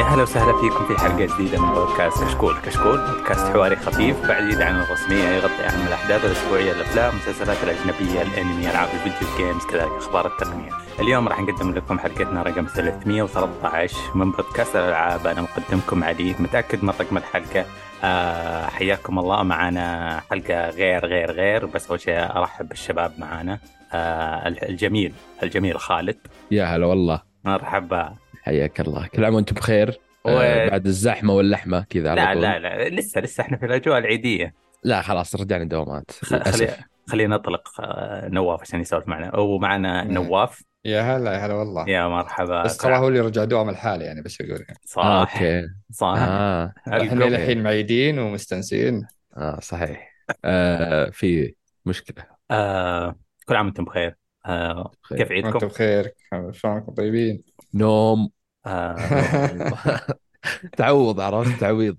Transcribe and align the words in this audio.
يا 0.00 0.04
هلا 0.04 0.22
وسهلا 0.22 0.52
فيكم 0.60 0.86
في 0.86 1.00
حلقة 1.00 1.34
جديدة 1.34 1.60
من 1.60 1.74
بودكاست 1.74 2.24
كشكول، 2.24 2.56
كشكول 2.64 2.98
بودكاست 2.98 3.52
حواري 3.52 3.76
خفيف 3.76 4.28
بعيد 4.28 4.60
عن 4.62 4.82
الرسمية 4.82 5.24
يغطي 5.24 5.66
أهم 5.66 5.86
الأحداث 5.86 6.24
الأسبوعية 6.24 6.72
الأفلام، 6.72 7.10
المسلسلات 7.10 7.56
الأجنبية، 7.64 8.22
الأنمي، 8.22 8.70
ألعاب 8.70 8.88
الفيديو 8.94 9.28
جيمز، 9.36 9.66
كذلك 9.66 9.92
أخبار 9.98 10.26
التقنية. 10.26 10.70
اليوم 11.00 11.28
راح 11.28 11.40
نقدم 11.40 11.74
لكم 11.74 11.98
حلقتنا 11.98 12.42
رقم 12.42 12.66
313 12.66 13.96
من 14.14 14.30
بودكاست 14.30 14.76
الألعاب، 14.76 15.26
أنا 15.26 15.42
مقدمكم 15.42 16.04
علي، 16.04 16.34
متأكد 16.38 16.84
من 16.84 16.90
رقم 17.00 17.16
الحلقة. 17.16 17.64
آه 18.04 18.66
حياكم 18.66 19.18
الله. 19.18 19.42
معنا 19.42 20.20
حلقة 20.30 20.70
غير 20.70 21.06
غير 21.06 21.30
غير 21.30 21.66
بس 21.66 21.88
أول 21.88 22.00
شيء 22.00 22.36
أرحب 22.36 22.68
بالشباب 22.68 23.12
معنا. 23.18 23.58
آه 23.92 24.48
الجميل 24.48 25.12
الجميل 25.42 25.80
خالد. 25.80 26.16
يا 26.50 26.64
هلا 26.64 26.86
والله. 26.86 27.22
مرحبا. 27.44 28.14
حياك 28.42 28.80
الله 28.80 29.06
كل 29.06 29.24
عام 29.24 29.34
وأنتم 29.34 29.54
بخير. 29.54 30.00
و... 30.24 30.28
آه 30.28 30.68
بعد 30.68 30.86
الزحمة 30.86 31.34
واللحمة 31.34 31.86
كذا 31.90 32.10
على 32.10 32.20
لا 32.20 32.32
طول. 32.34 32.42
لا 32.42 32.58
لا 32.58 32.88
لسه 32.88 33.20
لسه 33.20 33.40
إحنا 33.40 33.56
في 33.56 33.66
الأجواء 33.66 33.98
العيدية. 33.98 34.54
لا 34.84 35.02
خلاص 35.02 35.36
رجعنا 35.36 35.64
دوامات. 35.64 36.10
خ- 36.10 36.24
خلي 36.28 36.38
للأسف. 36.38 36.80
خلينا 37.08 37.36
نطلق 37.36 37.80
آه، 37.80 38.28
نواف 38.28 38.60
عشان 38.60 38.80
يسولف 38.80 39.08
معنا. 39.08 39.36
ومعنا. 39.36 40.04
نواف. 40.04 40.62
يا 40.84 41.00
هلا 41.00 41.32
يا 41.32 41.38
هلا 41.46 41.54
والله. 41.54 41.88
يا 41.88 42.08
مرحبا. 42.08 42.62
بس 42.62 42.76
ترى 42.76 42.96
هو 42.96 43.08
اللي 43.08 43.20
رجع 43.20 43.44
دوام 43.44 43.68
الحالي 43.68 44.04
يعني 44.04 44.22
بس 44.22 44.40
أقول 44.40 44.50
يعني. 44.68 44.78
صح. 44.84 45.04
آه 45.04 45.20
أوكي. 45.20 45.68
صح. 45.92 46.14
آه. 46.18 46.72
إحنا. 46.88 47.26
الحين 47.26 47.62
معيدين 47.62 48.18
ومستنسين. 48.18 49.06
آه 49.36 49.60
صحيح. 49.60 50.14
آه 50.44 51.10
في 51.10 51.54
مشكلة. 51.86 52.24
آه 52.50 53.14
كل 53.46 53.56
عام 53.56 53.66
وأنتم 53.66 53.84
بخير. 53.84 54.14
آه 54.46 54.92
بخير. 55.02 55.18
كيف 55.18 55.30
وأنتم 55.30 55.46
عيدكم؟ 55.46 55.66
بخير. 55.66 56.10
شلونكم 56.50 56.92
طيبين؟ 56.94 57.42
نوم. 57.74 58.30
آه 58.66 58.96
تعوض 60.76 61.20
عرفت؟ 61.20 61.60
تعويض. 61.60 61.96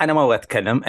أنا 0.00 0.12
ما 0.12 0.24
أبغى 0.24 0.34
أتكلم. 0.34 0.80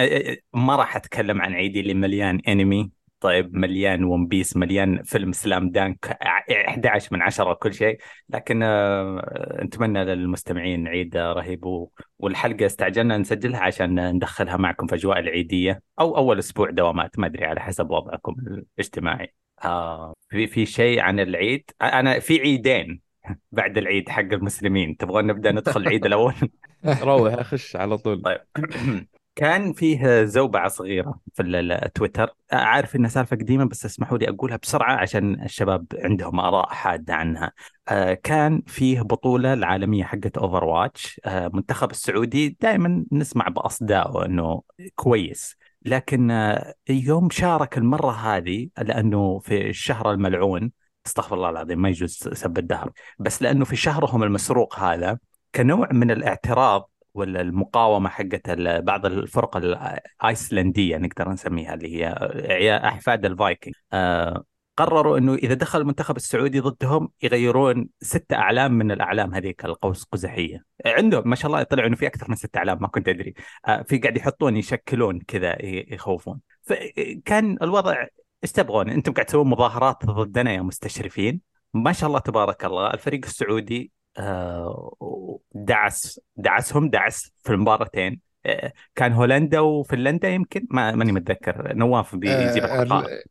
ما 0.54 0.76
راح 0.76 0.96
أتكلم 0.96 1.42
عن 1.42 1.54
عيدي 1.54 1.80
اللي 1.80 1.94
مليان 1.94 2.40
أنمي. 2.48 2.90
طيب 3.20 3.54
مليان 3.54 4.04
ون 4.04 4.26
بيس 4.26 4.56
مليان 4.56 5.02
فيلم 5.02 5.32
سلام 5.32 5.70
دانك 5.70 6.18
ع- 6.22 6.44
11 6.68 7.08
من 7.12 7.22
10 7.22 7.50
وكل 7.50 7.74
شيء. 7.74 7.98
لكن 8.28 8.62
آه، 8.62 9.60
نتمنى 9.62 10.04
للمستمعين 10.04 10.88
عيد 10.88 11.16
رهيب 11.16 11.86
والحلقة 12.18 12.66
استعجلنا 12.66 13.18
نسجلها 13.18 13.60
عشان 13.60 14.12
ندخلها 14.14 14.56
معكم 14.56 14.86
في 14.86 14.94
أجواء 14.94 15.18
العيدية 15.18 15.82
أو 16.00 16.16
أول 16.16 16.38
أسبوع 16.38 16.70
دوامات. 16.70 17.18
ما 17.18 17.26
أدري 17.26 17.44
على 17.44 17.60
حسب 17.60 17.90
وضعكم 17.90 18.34
الاجتماعي. 18.78 19.34
آه 19.64 20.14
في 20.30 20.46
في 20.46 20.66
شيء 20.66 21.00
عن 21.00 21.20
العيد؟ 21.20 21.70
أنا 21.82 22.18
في 22.18 22.40
عيدين. 22.40 23.05
بعد 23.52 23.78
العيد 23.78 24.08
حق 24.08 24.20
المسلمين. 24.20 24.96
تبغون 24.96 25.26
نبدأ 25.26 25.52
ندخل 25.52 25.80
العيد 25.80 26.06
الأول؟ 26.06 26.34
روح 27.02 27.32
أخش 27.34 27.76
على 27.76 27.98
طول. 27.98 28.22
طيب. 28.22 28.40
كان 29.36 29.72
فيه 29.72 30.24
زوبعة 30.24 30.68
صغيرة 30.68 31.20
في 31.34 31.42
ال- 31.42 31.72
التويتر 31.72 32.28
عارف 32.52 32.96
انها 32.96 33.10
سالفة 33.10 33.36
قديمة 33.36 33.64
بس 33.64 33.84
اسمحوا 33.84 34.18
لي 34.18 34.28
أقولها 34.28 34.56
بسرعة 34.56 34.96
عشان 34.96 35.42
الشباب 35.42 35.86
عندهم 35.98 36.40
آراء 36.40 36.68
حادة 36.68 37.14
عنها. 37.14 37.52
آه، 37.88 38.14
كان 38.14 38.62
فيه 38.66 39.00
بطولة 39.00 39.52
العالمية 39.52 40.04
حقت 40.04 40.38
Overwatch 40.38 41.20
منتخب 41.26 41.90
السعودي 41.90 42.56
دائما 42.60 43.04
نسمع 43.12 43.48
بأصدائه 43.48 44.24
انه 44.24 44.62
كويس. 44.94 45.56
لكن 45.82 46.30
آه، 46.30 46.74
يوم 46.88 47.30
شارك 47.30 47.78
المرة 47.78 48.10
هذه 48.12 48.68
لأنه 48.78 49.38
في 49.38 49.68
الشهر 49.70 50.12
الملعون 50.12 50.72
أستغفر 51.06 51.36
الله 51.36 51.50
العظيم 51.50 51.82
ما 51.82 51.88
يجوز 51.88 52.10
سب 52.32 52.58
الدهر. 52.58 52.90
بس 53.18 53.42
لأنه 53.42 53.64
في 53.64 53.76
شهرهم 53.76 54.22
المسروق 54.22 54.78
هذا 54.78 55.18
كنوع 55.54 55.88
من 55.92 56.10
الاعتراض 56.10 56.90
ولا 57.14 57.40
المقاومة 57.40 58.08
حقت 58.08 58.50
بعض 58.60 59.06
الفرق 59.06 59.56
الآيسلندية 59.56 60.96
نقدر 60.96 61.28
نسميها 61.28 61.74
اللي 61.74 61.96
هي 61.96 62.76
أحفاد 62.76 63.24
الفايكنج. 63.24 63.74
آه 63.92 64.44
قرروا 64.76 65.18
إنه 65.18 65.34
إذا 65.34 65.54
دخل 65.54 65.80
المنتخب 65.80 66.16
السعودي 66.16 66.60
ضدهم 66.60 67.08
يغيرون 67.22 67.88
ست 68.00 68.32
أعلام 68.32 68.72
من 68.72 68.90
الأعلام 68.90 69.34
هذيك 69.34 69.64
القوس 69.64 70.04
قزحيه 70.04 70.64
عندهم 70.86 71.28
ما 71.28 71.36
شاء 71.36 71.46
الله 71.46 71.62
طلع 71.62 71.86
إنه 71.86 71.96
في 71.96 72.06
أكثر 72.06 72.26
من 72.28 72.36
ست 72.36 72.56
أعلام 72.56 72.78
ما 72.80 72.88
كنت 72.88 73.08
أدري. 73.08 73.34
آه 73.68 73.82
في 73.82 73.98
قاعد 73.98 74.16
يحطون 74.16 74.56
يشكلون 74.56 75.20
كذا 75.20 75.56
يخوفون. 75.64 76.40
فكان 76.62 77.58
الوضع 77.62 78.06
إيش 78.46 78.52
تبغون؟ 78.52 78.90
أنتم 78.90 79.12
قاعد 79.12 79.26
تسوون 79.26 79.46
مظاهرات 79.48 80.06
ضدنا 80.06 80.52
يا 80.52 80.60
مستشرفين. 80.62 81.40
ما 81.74 81.92
شاء 81.92 82.08
الله 82.08 82.18
تبارك 82.18 82.64
الله. 82.64 82.90
الفريق 82.90 83.24
السعودي 83.24 83.92
آه، 84.18 85.38
دعس 85.54 86.20
دعسهم 86.36 86.90
دعس 86.90 87.32
في 87.42 87.52
المباراتين. 87.52 88.20
آه، 88.46 88.72
كان 88.94 89.12
هولندا 89.12 89.60
وفنلندا 89.60 90.28
يمكن؟ 90.28 90.66
ما 90.70 90.94
ماني 90.94 91.12
متذكر. 91.12 91.74
نواف 91.74 92.14
بيجيب 92.16 92.62
آه، 92.64 92.82
الحقائق. 92.82 93.24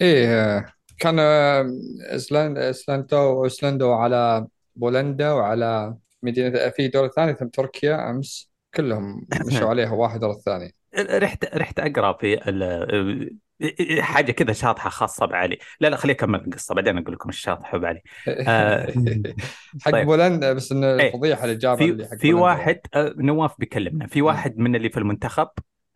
إيه 0.00 0.66
كان 0.98 1.18
ايسلند 2.12 2.58
ايسلندا 2.58 3.44
ايسلندا 3.44 3.86
على 3.86 4.46
بولندا 4.76 5.32
وعلى 5.32 5.94
مدينة 6.22 6.68
في 6.68 6.88
دولة 6.88 7.08
ثانية 7.08 7.32
ثم 7.32 7.48
تركيا 7.48 8.10
أمس. 8.10 8.50
كلهم 8.74 9.26
مشوا 9.46 9.68
عليها 9.70 9.92
واحد 9.92 10.24
ورا 10.24 10.32
الثاني. 10.32 10.74
رحت 10.98 11.44
رحت 11.54 11.80
أقرأ 11.80 12.12
في 12.12 12.48
ال- 12.48 13.36
حاجة 14.00 14.32
كذا 14.32 14.52
شاطحة 14.52 14.90
خاصة 14.90 15.26
بعلي. 15.26 15.58
لا 15.80 15.88
لا 15.88 15.96
خليني 15.96 16.18
أكمل 16.18 16.40
القصة 16.40 16.74
بعدين 16.74 16.98
أقول 16.98 17.14
لكم 17.14 17.28
الشاطحه 17.28 17.78
بعلي. 17.78 18.02
آه، 18.28 18.92
حق 19.82 19.90
طيب. 19.92 20.06
بولندا 20.06 20.52
بس 20.52 20.72
ان 20.72 20.84
إيه، 20.84 21.08
الفضيحة 21.08 21.44
اللي 21.44 21.56
جابها 21.56 21.84
اللي 21.88 22.04
في 22.04 22.10
حق 22.10 22.16
في. 22.16 22.34
واحد 22.34 22.80
آه، 22.94 23.14
نواف 23.18 23.54
بيكلمنا. 23.58 24.06
في 24.06 24.22
واحد 24.22 24.58
من 24.58 24.76
اللي 24.76 24.90
في 24.90 24.96
المنتخب 24.98 25.48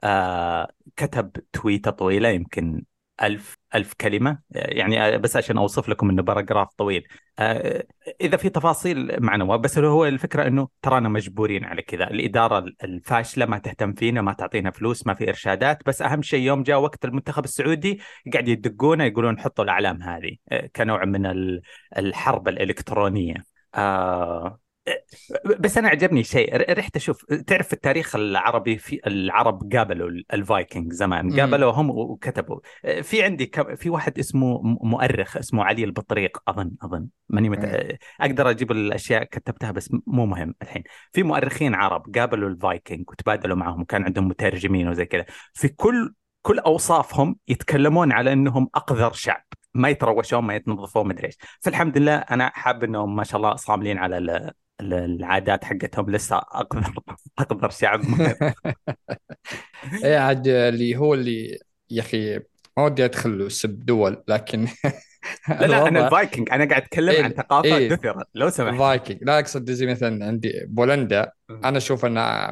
آه 0.05 0.73
كتب 0.97 1.31
تويتة 1.53 1.91
طويلة 1.91 2.29
يمكن 2.29 2.85
ألف 3.23 3.59
ألف 3.75 3.95
كلمة. 4.01 4.39
يعني 4.51 5.15
آه، 5.15 5.17
بس 5.17 5.37
عشان 5.37 5.59
أوصف 5.59 5.89
لكم 5.89 6.11
إنه 6.11 6.23
باراجراف 6.23 6.69
طويل. 6.77 7.09
آه 7.39 7.85
إذا 8.21 8.37
في 8.37 8.49
تفاصيل 8.49 9.23
مع 9.23 9.35
بس 9.57 9.79
هو 9.79 10.07
الفكرة 10.07 10.47
إنه 10.47 10.69
ترانا 10.83 11.09
مجبورين 11.09 11.65
على 11.65 11.83
كذا. 11.83 12.11
الإدارة 12.11 12.65
الفاشلة 12.85 13.47
ما 13.47 13.59
تهتم 13.59 13.93
فينا 13.93 14.23
ما 14.23 14.33
تعطينا 14.33 14.71
فلوس 14.71 15.07
ما 15.07 15.15
في 15.15 15.29
إرشادات. 15.29 15.79
بس 15.87 16.03
أهم 16.03 16.23
شيء 16.23 16.41
يوم 16.41 16.63
جاء 16.63 16.81
وقت 16.81 17.05
المنتخب 17.05 17.45
السعودي 17.45 18.01
قاعد 18.33 18.49
يدقونا 18.49 19.07
يقولون 19.07 19.41
حطوا 19.41 19.65
الأعلام 19.65 20.03
هذه 20.03 20.37
آه، 20.53 20.67
كنوع 20.77 21.05
من 21.05 21.27
ال- 21.27 21.61
الحرب 21.99 22.49
الإلكترونية. 22.49 23.35
آه 23.75 24.59
بس 25.61 25.79
أنا 25.79 25.89
عجبني 25.89 26.23
شيء. 26.23 26.73
رحت 26.79 26.97
أشوف 26.97 27.25
تعرف 27.25 27.67
في 27.67 27.73
التاريخ 27.73 28.17
العربي؟ 28.17 28.79
في 28.79 29.01
العرب 29.07 29.73
قابلوا 29.73 30.09
ال- 30.09 30.25
الفايكنج 30.33 30.93
زمان. 30.93 31.41
قابلوهم 31.41 31.91
وكتبوا. 31.91 32.61
في 33.03 33.23
عندي 33.23 33.51
في 33.77 33.91
واحد 33.91 34.19
اسمه 34.19 34.61
مؤرخ 34.63 35.37
اسمه 35.37 35.65
علي 35.65 35.85
البطريق. 35.85 36.39
أظن 36.49 36.71
أظن. 36.83 37.07
ماني 37.29 37.49
مت... 37.49 37.87
أقدر 38.21 38.51
أجيب 38.51 38.73
الأشياء 38.73 39.25
كتبتها 39.25 39.71
بس 39.71 39.91
مو 40.07 40.27
مهم 40.27 40.55
الحين. 40.63 40.83
في 41.13 41.23
مؤرخين 41.23 41.75
عرب 41.75 42.15
قابلوا 42.15 42.49
الفايكنج 42.49 43.11
وتبادلوا 43.11 43.57
معهم 43.57 43.81
وكان 43.81 44.05
عندهم 44.05 44.29
مترجمين 44.29 44.89
وزي 44.89 45.05
كذا. 45.05 45.25
في 45.53 45.69
كل 45.69 46.15
كل 46.43 46.59
أوصافهم 46.59 47.37
يتكلمون 47.49 48.13
على 48.13 48.33
إنهم 48.33 48.69
أقذر 48.75 49.13
شعب. 49.13 49.45
ما 49.75 49.89
يتروشون 49.89 50.45
ما 50.45 50.55
يتنظفون 50.55 51.09
مدري 51.09 51.27
إيش. 51.27 51.37
فالحمد 51.61 51.99
لله 51.99 52.17
أنا 52.17 52.51
حاب 52.55 52.85
إنهم 52.85 53.17
ما 53.17 53.25
شاء 53.25 53.37
الله 53.37 53.57
صاملين 53.57 53.99
على 53.99 54.19
ال- 54.19 54.31
ال- 54.81 54.95
العادات 54.95 55.65
حقتهم. 55.65 56.11
لسه 56.11 56.37
أقدر 56.37 56.93
أقدر 57.39 57.71
شعب 57.71 58.01
إيه 60.05 60.19
عاد 60.19 60.49
اللي 60.49 60.97
هو 60.97 61.15
اللي 61.15 61.59
يا 61.91 62.01
أخي 62.03 62.37
ما 62.77 62.85
ودي 62.85 63.05
أدخل 63.05 63.43
وسب 63.43 63.85
دول 63.85 64.25
لكن 64.29 64.67
لا 65.49 65.67
لا 65.67 65.89
أنا 65.89 66.05
الفايكنج 66.07 66.49
أنا 66.53 66.65
قاعد 66.69 66.83
أتكلم 66.83 67.09
إيه، 67.11 67.25
عن 67.25 67.31
ثقافه 67.31 67.77
إيه. 67.77 67.89
دثره 67.89 68.25
لو 68.35 68.51
سمحت. 68.51 68.73
الفايكنج 68.73 69.19
لا 69.23 69.39
أقصد 69.39 69.71
زي 69.71 69.87
مثلا 69.87 70.27
عندي 70.27 70.65
بولندا. 70.67 71.33
أنا 71.51 71.77
أشوف 71.79 72.05
إنها 72.05 72.51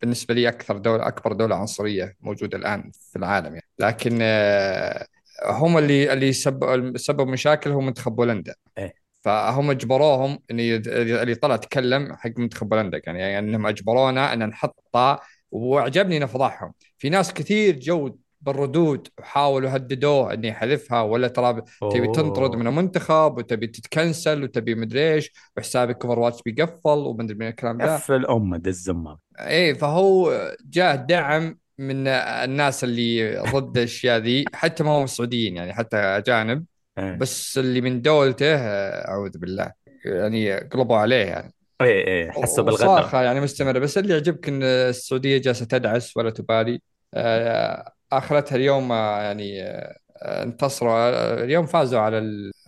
بالنسبة 0.00 0.34
لي 0.34 0.48
أكثر 0.48 0.78
دولة 0.78 1.08
أكبر 1.08 1.32
دولة 1.32 1.56
عنصرية 1.56 2.16
موجودة 2.20 2.58
الآن 2.58 2.90
في 3.12 3.18
العالم 3.18 3.46
يعني. 3.54 3.66
لكن 3.78 4.18
آه، 4.22 5.06
هم 5.44 5.78
اللي 5.78 6.12
اللي 6.12 6.32
سبب 6.32 6.96
سبب 6.96 7.28
مشاكل 7.28 7.70
هو 7.70 7.80
منتخب 7.80 8.12
بولندا 8.12 8.54
إيه. 8.78 8.94
فهم 9.20 9.70
اجبروهم 9.70 10.38
إن 10.50 10.60
اللي 10.60 11.34
طلع 11.34 11.56
تكلم 11.56 12.16
حق 12.16 12.30
منتخب 12.38 12.68
بولندا 12.68 12.98
كان 12.98 13.16
يعني 13.16 13.38
إنهم 13.38 13.66
أجبرونا 13.66 14.32
إن 14.32 14.48
نحطه 14.48 15.20
وعجبني 15.50 16.16
انه 16.16 16.26
فضحهم 16.26 16.72
في 16.98 17.08
ناس 17.08 17.32
كثير 17.32 17.78
جو 17.78 18.16
بالردود 18.40 19.08
وحاولوا 19.18 19.76
هددوه 19.76 20.34
انه 20.34 20.48
يحذفها 20.48 21.02
ولا 21.02 21.28
ترى 21.28 21.62
تبي 21.92 22.06
تنطرد 22.06 22.56
من 22.56 22.66
المنتخب 22.66 23.38
وتبي 23.38 23.66
تتكنسل 23.66 24.42
وتبي 24.42 24.74
مدري 24.74 25.14
إيش 25.14 25.32
وحسابك 25.56 26.04
اوفر 26.04 26.18
واتش 26.18 26.42
بيقفل 26.42 26.98
ومدري 26.98 27.34
من 27.34 27.48
الكلام 27.48 27.78
ذا 27.78 27.94
اف 27.94 28.10
الام 28.10 28.56
دز 28.56 28.92
إيه 29.38 29.72
فهو 29.72 30.32
جاه 30.64 30.94
دعم 30.94 31.58
من 31.78 32.06
الناس 32.08 32.84
اللي 32.84 33.38
ضد 33.38 33.78
الأشياء 33.78 34.18
ذي 34.18 34.44
حتى 34.54 34.84
ما 34.84 34.90
هم 34.90 35.06
سعوديين 35.06 35.56
يعني 35.56 35.74
حتى 35.74 35.96
أجانب. 35.96 36.64
إيه. 36.98 37.12
بس 37.16 37.58
اللي 37.58 37.80
من 37.80 38.02
دولته 38.02 38.56
أعوذ 38.56 39.38
بالله 39.38 39.72
يعني 40.04 40.54
قلبوا 40.54 40.96
عليه 40.96 41.24
يعني. 41.24 41.52
إيه 41.80 42.06
إيه 42.06 42.30
حسوا 42.30 42.64
بالغدر. 42.64 43.22
يعني 43.22 43.40
مستمرة. 43.40 43.78
بس 43.78 43.98
اللي 43.98 44.12
يعجبك 44.12 44.48
إن 44.48 44.62
السعودية 44.62 45.38
جالسة 45.38 45.64
تدعس 45.64 46.16
ولا 46.16 46.30
تبالي. 46.30 46.80
آه، 47.14 47.92
آخرتها 48.12 48.56
اليوم 48.56 48.92
آه، 48.92 49.22
يعني 49.22 49.62
آه، 49.62 49.96
انتصروا. 50.42 51.44
اليوم 51.44 51.66
فازوا 51.66 52.00
على 52.00 52.18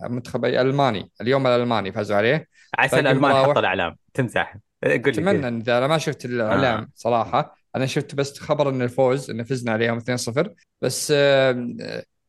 المنتخب 0.05 0.45
الألماني. 0.45 1.11
اليوم 1.21 1.47
الألماني 1.47 1.91
فازوا 1.91 2.17
عليه. 2.17 2.47
عسى 2.77 2.99
الالمان. 2.99 3.33
حطوا 3.33 3.59
الإعلام. 3.59 3.95
تمزح. 4.13 4.57
قول 4.83 4.91
لي. 4.91 4.97
أتمنى. 4.97 5.47
إن 5.47 5.59
اذا 5.59 5.77
أنا 5.77 5.87
ما 5.87 5.97
شفت 5.97 6.25
الإعلام 6.25 6.79
آه. 6.79 6.87
صراحة. 6.95 7.58
أنا 7.75 7.85
شفت 7.85 8.15
بس 8.15 8.39
خبر 8.39 8.69
إن 8.69 8.81
الفوز 8.81 9.29
ان 9.31 9.43
فزنا 9.43 9.71
عليهم 9.71 9.97
2-0 9.97 10.53
بس 10.81 11.11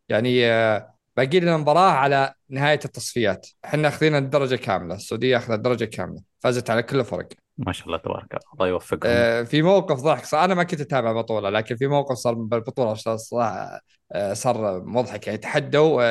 يعني 0.09 0.47
آه، 0.47 0.95
باقي 1.17 1.41
لنا 1.41 1.57
مباراه 1.57 1.91
على 1.91 2.35
نهاية 2.49 2.81
التصفيات. 2.85 3.47
إحنا 3.65 3.89
اخذين 3.89 4.15
الدرجة 4.15 4.57
كاملة 4.57 4.95
السعودية 4.95 5.37
أخذت 5.37 5.51
الدرجة 5.51 5.85
كاملة 5.85 6.23
فازت 6.41 6.71
على 6.71 6.83
كل 6.83 7.01
الفرق. 7.01 7.29
ما 7.59 7.73
شاء 7.73 7.87
الله 7.87 7.99
تبارك 7.99 8.27
الله 8.31 8.41
الله 8.55 8.69
يوفقهم. 8.69 9.01
آه، 9.05 9.43
في 9.43 9.63
موقف 9.63 10.01
ضحك 10.01 10.25
صار 10.25 10.45
أنا 10.45 10.55
ما 10.55 10.63
كنت 10.65 10.81
أتابع 10.81 11.11
البطوله 11.11 11.51
لكن 11.51 11.77
في 11.77 11.87
موقف 11.87 12.17
صار 12.17 12.35
بالبطوله 12.35 12.95
صار- 12.95 13.81
آه، 14.13 14.33
صار 14.33 14.85
مضحك. 14.85 15.27
يعني 15.27 15.39
تحدوا 15.39 16.03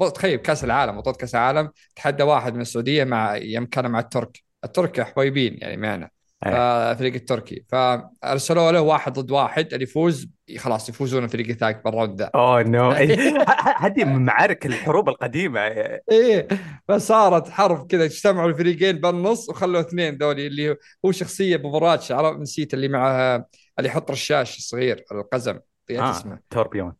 آه، 0.00 0.08
تخيل 0.14 0.36
كأس 0.36 0.64
العالم 0.64 0.98
بطولة 1.00 1.16
كأس 1.16 1.34
العالم 1.34 1.70
تحدى 1.96 2.22
واحد 2.22 2.54
من 2.54 2.60
السعودية 2.60 3.04
مع 3.04 3.36
يوم 3.36 3.66
كان 3.66 3.90
مع 3.90 3.98
الترك. 3.98 4.42
الترك 4.64 5.00
حبيبين 5.00 5.58
يعني 5.60 5.76
معنا 5.76 6.10
إيه. 6.46 6.52
فالفريق 6.52 7.14
التركي. 7.14 7.64
فأرسلوا 7.68 8.72
له 8.72 8.80
واحد 8.80 9.18
ضد 9.18 9.30
واحد 9.30 9.72
اللي 9.72 9.84
يفوز 9.84 10.28
خلاص 10.58 10.88
يفوزون 10.88 11.24
الفريق 11.24 11.48
الثاني 11.48 11.80
بال 11.84 11.94
round 11.94 12.18
ذا. 12.22 12.30
oh 12.34 12.62
no 12.62 12.90
هذه 13.84 14.04
من 14.04 14.24
معارك 14.24 14.66
الحروب 14.66 15.08
القديمة. 15.08 15.60
إيه 15.60 16.48
فصارت 16.88 17.48
حرب 17.48 17.86
كذا 17.86 18.04
اجتمعوا 18.04 18.48
الفريقين 18.48 18.98
بالنص 18.98 19.48
وخلوا 19.48 19.80
اثنين 19.80 20.14
ذولي 20.14 20.46
اللي 20.46 20.76
هو 21.04 21.12
شخصية 21.12 21.56
ب 21.56 21.62
Overwatch 21.62 22.12
عرفت 22.12 22.40
نسيت 22.40 22.74
اللي 22.74 22.88
معها 22.88 23.46
اللي 23.78 23.88
يحط 23.88 24.10
رشاش 24.10 24.58
صغير 24.58 25.04
القزم 25.12 25.58
نسيت 25.90 26.00
اسمه. 26.00 26.38
توربيون. 26.50 26.92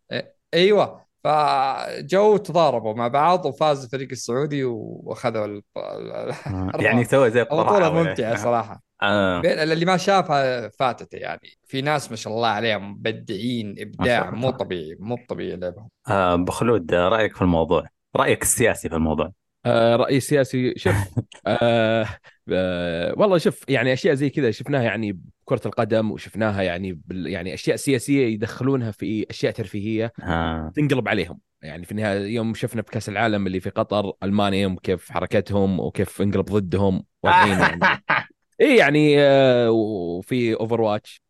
أيوه. 0.55 1.06
فجو 1.27 2.37
تضاربوا 2.37 2.95
مع 2.95 3.09
بعض 3.09 3.47
وفاز 3.47 3.85
الفريق 3.85 4.09
السعودي 4.13 4.65
وأخذوا 4.65 5.45
ال- 5.47 5.63
آه. 5.77 6.71
يعني 6.81 7.05
سوى 7.05 7.31
زي 7.31 7.47
ولا- 7.51 7.91
ممتعة 7.91 8.37
صراحة 8.37 8.83
آه. 9.03 9.41
اللي 9.41 9.85
ما 9.85 9.97
شافها 9.97 10.69
فاتته 10.69 11.17
يعني 11.17 11.51
في 11.65 11.83
ناس 11.83 12.11
ما 12.11 12.17
شاء 12.17 12.33
الله 12.33 12.49
عليهم 12.49 12.91
مبدعين 12.91 13.75
إبداع. 13.79 14.31
مو 14.31 14.51
طبيعي 14.51 14.97
مو 15.01 15.19
طبيعي 15.29 15.57
لعبهم 15.57 15.89
آه 16.09 16.37
بخلود 16.37 16.95
آه، 16.95 17.09
رأيك 17.09 17.37
في 17.37 17.43
الموضوع 17.43 17.87
رأيك 18.17 18.43
السياسي 18.43 18.89
في 18.89 18.95
الموضوع 18.95 19.33
آه 19.67 19.97
رأيي 19.97 20.17
السياسي 20.17 20.75
شوف 20.77 20.95
آه 21.47 22.07
آه 22.53 23.15
والله 23.17 23.39
شوف 23.39 23.65
يعني 23.69 23.93
أشياء 23.93 24.15
زي 24.15 24.31
كذا 24.31 24.51
شفناها 24.51 24.83
يعني 24.83 25.21
بكرة 25.47 25.61
القدم 25.67 26.11
وشفناها 26.11 26.63
يعني 26.63 26.93
بال 26.93 27.27
يعني 27.27 27.55
أشياء 27.55 27.77
سياسية 27.77 28.27
يدخلونها 28.27 28.91
في 28.91 29.27
أشياء 29.31 29.53
ترفيهية 29.53 30.13
آه. 30.23 30.73
تنقلب 30.75 31.09
عليهم. 31.09 31.41
يعني 31.63 31.85
في 31.85 31.93
النهاية 31.93 32.35
يوم 32.35 32.55
شفنا 32.55 32.83
كأس 32.83 33.09
العالم 33.09 33.47
اللي 33.47 33.61
في 33.61 33.71
قطر 33.71 34.13
ألمانيا 34.23 34.77
كيف 34.83 35.11
حركتهم 35.13 35.81
وكيف 35.81 36.23
انقلب 36.23 36.45
ضدهم 36.45 37.05
والحين 37.23 37.59
يعني. 37.59 37.81
اي 38.61 38.77
يعني 38.77 39.17
آه، 39.21 39.71
وفي 39.71 40.55
Overwatch 40.55 41.23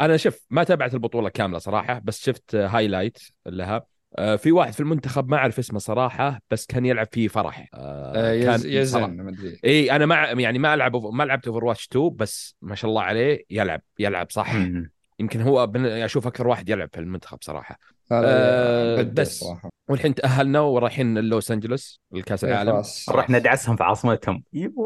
أنا 0.00 0.16
شوف 0.16 0.46
ما 0.50 0.64
تابعت 0.64 0.94
البطولة 0.94 1.28
كاملة 1.28 1.58
صراحة 1.58 1.98
بس 2.04 2.24
شفت 2.24 2.54
highlight 2.54 3.18
لها. 3.46 3.86
في 4.16 4.52
واحد 4.52 4.72
في 4.72 4.80
المنتخب 4.80 5.28
ما 5.30 5.36
أعرف 5.36 5.58
اسمه 5.58 5.78
صراحة 5.78 6.40
بس 6.50 6.66
كان 6.66 6.86
يلعب 6.86 7.06
في 7.12 7.28
فرة 7.28 7.68
آه، 7.74 8.12
آه، 8.16 8.42
كان 8.44 8.60
يزن 8.64 9.00
صراحة- 9.00 9.08
ما 9.08 9.30
أدري 9.30 9.60
إي 9.64 9.92
أنا 9.92 10.06
ما 10.06 10.16
يعني 10.26 10.58
ما 10.58 10.74
ألعب 10.74 10.96
ما 10.96 11.22
لعبت 11.24 11.46
Overwatch 11.46 11.86
2 11.86 12.16
بس 12.16 12.56
ما 12.62 12.74
شاء 12.74 12.88
الله 12.88 13.02
عليه 13.02 13.44
يلعب 13.50 13.80
يلعب 13.98 14.30
صح. 14.30 14.54
يمكن 15.20 15.40
هو 15.40 15.66
بن- 15.66 15.86
أشوف 15.86 16.26
أكثر 16.26 16.48
واحد 16.48 16.68
يلعب 16.68 16.88
في 16.92 17.00
المنتخب 17.00 17.38
صراحة 17.40 17.78
آه، 18.12 19.02
بس. 19.02 19.40
صراحة 19.40 19.68
والحين 19.88 20.14
تأهلنا 20.14 20.60
ورايحين 20.60 21.18
لوس 21.18 21.50
أنجلوس 21.50 22.00
لكاس 22.12 22.44
إيه، 22.44 22.52
العالم. 22.52 22.82
نروح 23.10 23.30
ندعسهم 23.30 23.76
في 23.76 23.84
عاصمتهم. 23.84 24.42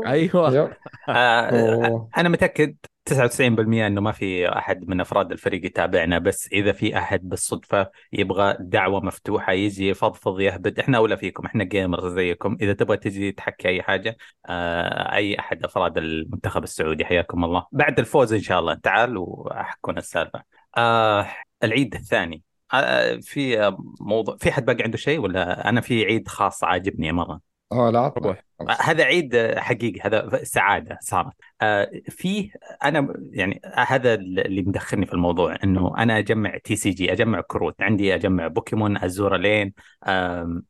أيوه 0.06 0.54
yep. 0.54 0.70
آه. 1.08 2.08
أنا 2.18 2.28
متأكد 2.28 2.76
99% 3.10 3.86
إنه 3.86 4.00
ما 4.00 4.12
في 4.12 4.48
أحد 4.48 4.88
من 4.88 5.00
أفراد 5.00 5.32
الفريق 5.32 5.66
يتابعنا 5.66 6.18
بس 6.18 6.48
إذا 6.52 6.72
في 6.72 6.98
أحد 6.98 7.28
بالصدفة 7.28 7.90
يبغى 8.12 8.56
دعوة 8.60 9.00
مفتوحة 9.00 9.52
يجي 9.52 9.88
يفضفض 9.88 10.40
يهبد 10.40 10.78
إحنا 10.78 10.98
أولى 10.98 11.16
فيكم 11.16 11.46
إحنا 11.46 11.64
جيمرز 11.64 12.14
زيكم. 12.14 12.56
إذا 12.60 12.72
تبغى 12.72 12.96
تجي 12.96 13.32
تحكي 13.32 13.68
أي 13.68 13.82
حاجة 13.82 14.16
آه 14.46 15.14
أي 15.14 15.38
أحد 15.38 15.64
أفراد 15.64 15.98
المنتخب 15.98 16.62
السعودي 16.62 17.04
حياكم 17.04 17.44
الله. 17.44 17.66
بعد 17.72 17.98
الفوز 17.98 18.32
إن 18.32 18.40
شاء 18.40 18.60
الله 18.60 18.74
تعال 18.74 19.16
واحكونا 19.16 19.98
السالفة. 19.98 20.42
آه 20.76 21.26
العيد 21.64 21.94
الثاني. 21.94 22.42
آه 22.74 23.16
في 23.22 23.72
موضوع 24.00 24.36
في 24.36 24.52
حد 24.52 24.64
باقي 24.64 24.82
عنده 24.84 24.96
شيء 24.96 25.18
ولا 25.20 25.68
أنا 25.68 25.80
في 25.80 26.04
عيد 26.04 26.28
خاص 26.28 26.64
عاجبني 26.64 27.12
مرة؟ 27.12 27.51
آه 27.72 27.90
لا 27.90 28.12
روح. 28.18 28.44
هذا 28.80 29.04
عيد 29.04 29.54
حقيقي 29.58 30.00
هذا 30.00 30.44
سعادة 30.44 30.98
صارت. 31.00 31.32
آه، 31.60 31.90
في 32.08 32.50
أنا 32.84 33.14
يعني 33.30 33.60
هذا 33.74 34.14
اللي 34.14 34.62
مدخلني 34.62 35.06
في 35.06 35.12
الموضوع 35.12 35.56
إنه 35.64 35.98
أنا 35.98 36.18
أجمع 36.18 36.58
TCG 36.64 37.12
أجمع 37.12 37.40
كروت. 37.40 37.82
عندي 37.82 38.14
أجمع 38.14 38.46
بوكيمون 38.46 38.96
أزورا 38.96 39.36
لين 39.36 39.72
آه، 40.04 40.62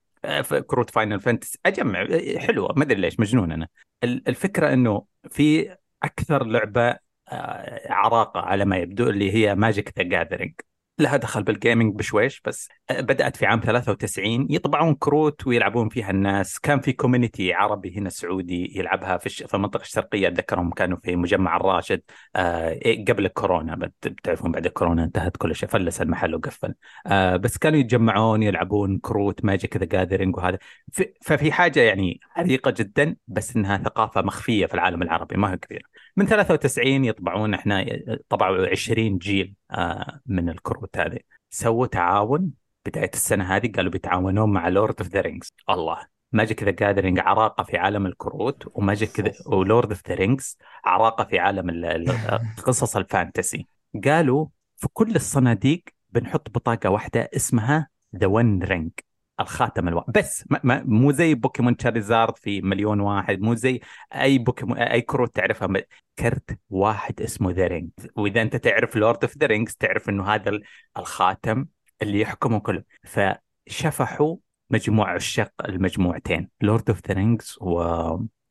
كروت 0.67 0.91
فاينل 0.91 1.21
فانتسي. 1.21 1.59
أجمع 1.67 2.07
حلوة 2.39 2.73
ما 2.77 2.85
أدري 2.85 3.01
ليش 3.01 3.21
مجنون 3.21 3.53
أنا. 3.53 3.69
ال- 4.05 4.29
الفكرة 4.29 4.73
إنه 4.73 5.05
في 5.31 5.77
أكثر 6.03 6.45
لعبة 6.45 6.97
آه، 7.29 7.93
عراقة 7.93 8.41
على 8.41 8.65
ما 8.65 8.77
يبدو 8.77 9.11
اللي 9.11 9.33
هي 9.33 9.55
Magic: 9.55 9.99
The 9.99 10.05
Gathering 10.05 10.53
لها 11.03 11.17
دخل 11.17 11.43
بال 11.43 11.56
gaming 11.56 11.95
بشويش 11.97 12.41
بس 12.47 12.69
بدأت 12.91 13.37
في 13.37 13.47
عام 13.47 13.61
93 13.61 14.47
يطبعون 14.51 14.95
كروت 14.95 15.47
ويلعبون 15.47 15.89
فيها 15.89 16.11
الناس. 16.11 16.59
كان 16.59 16.81
في 16.81 16.93
community 16.93 17.53
عربي 17.53 17.99
هنا 17.99 18.11
سعودي 18.11 18.79
يلعبها 18.79 19.17
في, 19.17 19.27
الش... 19.27 19.43
في 19.43 19.55
المنطقة 19.55 19.83
الشرقية 19.83 20.29
أتذكرهم 20.29 20.71
كانوا 20.71 20.99
في 21.03 21.17
مجمع 21.17 21.57
الراشد 21.57 22.03
آه 22.37 22.69
إيه، 22.71 23.05
قبل 23.05 23.27
الكورونا 23.27 23.75
بت- 23.77 24.09
بتعرفون 24.09 24.53
بعد 24.53 24.67
الكورونا 24.67 25.05
انتهت 25.05 25.37
كل 25.37 25.55
شيء 25.57 25.69
فلس 25.69 26.03
المحل 26.03 26.35
وقفل. 26.35 26.75
آه 27.07 27.37
بس 27.37 27.59
كانوا 27.59 27.79
يتجمعون 27.79 28.43
يلعبون 28.43 28.99
كروت 28.99 29.45
Magic: 29.45 29.77
The 29.77 29.85
Gathering 29.85 30.37
وهذا. 30.37 30.59
في... 30.93 31.13
ففي 31.23 31.53
حاجة 31.53 31.81
يعني 31.81 32.21
عريقة 32.37 32.71
جدا 32.71 33.17
بس 33.27 33.57
إنها 33.57 33.79
ثقافة 33.79 34.23
مخفية 34.23 34.67
في 34.67 34.75
العالم 34.75 35.03
العربي 35.03 35.37
ما 35.37 35.53
هي 35.53 35.57
كبيرة 35.57 35.83
من 36.17 36.27
93 36.27 37.05
يطبعون 37.05 37.55
إحنا 37.55 37.87
طبعوا 38.29 38.67
20 38.71 39.19
جيل. 39.19 39.55
آه 39.55 39.62
من 40.27 40.49
الكروت 40.49 40.99
هذه. 40.99 41.19
سووا 41.51 41.87
تعاون. 41.87 42.51
بداية 42.87 43.11
السنة 43.15 43.45
هذه 43.57 43.73
قالوا 43.77 43.91
بيتعاونون 43.93 44.53
مع 44.53 44.69
Lord 44.69 44.95
of 44.99 45.09
the 45.09 45.21
Rings 45.21 45.53
الله. 45.71 46.07
Magic: 46.33 46.63
The 46.63 46.71
Gathering 46.71 47.19
عراقة 47.19 47.65
في 47.65 47.77
عالم 47.77 48.07
الكروت 48.07 48.65
و 48.75 48.85
Magic 48.85 49.33
و 49.47 49.56
Lord 49.56 49.91
of 49.91 50.03
the 50.09 50.15
Rings 50.15 50.57
عراقة 50.85 51.25
في 51.25 51.39
عالم 51.39 51.71
ال- 51.71 51.85
ال- 51.85 52.41
قصص 52.67 52.97
ال 52.97 53.05
fantasy. 53.05 53.67
قالوا 54.05 54.47
في 54.77 54.89
كل 54.93 55.15
الصناديق 55.15 55.83
بنحط 56.11 56.51
بطاقة 56.51 56.91
واحدة 56.91 57.31
اسمها 57.37 57.89
The 58.17 58.27
One 58.27 58.63
Ring 58.63 58.91
الخاتم 59.41 59.89
الواحد. 59.89 60.13
بس 60.13 60.45
ما 60.51 60.61
ما 60.65 60.83
مو 60.87 61.13
زي 61.13 61.35
بوكيمون 61.35 61.77
Charizard 61.77 62.37
في 62.37 62.61
مليون 62.63 63.01
واحد 63.01 63.41
مو 63.41 63.55
زي 63.55 63.81
أي 64.15 64.39
بوكيمون 64.39 64.79
أي 64.79 65.01
كروت 65.01 65.37
تعرفها 65.37 65.69
كرت 66.19 66.59
واحد 66.71 67.21
اسمه 67.21 67.51
ذا 67.51 67.83
وإذا 68.17 68.43
أنت 68.43 68.57
تعرف 68.57 68.97
Lord 68.97 69.19
of 69.25 69.39
the 69.39 69.47
Rings 69.47 69.75
تعرف 69.75 70.09
إنه 70.09 70.25
هذا 70.25 70.51
ال- 70.51 70.63
الخاتم 70.99 71.67
اللي 72.03 72.21
يحكمه 72.21 72.61
كله. 72.61 72.83
فشفحوا 73.05 74.37
مجموع 74.71 75.15
عشاق 75.15 75.53
المجموعتين 75.69 76.49
Lord 76.61 76.91
of 76.91 77.01
the 77.09 77.15
Rings 77.15 77.57
و 77.61 77.83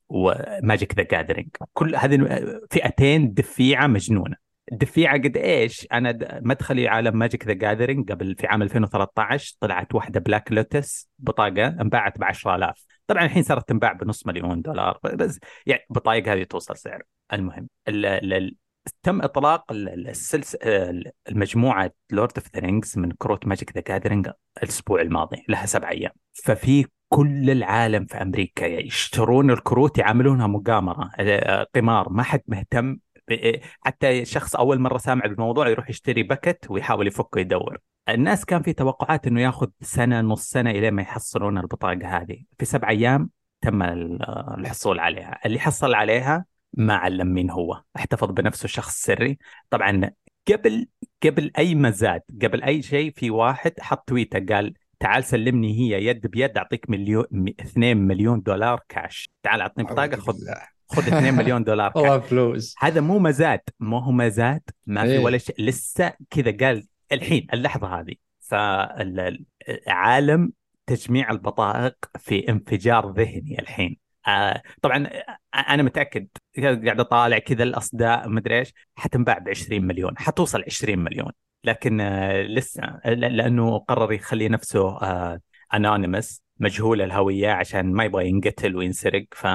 و 0.10 0.22
Magic: 0.22 0.96
The 0.96 1.04
Gathering 1.04 1.50
كل 1.74 1.96
هذه 1.96 2.28
فئتين 2.72 3.34
دفيعة 3.34 3.88
مجنونة. 3.88 4.36
الدفيعه 4.72 5.18
قد 5.18 5.38
إيش؟ 5.38 5.88
أنا 5.94 6.40
مدخلي 6.44 6.88
عالم 6.88 7.18
Magic: 7.18 7.48
The 7.48 7.54
Gathering 7.54 8.12
قبل 8.12 8.36
في 8.36 8.48
عام 8.48 8.62
2013 8.62 9.56
طلعت 9.60 9.96
واحدة 9.96 10.20
Black 10.20 10.52
Lotus 10.52 11.10
بطاقة 11.20 11.68
انباعت 11.68 12.18
ب 12.18 12.24
10000 12.24 12.86
طبعا 13.08 13.26
الحين 13.26 13.44
صارت 13.44 13.70
تنباع 13.70 13.94
بنص 13.94 14.28
مليون 14.28 14.62
دولار 14.62 15.00
بس 15.04 15.40
يعني 15.66 15.82
بطايق 15.90 16.28
هذه 16.28 16.44
توصل 16.44 16.78
سعر. 16.78 17.02
المهم 17.34 17.68
ال 17.88 18.06
ال 18.06 18.34
ال 18.34 18.56
تم 19.04 19.22
إطلاق 19.22 19.72
ال- 19.72 19.90
ال- 19.90 20.08
السلس 20.08 20.56
ال- 20.56 21.12
المجموعة 21.30 21.92
Lord 22.12 22.32
of 22.38 22.48
the 22.56 22.60
Rings 22.60 22.98
من 22.98 23.12
كروت 23.12 23.48
Magic: 23.48 23.76
The 23.76 23.84
Gathering 23.88 24.30
الأسبوع 24.64 25.02
الماضي 25.02 25.44
لها 25.50 25.66
سبع 25.66 25.90
أيام. 25.90 26.12
ففي 26.34 26.86
كل 27.10 27.50
العالم 27.50 28.06
في 28.06 28.22
أمريكا 28.22 28.66
يشترون 28.66 29.52
الكروت 29.52 29.98
يعاملونها 29.98 30.48
مقامره 30.48 31.12
آه، 31.20 31.68
قمار. 31.76 32.10
ما 32.10 32.24
حد 32.24 32.42
مهتم 32.48 32.98
حتى 33.82 34.26
شخص 34.26 34.56
أول 34.56 34.80
مرة 34.80 34.98
سامع 34.98 35.26
بالموضوع 35.26 35.70
يروح 35.70 35.90
يشتري 35.90 36.24
باكت 36.24 36.66
ويحاول 36.70 37.08
يفكه 37.08 37.40
يدور. 37.40 37.78
الناس 38.10 38.46
كان 38.46 38.62
في 38.62 38.74
توقعات 38.74 39.28
إنه 39.28 39.42
ياخذ 39.42 39.68
سنة 39.82 40.22
نص 40.22 40.50
سنة 40.50 40.70
إلى 40.72 40.92
ما 40.92 41.02
يحصلون 41.02 41.58
البطاقة 41.58 42.08
هذه. 42.18 42.44
في 42.60 42.66
سبع 42.66 42.90
أيام 42.90 43.30
تم 43.62 43.84
ال- 43.84 44.24
الحصول 44.60 45.00
عليها. 45.00 45.40
اللي 45.46 45.60
حصل 45.60 45.94
عليها 45.94 46.46
ما 46.74 46.96
علم 46.96 47.28
مين 47.28 47.50
هو. 47.50 47.82
احتفظ 47.96 48.32
بنفسه 48.32 48.68
شخص 48.68 49.02
سري. 49.04 49.38
طبعا 49.70 50.12
قبل 50.52 50.88
قبل 51.24 51.52
أي 51.58 51.76
مزاد 51.76 52.22
قبل 52.42 52.64
أي 52.64 52.82
شيء 52.82 53.14
في 53.16 53.30
واحد 53.32 53.74
حط 53.80 54.08
تويته 54.10 54.56
قال 54.56 54.74
تعال 55.00 55.24
سلمني 55.24 55.80
هي 55.80 56.06
يد 56.06 56.28
بيد 56.28 56.58
أعطيك 56.58 56.90
مليون 56.90 57.26
2 57.60 57.98
مليون 57.98 58.42
دولار 58.42 58.80
كاش 58.90 59.30
تعال 59.44 59.62
أعطني 59.62 59.84
بطاقة 59.84 60.18
خذ 60.18 60.34
خذ 60.92 61.08
2 61.08 61.34
مليون 61.34 61.64
دولار. 61.64 61.92
والله 61.96 62.20
فلوس. 62.20 62.76
هذا 62.80 63.02
مو 63.02 63.20
مزاد. 63.20 63.60
ما 63.80 64.04
هو 64.04 64.12
مزاد 64.12 64.62
ما 64.88 65.04
في 65.04 65.12
إيه. 65.12 65.20
ولا 65.20 65.38
شيء. 65.38 65.56
لسه 65.60 66.14
كذا 66.30 66.58
قال 66.58 66.88
الحين 67.12 67.48
اللحظة 67.54 68.00
هذه. 68.00 68.14
فعالم 68.40 70.52
تجميع 70.88 71.32
البطائق 71.32 71.96
في 72.20 72.50
انفجار 72.50 73.12
ذهني 73.12 73.60
الحين. 73.60 73.98
آه 74.28 74.62
طبعا 74.82 75.08
آه، 75.08 75.58
أنا 75.58 75.84
متأكد. 75.84 76.28
قاعد 76.62 77.00
أطالع 77.00 77.40
كذا 77.40 77.64
الأصداء 77.64 78.30
مدري 78.30 78.60
إيش. 78.60 78.74
حتنباع 78.96 79.38
ب 79.38 79.50
20 79.50 79.88
مليون. 79.88 80.18
حتوصل 80.18 80.64
20 80.68 81.00
مليون. 81.00 81.32
لكن 81.64 82.02
آه 82.02 82.42
لسه 82.42 82.82
لأنه 83.06 83.78
قرر 83.78 84.14
يخلي 84.14 84.50
نفسه 84.50 84.98
آه 85.02 85.40
انونيمس 85.74 86.42
مجهول 86.62 87.02
الهوية 87.02 87.52
عشان 87.52 87.94
ما 87.94 88.04
يبغى 88.06 88.30
ينقتل 88.30 88.76
وينسرق 88.76 89.26
ف... 89.32 89.48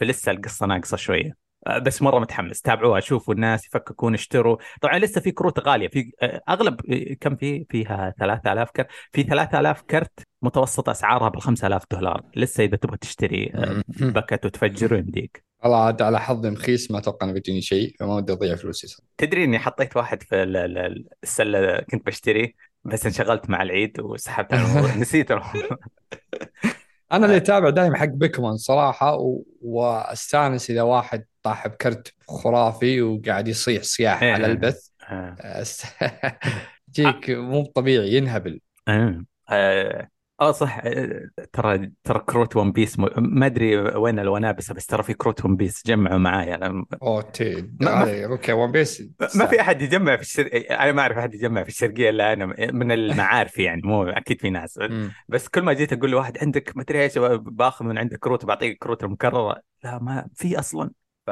فلسه 0.00 0.32
القصة 0.32 0.66
ناقصة 0.66 0.96
شوية. 0.96 1.36
آه، 1.66 1.78
بس 1.78 2.02
مرة 2.02 2.18
متحمس. 2.18 2.60
تابعوها 2.60 3.00
شوفوا 3.00 3.34
الناس 3.34 3.66
يفككون 3.66 4.14
اشتروا. 4.14 4.56
طبعا 4.80 4.98
لسه 4.98 5.20
في 5.20 5.30
كروت 5.30 5.58
غالية. 5.60 5.88
في 5.88 6.12
آه، 6.22 6.40
أغلب 6.48 6.92
آه، 6.92 7.14
كم 7.20 7.36
في؟ 7.36 7.66
فيها 7.70 8.14
3000 8.18 8.70
كرت. 8.70 8.86
في 9.12 9.22
3000 9.22 9.82
كرت 9.82 10.12
متوسط 10.42 10.88
أسعارها 10.88 11.28
بال 11.28 11.42
5000 11.42 11.82
دولار. 11.90 12.22
لسه 12.36 12.64
إذا 12.64 12.76
تبغى 12.76 12.96
تشتري 12.96 13.52
packet 14.00 14.46
وتفجره 14.46 14.96
يمديك 14.98 15.44
والله 15.64 15.84
عاد 15.84 16.02
على 16.02 16.20
حظي 16.20 16.50
مخيس 16.50 16.90
ما 16.90 16.98
أتوقع 16.98 17.24
إنه 17.26 17.32
بيجيني 17.34 17.60
شيء 17.60 17.96
فما 18.00 18.14
ودي 18.14 18.32
أضيع 18.32 18.56
فلوسي. 18.56 18.96
تدري 19.18 19.44
إني 19.44 19.58
حطيت 19.58 19.96
واحد 19.96 20.22
في 20.22 20.42
ال- 20.42 20.56
ال- 20.56 21.08
السلة 21.22 21.80
كنت 21.80 22.06
بشتري 22.06 22.54
بس 22.84 23.06
انشغلت 23.06 23.50
مع 23.50 23.62
العيد 23.62 24.00
وسحبت 24.00 24.54
نسيت 25.00 25.30
الموضوع. 25.30 25.78
أنا 27.12 27.26
اللي 27.26 27.36
أتابع 27.36 27.70
دائما 27.70 27.96
حق 27.96 28.04
بيكمان 28.06 28.56
صراحة 28.56 29.16
و... 29.16 29.42
وأستانس 29.62 30.70
إذا 30.70 30.82
واحد 30.82 31.24
طاح 31.42 31.68
بكرت 31.68 32.14
خرافي 32.28 33.02
وقاعد 33.02 33.48
يصيح 33.48 33.82
صياح 33.82 34.22
إيه. 34.22 34.32
على 34.32 34.46
البث 34.46 34.88
آه. 35.08 35.62
أست- 35.64 36.04
جيك 36.94 37.30
مو 37.30 37.64
طبيعي 37.64 38.14
ينهبل 38.14 38.60
آه. 38.88 39.24
آه. 39.50 40.08
آه 40.42 40.52
صح. 40.52 40.80
آه، 40.84 41.28
ترى 41.52 41.92
ترى 42.04 42.18
كروت 42.18 42.56
ون 42.56 42.72
بيس 42.72 42.98
م... 42.98 43.06
ما 43.16 43.46
أدري 43.46 43.76
وين 43.76 44.18
الونابسة 44.18 44.74
بس 44.74 44.86
ترى 44.86 45.02
في 45.02 45.14
كروت 45.14 45.44
ون 45.44 45.56
بيس 45.56 45.82
جمعوا 45.86 46.18
معايا 46.18 46.54
أنا... 46.54 46.84
اوه 47.02 47.22
تي 47.22 47.62
ما- 47.80 48.04
ما- 48.04 48.24
أوكي 48.24 48.52
ون 48.52 48.72
بيس 48.72 49.02
ما 49.34 49.46
في 49.46 49.60
أحد 49.60 49.82
يجمع 49.82 50.16
في 50.16 50.22
الشر... 50.22 50.50
أنا 50.70 50.92
ما 50.92 51.02
أعرف 51.02 51.18
أحد 51.18 51.34
يجمع 51.34 51.62
في 51.62 51.68
الشرقية 51.68 52.10
إلا 52.10 52.32
أنا 52.32 52.46
من 52.72 52.92
المعارف 52.92 53.58
يعني 53.58 53.82
مو 53.84 54.04
أكيد 54.04 54.40
في 54.40 54.50
ناس. 54.50 54.80
بس 55.28 55.48
كل 55.48 55.62
ما 55.62 55.72
جيت 55.72 55.92
أقول 55.92 56.10
لواحد 56.10 56.38
عندك 56.38 56.76
ما 56.76 56.82
أدري 56.82 57.02
إيش 57.02 57.18
باخذ 57.18 57.84
من 57.84 57.98
عندك 57.98 58.18
كروت 58.18 58.44
وبعطيك 58.44 58.78
كروت 58.78 59.04
المكررة. 59.04 59.62
لا 59.84 59.98
ما 59.98 60.28
في 60.34 60.58
أصلا. 60.58 60.90
ف 61.26 61.30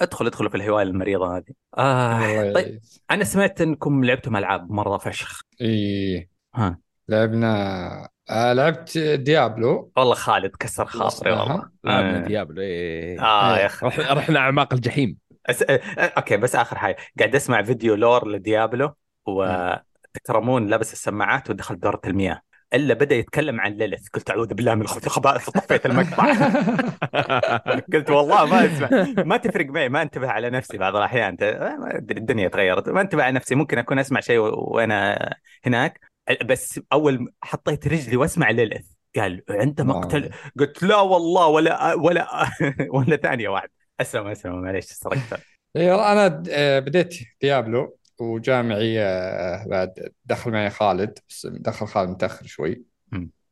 ادخل 0.00 0.26
ادخلوا 0.26 0.50
في 0.50 0.56
الهواية 0.56 0.84
المريضة 0.84 1.36
هذه. 1.36 1.52
آه 1.78 2.52
طيب 2.52 2.80
أنا 3.10 3.24
سمعت 3.24 3.60
إنكم 3.60 4.04
لعبتم 4.04 4.36
ألعاب 4.36 4.70
مرة 4.72 4.98
فشخ. 4.98 5.40
اي 5.60 6.28
ها. 6.54 6.83
لعبنا 7.08 8.08
آه 8.30 8.52
لعبت 8.52 8.98
Diablo. 8.98 9.92
والله 9.96 10.14
خالد 10.14 10.56
كسر 10.60 10.84
خاطري 10.84 11.30
والله. 11.30 11.70
لعبنا 11.84 12.24
آه. 12.24 12.26
Diablo 12.26 12.62
إيه. 12.62 13.20
آه 13.20 13.54
إيه. 13.56 13.60
يا 13.60 13.66
أخي. 13.66 13.86
رح- 13.86 14.12
رحنا 14.12 14.38
أعماق 14.38 14.72
الجحيم. 14.74 15.16
أس... 15.46 15.62
آه، 15.62 15.80
okay 15.98 16.36
بس 16.36 16.56
آخر 16.56 16.78
حاجة. 16.78 16.96
قاعد 17.18 17.34
أسمع 17.34 17.62
فيديو 17.62 17.94
lore 17.94 18.28
ل 18.28 18.37
Diablo 18.37 18.94
وتكرمون 19.26 20.66
لابس 20.66 20.92
السماعات 20.92 21.50
ودخل 21.50 21.80
دورة 21.80 22.00
المياه. 22.06 22.40
إلا 22.74 22.94
بدأ 22.94 23.14
يتكلم 23.16 23.60
عن 23.60 23.72
Lilith. 23.72 24.08
قلت 24.08 24.30
أعوذ 24.30 24.54
بالله 24.54 24.74
من 24.74 24.82
الخبث 24.82 25.06
والخبائث 25.06 25.50
طفيت 25.50 25.86
المقطع. 25.86 26.24
قلت 27.92 28.10
والله 28.10 28.46
ما 28.46 28.64
أسمع. 28.64 28.88
ما 29.24 29.36
تفرق 29.36 29.66
معي 29.66 29.88
ما 29.88 30.02
أنتبه 30.02 30.28
على 30.30 30.50
نفسي 30.50 30.78
بعض 30.78 30.96
الأحيان. 30.96 31.36
أدري، 31.40 32.20
الدنيا 32.20 32.48
تغيرت. 32.48 32.88
ما 32.88 33.00
أنتبه 33.00 33.22
على 33.22 33.32
نفسي. 33.32 33.54
ممكن 33.54 33.78
أكون 33.78 33.98
أسمع 33.98 34.20
شيء 34.20 34.38
وأنا 34.38 35.30
هناك. 35.66 36.13
بس 36.44 36.80
أول 36.92 37.32
حطيت 37.42 37.88
رجلي 37.88 38.16
وأسمع 38.16 38.50
Lilith 38.50 38.86
قال 39.16 39.42
عنده 39.50 39.84
نعم. 39.84 39.96
مقتل؟ 39.96 40.30
قلت 40.58 40.82
لا 40.82 40.96
والله 40.96 41.46
ولا 41.46 41.94
ولا 41.94 42.28
ولا 42.94 43.16
ثانية 43.16 43.48
واحد 43.48 43.68
أسلم 44.00 44.26
أسلم 44.26 44.62
معليش 44.62 44.84
سرقت. 44.84 45.40
والله 45.74 46.12
أنا 46.12 46.42
آه، 46.50 46.78
بديت 46.78 47.14
Diablo 47.40 47.98
وجامعي 48.18 49.00
آه، 49.02 49.66
بعد 49.68 50.12
دخل 50.24 50.50
معي 50.50 50.70
خالد 50.70 51.18
بس 51.28 51.46
دخل 51.46 51.86
خالد 51.86 52.10
متأخر 52.10 52.46
شوي. 52.46 52.82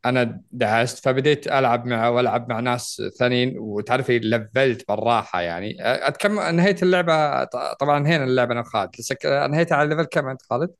أنا 0.05 0.41
دعست 0.53 1.05
فبديت 1.05 1.47
ألعب 1.49 1.87
معه 1.87 2.11
وألعب 2.11 2.49
مع 2.49 2.61
ناس 2.61 3.03
ثانيين. 3.19 3.59
وتعرفي 3.59 4.19
لفلت 4.19 4.89
بالراحه 4.89 5.41
يعني. 5.41 5.83
آه، 5.85 6.09
اتكم 6.09 6.39
انهيت 6.39 6.83
اللعبة 6.83 7.45
طبعا 7.81 7.99
انهينا 7.99 8.25
اللعبة 8.25 8.53
أنا 8.53 8.61
وخالد. 8.61 8.91
لسه 8.99 9.17
انهيتها 9.25 9.77
على 9.77 9.89
level 9.89 10.05
كم 10.05 10.29
أنت 10.29 10.43
خالد؟ 10.43 10.71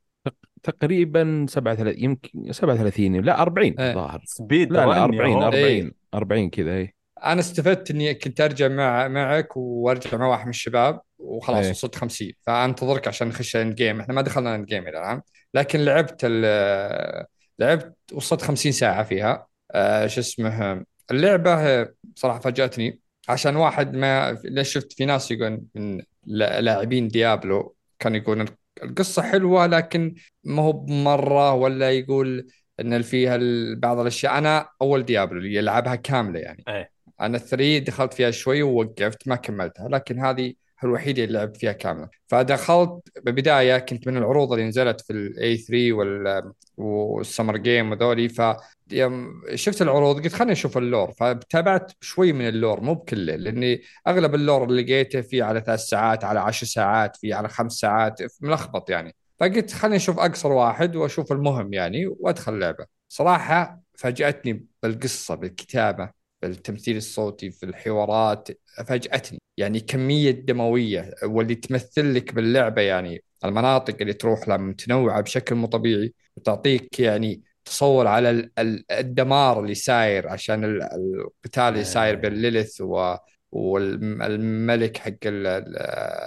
تقريبا 0.63 1.45
37 1.49 2.03
يمكن 2.03 2.51
37 2.51 3.21
لا 3.21 3.41
40 3.41 3.75
إيه. 3.79 3.89
الظاهر 3.89 4.21
سبيد 4.25 4.71
لا 4.71 4.85
لا 4.85 5.05
رن 5.05 5.13
يا 5.13 5.19
40 5.19 5.33
هو. 5.33 5.41
40 5.43 5.53
إيه. 5.63 5.91
40 6.13 6.49
كذا 6.49 6.77
اي 6.77 6.93
أنا 7.23 7.39
استفدت 7.39 7.91
إني 7.91 8.13
كنت 8.13 8.41
أرجع 8.41 8.67
مع 8.67 9.07
معك 9.07 9.57
وأرجع 9.57 10.17
مع 10.17 10.27
واحد 10.27 10.43
من 10.43 10.49
الشباب 10.49 11.01
وخلاص 11.19 11.63
إيه. 11.65 11.71
وصلت 11.71 11.95
50 11.95 12.31
فأنتظرك 12.47 13.07
عشان 13.07 13.27
نخش 13.27 13.55
اند 13.55 13.75
جيم 13.75 13.99
إحنا 14.01 14.13
ما 14.13 14.21
دخلنا 14.21 14.55
اند 14.55 14.65
جيم 14.65 14.87
إلى 14.87 14.97
الآن 14.99 15.21
لكن 15.53 15.79
لعبت 15.79 16.21
ال- 16.23 17.25
لعبت 17.59 17.93
وصلت 18.13 18.41
50 18.41 18.71
ساعة 18.71 19.03
فيها 19.03 19.47
آه، 19.71 20.07
شو 20.07 20.19
اسمه 20.21 20.83
اللعبة 21.11 21.87
صراحة 22.15 22.39
فاجأتني 22.39 22.99
عشان 23.29 23.55
واحد 23.55 23.95
ما 23.95 24.37
ليش 24.43 24.73
شفت 24.73 24.93
في 24.93 25.05
ناس 25.05 25.31
يقولون 25.31 25.61
من 25.75 26.01
لا- 26.25 26.61
لاعبين 26.61 27.07
ديابلو 27.07 27.75
كانوا 27.99 28.17
يقولون 28.17 28.45
القصة 28.83 29.21
حلوة 29.21 29.65
لكن 29.65 30.15
ما 30.43 30.61
هو 30.61 30.71
بمرة 30.71 31.53
ولا 31.53 31.91
يقول 31.91 32.47
إن 32.79 33.01
فيها 33.01 33.39
بعض 33.75 33.99
الأشياء 33.99 34.37
أنا 34.37 34.69
أول 34.81 35.05
Diablo 35.05 35.39
اللي 35.39 35.55
يلعبها 35.55 35.95
كاملة 35.95 36.39
يعني 36.39 36.63
إيه. 36.67 36.91
أنا 37.21 37.37
3 37.37 37.77
دخلت 37.77 38.13
فيها 38.13 38.31
شوي 38.31 38.61
ووقفت 38.61 39.27
ما 39.27 39.35
كملتها 39.35 39.89
لكن 39.89 40.19
هذه 40.19 40.53
الوحيده 40.85 41.23
اللي 41.23 41.37
لعبت 41.37 41.57
فيها 41.57 41.71
كاملة. 41.71 42.09
فدخلت 42.27 43.09
ببداية 43.25 43.77
كنت 43.77 44.07
من 44.07 44.17
العروض 44.17 44.53
اللي 44.53 44.65
نزلت 44.67 45.01
في 45.01 45.13
ال 45.13 45.57
E3 45.57 45.93
وال 45.93 46.53
وال 46.77 46.97
Summer 46.97 47.57
Game 47.57 47.91
وذولي 47.91 48.29
ف 48.29 48.41
شفت 49.55 49.81
العروض 49.81 50.23
قلت 50.23 50.33
خليني 50.33 50.51
أشوف 50.51 50.77
ال 50.77 50.84
lore 50.84 51.11
فتابعت 51.11 51.91
شوي 52.01 52.33
من 52.33 52.47
ال 52.47 52.54
lore 52.54 52.81
مو 52.81 52.93
بكله 52.93 53.35
لأني 53.35 53.81
أغلب 54.07 54.35
ال 54.35 54.41
lore 54.41 54.63
اللي 54.63 54.83
لقيته 54.83 55.21
فيه 55.21 55.43
على 55.43 55.61
ثلاث 55.65 55.79
ساعات 55.79 56.23
على 56.23 56.39
عشر 56.39 56.65
ساعات 56.67 57.15
فيه 57.17 57.35
على 57.35 57.49
خمس 57.49 57.71
ساعات 57.73 58.19
ملخبط 58.41 58.89
يعني. 58.89 59.15
فقلت 59.39 59.71
خليني 59.71 59.95
أشوف 59.95 60.19
أقصر 60.19 60.51
واحد 60.51 60.95
وأشوف 60.95 61.31
المهم 61.31 61.73
يعني 61.73 62.07
وأدخل 62.07 62.53
اللعبة. 62.53 62.85
صراحة 63.09 63.81
فاجأتني 63.97 64.65
بالقصة 64.83 65.35
بالكتابة. 65.35 66.22
بالتمثيل 66.47 66.97
الصوتي 66.97 67.51
في 67.51 67.65
الحوارات 67.65 68.47
فاجأتني. 68.87 69.39
يعني 69.57 69.79
كمية 69.79 70.31
دموية 70.31 71.11
واللي 71.23 71.55
تمثل 71.55 72.13
لك 72.15 72.33
باللعبة 72.33 72.81
يعني 72.81 73.23
المناطق 73.45 73.95
اللي 74.01 74.13
تروح 74.13 74.47
لها 74.47 74.57
متنوعة 74.57 75.21
بشكل 75.21 75.55
مو 75.55 75.67
طبيعي 75.67 76.13
وتعطيك 76.35 76.99
يعني 76.99 77.41
تصور 77.65 78.07
على 78.07 78.29
ال- 78.29 78.51
ال- 78.59 78.85
الدمار 78.91 79.59
اللي 79.63 79.75
ساير 79.75 80.27
عشان 80.29 80.63
ال- 80.63 80.83
القتال 80.83 81.63
اللي 81.63 81.83
ساير 81.83 82.15
بين 82.15 82.33
Lilith 82.33 82.81
و 82.81 83.15
والملك 83.51 84.97
حق 84.97 85.13
ال- 85.25 85.47
ال- 85.47 85.77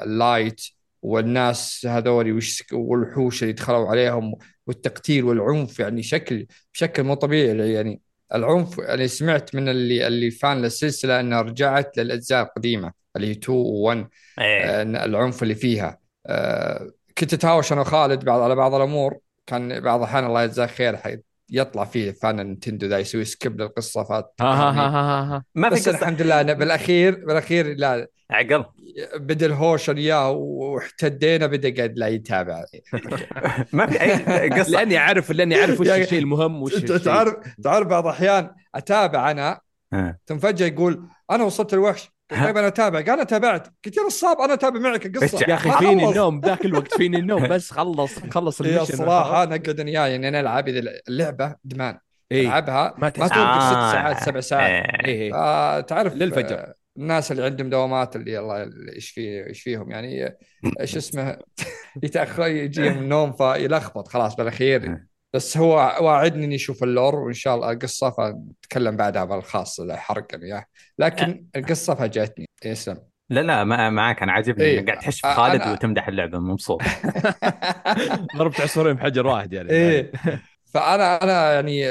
ال 0.05 0.14
light 0.14 0.61
والناس 1.03 1.87
هذول 1.87 2.33
وش 2.33 2.65
والوحوش 2.73 3.43
اللي 3.43 3.53
دخلوا 3.53 3.89
عليهم 3.89 4.35
والتقتيل 4.67 5.25
والعنف 5.25 5.81
يعني 5.81 6.03
شكل 6.03 6.47
بشكل 6.75 7.03
مو 7.03 7.15
طبيعي 7.15 7.73
يعني. 7.73 8.01
العنف 8.35 8.79
يعني 8.79 9.09
سمعت 9.09 9.55
من 9.55 9.69
اللي 9.69 10.07
اللي 10.07 10.31
fan 10.31 10.63
للسلسلة 10.63 11.21
إنها 11.21 11.43
رجعت 11.43 11.99
للأجزاء 11.99 12.43
القديمة 12.43 12.93
اللي 13.17 13.27
هي 13.27 13.33
2 13.33 13.59
و1 13.59 14.09
إيه. 14.41 14.83
العنف 14.83 15.43
اللي 15.43 15.55
فيها 15.55 15.99
آه، 16.27 16.91
كنت 17.19 17.33
أتهاوش 17.33 17.73
أنا 17.73 17.81
وخالد 17.81 18.25
بعض 18.25 18.41
على 18.41 18.55
بعض 18.55 18.75
الأمور 18.75 19.19
كان 19.47 19.81
بعض 19.81 19.99
الأحيان 20.01 20.25
الله 20.25 20.43
يجزاه 20.43 20.67
خير 20.67 21.23
يطلع 21.51 21.85
فيه 21.85 22.11
fan 22.11 22.41
ال 22.41 22.46
Nintendo 22.46 22.87
ذا 22.87 22.99
يسوي 22.99 23.25
skip 23.25 23.61
للقصة 23.61 24.05
فات 24.05 24.35
ها 24.41 24.47
ها 24.47 24.71
ها 24.71 24.89
ها 24.89 25.35
ها 25.37 25.45
ما 25.55 25.69
بس 25.69 25.85
في 25.85 25.91
قصة. 25.91 26.01
الحمد 26.01 26.23
لله 26.23 26.41
أنا 26.41 26.53
بالاخير 26.53 27.25
بالأخير 27.27 27.77
لا. 27.77 28.09
عقل 28.31 28.65
بدا 29.17 29.47
الهوش 29.47 29.91
اياه 29.91 30.31
واحتدينا 30.31 31.47
بدأ 31.47 31.77
قاعد 31.77 31.99
لا 31.99 32.07
يتابع. 32.09 32.65
ما 33.73 33.87
في 33.87 34.01
أي 34.03 34.51
قصة. 34.51 34.71
لأني 34.71 34.97
عارف 34.97 35.31
لأني 35.31 35.55
عارف 35.55 35.81
وش 35.81 35.87
يعني 35.87 36.03
الشيء 36.05 36.19
المهم 36.19 36.63
وش 36.63 36.75
تعرف 36.75 37.35
تعرف 37.65 37.87
بعض 37.89 38.07
الأحيان 38.07 38.51
أتابع 38.75 39.31
أنا. 39.31 39.61
ثم 40.27 40.39
فجأة 40.39 40.67
يقول 40.67 41.09
أنا 41.31 41.45
وصلت 41.45 41.75
الوحش. 41.75 42.16
طيب 42.29 42.57
أنا 42.57 42.67
أتابع. 42.67 42.99
قال 43.01 43.11
أنا 43.11 43.25
تابعت. 43.25 43.69
قلت 43.85 43.97
يا 43.97 44.03
نصاب 44.03 44.41
أنا 44.41 44.55
أتابع 44.55 44.81
معك 44.81 45.07
القصة. 45.07 45.45
يا 45.49 45.55
أخي 45.55 45.71
فيني. 45.73 46.09
النوم؟ 46.11 46.41
ذاك 46.41 46.65
الوقت 46.65 46.97
فيني 46.97 47.17
النوم. 47.17 47.49
بس 47.53 47.71
خلص 47.71 48.19
خلص 48.31 48.63
هي 48.63 48.77
المشن 48.77 48.93
الصراحه 48.93 49.43
أنا 49.43 49.55
اقعد 49.55 49.81
أنا 49.81 49.91
يعني 49.91 50.29
أنا 50.29 50.41
ألعب 50.41 50.69
إذا 50.69 50.93
اللعبة 51.09 51.57
ادمان 51.67 51.99
اي 52.33 52.41
ألعبها. 52.41 52.95
ما 52.99 53.13
ما 53.19 53.29
توقف 53.29 53.31
ست 53.31 53.37
آه. 53.37 53.93
ساعات 53.93 54.23
سبع 54.23 54.41
ساعات. 54.41 54.85
إيه. 55.05 55.35
آه 55.35 55.81
تعرف 55.81 56.15
للفجر. 56.15 56.73
الناس 56.99 57.33
اللي 57.33 57.45
عندهم 57.45 57.71
دوامات 57.71 58.17
اللي 58.17 58.39
الله 58.39 58.71
إيش 58.95 59.11
في 59.11 59.47
إيش 59.47 59.63
فيهم؟ 59.63 59.91
يعني 59.91 60.37
إيش 60.81 60.97
اسمه؟ 60.97 61.39
يتأخر 62.03 62.47
يجيهم 62.47 62.99
النوم 62.99 63.33
فيلخبط. 63.33 64.09
خلاص 64.09 64.37
بالأخير. 64.37 65.07
بس 65.37 65.57
هو 65.57 65.75
واعدني 66.01 66.45
إني 66.45 66.55
أشوف 66.55 66.83
اللور 66.83 67.15
وإن 67.15 67.33
شاء 67.33 67.55
الله 67.55 67.73
القصة 67.73 68.11
فنتكلم 68.11 68.97
بعدها 68.97 69.25
بالخاص 69.25 69.81
الحرق 69.81 70.27
اياه 70.43 70.65
لكن 70.99 71.47
القصة 71.57 71.95
فاجأتني. 71.95 72.47
يسلم 72.65 72.99
لا 73.31 73.41
لا 73.41 73.65
ما 73.65 73.91
معك 73.91 74.23
أنا 74.23 74.33
عاجبني 74.33 74.65
إيه. 74.65 74.87
قاعد 74.87 74.99
تحش 74.99 75.21
في 75.21 75.35
خالد 75.35 75.63
أنا- 75.63 75.67
وتمدح 75.67 76.09
اللعبة 76.09 76.39
مبسوط 76.39 76.83
ضربت 78.37 78.61
عصفورين 78.61 78.95
بحجر 78.95 79.27
واحد 79.27 79.53
يعني 79.53 79.71
إيه. 79.71 80.13
فانا 80.75 81.23
أنا 81.23 81.53
يعني 81.55 81.85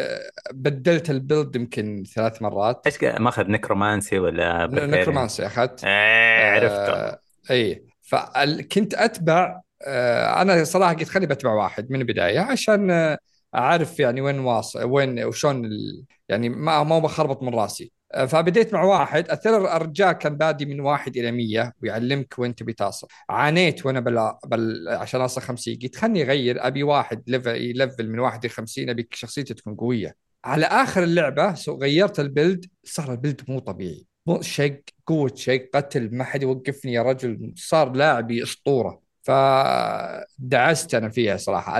بدلت 0.54 1.10
ال 1.10 1.17
build 1.17 1.56
يمكن 1.56 2.04
ثلاث 2.16 2.42
مرات. 2.42 2.82
إيش 2.86 3.04
ماخذ 3.20 3.48
necromancer 3.48 4.20
ولا؟ 4.20 4.68
necromancer 4.68 5.46
أخذت. 5.46 5.84
إيه 5.86 6.52
عرفته. 6.52 6.94
آه 6.94 7.20
اي 7.52 7.86
فكنت 8.02 8.94
أتبع 8.94 9.62
آه 9.88 10.42
أنا 10.42 10.64
صراحة 10.64 10.94
قلت 10.94 11.10
خليني 11.10 11.34
بتبع 11.34 11.52
واحد 11.54 11.92
من 11.92 12.02
البداية 12.02 12.40
عشان 12.40 12.92
آه 12.92 13.18
أعرف 13.56 14.00
يعني 14.00 14.22
وين 14.22 14.40
واصل 14.40 14.84
وين 14.84 15.24
وشون 15.24 15.66
ال... 15.66 16.04
يعني 16.30 16.50
ما 16.50 16.84
ما 16.84 17.00
بخربط 17.00 17.44
من 17.44 17.56
راسي. 17.56 17.92
آه 18.14 18.26
فبديت 18.26 18.74
مع 18.74 18.84
واحد. 18.84 19.30
اثر 19.30 19.78
الرجال 19.78 20.12
كان 20.12 20.38
بادي 20.38 20.66
من 20.66 20.80
واحد 20.80 21.18
إلى 21.18 21.32
100 21.32 21.74
ويعلمك 21.84 22.40
وين 22.40 22.56
تبي 22.56 22.74
تصل 22.74 23.08
عانيت 23.30 23.86
وأنا 23.86 24.00
بل... 24.00 24.32
بل... 24.46 24.88
عشان 24.90 25.22
اوصل 25.22 25.42
50 25.42 25.76
قلت 25.84 25.96
خلني 25.96 26.22
أغير 26.24 26.68
أبي 26.68 26.84
واحد 26.84 27.24
يلفل 27.48 28.10
من 28.10 28.20
1 28.20 28.46
ل 28.46 28.50
50 28.50 28.90
أبي 28.90 29.08
شخصيته 29.12 29.56
تكون 29.56 29.76
قوية. 29.76 30.16
على 30.46 30.66
آخر 30.66 31.04
اللعبة 31.04 31.56
غيرت 31.70 32.20
ال 32.20 32.27
build 32.27 32.65
صار 32.84 33.12
ال 33.12 33.17
build 33.17 33.42
مو 33.48 33.60
طبيعي. 33.60 34.06
مو 34.26 34.42
شق 34.42 34.82
قوة 35.06 35.32
شق 35.36 35.70
قتل 35.74 36.16
ما 36.16 36.24
حد 36.24 36.44
يوقفني 36.44 36.94
يا 36.94 37.02
رجل. 37.04 37.54
صار 37.56 37.92
لاعبي 37.92 38.44
أسطورة. 38.44 39.02
فدعست 39.24 40.96
أنا 40.96 41.10
فيها 41.10 41.38
صراحة. 41.38 41.80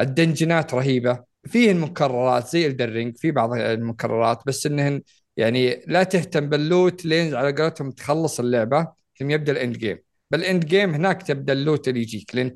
ال 0.00 0.08
dungeonات 0.08 0.74
رهيبة. 0.74 1.24
فيه 1.46 1.70
المكررات 1.72 2.48
زي 2.48 2.66
ال 2.66 2.71
Elden 2.71 2.96
Ring 2.96 3.16
في 3.16 3.30
بعض 3.30 3.52
المكررات 3.54 4.42
بس 4.46 4.66
إنهن 4.66 5.02
يعني 5.36 5.82
لا 5.86 6.02
تهتم 6.02 6.48
بال 6.48 6.67
loot 6.67 7.04
لين 7.04 7.34
على 7.34 7.52
قولتهم 7.62 7.90
تخلص 7.90 8.40
اللعبة 8.40 8.88
ثم 9.18 9.30
يبدأ 9.30 9.52
ال 9.52 9.59
end 9.59 9.78
game 9.78 9.98
بال 10.30 10.44
end 10.44 10.64
game 10.66 10.94
هناك 10.94 11.22
تبدأ 11.22 11.52
ال 11.52 11.59
loot 11.59 11.88
اللي 11.88 12.00
يجيك 12.00 12.34
لين 12.34 12.54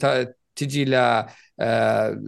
تجي 0.56 0.84
ل 0.84 0.94
آه، 1.62 2.18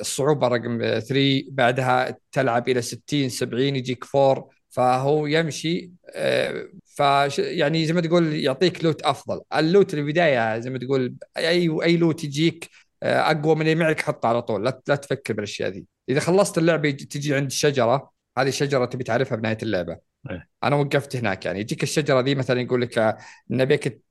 الصعوبة 0.00 0.48
رقم 0.48 0.78
3 1.00 1.44
بعدها 1.50 2.16
تلعب 2.32 2.68
إلى 2.68 2.82
60 2.82 3.28
70 3.28 3.76
يجيك 3.76 4.04
4 4.14 4.48
فهو 4.70 5.26
يمشي 5.26 5.90
آه، 6.14 6.68
ف 6.84 7.00
يعني 7.38 7.86
زي 7.86 7.92
ما 7.92 8.00
تقول 8.00 8.34
يعطيك 8.34 8.84
لوت 8.84 9.02
أفضل. 9.02 9.40
اللوت 9.56 9.94
البداية 9.94 10.58
زي 10.58 10.70
ما 10.70 10.78
تقول 10.78 11.14
أي 11.36 11.68
أي 11.82 11.96
لوت 11.96 12.24
يجيك 12.24 12.70
أقوى 13.02 13.54
من 13.54 13.62
اللي 13.62 13.74
معك 13.74 14.00
حطه 14.00 14.28
على 14.28 14.42
طول. 14.42 14.64
لا 14.64 14.80
لا 14.88 14.96
تفكر 14.96 15.34
بالأشياء 15.34 15.70
ذي. 15.70 15.84
إذا 16.08 16.20
خلصت 16.20 16.58
اللعبه 16.58 16.90
تجي 16.90 17.34
عند 17.34 17.46
الشجرة. 17.46 18.10
هذه 18.38 18.48
الشجرة 18.48 18.84
تبي 18.84 19.04
تعرفها 19.04 19.36
بنهاية 19.36 19.58
اللعبة. 19.62 19.98
إيه. 20.30 20.48
أنا 20.64 20.76
وقفت 20.76 21.16
هناك 21.16 21.46
يعني. 21.46 21.60
يجيك 21.60 21.82
الشجرة 21.82 22.20
ذي 22.20 22.34
مثلا 22.34 22.60
يقول 22.60 22.82
لك 22.82 22.98
آه، 22.98 23.16
نبيك 23.50 24.02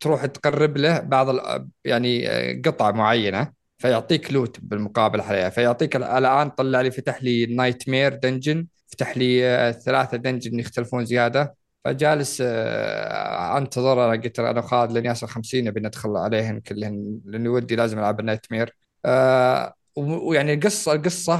تروح 0.00 0.26
تقرب 0.26 0.76
له 0.76 1.00
بعض 1.00 1.28
ال- 1.28 1.68
يعني 1.84 2.28
آه، 2.28 2.62
قطع 2.64 2.90
معينة 2.90 3.52
فيعطيك 3.78 4.32
loot 4.32 4.60
بالمقابل 4.62 5.20
عليها. 5.20 5.48
فيعطيك 5.50 5.96
ال- 5.96 6.04
الآن 6.04 6.50
طلع 6.50 6.80
لي 6.80 6.90
فتح 6.90 7.22
لي 7.22 7.46
nightmare 7.46 8.14
dungeon 8.14 8.66
فتح 8.86 9.16
لي 9.16 9.46
آه، 9.46 9.70
ثلاثة 9.70 10.16
dungeon 10.16 10.60
يختلفون 10.60 11.04
زيادة. 11.04 11.54
فجالس 11.84 12.42
آه، 12.46 13.58
انتظر 13.58 14.04
أنا 14.04 14.22
قلت 14.22 14.38
أنا 14.38 14.60
وخالد 14.60 14.92
لين 14.92 15.06
يصل 15.06 15.28
50 15.28 15.64
نبي 15.64 15.80
ندخل 15.80 16.16
عليهن 16.16 16.60
كلهن 16.60 17.20
لاني 17.24 17.48
ودي 17.48 17.76
لازم 17.76 17.98
العب 17.98 18.20
ال 18.20 18.52
nightmare 18.52 18.76
آه، 19.04 19.74
ويعني 19.96 20.54
القصة 20.54 20.92
القصة 20.92 21.34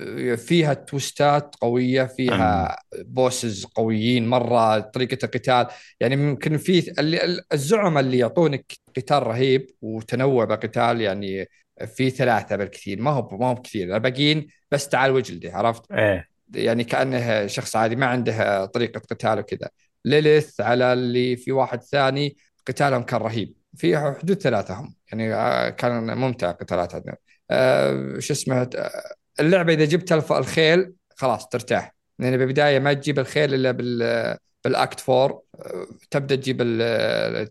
آه، 0.00 0.34
فيها 0.34 0.74
twistات 0.74 1.56
قوية 1.60 2.04
فيها 2.04 2.76
bosses 2.98 3.64
قويين 3.64 4.28
مرة 4.28 4.78
طريقة 4.78 5.18
القتال. 5.24 5.66
يعني 6.00 6.16
ممكن 6.16 6.56
في 6.56 6.92
الزعماء 7.52 8.02
اللي 8.02 8.18
يعطونك 8.18 8.72
قتال 8.96 9.26
رهيب 9.26 9.66
وتنوع 9.82 10.44
بالقتال 10.44 11.00
يعني 11.00 11.48
في 11.86 12.10
ثلاثة 12.10 12.56
بالكثير. 12.56 13.00
ما 13.00 13.10
هو 13.10 13.38
ما 13.38 13.46
هو 13.46 13.54
كثير. 13.54 13.96
الباقيين 13.96 14.46
بس 14.70 14.88
تعال 14.88 15.10
وجلدي 15.10 15.50
عرفت؟ 15.50 15.92
إيه. 15.92 16.31
يعني 16.54 16.84
كأنه 16.84 17.46
شخص 17.46 17.76
عادي 17.76 17.96
ما 17.96 18.06
عنده 18.06 18.64
طريقة 18.66 19.00
قتال 19.00 19.38
وكذا. 19.38 19.68
ليليث 20.04 20.60
على 20.60 20.92
اللي 20.92 21.36
في 21.36 21.52
واحد 21.52 21.82
ثاني 21.82 22.36
قتالهم 22.66 23.02
كان 23.02 23.20
رهيب. 23.20 23.54
في 23.76 23.98
حدود 23.98 24.42
ثلاثة 24.42 24.74
هم. 24.74 24.94
يعني 25.12 25.34
آه، 25.34 25.70
كان 25.70 26.16
ممتع 26.18 26.50
قتالات 26.50 26.92
آه، 27.50 28.18
شو 28.18 28.32
اسمه 28.32 28.62
آه، 28.76 29.14
اللعبة 29.40 29.72
إذا 29.72 29.84
جبت 29.84 30.12
الخيل 30.12 30.92
خلاص 31.16 31.48
ترتاح. 31.48 31.94
لأن 32.18 32.36
بالبداية 32.36 32.78
ما 32.78 32.92
تجيب 32.92 33.18
الخيل 33.18 33.54
إلا 33.54 33.70
بال 33.70 34.36
بالأكت 34.64 35.10
4 35.10 35.42
آه، 35.54 35.86
تبدأ 36.10 36.36
تجيب 36.36 36.60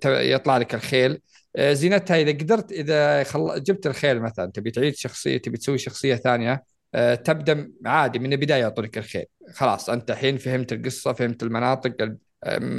يطلع 0.05 0.57
لك 0.57 0.75
الخيل. 0.75 1.21
زينتها 1.59 2.17
إذا 2.17 2.31
قدرت 2.31 2.71
إذا 2.71 3.23
خل... 3.23 3.63
جبت 3.63 3.87
الخيل 3.87 4.21
مثلا 4.21 4.51
تبي 4.51 4.71
تعيد 4.71 4.95
شخصية 4.95 5.37
تبي 5.37 5.57
تسوي 5.57 5.77
شخصية 5.77 6.15
ثانية 6.15 6.63
تبدأ 7.23 7.71
عادي 7.85 8.19
من 8.19 8.33
البداية 8.33 8.61
يعطونك 8.61 8.97
الخيل 8.97 9.25
خلاص 9.53 9.89
أنت 9.89 10.11
الحين 10.11 10.37
فهمت 10.37 10.73
القصة 10.73 11.13
فهمت 11.13 11.43
المناطق 11.43 12.15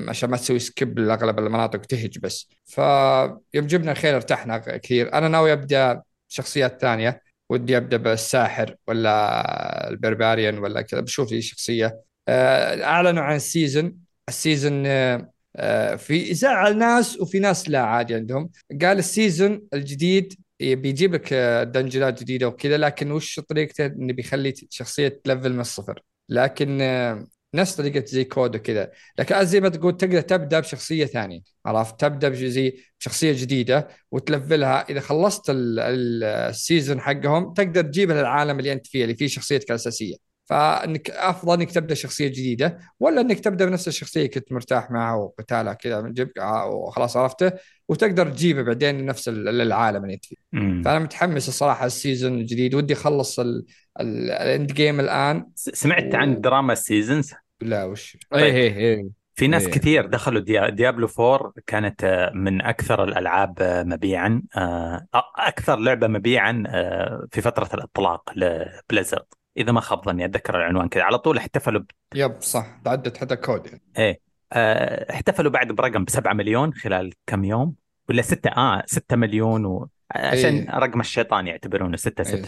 عشان 0.08 0.30
ما 0.30 0.36
تسوي 0.36 0.58
سكيب 0.58 0.98
لأغلب 0.98 1.38
المناطق 1.38 1.78
وتهج 1.80 2.18
بس. 2.18 2.48
فيوم 2.66 3.66
جبنا 3.66 3.92
الخيل 3.92 4.14
ارتحنا 4.14 4.58
كثير. 4.58 5.14
أنا 5.14 5.28
ناوي 5.28 5.52
أبدأ 5.52 6.02
شخصيات 6.28 6.80
ثانية. 6.80 7.22
ودي 7.50 7.76
أبدأ 7.76 7.96
بالساحر 7.96 8.76
ولا 8.86 9.88
البرباريان 9.88 10.58
ولا 10.58 10.82
كذا. 10.82 11.00
بشوف 11.00 11.32
لي 11.32 11.42
شخصية. 11.42 12.00
آه، 12.28 12.84
أعلنوا 12.84 13.22
عن 13.22 13.36
ال 13.36 13.45
season 13.45 13.96
ال 14.28 14.37
season 14.37 14.86
آه، 14.86 15.32
آه، 15.56 15.96
في 15.96 16.34
زعل 16.34 16.78
ناس 16.78 17.20
وفي 17.20 17.38
ناس 17.38 17.68
لا 17.68 17.80
عادي 17.82 18.14
عندهم. 18.14 18.50
قال 18.82 18.98
ال 18.98 19.07
season 19.07 19.62
الجديد 19.74 20.34
بيجيب 20.62 21.14
لك 21.14 21.32
آه، 21.32 21.64
dungeonات 21.64 22.20
جديدة 22.22 22.48
وكذا 22.48 22.76
لكن 22.76 23.10
وش 23.10 23.40
طريقته؟ 23.40 23.86
إنه 23.86 24.12
بيخلي 24.12 24.54
شخصية 24.70 25.20
تلفل 25.24 25.52
من 25.52 25.60
الصفر. 25.60 26.02
لكن 26.28 26.80
آه، 26.80 27.26
نفس 27.54 27.76
طريقة 27.76 28.04
زي 28.06 28.24
كود 28.24 28.56
وكذا. 28.56 28.90
لكن 29.18 29.44
زي 29.44 29.60
ما 29.60 29.68
تقول 29.68 29.96
تقدر 29.96 30.20
تبدأ 30.20 30.60
بشخصية 30.60 31.04
ثانية 31.06 31.40
عرفت؟ 31.66 32.00
تبدأ 32.00 32.28
بزي 32.28 32.76
بشخصيه 33.00 33.32
جديدة 33.42 33.88
وتلفلها. 34.10 34.86
إذا 34.90 35.00
خلصت 35.00 35.50
ال- 35.50 35.80
ال- 35.80 36.24
ال 36.24 36.35
season 36.35 37.00
حقهم 37.00 37.52
تقدر 37.54 37.82
تجيبها 37.82 38.16
للعالم 38.20 38.58
اللي 38.58 38.72
أنت 38.72 38.86
فيه 38.86 39.02
اللي 39.04 39.14
فيه 39.14 39.26
شخصيتك 39.26 39.70
الأساسية. 39.70 40.31
فإنك 40.52 41.10
أفضل 41.10 41.60
إنك 41.60 41.70
تبدأ 41.70 41.94
شخصية 41.94 42.28
جديدة 42.28 42.78
ولا 43.00 43.20
إنك 43.20 43.40
تبدأ 43.40 43.64
بنفس 43.64 43.88
الشخصية 43.88 44.26
كنت 44.26 44.52
مرتاح 44.52 44.90
معها 44.90 45.14
وقتالها 45.16 45.72
كذا 45.72 46.00
من 46.00 46.12
جيب 46.12 46.30
وخلاص 46.70 47.16
عرفته 47.16 47.52
وتقدر 47.88 48.28
تجيبه 48.30 48.62
بعدين 48.62 49.06
نفس 49.06 49.28
ال- 49.28 49.60
العالم 49.60 50.02
اللي 50.04 50.14
أنت 50.14 50.24
فيه. 50.24 50.36
فأنا 50.52 50.98
متحمس 50.98 51.48
الصراحة 51.48 51.86
ال 51.86 51.93
season 51.93 52.34
الجديد 52.34 52.74
ودي 52.74 52.92
أخلص 52.94 53.40
ال- 53.40 53.64
ال- 54.00 54.30
ال 54.30 54.41
end 54.41 54.72
game 54.72 55.00
الآن 55.00 55.46
سمعت 55.56 56.14
عن 56.14 56.40
دراما 56.40 56.72
ال 56.72 56.80
seasons 56.80 57.32
لا 57.60 57.84
وش 57.84 58.16
طيب. 58.30 58.42
اي 58.42 58.50
اي 58.68 58.94
اي 58.94 59.08
في 59.34 59.46
ناس 59.46 59.64
إيه. 59.66 59.70
كثير 59.70 60.06
دخلوا 60.06 60.40
ديا... 60.40 60.68
ديابلو 60.68 61.08
4 61.20 61.52
كانت 61.66 62.04
آه، 62.04 62.30
من 62.34 62.62
أكثر 62.62 63.04
الألعاب 63.04 63.58
آه، 63.60 63.82
مبيعا 63.82 64.42
آه، 64.56 65.06
أكثر 65.36 65.76
لعبة 65.76 66.06
مبيعا 66.06 66.64
آه، 66.66 67.26
في 67.32 67.40
فترة 67.40 67.68
الإطلاق 67.74 68.30
ل 68.36 68.46
Blizzard 68.46 69.24
إذا 69.56 69.72
ما 69.72 69.80
خاب 69.80 70.04
ظني 70.04 70.24
أتذكر 70.24 70.56
العنوان 70.56 70.88
كذا. 70.88 71.02
على 71.02 71.18
طول 71.18 71.36
احتفلوا 71.38 71.80
ب... 71.80 71.86
yep 72.14 72.42
صح. 72.42 72.66
تعدت 72.84 73.16
حتى 73.16 73.36
كود 73.36 73.66
يعني. 73.66 73.82
إيه. 73.98 74.20
آه، 74.52 75.12
احتفلوا 75.12 75.50
بعد 75.50 75.72
برقم 75.72 76.04
ب 76.04 76.10
7 76.10 76.32
مليون 76.32 76.74
خلال 76.74 77.12
كم 77.26 77.44
يوم؟ 77.44 77.74
ولا 78.08 78.22
6 78.22 78.50
آه 78.50 78.82
6 78.86 79.16
مليون 79.16 79.64
و... 79.64 79.88
عشان 80.10 80.54
إيه. 80.56 80.78
رقم 80.78 81.00
الشيطان 81.00 81.46
يعتبرونه 81.46 81.96
6 81.96 82.24
6 82.24 82.36
إيه، 82.36 82.42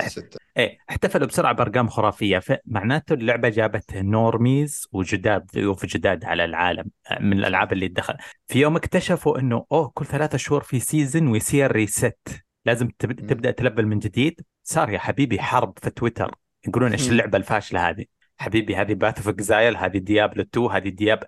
6 0.00 0.08
ستة. 0.08 0.38
إيه 0.56 0.78
احتفلوا 0.90 1.26
بسرعة 1.26 1.52
بأرقام 1.52 1.88
خرافية. 1.88 2.38
فمعناته 2.38 3.12
اللعبة 3.12 3.48
جابت 3.48 3.96
normies 3.96 4.88
وجداد 4.92 5.46
ضيوف 5.54 5.86
جداد 5.86 6.24
على 6.24 6.44
العالم 6.44 6.84
من 7.20 7.38
الألعاب 7.38 7.72
اللي 7.72 7.88
دخل. 7.88 8.14
في 8.46 8.60
يوم 8.60 8.76
اكتشفوا 8.76 9.38
إنه 9.38 9.66
أوه 9.72 9.90
كل 9.94 10.06
ثلاثة 10.06 10.38
شهور 10.38 10.62
في 10.62 10.80
season 10.80 11.26
ويصير 11.26 11.72
reset 11.72 12.18
لازم. 12.66 12.88
تبدأ 12.98 13.50
تلفل 13.50 13.86
من 13.86 13.98
جديد. 13.98 14.40
صار 14.62 14.90
يا 14.90 14.98
حبيبي 14.98 15.40
حرب 15.40 15.78
في 15.82 15.90
تويتر 15.90 16.34
يقولون 16.68 16.92
إيش. 16.92 17.10
اللعبة 17.10 17.38
الفاشلة 17.38 17.88
هذه؟ 17.88 18.04
حبيبي 18.38 18.76
هذه 18.76 18.94
Path 18.94 19.16
of 19.16 19.28
Exile 19.28 19.76
هذه 19.76 19.98
ديابلو 19.98 20.42
2 20.42 20.66
هذه 20.66 20.88
دياب 20.88 21.24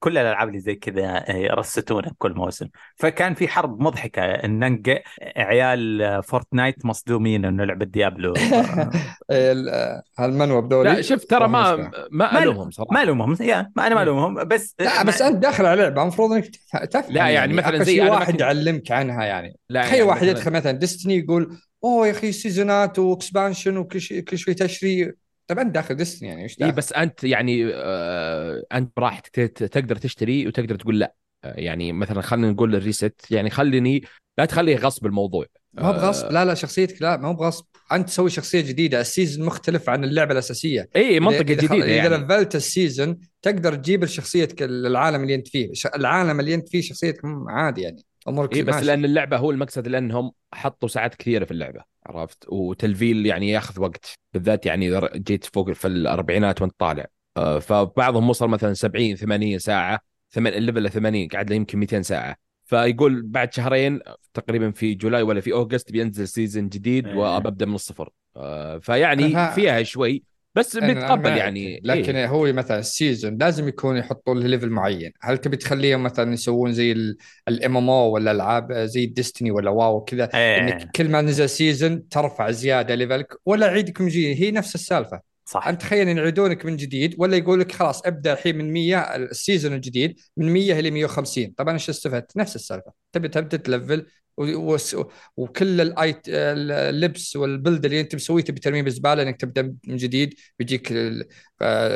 كل 0.00 0.18
الألعاب 0.18 0.48
اللي 0.48 0.60
زي 0.60 0.74
كذا 0.74 1.36
ي 1.36 1.44
resetونه 1.44 2.10
كل 2.18 2.34
موسم. 2.34 2.68
فكان 2.96 3.34
في 3.34 3.48
حرب 3.48 3.82
مضحكة 3.82 4.22
إن 4.22 4.82
عيال 5.36 6.22
فورتنايت 6.22 6.86
مصدومين 6.86 7.44
إنه 7.44 7.64
لعبة 7.64 7.84
ديابلو 7.84 8.34
هالمنوى 10.18 10.62
بدولي 10.62 10.92
لا 10.92 11.02
شوف 11.02 11.24
ترى 11.24 11.48
ما 11.48 11.90
ما 12.10 12.42
ألومهم 12.42 12.70
صراحة. 12.70 12.94
ما 12.94 13.02
ألومهم 13.02 13.36
يا 13.40 13.72
ما 13.76 13.86
أنا 13.86 13.94
ما 13.94 14.02
ألومهم 14.02 14.34
بس 14.34 14.74
لا 14.80 15.02
بس 15.02 15.22
أنت 15.22 15.36
داخل 15.36 15.66
على 15.66 15.82
لعبة 15.82 16.02
المفروض 16.02 16.32
إنك 16.32 16.50
تفهم 16.90 17.12
لا 17.12 17.20
يعني, 17.20 17.34
يعني. 17.34 17.52
مثلا 17.52 17.82
زي 17.84 18.00
واحد 18.00 18.40
يعلمك 18.40 18.92
عنها 18.92 19.24
يعني. 19.24 19.56
تخيل 19.70 19.92
يعني 19.94 20.02
واحد 20.02 20.26
يدخل 20.26 20.50
مثلا 20.50 20.72
ديستني 20.72 21.18
يقول 21.18 21.58
اوه 21.84 22.06
يا 22.06 22.12
أخي 22.12 22.32
seasonات 22.32 22.98
و 22.98 23.06
expansion 23.06 23.76
وكل 23.76 24.00
شيء 24.00 24.20
كل 24.20 24.38
شوي 24.38 24.54
تشري 24.54 25.12
طيب 25.46 25.58
أنت 25.58 25.74
داخل 25.74 25.94
ديستني 25.94 26.28
يعني 26.28 26.42
إيش 26.42 26.62
اي 26.62 26.72
بس 26.72 26.92
أنت 26.92 27.24
يعني 27.24 27.70
آه 27.74 28.64
أنت 28.72 28.92
براحتك 28.96 29.34
تقدر 29.50 29.96
تشتري 29.96 30.46
وتقدر 30.46 30.76
تقول 30.76 30.98
لا. 30.98 31.14
آه 31.44 31.54
يعني 31.60 31.92
مثلا 31.92 32.22
خلينا 32.22 32.50
نقول 32.50 32.74
ال 32.74 32.80
reset. 32.80 33.14
يعني 33.30 33.50
خليني 33.50 34.02
لا 34.38 34.44
تخليه 34.44 34.76
غصب 34.76 35.06
الموضوع. 35.06 35.46
ما 35.72 35.82
هو 35.82 35.92
بغصب. 35.92 36.26
آه، 36.26 36.32
لا 36.32 36.44
لا 36.44 36.54
شخصيتك 36.54 37.02
لا 37.02 37.16
ما 37.16 37.28
هو 37.28 37.34
بغصب. 37.34 37.64
أنت 37.92 38.08
تسوي 38.08 38.30
شخصية 38.30 38.60
جديدة. 38.60 39.00
ال 39.00 39.07
season 39.07 39.46
مختلف 39.46 39.88
عن 39.88 40.04
اللعبة 40.04 40.32
الأساسية. 40.32 40.88
اي 40.96 41.20
منطقة 41.20 41.36
إذا 41.36 41.42
جديدة 41.42 41.74
إذا 41.74 41.86
يعني. 41.86 42.16
لفلت 42.16 42.56
ال 42.56 42.65
season 42.65 43.18
تقدر 43.42 43.74
تجيب 43.74 44.04
شخصيتك 44.04 44.62
العالم 44.62 45.22
اللي 45.22 45.34
أنت 45.34 45.48
فيه. 45.48 45.70
العالم 45.94 46.40
اللي 46.40 46.54
أنت 46.54 46.68
فيه 46.68 46.80
شخصيتك 46.80 47.20
عادي 47.48 47.82
يعني. 47.82 48.02
أمورك 48.28 48.56
إيه 48.56 48.62
بس 48.62 48.74
ماشي. 48.74 48.86
لأن 48.86 49.04
اللعبة 49.04 49.36
هو 49.36 49.50
المقصد 49.50 49.88
لأنهم 49.88 50.32
حطوا 50.54 50.88
ساعات 50.88 51.14
كثيرة 51.14 51.44
في 51.44 51.50
اللعبة 51.50 51.80
عرفت 52.06 52.44
وتلفيل 52.48 53.26
يعني 53.26 53.50
ياخذ 53.50 53.80
وقت 53.80 54.14
بالذات 54.34 54.66
يعني 54.66 54.88
إذا 54.88 55.10
جيت 55.16 55.44
فوق 55.44 55.72
في 55.72 55.88
الأربعينات 55.88 56.62
وأنت 56.62 56.74
طالع 56.78 57.06
آه، 57.36 57.58
فبعضهم 57.58 58.30
وصل 58.30 58.48
مثلا 58.48 58.74
70 58.74 59.16
80 59.16 59.58
ساعة 59.58 60.00
ثمان 60.30 60.52
ال 60.52 60.58
level 60.58 60.90
80 60.90 61.28
قاعد 61.28 61.50
له 61.50 61.56
يمكن 61.56 61.78
200 61.78 62.02
ساعة 62.02 62.36
فيقول 62.64 63.22
بعد 63.22 63.52
شهرين 63.52 64.00
تقريبا 64.34 64.70
في 64.70 64.94
جولاي 64.94 65.22
ولا 65.22 65.40
في 65.40 65.52
أوغست 65.52 65.92
بينزل 65.92 66.28
season 66.28 66.68
جديد 66.68 67.06
إيه. 67.06 67.16
وأبدأ 67.16 67.66
من 67.66 67.74
الصفر 67.74 68.10
آه، 68.36 68.78
فيعني 68.78 69.52
فيها 69.54 69.82
شوي 69.82 70.22
بس 70.54 70.76
بيتقبل 70.76 71.36
يعني 71.36 71.80
لكن 71.84 72.16
إيه؟ 72.16 72.26
هو 72.26 72.52
مثلا 72.52 72.78
ال 72.78 72.87
season 72.87 73.38
لازم 73.38 73.68
يكون 73.68 73.96
يحطوا 73.96 74.34
له 74.34 74.46
level 74.46 74.70
معين. 74.70 75.12
هل 75.20 75.38
تبي 75.38 75.56
تخليهم 75.56 76.02
مثلا 76.02 76.32
يسوون 76.32 76.72
زي 76.72 76.92
ال 77.48 77.76
MMO 77.76 78.10
ولا 78.10 78.30
العاب 78.30 78.72
زي 78.72 79.04
الديستني 79.04 79.50
ولا 79.50 79.70
واو 79.70 80.04
كذا 80.04 80.28
إيه. 80.34 80.58
انك 80.58 80.90
كل 80.96 81.08
ما 81.08 81.20
نزل 81.20 81.48
season 81.48 82.08
ترفع 82.08 82.50
زيادة 82.50 82.94
level 82.94 83.27
ك 83.27 83.34
ولا 83.46 83.66
عيدك 83.66 84.00
من 84.00 84.08
جديد 84.08 84.42
هي 84.42 84.50
نفس 84.50 84.74
السالفة. 84.74 85.20
صح. 85.44 85.68
أنت 85.68 85.80
تخيل 85.80 86.08
إن 86.08 86.18
يعيدونك 86.18 86.66
من 86.66 86.76
جديد 86.76 87.14
ولا 87.18 87.36
يقول 87.36 87.60
لك 87.60 87.72
خلاص 87.72 88.06
ابدأ 88.06 88.32
الحين 88.32 88.58
من 88.58 88.72
100 88.72 88.98
ال 89.16 89.24
season 89.24 89.72
الجديد 89.72 90.20
من 90.36 90.52
100 90.52 90.78
إلى 90.78 90.90
150 90.90 91.46
طبعا 91.56 91.74
إيش 91.74 91.90
استفدت؟ 91.90 92.36
نفس 92.36 92.56
السالفة. 92.56 92.92
تبي 93.12 93.28
تبدأ 93.28 93.56
تلفل 93.56 94.06
وكل 95.36 95.80
الايت 95.80 96.18
اللبس 96.28 97.36
وال 97.36 97.50
build 97.50 97.84
اللي 97.84 98.00
انت 98.00 98.14
مسويه 98.14 98.44
تبي 98.44 98.60
ترميه 98.60 98.82
بالزباله 98.82 99.22
انك 99.22 99.40
تبدأ 99.40 99.74
من 99.86 99.96
جديد 99.96 100.34
بيجيك 100.58 100.92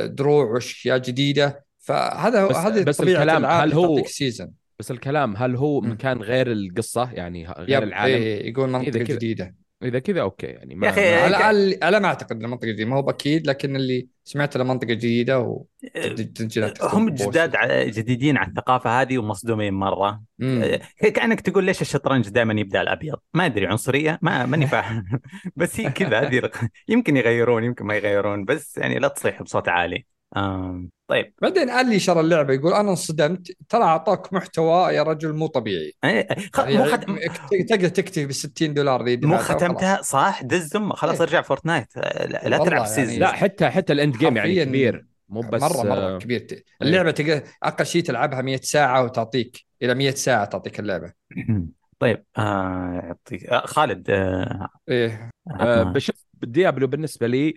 دروع 0.04 0.44
وأشياء 0.44 0.98
جديدة. 0.98 1.64
فهذا 1.78 2.46
بس 2.46 2.56
هذه 2.56 2.82
بس 2.82 3.00
الكلام 3.00 3.46
هل 3.46 3.72
هو 3.72 4.04
season 4.04 4.50
بس 4.78 4.90
الكلام 4.90 5.36
هل 5.36 5.56
هو 5.56 5.80
مكان 5.80 6.18
غير 6.18 6.52
القصة؟ 6.52 7.12
يعني 7.12 7.48
غير 7.48 7.82
العالم؟ 7.82 8.14
إيه 8.14 8.50
يقول 8.50 8.70
منطقة 8.70 8.98
جديدة. 8.98 9.61
إذا 9.82 9.98
كذا 9.98 10.22
أوكي 10.22 10.46
يعني 10.46 10.74
ما 10.74 10.86
يا 10.86 10.92
أخي 10.92 11.14
على 11.14 11.36
الاقل 11.36 11.72
أنا 11.72 11.98
ما 11.98 12.08
أعتقد 12.08 12.36
إنه 12.36 12.48
منطقة 12.48 12.66
جديدة. 12.66 12.90
ما 12.90 12.96
هو 12.96 13.02
بأكيد 13.02 13.46
لكن 13.46 13.76
اللي 13.76 14.08
سمعت 14.24 14.56
له 14.56 14.64
منطقة 14.64 14.86
جديدة 14.86 15.40
و 15.40 15.64
هم 16.82 17.10
جداد 17.10 17.56
جديدين 17.90 18.36
على 18.36 18.48
الثقافة 18.48 19.00
هذه 19.00 19.18
ومصدومين 19.18 19.74
مرة. 19.74 20.22
مم. 20.38 20.78
كأنك 21.00 21.40
تقول 21.40 21.64
ليش 21.64 21.82
الشطرنج 21.82 22.28
دائما 22.28 22.60
يبدأ 22.60 22.80
الأبيض؟ 22.80 23.16
ما 23.34 23.46
أدري 23.46 23.66
عنصرية؟ 23.66 24.18
ما 24.22 24.46
ماني 24.46 24.66
فاهم. 24.66 25.04
بس 25.56 25.80
هي 25.80 25.90
كذا 25.90 26.20
هذه 26.20 26.50
يمكن 26.88 27.16
يغيرون 27.16 27.64
يمكن 27.64 27.84
ما 27.84 27.94
يغيرون 27.96 28.44
بس 28.44 28.78
يعني 28.78 28.98
لا 28.98 29.08
تصيح 29.08 29.42
بصوت 29.42 29.68
عالي. 29.68 30.11
آم. 30.36 30.90
طيب. 31.08 31.32
بعدين 31.42 31.70
قال 31.70 31.88
لي 31.88 31.98
شرى 31.98 32.20
اللعبة 32.20 32.54
يقول 32.54 32.72
أنا 32.72 32.90
انصدمت 32.90 33.52
ترى 33.68 33.82
أعطاك 33.82 34.32
محتوى 34.32 34.94
يا 34.94 35.02
رجل 35.02 35.32
مو 35.32 35.46
طبيعي. 35.46 35.92
إيه، 36.04 36.28
خ... 36.52 36.58
يعني 36.58 36.78
مو 36.78 36.84
خد... 36.84 37.04
تقدر 37.68 37.88
تكتب 37.88 38.28
ب 38.28 38.32
60 38.32 38.74
دولار 38.74 39.04
ذي 39.04 39.16
مو 39.16 39.36
ختمتها؟ 39.36 40.02
صح 40.02 40.42
دزم 40.42 40.92
خلاص 40.92 41.14
إيه. 41.14 41.22
ارجع 41.22 41.42
فورتنايت 41.42 41.96
لا, 41.96 42.48
لا 42.48 42.58
تلعب 42.58 42.86
season 42.86 43.04
يعني 43.04 43.18
لا 43.18 43.32
حتى 43.32 43.70
حتى 43.70 43.92
ال 43.92 43.98
end 43.98 44.16
game 44.16 44.36
يعني 44.36 44.64
كبير 44.64 45.06
مو 45.28 45.40
بس 45.40 45.62
مره 45.62 45.82
مرة 45.82 46.18
كبير. 46.18 46.46
إيه. 46.52 46.64
اللعبة 46.82 47.10
تقدر 47.10 47.42
أقل 47.62 47.86
شيء 47.86 48.02
تلعبها 48.02 48.42
100 48.42 48.56
ساعة 48.56 49.04
وتعطيك 49.04 49.64
إلى 49.82 49.94
100 49.94 50.10
ساعة 50.10 50.44
تعطيك 50.44 50.80
اللعبة. 50.80 51.12
طيب 51.98 52.24
آه 52.38 53.00
يعطيك 53.04 53.46
آه 53.46 53.66
خالد 53.66 54.10
آه 54.10 54.68
إيه. 54.88 55.30
آه 55.60 55.82
بشوف 55.82 56.24
ديابلو 56.44 56.86
بالنسبة 56.86 57.26
لي 57.26 57.54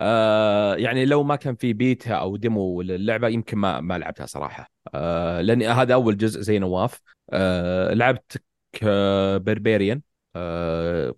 آه 0.00 0.74
يعني 0.76 1.04
لو 1.04 1.22
ما 1.22 1.36
كان 1.36 1.54
في 1.54 1.72
بيتا 1.72 2.14
أو 2.14 2.36
demo 2.36 2.82
للعبة 2.82 3.28
يمكن 3.28 3.58
ما 3.58 3.80
ما 3.80 3.98
لعبتها 3.98 4.26
صراحة. 4.26 4.70
آه 4.94 5.40
لاني 5.40 5.68
هذا 5.68 5.94
أول 5.94 6.16
جزء 6.16 6.40
زي 6.40 6.58
نواف. 6.58 7.00
آه 7.30 7.94
لعبت 7.94 8.42
barbarian 9.38 10.00
آه 10.36 11.14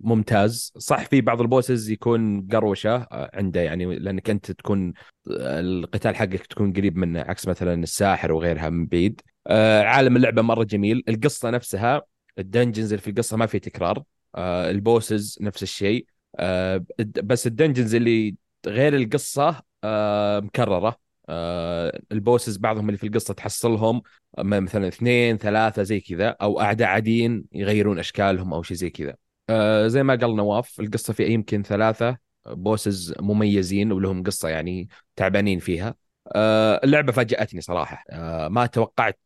ممتاز. 0.00 0.72
صح 0.78 1.04
في 1.04 1.20
بعض 1.20 1.40
ال 1.40 1.47
bosses 1.47 1.90
يكون 1.90 2.48
قروشة 2.48 2.96
آه 2.96 3.30
عنده 3.34 3.60
يعني 3.60 3.98
لأنك 3.98 4.30
أنت 4.30 4.50
تكون 4.50 4.92
القتال 5.28 6.16
حقك 6.16 6.46
تكون 6.46 6.72
قريب 6.72 6.96
منه 6.96 7.20
عكس 7.20 7.48
مثلا 7.48 7.82
الساحر 7.82 8.32
وغيرها 8.32 8.70
من 8.70 8.86
بعيد. 8.86 9.20
آه 9.46 9.82
عالم 9.82 10.16
اللعبة 10.16 10.42
مرة 10.42 10.64
جميل. 10.64 11.02
القصة 11.08 11.50
نفسها 11.50 12.02
ال 12.38 12.44
dungeons 12.44 12.92
اللي 12.92 13.02
في 13.02 13.10
القصة 13.10 13.36
ما 13.36 13.46
في 13.46 13.58
تكرار. 13.58 14.02
آه 14.34 14.70
ال 14.70 14.80
bosses 14.80 15.38
نفس 15.40 15.62
الشيء. 15.62 16.06
آه 16.36 16.84
بس 17.22 17.46
ال 17.46 17.51
dungeons 17.51 17.94
اللي 17.94 18.36
غير 18.66 18.96
القصة 18.96 19.62
آه 19.84 20.40
مكررة. 20.40 21.04
آه 21.28 22.00
ال 22.12 22.18
bosses 22.18 22.56
بعضهم 22.56 22.88
اللي 22.88 22.98
في 22.98 23.06
القصة 23.06 23.34
تحصلهم 23.34 24.02
مثلا 24.38 24.88
اثنين 24.88 25.38
ثلاثة 25.38 25.82
زي 25.82 26.00
كذا 26.00 26.28
أو 26.28 26.60
أعداء 26.60 26.88
عاديين 26.88 27.44
يغيرون 27.52 27.98
أشكالهم 27.98 28.54
أو 28.54 28.62
شيء 28.62 28.76
زي 28.76 28.90
كذا. 28.90 29.14
آه 29.50 29.86
زي 29.86 30.02
ما 30.02 30.14
قال 30.14 30.36
نواف 30.36 30.80
القصة 30.80 31.12
فيها 31.12 31.26
يمكن 31.28 31.62
ثلاثة 31.62 32.18
bosses 32.46 33.14
مميزين 33.20 33.92
ولهم 33.92 34.22
قصة 34.22 34.48
يعني 34.48 34.88
تعبانين 35.16 35.58
فيها. 35.58 35.94
آه 36.36 36.80
اللعبة 36.84 37.12
فاجأتني 37.12 37.60
صراحة. 37.60 38.04
آه 38.10 38.48
ما 38.48 38.66
توقعت 38.66 39.18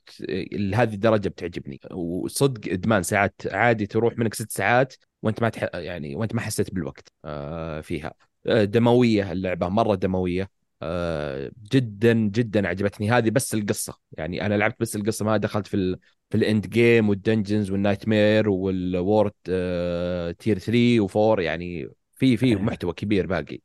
لهذه 0.52 0.94
الدرجة 0.94 1.28
بتعجبني. 1.28 1.80
وصدق 1.90 2.72
إدمان 2.72 3.02
ساعات 3.02 3.34
عادي 3.52 3.86
تروح 3.86 4.18
منك 4.18 4.34
ست 4.34 4.50
ساعات 4.50 4.94
وانت 5.22 5.42
ما 5.42 5.48
تح... 5.48 5.68
يعني 5.74 6.16
وانت 6.16 6.34
ما 6.34 6.40
حسيت 6.40 6.74
بالوقت 6.74 7.12
آه 7.24 7.80
فيها. 7.80 8.14
آه 8.46 8.64
دموية 8.64 9.32
اللعبه 9.32 9.68
مرة 9.68 9.94
دموية. 9.94 10.50
آه 10.82 11.50
جدا 11.72 12.12
جدا 12.12 12.68
عجبتني. 12.68 13.10
هذه 13.10 13.30
بس 13.30 13.54
القصة. 13.54 13.98
يعني 14.12 14.46
أنا 14.46 14.54
لعبت 14.54 14.80
بس 14.80 14.96
القصة 14.96 15.24
ما 15.24 15.36
دخلت 15.36 15.66
في 15.66 15.74
ال... 15.74 15.98
في 16.30 16.36
ال 16.36 16.44
end 16.44 16.66
game 16.70 17.08
وال 17.08 17.18
dungeons 17.18 17.60
وال 17.60 17.70
nightmare 17.70 18.48
وال 18.48 18.72
world 18.72 19.32
آه 19.50 20.30
tier 20.30 20.58
3 20.58 21.08
و4 21.08 21.38
يعني 21.40 21.88
في 22.14 22.36
في 22.36 22.56
محتوى 22.56 22.92
كبير 22.92 23.26
باقي. 23.26 23.60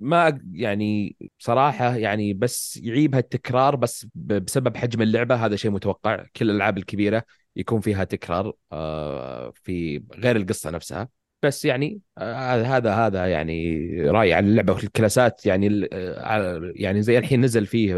ما 0.00 0.40
يعني 0.52 1.16
بصراحه 1.38 1.96
يعني 1.96 2.34
بس 2.34 2.76
يعيبها 2.76 3.20
التكرار 3.20 3.76
بس 3.76 4.06
بسبب 4.14 4.76
حجم 4.76 5.02
اللعبة. 5.02 5.34
هذا 5.34 5.56
شيء 5.56 5.70
متوقع. 5.70 6.24
كل 6.36 6.50
الألعاب 6.50 6.78
الكبيرة 6.78 7.24
يكون 7.56 7.80
فيها 7.80 8.04
تكرار 8.04 8.52
آه، 8.72 9.52
في 9.62 10.02
غير 10.14 10.36
القصة 10.36 10.70
نفسها. 10.70 11.08
بس 11.42 11.64
يعني 11.64 12.00
آه، 12.18 12.62
هذا 12.62 12.94
هذا 12.94 13.26
يعني 13.26 13.86
رايي 14.10 14.32
عن 14.32 14.46
اللعبه 14.46 14.72
وال 14.72 14.91
classات 14.91 15.46
يعني 15.46 15.88
آه، 15.92 16.72
يعني 16.74 17.02
زي 17.02 17.18
الحين 17.18 17.40
نزل 17.40 17.66
فيه 17.66 17.94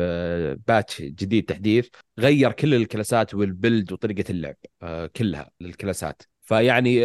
patch 0.66 1.02
جديد 1.02 1.44
تحديث 1.44 1.88
غير 2.18 2.52
كل 2.52 2.74
ال 2.74 2.83
classات 2.83 3.34
وال 3.34 3.51
build 3.51 3.92
وطريقة 3.92 4.30
اللعب 4.30 4.56
كلها 5.16 5.50
لل 5.60 5.74
classات. 5.74 6.22
فيعني 6.42 7.04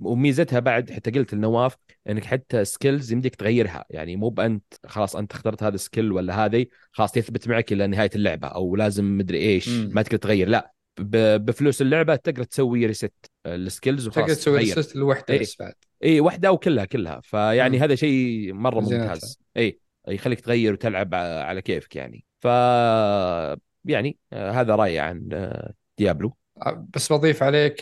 وميزتها 0.00 0.60
بعد 0.60 0.90
حتى 0.90 1.10
قلت 1.10 1.34
لنواف 1.34 1.76
إنك 2.08 2.24
حتى 2.24 2.64
skills 2.64 3.12
يمديك 3.12 3.34
تغيرها. 3.34 3.84
يعني 3.90 4.16
مو 4.16 4.28
بأنت 4.28 4.64
خلاص 4.86 5.16
أنت 5.16 5.32
اخترت 5.32 5.62
هذا 5.62 5.74
ال 5.74 5.80
skill 5.80 6.12
ولا 6.12 6.44
هذه 6.44 6.66
خلاص 6.92 7.16
يثبت 7.16 7.48
معك 7.48 7.72
إلى 7.72 7.86
نهاية 7.86 8.10
اللعبة 8.14 8.48
أو 8.48 8.76
لازم 8.76 9.18
مدري 9.18 9.38
إيش. 9.38 9.68
ما 9.68 10.02
تقدر 10.02 10.16
تغير. 10.16 10.48
لا 10.48 10.77
بفلوس 11.00 11.82
اللعبة 11.82 12.16
تقدر 12.16 12.44
تسوي 12.44 12.86
reset 12.86 13.12
ال 13.46 13.55
skills 13.55 14.08
وخلاص 14.08 14.26
تقدر 14.26 14.34
تسوي 14.40 14.58
reset 14.58 14.96
لوحدة 14.96 15.38
بس 15.38 15.56
بعد. 15.60 15.74
اي 16.04 16.20
واحدة 16.20 16.52
وكلها 16.52 16.84
كلها. 16.84 17.20
فيعني 17.24 17.78
م. 17.78 17.82
هذا 17.82 17.94
شيء 17.94 18.52
مرة 18.52 18.80
ممتاز. 18.80 19.40
اي 19.56 19.80
يخليك 20.08 20.40
تغير 20.40 20.72
وتلعب 20.72 21.14
على 21.14 21.62
كيفك 21.62 21.96
يعني. 21.96 22.24
ف 22.40 22.44
يعني 23.84 24.16
هذا 24.34 24.74
رأيي 24.74 24.98
عن 24.98 25.50
ديابلو. 25.98 26.36
بس 26.94 27.12
بضيف 27.12 27.42
عليك 27.42 27.74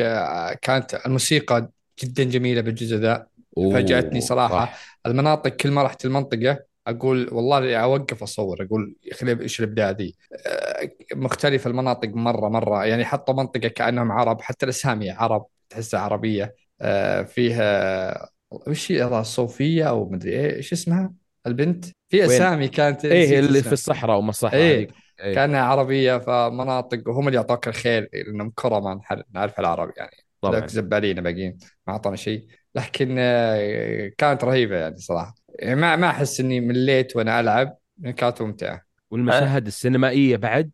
كانت 0.62 1.00
الموسيقى 1.06 1.70
جدا 2.04 2.24
جميلة 2.24 2.60
بالجزء 2.60 2.96
ذا. 2.96 3.26
فاجأتني 3.56 4.20
صراحة. 4.20 4.64
صح. 4.64 4.98
المناطق 5.06 5.50
كل 5.50 5.70
ما 5.70 5.82
رحت 5.82 6.04
المنطقة 6.04 6.58
أقول 6.86 7.28
والله 7.32 7.76
أوقف 7.76 8.22
أصور 8.22 8.62
أقول 8.62 8.96
يا 9.04 9.12
أخي 9.12 9.40
إيش 9.40 9.60
الإبداع 9.60 9.90
ذي؟ 9.90 10.14
آه، 10.46 10.90
مختلف 11.14 11.66
المناطق 11.66 12.08
مره 12.08 12.48
مرة. 12.48 12.84
يعني 12.84 13.04
حطوا 13.04 13.34
منطقة 13.34 13.68
كأنهم 13.68 14.12
عرب 14.12 14.40
حتى 14.40 14.64
الأسامي 14.64 15.10
عرب 15.10 15.46
تحسها 15.70 16.00
عربية. 16.00 16.54
آه، 16.80 17.22
فيها 17.22 18.28
وش 18.50 18.92
هي؟ 18.92 19.24
صوفية 19.24 19.88
أو 19.88 20.08
مدري 20.08 20.32
إيه 20.32 20.56
إيش 20.56 20.72
اسمها؟ 20.72 21.12
البنت؟ 21.46 21.84
في؟ 22.08 22.24
أسامي 22.24 22.68
كانت 22.68 23.04
إيه 23.04 23.38
اللي. 23.38 23.62
في 23.62 23.72
الصحراء 23.72 24.18
وما 24.18 24.30
الصحراء 24.30 24.62
إيه. 24.62 24.88
إيه. 25.20 25.34
كأنها 25.34 25.60
عربية 25.60 26.18
فمناطق 26.18 27.08
وهم 27.08 27.26
اللي 27.28 27.36
يعطوك 27.36 27.68
الخير 27.68 28.08
لأنهم 28.12 28.52
كرما 28.54 29.00
نعرف 29.34 29.60
العرب 29.60 29.92
يعني. 29.96 30.16
طبعا. 30.40 30.66
زبالين 30.66 31.20
باقيين 31.20 31.58
ما 31.86 31.92
أعطونا 31.92 32.16
شيء. 32.16 32.46
لكن 32.74 33.16
آه، 33.18 34.10
كانت 34.18 34.44
رهيبة 34.44 34.76
يعني 34.76 34.96
صراحة. 34.96 35.34
يعني 35.58 35.80
ما 35.80 35.96
ما 35.96 36.10
أحس 36.10 36.40
إني 36.40 36.60
مليت 36.60 37.16
وأنا 37.16 37.40
ألعب. 37.40 37.76
كانت 38.16 38.42
ممتعه 38.42 38.82
والمشاهد 39.10 39.66
السينمائية 39.66 40.36
بعد؟ 40.36 40.70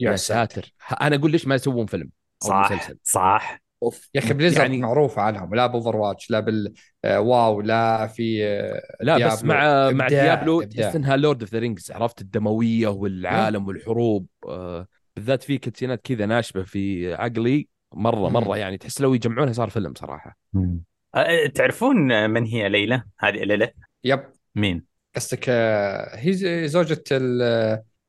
يا 0.00 0.16
ساتر. 0.16 0.74
أنا 1.00 1.16
أقول 1.16 1.30
ليش 1.30 1.46
ما 1.46 1.54
يسوون 1.54 1.86
فيلم 1.86 2.10
أو 2.44 2.48
صح 2.48 2.72
مسلسل. 2.72 2.98
صح. 3.02 3.62
أوف. 3.82 4.08
يا 4.14 4.20
أخي 4.20 4.34
بليزرد 4.34 4.60
يعني 4.60 4.78
معروفه 4.78 5.22
عنهم. 5.22 5.54
لا 5.54 5.66
ب 5.66 5.96
Overwatch 5.96 6.30
لا 6.30 6.40
بال 6.40 6.72
آه، 7.04 7.20
WoW 7.20 7.60
لا 7.60 8.06
في 8.06 8.44
آه، 8.46 8.82
لا 9.00 9.14
بس 9.26 9.42
ديابلو. 9.42 9.48
مع 9.54 9.90
مع 9.90 10.06
إبداع- 10.06 10.08
ديابلو 10.08 10.62
إبداع. 10.62 10.84
تحس 10.86 10.96
إنها 10.96 11.16
Lord 11.16 11.40
of 11.42 11.52
the 11.52 11.58
Rings 11.58 11.90
عرفت؟ 11.92 12.20
الدموية 12.20 12.88
والعالم 12.88 13.66
والحروب 13.66 14.26
آه، 14.48 14.86
بالذات 15.16 15.42
في 15.42 15.58
cutsceneات 15.58 16.00
كذا 16.04 16.26
ناشبه 16.26 16.62
في 16.62 17.14
عقلي. 17.14 17.68
مرة 17.94 18.28
مم. 18.28 18.32
مرة 18.32 18.56
يعني 18.56 18.78
تحس 18.78 19.00
لو 19.00 19.14
يجمعونها 19.14 19.52
صار 19.52 19.70
فيلم 19.70 19.94
صراحة. 19.96 20.38
أه، 21.14 21.46
تعرفون 21.54 22.30
من 22.30 22.44
هي 22.44 22.68
ليلى؟ 22.68 23.02
هذه 23.20 23.32
ليلى. 23.44 23.72
يب 24.04 24.32
مين؟ 24.54 24.86
قصدك 25.16 25.46
آه، 25.48 26.16
هي 26.16 26.68
زوجة 26.68 27.04
ال 27.12 27.42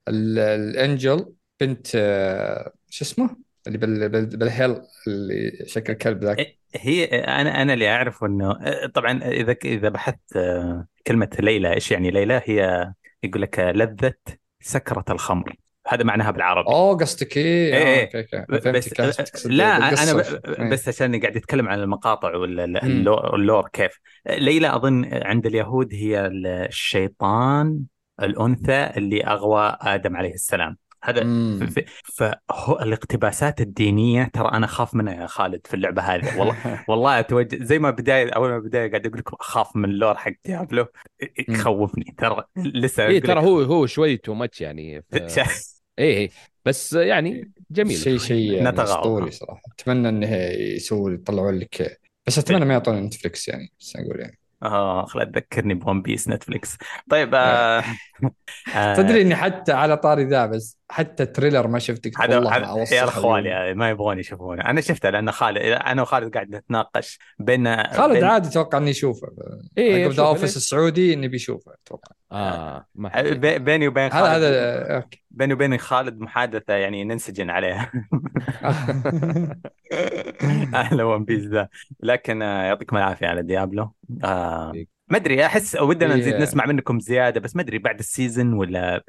ال- 0.10 0.39
الأنجل 0.39 1.36
بنت 1.60 1.88
آه، 1.95 2.73
شو 2.89 3.06
اسمه 3.06 3.38
اللي 3.67 3.77
بال 3.77 4.10
بال 4.10 4.25
بالهيل 4.38 4.82
اللي 5.08 5.65
شكل 5.67 5.93
كلب 5.93 6.23
ذاك 6.23 6.39
إيه، 6.39 6.60
هي 6.75 7.06
أنا 7.06 7.62
أنا 7.62 7.73
اللي 7.73 7.89
اعرفه 7.95 8.27
إنه 8.27 8.51
أه، 8.51 8.88
طبعا 8.88 9.12
إذا 9.23 9.56
إذا 9.65 9.89
بحثت 9.89 10.36
أه، 10.38 10.88
كلمة 11.08 11.29
ليلى 11.39 11.73
إيش 11.73 11.91
يعني 11.91 12.12
ليلى؟ 12.12 12.41
هي 12.45 12.93
يقول 13.23 13.41
لك 13.41 13.60
لذة 13.60 14.13
سكرة 14.62 15.06
الخمر 15.10 15.56
هذا 15.87 16.03
معناها 16.03 16.31
بالعربي 16.31 16.67
أوه 16.69 16.97
قصدك 16.97 17.37
إيه 17.37 17.73
إيه، 17.75 17.83
آه، 17.83 17.87
إيه. 17.87 18.03
أوكي 18.05 18.19
أوكي 18.19 18.45
ب- 18.49 18.57
فهمت 18.59 18.75
بس 18.77 18.89
تقصد 18.89 19.51
لا 19.51 19.79
بالقصة 19.79 20.03
أنا 20.11 20.13
ب- 20.21 20.59
إيه. 20.59 20.69
بس 20.69 20.87
عشان 20.87 21.19
قاعد 21.21 21.35
يتكلم 21.35 21.67
عن 21.69 21.79
المقاطع. 21.79 22.35
وال 22.36 22.80
lore 22.80 23.69
كيف 23.73 23.99
ليلى 24.29 24.75
أظن 24.75 25.09
عند 25.13 25.45
اليهود 25.45 25.93
هي 25.93 26.27
الشيطان 26.27 27.79
الأنثى 28.21 28.91
اللي 28.97 29.23
أغوى 29.23 29.77
آدم 29.81 30.15
عليه 30.15 30.33
السلام 30.33 30.77
هذا 31.03 31.23
مم. 31.23 31.59
ف- 31.67 31.79
ف- 31.79 32.33
فهو 32.49 32.79
الاقتباسات 32.79 33.61
الدينية 33.61 34.23
ترى 34.33 34.47
أنا 34.51 34.65
أخاف 34.65 34.95
منها 34.95 35.13
يا 35.21 35.27
خالد 35.27 35.67
في 35.67 35.73
اللعبة 35.73 36.01
هذه 36.01 36.39
والله 36.39 36.83
والله 36.89 37.19
اتوجه 37.19 37.63
زي 37.63 37.79
ما 37.79 37.89
بداية 37.89 38.29
أول 38.29 38.49
ما 38.49 38.59
بداية 38.59 38.89
قاعد 38.89 39.05
أقول 39.07 39.19
لكم 39.19 39.37
أخاف 39.39 39.75
من 39.75 39.85
ال 39.89 39.95
lore 39.95 40.17
حق 40.17 40.31
ديابلو. 40.45 40.85
يخوفني 41.49 42.15
ترى 42.17 42.43
لسه 42.57 43.03
أقول 43.03 43.21
ترى 43.21 43.39
هو 43.41 43.61
هو 43.61 43.85
شوي 43.85 44.17
too 44.17 44.33
much 44.33 44.62
يعني 44.61 45.01
ف... 45.01 45.15
شا- 45.99 46.03
اي 46.03 46.17
اي 46.17 46.29
بس 46.65 46.93
يعني 46.93 47.51
جميل 47.71 47.97
شيء 47.97 48.17
شيء 48.17 48.51
يعني 48.53 48.69
نتغاضى. 48.69 48.91
أسطوري 48.91 49.32
صراحة. 49.32 49.62
أتمنى 49.79 50.10
إنه 50.10 50.36
يسووا 50.75 51.12
يطلعون 51.12 51.60
لك. 51.60 51.99
بس 52.27 52.38
أتمنى 52.39 52.65
ما 52.65 52.73
يعطون 52.73 52.95
نتفلكس 53.03 53.47
يعني 53.47 53.71
بس 53.79 53.95
أقول 53.95 54.19
يعني. 54.19 54.39
آه 54.63 55.06
خلاص 55.06 55.25
تذكرني 55.27 55.73
One 55.73 56.01
Piece 56.01 56.27
نتفليكس. 56.29 56.77
طيب 57.10 57.36
آه 57.36 57.84
آه. 58.75 58.95
تدري 58.97 59.21
إني 59.21 59.36
حتى 59.36 59.71
على 59.71 59.97
طاري 59.97 60.23
ذا 60.25 60.45
بس 60.45 60.77
حتى 60.89 61.25
trailer 61.25 61.67
ما 61.67 61.79
شفت 61.79 62.06
قلت 62.06 62.19
هذا 62.21 62.36
والله 62.36 62.58
هذا 62.58 62.95
يا 62.95 63.03
إخواني 63.03 63.73
ما 63.73 63.89
يبغون 63.89 64.19
يشوفونه. 64.19 64.62
أنا 64.65 64.82
شفته 64.82 65.10
لأن 65.10 65.32
خالد 65.32 65.58
أنا 65.58 66.01
وخالد 66.01 66.34
قاعد 66.34 66.49
نتناقش 66.56 67.19
بين 67.39 67.84
خالد 67.88 68.13
بين 68.13 68.23
عادي 68.23 68.47
أتوقع 68.49 68.77
إني 68.77 68.91
أشوفه. 68.91 69.27
اي 69.77 70.03
عقب 70.03 70.12
ذا 70.13 70.23
أوفيس 70.23 70.58
السعودي 70.58 71.13
إني 71.13 71.27
بيشوفه 71.27 71.71
أتوقع. 71.86 72.12
آه 72.32 72.86
ما 72.95 73.21
بي- 73.21 73.60
بيني 73.60 73.88
وبين 73.88 74.03
هذا 74.12 74.12
خالد. 74.34 74.43
هذا 74.43 74.95
أوكي. 74.95 75.22
بيني 75.33 75.53
وبين 75.53 75.77
خالد 75.77 76.19
محادثة 76.19 76.73
يعني 76.73 77.03
ننسجن 77.03 77.49
عليها. 77.49 77.91
أهلا 80.73 81.03
ون 81.03 81.25
بيس 81.25 81.43
ذا. 81.43 81.69
لكن 81.99 82.41
آه، 82.41 82.63
يعطيكم 82.63 82.97
العافية 82.97 83.27
على 83.27 83.43
ديابلو. 83.43 83.93
آه 84.23 84.73
ما 85.13 85.19
أدري 85.19 85.45
أحس 85.45 85.76
ودنا 85.82 86.15
نزيد 86.15 86.36
نسمع 86.36 86.65
منكم 86.65 86.99
زيادة 86.99 87.39
بس 87.39 87.56
ما 87.56 87.62
أدري 87.62 87.78
بعد 87.78 87.99
السيزون 87.99 88.54
ولا 88.54 89.04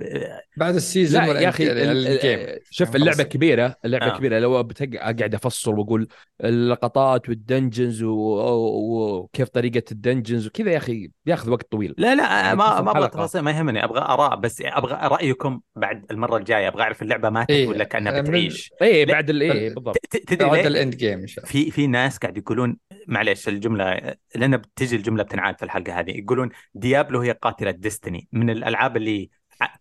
بعد 0.57 0.75
السيزون 0.75 1.23
لا 1.23 1.29
ولا 1.29 1.41
يا 1.41 1.49
أخي 1.49 1.73
الجيم 1.73 2.59
شوف. 2.71 2.97
اللعبة 2.97 3.23
كبيرة 3.23 3.77
اللعبة 3.85 4.07
آه. 4.07 4.19
كبيرة. 4.19 4.39
لو 4.39 4.61
أقعد 4.61 5.35
أفصل 5.35 5.79
وأقول 5.79 6.09
اللقطات 6.45 7.29
وال 7.29 7.44
dungeons 7.44 8.03
وكيف 8.03 9.49
طريقة 9.49 9.83
ال 9.93 9.99
dungeons 9.99 10.47
وكذا 10.47 10.71
يا 10.71 10.77
أخي 10.77 11.11
بياخذ 11.27 11.51
وقت 11.51 11.71
طويل. 11.71 11.95
لا 11.99 12.15
لا 12.15 12.55
ما 12.55 12.81
ما 12.81 12.91
أبغى. 12.91 13.09
تفاصيل 13.09 13.41
ما 13.41 13.51
يهمني. 13.51 13.85
أبغى 13.85 14.01
آراء 14.01 14.37
بس 14.37 14.63
أبغى 14.67 15.09
رأيكم 15.09 15.61
بعد 15.77 16.05
المرة 16.11 16.37
الجاية. 16.37 16.69
أبغى 16.69 16.83
أعرف 16.83 17.03
اللعبة 17.03 17.31
ماتت 17.31 17.51
إيه، 17.51 17.67
ولا 17.67 17.85
كأنها 17.85 18.13
من- 18.13 18.21
بتعيش. 18.23 18.73
اي 18.83 19.05
بعد 19.05 19.31
اي 19.31 19.69
بالضبط. 19.75 19.97
تدري 20.27 20.51
بعد؟ 20.51 20.67
ال 20.67 20.74
end 20.74 20.97
game 20.97 21.27
في 21.27 21.71
في 21.71 21.87
ناس 21.87 22.19
قاعد 22.19 22.37
يقولون 22.39 22.77
معلش 23.09 23.49
الجملة 23.49 24.15
لأن 24.35 24.57
بتجي 24.57 24.97
الجملة 24.97 25.23
بتنعاد 25.23 25.59
في 25.59 25.65
الحلقة. 25.65 25.94
هذه 26.01 26.11
يقولون 26.11 26.49
ديابلو 26.75 27.21
هي 27.21 27.33
قاتلة 27.33 27.71
ديستني. 27.71 28.29
من 28.33 28.51
الألعاب 28.51 28.97
اللي 28.97 29.31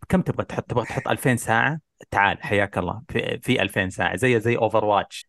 كم 0.09 0.21
تبغى 0.21 0.45
تحط؟ 0.45 0.69
تبغى 0.69 0.85
تحط 0.85 1.07
2000 1.07 1.35
ساعة؟ 1.35 1.79
تعال 2.11 2.43
حياك 2.43 2.77
الله. 2.77 3.01
في, 3.09 3.39
في 3.41 3.61
2000 3.61 3.89
ساعة 3.89 4.15
زي 4.15 4.39
زي 4.39 4.57
Overwatch 4.57 5.27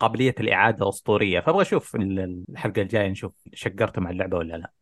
قابلية 0.00 0.34
الإعادة 0.40 0.88
أسطورية. 0.88 1.40
فأبغى 1.40 1.62
أشوف 1.62 1.96
ال- 1.96 2.44
الحلقة 2.50 2.82
الجاية 2.82 3.08
نشوف 3.08 3.32
شطبتم 3.54 4.06
على 4.06 4.12
اللعبة 4.12 4.36
ولا 4.36 4.56
لا. 4.56 4.72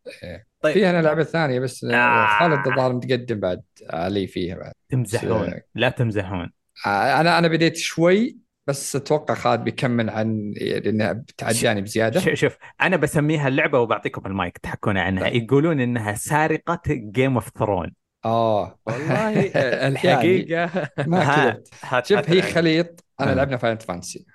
طيب. 0.61 0.73
في 0.73 0.89
أنا 0.89 1.01
لعبة 1.01 1.23
ثانية 1.23 1.59
بس 1.59 1.83
آه. 1.83 2.39
خالد 2.39 2.67
الظاهر 2.67 2.93
متقدم 2.93 3.39
بعد 3.39 3.63
علي 3.89 4.27
فيها 4.27 4.55
بعد. 4.55 4.73
تمزحون. 4.89 5.53
لا 5.75 5.89
تمزحون. 5.89 6.51
آه، 6.85 7.19
أنا 7.21 7.37
أنا 7.39 7.47
بديت 7.47 7.75
شوي 7.77 8.37
بس 8.67 8.95
أتوقع 8.95 9.33
خالد 9.33 9.63
بيكمل 9.63 10.09
عن 10.09 10.53
لأنها 10.61 11.11
بتعداني 11.13 11.81
بزيادة. 11.81 12.19
شوف 12.19 12.33
شوف 12.33 12.57
أنا 12.81 12.97
بسميها 12.97 13.47
اللعبة 13.47 13.79
وبعطيكم 13.79 14.25
المايك 14.25 14.57
تحكون 14.57 14.97
عنها. 14.97 15.23
طيب. 15.29 15.43
يقولون 15.43 15.79
إنها 15.79 16.13
سارقة 16.13 16.81
Game 16.89 17.33
of 17.35 17.49
Thrones 17.59 17.91
آه. 18.25 18.79
والله 18.85 19.39
الحقيقة. 19.87 20.89
ما 21.07 21.35
كذبت. 21.35 21.69
هات 21.83 22.05
شوف 22.05 22.29
هي. 22.29 22.41
خليط. 22.41 23.03
أنا. 23.21 23.31
لعبنا 23.35 23.57
فاينل 23.57 23.79
فانتسي 23.79 24.25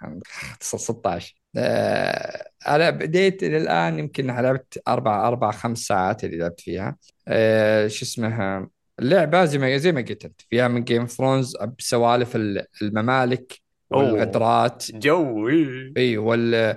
16 0.60 1.34
آه، 1.56 2.44
أنا 2.68 2.90
بديت 2.90 3.42
إلى 3.42 3.56
الآن 3.56 3.98
يمكن 3.98 4.26
لعبت 4.26 4.82
أربع 4.88 5.28
أربع 5.28 5.50
خمس 5.50 5.78
ساعات 5.78 6.24
اللي 6.24 6.38
لعبت 6.38 6.60
فيها. 6.60 6.96
آه، 7.28 7.86
شو 7.88 8.04
اسمها؟ 8.04 8.68
اللعبة 8.98 9.44
زي 9.44 9.58
ما 9.58 9.76
زي 9.76 9.92
ما 9.92 10.00
قلت 10.00 10.24
أنت 10.24 10.40
فيها 10.50 10.68
من 10.68 10.84
جيم 10.84 11.00
اوف 11.00 11.10
ثرونز 11.10 11.56
بسوالف 11.78 12.36
ال- 12.36 12.66
الممالك. 12.82 13.60
والغدرات 13.90 14.84
جو 14.90 15.48
إي 15.96 16.16
وال 16.18 16.76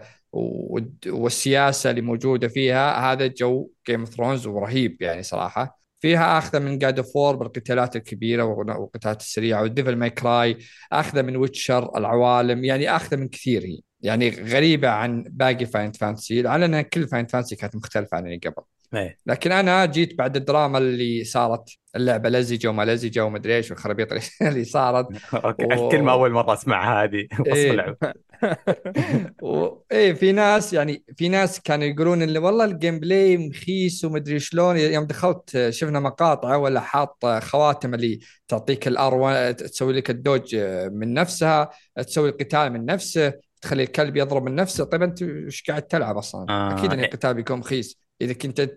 والسياسة 1.08 1.90
اللي 1.90 2.02
موجودة 2.02 2.48
فيها 2.48 3.12
هذا 3.12 3.28
جو 3.28 3.70
جيم 3.88 4.00
اوف 4.00 4.10
ثرونز 4.10 4.48
ورهيب 4.48 5.02
يعني 5.02 5.24
صراحة. 5.24 5.82
فيها 6.00 6.38
اخذه 6.38 6.60
من 6.60 6.78
جاد 6.78 7.00
اوف 7.00 7.16
وور 7.16 7.36
بالقتالات 7.36 7.96
الكبيرة 7.96 8.44
والقتالات 8.44 9.22
السريعه 9.22 9.62
والديفل 9.62 9.96
ماي 9.96 10.10
كراي 10.10 10.58
اخذه 10.92 11.22
من 11.22 11.36
Witcher 11.36 11.98
العوالم 11.98 12.64
يعني 12.64 12.96
اخذه 12.96 13.18
من 13.18 13.28
كثير 13.28 13.64
هي. 13.64 13.80
يعني 14.02 14.30
غريبة 14.30 14.90
عن 14.90 15.24
باقي 15.30 15.66
Final 15.66 15.96
Fantasy 15.96 16.48
على 16.48 16.66
ان 16.66 16.82
كل 16.82 17.08
Final 17.08 17.32
Fantasy 17.32 17.56
كانت 17.56 17.76
مختلفة 17.76 18.18
عن 18.18 18.26
اللي 18.26 18.38
قبل. 18.38 18.64
إيه. 18.94 19.18
لكن 19.26 19.52
أنا 19.52 19.86
جيت 19.86 20.18
بعد 20.18 20.36
الدراما 20.36 20.78
اللي 20.78 21.24
صارت 21.24 21.70
اللعبة 21.96 22.30
لزجة 22.30 22.68
وما 22.68 22.86
لزجة 22.86 23.26
ومدري 23.26 23.56
إيش 23.58 23.72
والخرابيط 23.72 24.08
اللي- 24.42 24.64
صارت 24.76 25.08
okay 25.34 25.64
أوه. 25.64 25.74
الكلمة 25.88 26.12
أول 26.12 26.32
مرة 26.32 26.54
أسمعها 26.54 27.04
هذه 27.04 27.28
إيه. 27.48 27.72
اللعبه 27.72 28.14
و... 29.42 29.68
إيه 29.92 30.14
في 30.14 30.32
ناس 30.32 30.74
يعني 30.74 31.04
في 31.18 31.30
ناس 31.30 31.60
كانوا 31.60 31.86
يقولون 31.86 32.22
اللي 32.24 32.40
والله 32.40 32.66
ال 32.66 33.00
gameplay 33.00 33.38
مخيس 33.38 34.06
ومدري 34.06 34.40
شلون 34.40 34.78
يوم 34.78 35.04
دخلت 35.06 35.68
شفنا 35.70 36.00
مقاطع 36.00 36.56
ولا 36.56 36.80
حاط 36.80 37.26
خواتم 37.26 37.94
اللي 37.94 38.20
تعطيك 38.48 38.88
الار 38.88 39.52
تسوي 39.52 39.94
لك 39.94 40.10
ال 40.10 40.17
dodge 40.17 40.56
من 40.92 41.14
نفسها 41.14 41.70
تسوي 41.98 42.30
القتال 42.30 42.70
من 42.74 42.86
نفسه 42.86 43.34
تخلي 43.62 43.84
الكلب 43.84 44.18
يضرب 44.18 44.44
من 44.44 44.56
نفسه 44.56 44.84
طيب 44.84 45.04
أنت 45.04 45.22
إيش 45.22 45.64
قاعد 45.70 45.82
تلعب 45.82 46.18
أصلا؟ 46.18 46.46
آه. 46.50 46.74
أكيد 46.80 46.94
إن 46.94 47.00
القتال 47.00 47.34
بيكون 47.34 47.60
مخيس 47.60 47.98
إذا 48.22 48.34
كنت 48.34 48.76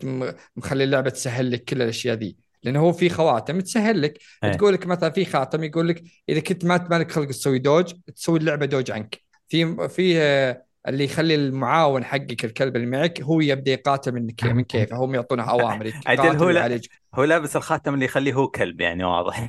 مخلي 0.57 0.85
اللعبة 0.85 1.11
تسهل 1.11 1.51
لك 1.51 1.65
كل 1.65 1.83
الأشياء 1.83 2.17
ذي. 2.17 2.37
لأنه 2.63 2.81
هو 2.81 2.93
في 2.93 3.09
خواتم 3.09 3.61
تسهل 3.61 4.03
لك. 4.03 4.19
إيه. 4.45 4.53
تقول 4.53 4.73
لك 4.73 4.87
مثلا 4.87 5.11
في 5.11 5.25
خاتم 5.25 5.65
يقول 5.65 5.89
لك 5.89 6.03
إذا 6.29 6.41
كنت 6.41 6.65
ما 6.65 6.89
مالك 6.91 7.13
خلق 7.13 7.27
تسوي 7.27 7.59
dodge 7.59 7.93
تسوي 8.17 8.39
اللعبة 8.39 8.67
dodge 8.67 8.90
عنك. 8.91 9.21
في 9.49 9.89
في 9.89 10.19
آه، 10.19 10.65
اللي 10.89 11.05
يخلي 11.05 11.35
المعاون 11.35 12.05
حقك 12.05 12.45
الكلب 12.45 12.77
اللي 12.77 12.87
معك 12.87 13.21
هو 13.21 13.41
يبدأ 13.41 13.73
يقاتل 13.73 14.13
من 14.13 14.31
كيف 14.31 14.53
من 14.53 14.65
كيفه. 14.65 14.97
هم 14.97 15.15
يعطونه 15.15 15.51
أوامر 15.51 15.93
عدل 16.07 16.37
هو 16.37 16.47
ويعالج 16.47 16.87
هو 17.15 17.25
لابس 17.25 17.57
الخاتم 17.57 17.95
اللي 17.95 18.05
يخليه 18.05 18.33
هو 18.33 18.49
كلب 18.49 18.81
يعني 18.81 19.05
واضح. 19.05 19.49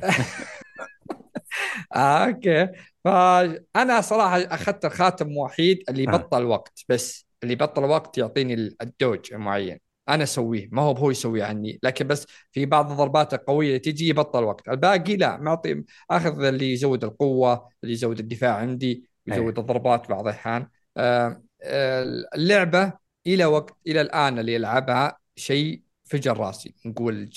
آه 1.94 2.26
أوكي. 2.26 2.68
فأنا 3.04 4.00
صراحة 4.00 4.38
أخذت 4.38 4.84
الخاتم 4.84 5.36
وحيد 5.36 5.78
اللي 5.88 6.00
آه. 6.00 6.04
يبطل 6.04 6.44
وقت 6.44 6.84
بس 6.88 7.26
اللي 7.42 7.52
يبطل 7.52 7.84
وقت 7.84 8.18
يعطيني 8.18 8.54
الدوج 8.82 9.32
المعين 9.32 9.85
أنا 10.08 10.22
أسويه 10.22 10.68
ما 10.72 10.82
هو 10.82 10.92
هو 10.92 11.10
يسويه 11.10 11.44
عني. 11.44 11.78
لكن 11.82 12.06
بس 12.06 12.26
في 12.52 12.66
بعض 12.66 12.90
الضربات 12.90 13.34
القوية 13.34 13.68
اللي 13.68 13.78
تجي 13.78 14.08
يبطل 14.08 14.44
وقت 14.44 14.68
الباقي 14.68 15.16
لا 15.16 15.36
معطي 15.36 15.84
أخذ 16.10 16.44
اللي 16.44 16.72
يزود 16.72 17.04
القوة 17.04 17.68
اللي 17.82 17.94
يزود 17.94 18.18
الدفاع 18.18 18.56
عندي 18.56 19.10
يزود 19.26 19.58
الضربات 19.58 20.08
بعض 20.08 20.26
الأحيان. 20.26 20.68
آه، 20.96 21.42
آه، 21.62 22.02
اللعبة 22.34 22.92
إلى 23.26 23.44
وقت 23.44 23.76
إلى 23.86 24.00
الآن 24.00 24.38
اللي 24.38 24.54
يلعبها 24.54 25.18
شيء 25.36 25.82
فجر 26.04 26.36
راسي 26.36 26.74
نقول. 26.86 27.30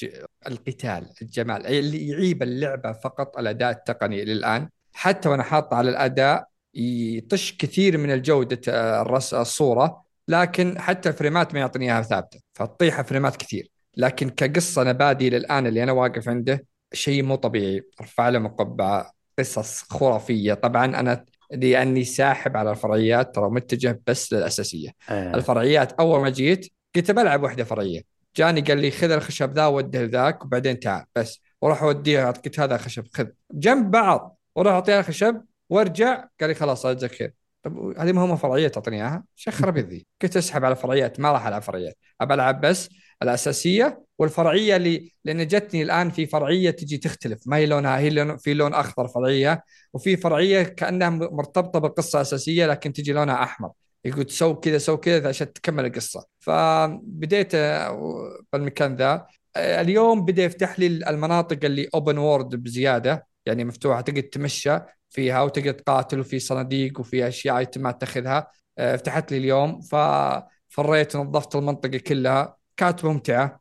القتال 0.48 1.10
الجمال. 1.22 1.68
اللي 1.68 2.08
يعيب 2.08 2.44
اللعبة 2.44 2.92
فقط 2.92 3.38
الأداء 3.38 3.72
التقني 3.72 4.26
للان 4.26 4.70
حتى 4.94 5.30
وأنا 5.30 5.44
حاطه 5.44 5.78
على 5.78 5.90
الأداء 5.90 6.48
يطش 6.74 7.58
كثير 7.58 7.98
من 7.98 8.12
الجودة 8.12 8.62
آه، 8.70 9.02
الرس 9.02 9.34
الصورة. 9.34 10.09
لكن 10.30 10.80
حتى 10.80 11.10
الفريمات 11.10 11.54
ما 11.54 11.60
يعطيني 11.60 11.86
إياها 11.86 12.02
ثابتة 12.02 12.40
فتطيح 12.54 13.02
فريمات 13.02 13.36
كثير. 13.36 13.72
لكن 13.98 14.30
كقصة 14.30 14.84
نبادي 14.84 15.30
للان 15.30 15.68
اللي 15.68 15.84
أنا 15.84 15.92
واقف 15.92 16.30
عنده 16.30 16.66
شيء 16.94 17.24
مو 17.24 17.36
طبيعي. 17.36 17.84
ارفع 18.02 18.30
له 18.30 18.40
مقبعة 18.40 19.12
قصص 19.40 19.82
خرافية. 19.82 20.54
طبعا 20.54 20.86
أنا 20.86 21.26
لاني 21.52 22.04
ساحب 22.04 22.58
على 22.58 22.72
الفرعيات 22.72 23.36
ترى 23.36 23.50
متجه 23.50 24.02
بس 24.08 24.34
للأساسية. 24.34 24.90
آه. 25.10 25.36
الفرعيات 25.36 25.92
أول 25.92 26.22
ما 26.22 26.30
جيت 26.30 26.72
قلت 26.96 27.12
بلعب 27.12 27.44
واحدة 27.44 27.64
فرعية. 27.64 28.02
جاني 28.36 28.62
قال 28.62 28.78
لي 28.78 28.92
خذ 28.92 29.12
الخشب 29.12 29.54
ذا 29.54 29.66
وده 29.66 30.02
لذاك 30.02 30.46
وبعدين 30.46 30.80
تعال 30.80 31.06
بس. 31.16 31.42
وراح 31.62 31.84
اوديها 31.84 32.32
قلت 32.32 32.60
هذا 32.60 32.78
خشب 32.78 33.06
خذ. 33.14 33.28
جنب 33.52 33.92
بعض 33.92 34.40
وراح 34.56 34.74
اعطيها 34.74 35.00
الخشب 35.00 35.42
وارجع 35.70 36.26
قال 36.40 36.50
لي 36.50 36.56
خلاص 36.56 36.88
جزاك 36.88 37.12
خير 37.12 37.34
طب 37.64 37.94
هذه 37.98 38.12
ما 38.12 38.26
هم 38.26 38.36
فرعيات 38.36 38.76
تعطيني 38.76 38.98
إياها. 38.98 39.24
شيخ 39.36 39.54
خرابيط 39.54 39.86
ذي 39.86 40.06
كنت 40.22 40.38
اسحب 40.38 40.66
على 40.66 40.76
فرعيات؟ 40.76 41.20
ما 41.20 41.32
راح 41.32 41.48
ألعب 41.48 41.62
فرعيات. 41.62 41.98
أبى 42.22 42.34
ألعب 42.34 42.62
بس 42.62 42.90
الأساسية 43.24 44.04
والفرعية 44.20 44.76
اللي 44.76 45.12
لأن 45.26 45.48
جتني 45.48 45.84
الآن 45.84 46.10
في 46.10 46.26
فرعية 46.26 46.72
تجي 46.72 46.98
تختلف. 46.98 47.40
ما 47.46 47.58
هي 47.58 47.66
لونها 47.66 47.98
هي 48.00 48.10
لون 48.10 48.38
في 48.38 48.54
لون 48.54 48.74
أخضر 48.74 49.08
فرعية 49.08 49.64
وفي 49.94 50.18
فرعية 50.18 50.64
كأنها 50.64 51.10
مرتبطة 51.10 51.80
بالقصة 51.80 52.18
الاساسيه 52.18 52.66
لكن 52.68 52.94
تجي 52.94 53.14
لونها 53.14 53.44
أحمر. 53.44 53.72
يقول 54.06 54.30
سو 54.30 54.56
كذا 54.56 54.78
سو 54.78 54.98
كذا 54.98 55.30
عشان 55.30 55.54
تكمل 55.54 55.86
القصة. 55.86 56.26
فبديت 56.40 57.56
آه، 57.56 58.20
بالمكان 58.54 58.96
ذا. 58.96 59.28
آه، 59.56 59.82
اليوم 59.82 60.26
بدأ 60.26 60.44
يفتح 60.44 60.80
لي 60.80 60.88
المناطق 60.88 61.66
اللي 61.66 61.90
open 61.94 62.18
world 62.18 62.56
بزيادة. 62.56 63.29
يعني 63.50 63.66
مفتوحة 63.66 64.02
تقدر 64.02 64.22
تمشى 64.22 64.80
فيها 65.10 65.42
وتقدر 65.42 65.72
تقاتل 65.72 66.20
وفي 66.20 66.40
صناديق 66.40 67.00
وفي 67.00 67.28
أشياء 67.28 67.58
ايتمات 67.58 68.02
تأخذها. 68.02 68.48
آه، 68.78 68.96
فتحت 68.96 69.32
لي 69.32 69.38
اليوم 69.38 69.82
ففريت 69.82 71.16
ونظفت 71.16 71.56
المنطقة 71.56 71.98
كلها. 71.98 72.58
كانت 72.78 73.06
ممتعة. 73.06 73.60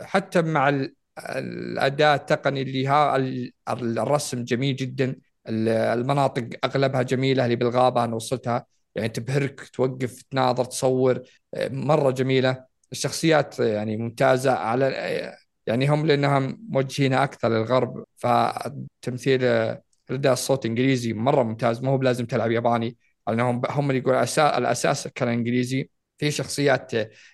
حتى 0.00 0.42
مع 0.42 0.68
ال- 0.68 0.94
الاداء 1.28 2.14
التقني 2.14 2.62
اللي 2.62 2.86
ها 2.86 3.16
ال- 3.16 3.52
الرسم 3.98 4.44
جميل 4.44 4.76
جدا. 4.76 5.16
ال- 5.48 5.68
المناطق 5.68 6.48
أغلبها 6.64 7.02
جميلة 7.02 7.44
اللي 7.44 7.56
بالغابة 7.56 8.04
أنا 8.04 8.14
وصلتها. 8.14 8.66
يعني 8.94 9.08
تبهرك 9.08 9.68
توقف 9.68 10.22
تناظر 10.22 10.64
تصور. 10.64 11.22
آه، 11.54 11.68
مرة 11.68 12.10
جميلة. 12.10 12.64
الشخصيات 12.92 13.58
يعني 13.58 13.96
ممتازة 13.96 14.52
على 14.52 14.86
يعني 15.66 15.88
هم 15.90 16.06
لأنهم 16.06 16.66
موجهينها 16.70 17.24
أكثر 17.24 17.48
للغرب 17.48 18.04
فتمثيل 18.16 19.44
الاداء 20.10 20.32
الصوت 20.32 20.66
انجليزي 20.66 21.12
مرة 21.12 21.42
ممتاز. 21.42 21.82
ما 21.82 21.90
هو 21.90 21.98
بلازم 21.98 22.26
تلعب 22.26 22.50
ياباني 22.50 22.96
لانهم 23.28 23.62
هم 23.70 23.90
اللي 23.90 24.00
يقول 24.00 24.14
الاساس 24.14 24.58
الأساس 24.58 25.08
كان 25.08 25.28
إنجليزي. 25.28 25.90
في 26.18 26.30
شخصيات 26.30 26.92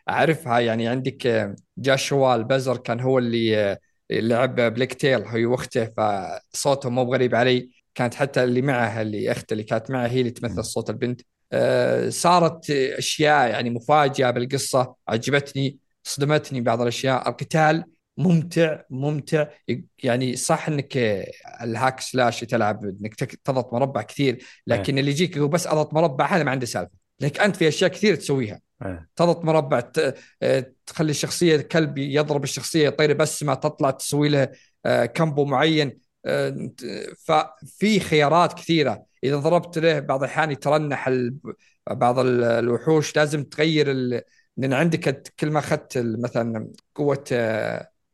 أعرفها 0.08 0.60
يعني 0.60 0.88
عندك 0.88 1.26
آه، 1.26 1.56
جاشوا 1.78 2.34
البزر 2.34 2.76
كان 2.76 3.00
هو 3.00 3.18
اللي 3.18 3.56
آه، 3.58 3.78
لعب 4.10 4.54
بليك 4.60 4.94
تيل 4.94 5.22
هو 5.24 5.50
وأخته 5.52 5.84
فصوتهم 6.52 6.94
مو 6.94 7.02
غريب 7.02 7.34
علي. 7.34 7.70
كانت 7.94 8.14
حتى 8.14 8.44
اللي 8.44 8.62
معها 8.62 9.02
اللي 9.02 9.32
أخته 9.32 9.52
اللي 9.52 9.64
كانت 9.64 9.90
معها 9.90 10.08
هي 10.08 10.20
اللي 10.20 10.30
تمثل 10.30 10.64
صوت 10.64 10.90
البنت. 10.90 11.20
آه، 11.52 12.08
صارت 12.08 12.70
أشياء 12.70 13.50
يعني 13.50 13.70
مفاجئة 13.70 14.30
بالقصة 14.30 14.94
عجبتني 15.08 15.78
صدمتني 16.02 16.60
بعض 16.60 16.80
الأشياء. 16.82 17.28
القتال 17.28 17.84
ممتع 18.18 18.80
ممتع. 18.90 19.46
يعني 20.02 20.36
صح 20.36 20.68
إنك 20.68 20.96
الهاك 21.62 22.00
سلاش 22.00 22.40
تلعب 22.40 22.84
إنك 22.84 23.14
تضغط 23.14 23.74
مربع 23.74 24.02
كثير 24.02 24.44
لكن 24.66 24.98
اللي 24.98 25.10
يجيك 25.10 25.36
يقول 25.36 25.48
بس 25.48 25.66
أضغط 25.66 25.94
مربع 25.94 26.26
هذا 26.26 26.42
ما 26.42 26.50
عنده 26.50 26.66
سالفة. 26.66 26.92
لانك 27.20 27.40
أنت 27.40 27.56
في 27.56 27.68
أشياء 27.68 27.90
كثير 27.90 28.14
تسويها. 28.14 28.60
إيه. 28.84 29.08
تضغط 29.16 29.44
مربع 29.44 29.82
آه، 30.42 30.72
تخلي 30.86 31.10
الشخصية 31.10 31.56
كلب 31.56 31.98
يضرب 31.98 32.44
الشخصية 32.44 32.88
يطير 32.88 33.12
بسمه 33.12 33.54
تطلع 33.54 33.90
تسوي 33.90 34.28
له 34.28 34.48
آه، 34.86 35.06
combo 35.06 35.44
معين. 35.44 35.98
آه، 36.26 36.70
ففي 37.24 38.00
خيارات 38.00 38.52
كثيرة. 38.52 39.04
إذا 39.24 39.36
ضربت 39.36 39.78
له 39.78 40.00
بعض 40.00 40.22
الأحيان 40.22 40.50
يترنح 40.50 41.10
بعض 41.90 42.18
ال- 42.18 42.44
الوحوش 42.44 43.16
لازم 43.16 43.44
تغير 43.44 43.90
ال... 43.90 44.22
لأن 44.56 44.72
عندك 44.72 45.32
كل 45.40 45.50
ما 45.50 45.58
أخذت 45.58 45.98
مثلا 45.98 46.70
قوة 46.94 47.24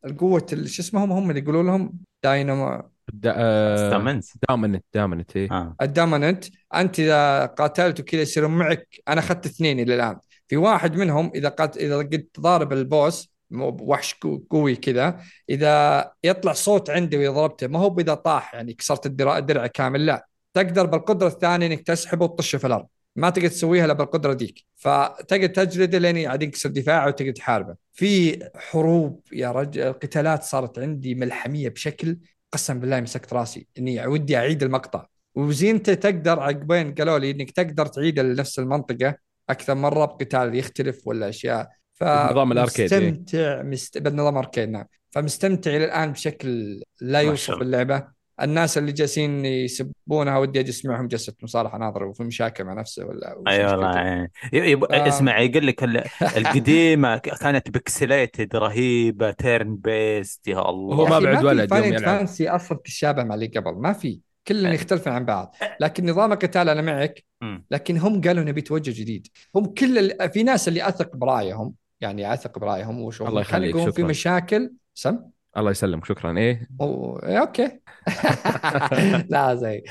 القوة 0.06 0.46
ال- 0.52 0.68
شو 0.68 0.82
اسمهم 0.82 1.12
هم 1.12 1.30
اللي 1.30 1.40
يقولوا 1.42 1.62
لهم؟ 1.62 1.92
داينامو. 2.24 2.82
دا... 3.12 3.34
آه... 3.36 3.74
استمنت 3.88 4.24
Dominant 4.48 4.84
Dominant 4.94 5.36
إيه. 5.36 5.52
آه. 5.52 5.76
ال 5.82 5.89
Dominant 5.89 6.44
أنت 6.74 7.00
إذا 7.00 7.46
قاتلت 7.46 8.00
وكذا 8.00 8.20
يصيرون 8.20 8.50
معك. 8.50 8.88
أنا 9.08 9.20
أخذت 9.20 9.46
اثنين 9.46 9.80
إلى 9.80 9.94
الآن. 9.94 10.16
في 10.48 10.56
واحد 10.56 10.96
منهم 10.96 11.32
إذا 11.34 11.48
قات 11.48 11.76
إذا 11.76 11.96
قد 11.98 12.26
ضارب 12.40 12.72
البوس 12.72 13.34
مو- 13.50 13.76
وحش 13.80 14.14
قو- 14.14 14.38
قوي 14.50 14.76
كذا 14.76 15.20
إذا 15.50 16.10
يطلع 16.24 16.52
صوت 16.52 16.90
عندي 16.90 17.16
وإذا 17.18 17.30
ضربته 17.30 17.66
ما 17.66 17.78
هو 17.78 17.98
اذا 17.98 18.14
طاح 18.14 18.54
يعني 18.54 18.72
كسرت 18.74 19.06
الدرع 19.06 19.66
كامل 19.66 20.06
لا. 20.06 20.26
تقدر 20.54 20.86
بالقدرة 20.86 21.26
الثانية 21.28 21.66
إنك 21.66 21.80
تسحبه 21.80 22.24
وتطشه 22.24 22.58
في 22.58 22.66
الأرض. 22.66 22.86
ما 23.16 23.30
تقدر 23.30 23.48
تسويها 23.48 23.84
إلا 23.84 23.92
بالقدرة 23.92 24.32
ديك. 24.32 24.64
فتقدر 24.76 25.46
تجلده 25.46 25.98
لين 25.98 26.16
يعاد 26.16 26.42
ينكسر 26.42 26.68
دفاعه 26.68 27.06
وتقدر 27.06 27.32
تحاربه. 27.32 27.76
في 27.92 28.38
حروب 28.56 29.20
يا 29.32 29.52
رجل 29.52 29.82
القتالات 29.82 30.42
صارت 30.42 30.78
عندي 30.78 31.14
ملحمية 31.14 31.68
بشكل 31.68 32.18
قسم 32.52 32.80
بالله 32.80 33.00
مسكت 33.00 33.32
راسي. 33.32 33.66
إني 33.78 34.06
ودي 34.06 34.36
أعيد 34.36 34.62
المقطع. 34.62 35.06
وزينته 35.34 35.94
تقدر 35.94 36.40
عقبين 36.40 36.94
قالوا 36.94 37.18
لي 37.18 37.30
إنك 37.30 37.50
تقدر 37.50 37.86
تعيد 37.86 38.20
نفس 38.20 38.58
المنطقة 38.58 39.16
أكثر 39.50 39.74
مرة 39.74 40.04
بقتال 40.04 40.54
يختلف 40.54 41.06
ولا 41.06 41.28
أشياء. 41.28 41.68
ف 41.94 42.04
بنظام 42.04 42.52
ال 42.52 42.57
arcade، 42.57 42.92
إيه. 42.92 43.10
مستمتع 43.10 43.62
مست... 43.62 43.98
بالنظام 43.98 44.36
arcade 44.36 44.68
نعم. 44.68 44.84
فمستمتع 45.10 45.70
إلى 45.70 45.84
الآن 45.84 46.12
بشكل 46.12 46.82
لا 47.00 47.20
يوصف. 47.20 47.62
اللعبة. 47.62 48.06
الناس 48.42 48.78
اللي 48.78 48.92
جالسين 48.92 49.44
يسبونها 49.44 50.38
ودي 50.38 50.60
أجي 50.60 50.70
اسمعهم 50.70 51.08
جلسة 51.08 51.34
مصالحة 51.42 51.78
ناظرة 51.78 52.06
وفي 52.06 52.22
مشاكل 52.22 52.64
مع 52.64 52.72
نفسه 52.72 53.06
ولا 53.06 53.28
اي 53.48 53.64
مشكلته. 53.64 53.70
والله 53.72 53.96
يعني. 53.96 54.32
ي- 54.52 54.56
يب... 54.70 54.84
آه. 54.84 55.08
اسمع 55.08 55.40
يقول 55.40 55.66
لك 55.66 55.84
ال- 55.84 56.04
القديمة 56.38 57.16
كانت 57.18 57.70
pixelated 57.70 58.56
رهيبة 58.56 59.30
turn 59.30 59.76
based 59.76 60.48
يا 60.48 60.70
الله 60.70 60.96
هو 60.96 61.04
ما 61.06 61.18
بعد 61.18 61.44
يوم 61.44 61.66
Final. 61.66 61.98
Fantasy 62.04 62.48
أصلا 62.48 62.78
تشابه 62.84 63.24
مع 63.24 63.34
اللي 63.34 63.46
قبل 63.46 63.72
ما 63.74 63.92
في 63.92 64.20
كلهم 64.48 64.66
أه. 64.70 64.74
يختلفون 64.74 65.12
عن 65.12 65.24
بعض 65.24 65.56
لكن 65.80 66.10
نظام 66.10 66.32
القتال 66.32 66.68
أنا 66.68 66.82
معك. 66.82 67.24
لكن 67.70 67.96
هم 67.98 68.20
قالوا 68.20 68.44
نبي 68.44 68.60
توجه 68.60 69.00
جديد 69.00 69.26
هم 69.56 69.66
كل 69.66 69.98
ال... 69.98 70.30
في 70.32 70.42
ناس 70.42 70.68
اللي 70.68 70.88
أثق 70.88 71.16
برأيهم 71.16 71.74
يعني 72.00 72.34
أثق 72.34 72.58
برأيهم 72.58 73.00
وشوف 73.00 73.28
الله 73.28 73.40
يخليك، 73.40 73.76
في. 73.90 74.02
مشاكل 74.02 74.72
سم 74.94 75.20
الله 75.56 75.70
يسلمك 75.70 76.04
شكرا. 76.04 76.38
إيه؟ 76.38 76.68
أو... 76.80 77.18
إيه، 77.18 77.40
أوكي. 77.40 77.80
لا 79.32 79.54
زي 79.54 79.82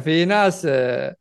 في 0.00 0.24
ناس 0.24 0.66
آه، 0.70 1.16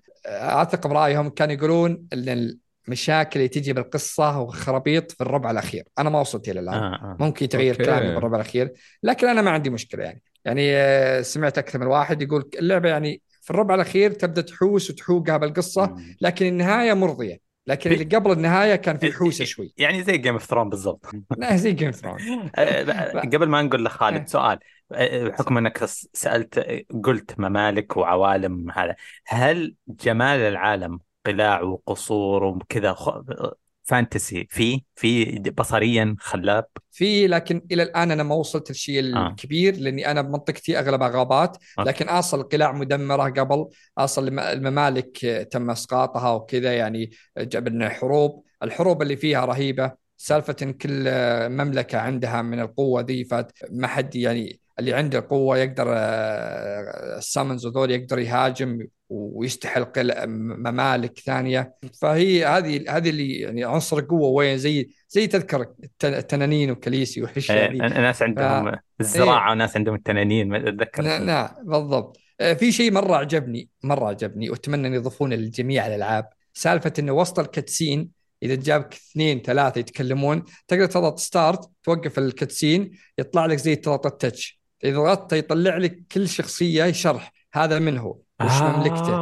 أثق 0.62 0.88
برأيهم 0.88 1.30
كانوا 1.30 1.54
يقولون 1.54 2.08
إن 2.14 2.58
المشاكل 2.88 3.39
اللي 3.39 3.48
تجي 3.48 3.74
بالقصة 3.74 4.39
وخرابيط 4.39 5.12
في 5.12 5.22
الربع 5.22 5.52
الأخير. 5.52 5.84
أنا 6.00 6.10
ما 6.10 6.20
وصلت 6.20 6.50
إلى 6.50 6.60
الآن. 6.60 6.76
آه 6.76 6.96
آه. 6.96 7.18
ممكن 7.20 7.50
تغير. 7.50 7.76
كلامي 7.76 8.14
بالربع 8.14 8.36
الأخير 8.36 8.72
لكن 9.04 9.28
أنا 9.28 9.41
ما 9.41 9.52
عندي 9.52 9.70
مشكلة 9.70 10.04
يعني. 10.04 10.22
يعني 10.46 10.76
آه، 10.76 11.22
سمعت 11.22 11.58
أكثر 11.58 11.80
من 11.80 11.88
واحد 11.88 12.22
يقول 12.22 12.50
اللعبة 12.60 12.89
يعني 12.89 13.22
في 13.41 13.52
الربع 13.52 13.76
الأخير 13.76 14.12
تبدأ 14.12 14.41
تحوس 14.41 14.89
وتحوسها 14.89 15.38
بالقصة. 15.38 15.96
لكن 16.22 16.46
النهاية 16.46 16.93
مرضية. 16.93 17.45
لكن 17.68 17.91
اللي 17.91 18.03
قبل 18.03 18.32
النهاية 18.32 18.76
كان 18.76 18.97
في 18.97 19.13
حوسه 19.13 19.45
شوي 19.45 19.74
يعني 19.78 20.03
زي 20.03 20.18
Game 20.18 20.34
of 20.34 20.43
Thrones 20.43 20.70
بالضبط 20.70 21.05
لا 21.38 21.55
زي 21.55 21.72
Game 21.72 21.91
Thrones 21.91 22.20
آه، 22.55 23.20
قبل 23.20 23.47
ما 23.47 23.61
نقول 23.61 23.80
إيه. 23.80 23.88
لخالد 23.88 24.28
سؤال 24.28 24.59
آه، 24.91 25.28
بحكم 25.28 25.57
إنك 25.57 25.86
سألت 26.13 26.86
قلت 27.03 27.39
ممالك 27.39 27.97
وعوالم 27.97 28.72
هذا 28.72 28.95
هل 29.28 29.76
جمال 29.88 30.39
العالم 30.39 30.99
قلاع 31.26 31.61
وقصور 31.61 32.43
وكذا. 32.43 32.95
fantasy 33.86 34.48
في 34.50 34.82
في 34.96 35.26
بصريا 35.58 36.16
خلاب 36.20 36.66
في 36.92 37.28
لكن 37.28 37.62
إلى 37.72 37.84
الآن 37.84 38.12
أنا 38.12 38.24
ما 38.24 38.36
وصلت 38.36 38.70
للشيء 38.70 39.16
آه. 39.16 39.28
الكبير 39.30 39.76
لأني 39.78 40.12
أنا 40.12 40.22
بمنطقتي 40.22 40.80
اغلبها 40.80 41.08
غابات 41.10 41.58
آه. 41.80 41.84
لكن 41.84 42.10
أصل 42.10 42.44
قلاع 42.44 42.72
مدمرة 42.72 43.24
قبل 43.30 43.68
أصل 43.98 44.28
الم- 44.28 44.40
الممالك 44.40 45.26
آه، 45.26 45.44
تم 45.44 45.70
إسقاطها 45.70 46.32
وكذا 46.32 46.74
يعني 46.74 47.12
جبنا 47.38 47.90
حروب 47.90 48.44
الحروب 48.64 49.02
اللي 49.02 49.16
فيها 49.18 49.46
رهيبة 49.46 49.92
سالفة 50.18 50.56
إن 50.62 50.74
كل 50.74 51.04
آه، 51.08 51.48
مملكة 51.48 51.98
عندها 51.98 52.42
من 52.42 52.60
القوة 52.60 53.02
ذي 53.02 53.24
فما 53.26 53.88
حد 53.88 54.16
يعني 54.16 54.60
اللي 54.80 54.94
عنده 54.94 55.26
قوة 55.30 55.58
يقدر 55.58 55.86
آه، 55.90 57.18
السامنز 57.18 57.66
هذول 57.68 57.92
يقدر 57.92 58.20
يهاجم 58.20 58.88
ويستحل 59.10 59.86
قل- 59.86 60.28
ممالك 60.28 61.20
ثانية. 61.20 61.74
فهي 62.02 62.46
هذه 62.46 62.98
هذه 62.98 63.10
اللي 63.10 63.40
يعني 63.40 63.64
عنصر 63.64 63.98
القوة 63.98 64.30
وين؟ 64.30 64.58
زي 64.58 64.90
زي 65.10 65.28
تذكر 65.28 65.62
الت- 65.62 66.06
التنانين 66.06 66.72
و 66.72 66.77
Khaleesi 66.77 67.22
ذي 67.40 67.52
آه، 67.54 67.88
ناس 67.88 68.22
عندهم 68.22 68.76
الزراعة 69.02 69.52
وناس 69.52 69.78
عندهم 69.78 69.96
التنانين 69.96 70.50
ما 70.50 70.58
أتذكر. 70.70 71.04
نعم 71.04 71.26
نعم 71.26 71.50
بالضبط. 71.64 72.18
آه، 72.40 72.54
في 72.54 72.72
شيء 72.72 72.92
مرة 72.92 73.16
عجبني 73.16 73.70
مرة 73.84 74.08
عجبني 74.08 74.50
وأتمنى 74.50 74.88
أن 74.88 74.94
يضيفونه 74.94 75.36
لجميع 75.36 75.88
الألعاب. 75.88 76.30
سالفة 76.54 76.94
انه 77.00 77.12
وسط 77.14 77.40
ال 77.39 77.47
cutscene 77.47 78.10
إذا 78.44 78.56
جابك 78.56 78.94
اثنين 78.94 79.42
ثلاثة 79.42 79.80
يتكلمون 79.80 80.44
تقدر 80.68 80.86
تضغط 80.86 81.20
start 81.20 81.70
توقف 81.84 82.20
ال 82.20 82.28
cutscene 82.28 82.91
يطلع 83.18 83.46
لك 83.46 83.58
زي 83.58 83.76
تضغط 83.76 84.06
ال 84.06 84.14
touch 84.14 84.60
إذا 84.84 84.98
ضغطت 84.98 85.34
يطلع 85.34 85.78
لك 85.78 86.00
كل 86.12 86.28
شخصية 86.30 86.92
شرح. 86.92 87.34
هذا 87.54 87.80
من 87.80 87.98
هو؟ 87.98 88.18
وش 88.42 88.52
آه. 88.52 88.78
مملكته؟ 88.78 89.20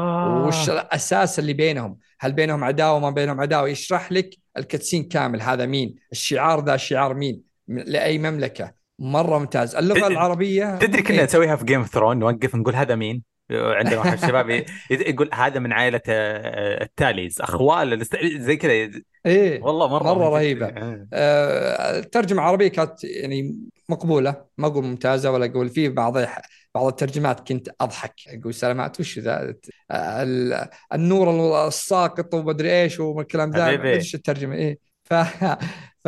وش 0.47 0.69
الأساس 0.69 1.39
اللي 1.39 1.53
بينهم؟ 1.53 1.97
هل 2.19 2.31
بينهم 2.31 2.63
عداوة؟ 2.63 2.99
ما 2.99 3.09
بينهم 3.09 3.41
عداوة. 3.41 3.69
يشرح 3.69 4.11
لك 4.11 4.29
ال 4.57 4.62
cutscene 4.62 5.03
كامل. 5.03 5.41
هذا 5.41 5.65
مين؟ 5.65 5.95
الشعار 6.11 6.65
ذا 6.65 6.77
شعار 6.77 7.13
مين؟ 7.13 7.41
لأي 7.67 8.17
مملكة. 8.17 8.73
مرة 8.99 9.39
ممتاز. 9.39 9.75
اللغة 9.75 10.07
العربية 10.07 10.77
تدري 10.77 11.01
كنا 11.01 11.17
إيه. 11.17 11.23
نسويها 11.23 11.55
في 11.55 11.65
Game 11.65 11.79
of 11.79 11.89
Thrones 11.89 12.19
نوقف 12.19 12.55
نقول 12.55 12.75
هذا 12.75 12.95
مين؟ 12.95 13.23
عندنا 13.51 13.97
واحد 13.97 14.13
الشباب 14.23 14.65
يقول 14.89 15.29
هذا 15.33 15.59
من 15.59 15.73
عائلة 15.73 16.01
آه، 16.09 16.83
ال 16.83 16.90
Tullys. 16.91 17.41
أخوال 17.41 18.05
الأست- 18.05 18.37
زي 18.37 18.55
كذا. 18.55 18.71
إيه. 19.25 19.61
والله 19.61 19.87
مرة 19.87 20.03
مرة 20.03 20.13
من 20.13 20.25
جد. 20.29 20.33
رهيبة. 20.33 20.65
آه. 20.65 21.07
آه، 21.13 22.05
العربية 22.31 22.67
كانت 22.67 23.03
يعني 23.03 23.55
مقبولة 23.89 24.45
ما 24.57 24.67
أقول 24.67 24.83
ممتازة 24.83 25.31
ولا 25.31 25.45
أقول 25.45 25.69
في 25.69 25.89
بعض 25.89 26.17
بعض 26.75 26.85
الترجمات 26.87 27.47
كنت 27.47 27.69
أضحك. 27.81 28.13
أقول 28.27 28.53
سلامات 28.53 28.99
وش 28.99 29.19
ذا؟ 29.19 29.55
ال- 29.91 30.67
النور 30.93 31.67
الساقط 31.67 32.33
ومدري 32.33 32.81
إيش 32.81 32.99
والكلام 32.99 33.51
ذا 33.51 33.65
حبيبي. 33.65 33.93
إيش 33.93 34.15
الترجمة 34.15 34.55
إيه. 34.55 34.77
ف 35.03 35.13
ف 36.03 36.07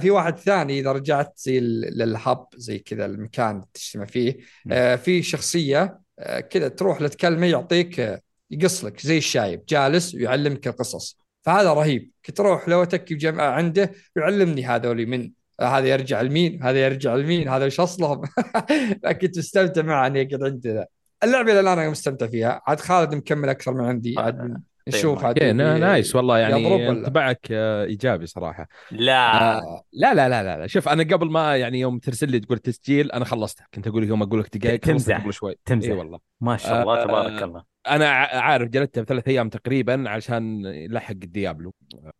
في 0.00 0.10
واحد 0.10 0.38
ثاني 0.38 0.80
إذا 0.80 0.92
رجعت 0.92 1.32
زي 1.36 1.60
للهب 1.60 2.46
زي 2.56 2.78
كذا 2.78 3.04
المكان 3.04 3.50
اللي 3.50 3.66
تجتمع 3.74 4.04
فيه 4.04 4.36
آه، 4.72 4.96
في 4.96 5.22
شخصية 5.22 6.00
آه، 6.18 6.40
كذا 6.40 6.68
تروح 6.68 7.00
له 7.00 7.08
تكلمه 7.08 7.46
يعطيك 7.46 8.00
آه، 8.00 8.20
يقص 8.50 8.84
لك 8.84 9.00
زي 9.00 9.18
الشايب 9.18 9.64
جالس 9.68 10.14
ويعلمك 10.14 10.66
القصص. 10.68 11.18
فهذا 11.42 11.72
رهيب. 11.72 12.10
كنت 12.26 12.40
أروح 12.40 12.68
لو 12.68 12.82
اتكي 12.82 13.14
عنده 13.24 13.92
يعلمني 14.16 14.66
هذول 14.66 15.06
من 15.06 15.30
هذا 15.60 15.86
يرجع 15.88 16.20
لمين؟ 16.20 16.62
هذا 16.62 16.84
يرجع 16.84 17.14
لمين؟ 17.14 17.48
هذا 17.48 17.66
وش 17.66 17.80
أصلهم؟ 17.80 18.22
كنت 19.20 19.38
مستمتع 19.38 19.82
معه 19.82 20.06
اني 20.06 20.22
اقعد 20.22 20.42
عنده 20.42 20.72
ذا. 20.72 20.86
اللعبة 21.24 21.50
اللي 21.50 21.60
الآن 21.60 21.78
أنا 21.78 21.90
مستمتع 21.90 22.26
فيها. 22.26 22.62
عاد 22.66 22.80
خالد 22.80 23.14
مكمل 23.14 23.48
أكثر 23.48 23.74
من 23.74 23.84
عندي. 23.84 24.14
عاد 24.18 24.62
نشوف 24.88 25.24
عاد 25.24 25.38
okay 25.38 25.52
ni- 25.52 25.78
nice 25.78 26.16
والله 26.16 26.38
يعني؟ 26.38 26.88
انطباعك 26.88 27.38
آه، 27.50 27.84
إيجابي 27.84 28.26
صراحة. 28.26 28.68
لا. 28.90 29.56
آه، 29.58 29.82
لا 29.92 30.14
لا 30.14 30.28
لا 30.28 30.42
لا 30.42 30.58
لا. 30.58 30.66
شوف 30.66 30.88
أنا 30.88 31.02
قبل 31.02 31.30
ما 31.30 31.56
يعني 31.56 31.80
يوم 31.80 31.98
ترسل 31.98 32.30
لي 32.30 32.40
تقول 32.40 32.58
تسجيل 32.58 33.12
أنا 33.12 33.24
خلصتها 33.24 33.66
كنت 33.74 33.86
أقول 33.86 34.04
يوم 34.04 34.22
أقول 34.22 34.40
لك 34.40 34.56
دقائق 34.56 34.80
تمزح. 34.80 35.20
قبل 35.22 35.32
شوي. 35.32 35.54
تمزح. 35.64 35.88
اي 35.90 35.94
والله. 35.96 36.18
ما 36.40 36.56
شاء 36.56 36.82
الله 36.82 37.02
آه، 37.02 37.04
تبارك 37.04 37.42
الله. 37.42 37.62
أنا 37.88 38.08
عارف 38.08 38.68
جلدتها 38.68 39.02
بثلاث 39.02 39.28
أيام 39.28 39.48
تقريبا 39.48 40.04
عشان 40.10 40.64
يلحق 40.64 41.10
ال 41.10 41.19
Diablo 41.19 41.74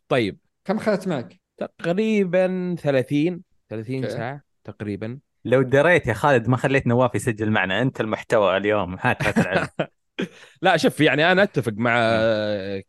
طيب. 0.08 0.38
كم 0.64 0.76
اخذت 0.76 1.08
معك؟ 1.08 1.40
تقريبا 1.56 2.76
30 2.78 3.42
30 3.68 3.96
okay. 3.96 4.10
ساعة 4.10 4.42
تقريبا. 4.64 5.18
لو 5.44 5.62
دريت 5.62 6.06
يا 6.06 6.14
خالد 6.14 6.48
ما 6.48 6.56
خليت 6.56 6.86
نواف 6.86 7.14
يسجل 7.14 7.50
معنا. 7.50 7.82
أنت 7.82 8.00
المحتوى 8.00 8.56
اليوم. 8.56 8.96
هات 9.00 9.22
هات 9.22 9.38
العلم 9.38 9.68
لا 10.62 10.76
شوف 10.76 11.00
يعني 11.00 11.32
أنا 11.32 11.42
أتفق 11.42 11.72
مع 11.76 11.98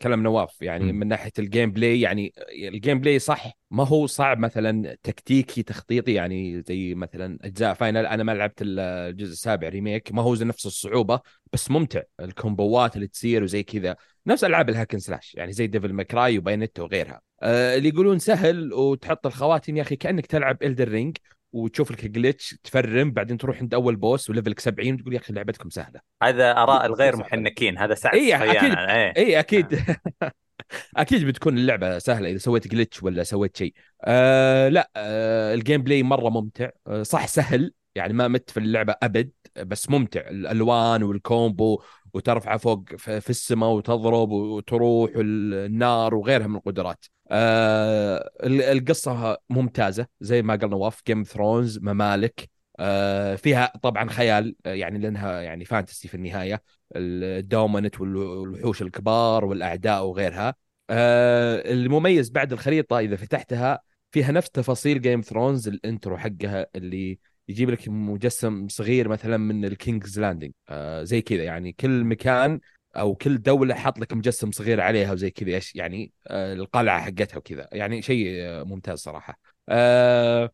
كلام 0.01 0.23
نواف. 0.23 0.61
يعني. 0.61 0.93
من 0.93 1.07
ناحية 1.07 1.31
ال 1.39 1.71
gameplay 1.71 2.01
يعني 2.01 2.33
ال 2.51 2.99
gameplay 2.99 3.19
صح. 3.19 3.51
ما 3.71 3.87
هو 3.87 4.07
صعب 4.07 4.39
مثلا 4.39 4.97
تكتيكي 5.03 5.63
تخطيطي 5.63 6.13
يعني 6.13 6.61
زي 6.61 6.95
مثلا 6.95 7.37
أجزاء 7.41 7.73
Final 7.73 8.05
أنا 8.05 8.23
ما 8.23 8.31
لعبت 8.31 8.59
الجزء 8.61 9.31
السابع 9.31 9.69
remake 9.69 10.11
ما 10.13 10.21
هو 10.21 10.35
زي 10.35 10.45
نفس 10.45 10.65
الصعوبة 10.65 11.19
بس 11.53 11.71
ممتع. 11.71 12.01
الكومبوات 12.19 12.95
اللي 12.95 13.07
تصير 13.07 13.43
وزي 13.43 13.63
كذا. 13.63 13.95
نفس 14.27 14.43
ألعاب 14.43 14.69
ال 14.69 14.73
hack 14.73 14.88
and 14.88 14.99
slash 14.99 15.35
يعني 15.35 15.51
زي 15.51 15.67
Devil 15.67 15.93
May 15.93 16.15
Cry 16.15 16.37
و 16.37 16.41
Bayonetta 16.41 16.79
وغيرها. 16.79 17.21
آه 17.41 17.77
اللي 17.77 17.89
يقولون 17.89 18.19
سهل 18.19 18.73
وتحط 18.73 19.25
الخواتم 19.25 19.77
يا 19.77 19.81
أخي 19.81 19.95
كأنك 19.95 20.25
تلعب 20.25 20.63
Elden 20.63 20.87
Ring 20.87 21.17
وتشوف 21.53 21.91
لك 21.91 22.05
glitch 22.05 22.55
تفرم 22.63 23.11
بعدين 23.11 23.37
تروح 23.37 23.57
عند 23.59 23.73
أول 23.73 23.95
boss 23.95 24.29
و 24.29 24.34
level 24.34 24.55
ك 24.55 24.59
70 24.59 24.93
وتقول 24.93 25.13
يا 25.13 25.19
أخي 25.19 25.33
لعبتكم 25.33 25.69
سهلة. 25.69 25.99
هذا 26.23 26.51
آراء 26.51 26.85
الغير 26.89 27.15
محنكين 27.21 27.77
هذا 27.77 27.95
سعد 27.95 28.15
إيه، 28.15 28.35
صفيان. 28.37 28.49
أكيد. 28.55 28.77
إيه. 28.77 29.13
اي 29.17 29.39
أكيد. 29.39 29.79
أكيد 30.97 31.25
بتكون 31.27 31.57
اللعبة 31.57 31.99
سهلة 31.99 32.29
إذا 32.29 32.37
سويت 32.37 32.67
glitch 32.67 33.03
ولا 33.03 33.23
سويت 33.23 33.57
شيء. 33.57 33.73
آه 34.03 34.69
لا 34.69 34.91
آه 34.95 35.53
ال 35.53 35.81
gameplay 35.83 36.03
مرة 36.03 36.29
ممتع. 36.29 36.69
آه 36.87 37.03
صح 37.03 37.27
سهل. 37.27 37.73
يعني 37.95 38.13
ما 38.13 38.27
مت 38.27 38.49
في 38.49 38.59
اللعبة 38.59 38.95
أبد 39.03 39.31
بس 39.57 39.89
ممتع. 39.89 40.21
الألوان 40.29 41.03
وال 41.03 41.26
combo 41.26 41.81
وترفع 42.15 42.57
فوق 42.57 42.95
في 42.95 43.29
السماء 43.29 43.69
وتضرب 43.69 44.31
وتروح 44.31 45.11
النار 45.15 46.15
وغيرها 46.15 46.47
من 46.47 46.55
القدرات. 46.55 47.05
آه 47.31 48.31
ال- 48.43 48.61
القصة 48.61 49.37
ممتازة 49.49 50.07
زي 50.21 50.41
ما 50.41 50.55
قال 50.55 50.69
نواف 50.69 51.01
Game 51.07 51.23
Thrones 51.23 51.79
ممالك. 51.79 52.49
آه 52.79 53.35
فيها 53.35 53.73
طبعا 53.81 54.09
خيال 54.09 54.55
آه، 54.65 54.73
يعني 54.73 54.99
لأنها 54.99 55.41
يعني 55.41 55.65
fantasy 55.65 56.07
في 56.07 56.15
النهاية. 56.15 56.61
ال 56.95 57.07
Dominant 57.07 58.01
والوحوش 58.01 58.81
الكبار 58.81 59.45
والأعداء 59.45 60.05
وغيرها. 60.05 60.55
آه 60.89 61.71
المميز 61.73 62.29
بعد 62.29 62.53
الخريطة 62.53 62.99
إذا 62.99 63.15
فتحتها 63.15 63.79
فيها 64.11 64.31
نفس 64.31 64.49
تفاصيل 64.49 65.01
Game 65.01 65.21
Thrones 65.21 65.67
ال 65.67 65.76
intro 65.76 66.17
حقها 66.17 66.67
اللي 66.75 67.19
يجيب 67.47 67.69
لك 67.69 67.87
مجسم 67.89 68.67
صغير 68.67 69.07
مثلا 69.09 69.37
من 69.37 69.65
ال 69.65 69.73
King's 69.73 70.19
Landing 70.19 70.51
آه 70.69 71.03
زي 71.03 71.21
كذا 71.21 71.43
يعني 71.43 71.71
كل 71.73 72.03
مكان 72.03 72.59
أو 72.95 73.15
كل 73.15 73.41
دولة 73.41 73.75
حاط 73.75 73.99
لك 73.99 74.13
مجسم 74.13 74.51
صغير 74.51 74.81
عليها 74.81 75.11
وزي 75.13 75.31
كذا 75.31 75.61
يعني 75.75 76.11
آه 76.27 76.53
القلعة 76.53 77.01
حقتها 77.01 77.37
وكذا. 77.37 77.69
يعني 77.71 78.01
شيء 78.01 78.27
آه 78.41 78.63
ممتاز 78.63 78.99
صراحة. 78.99 79.39
آه 79.69 80.51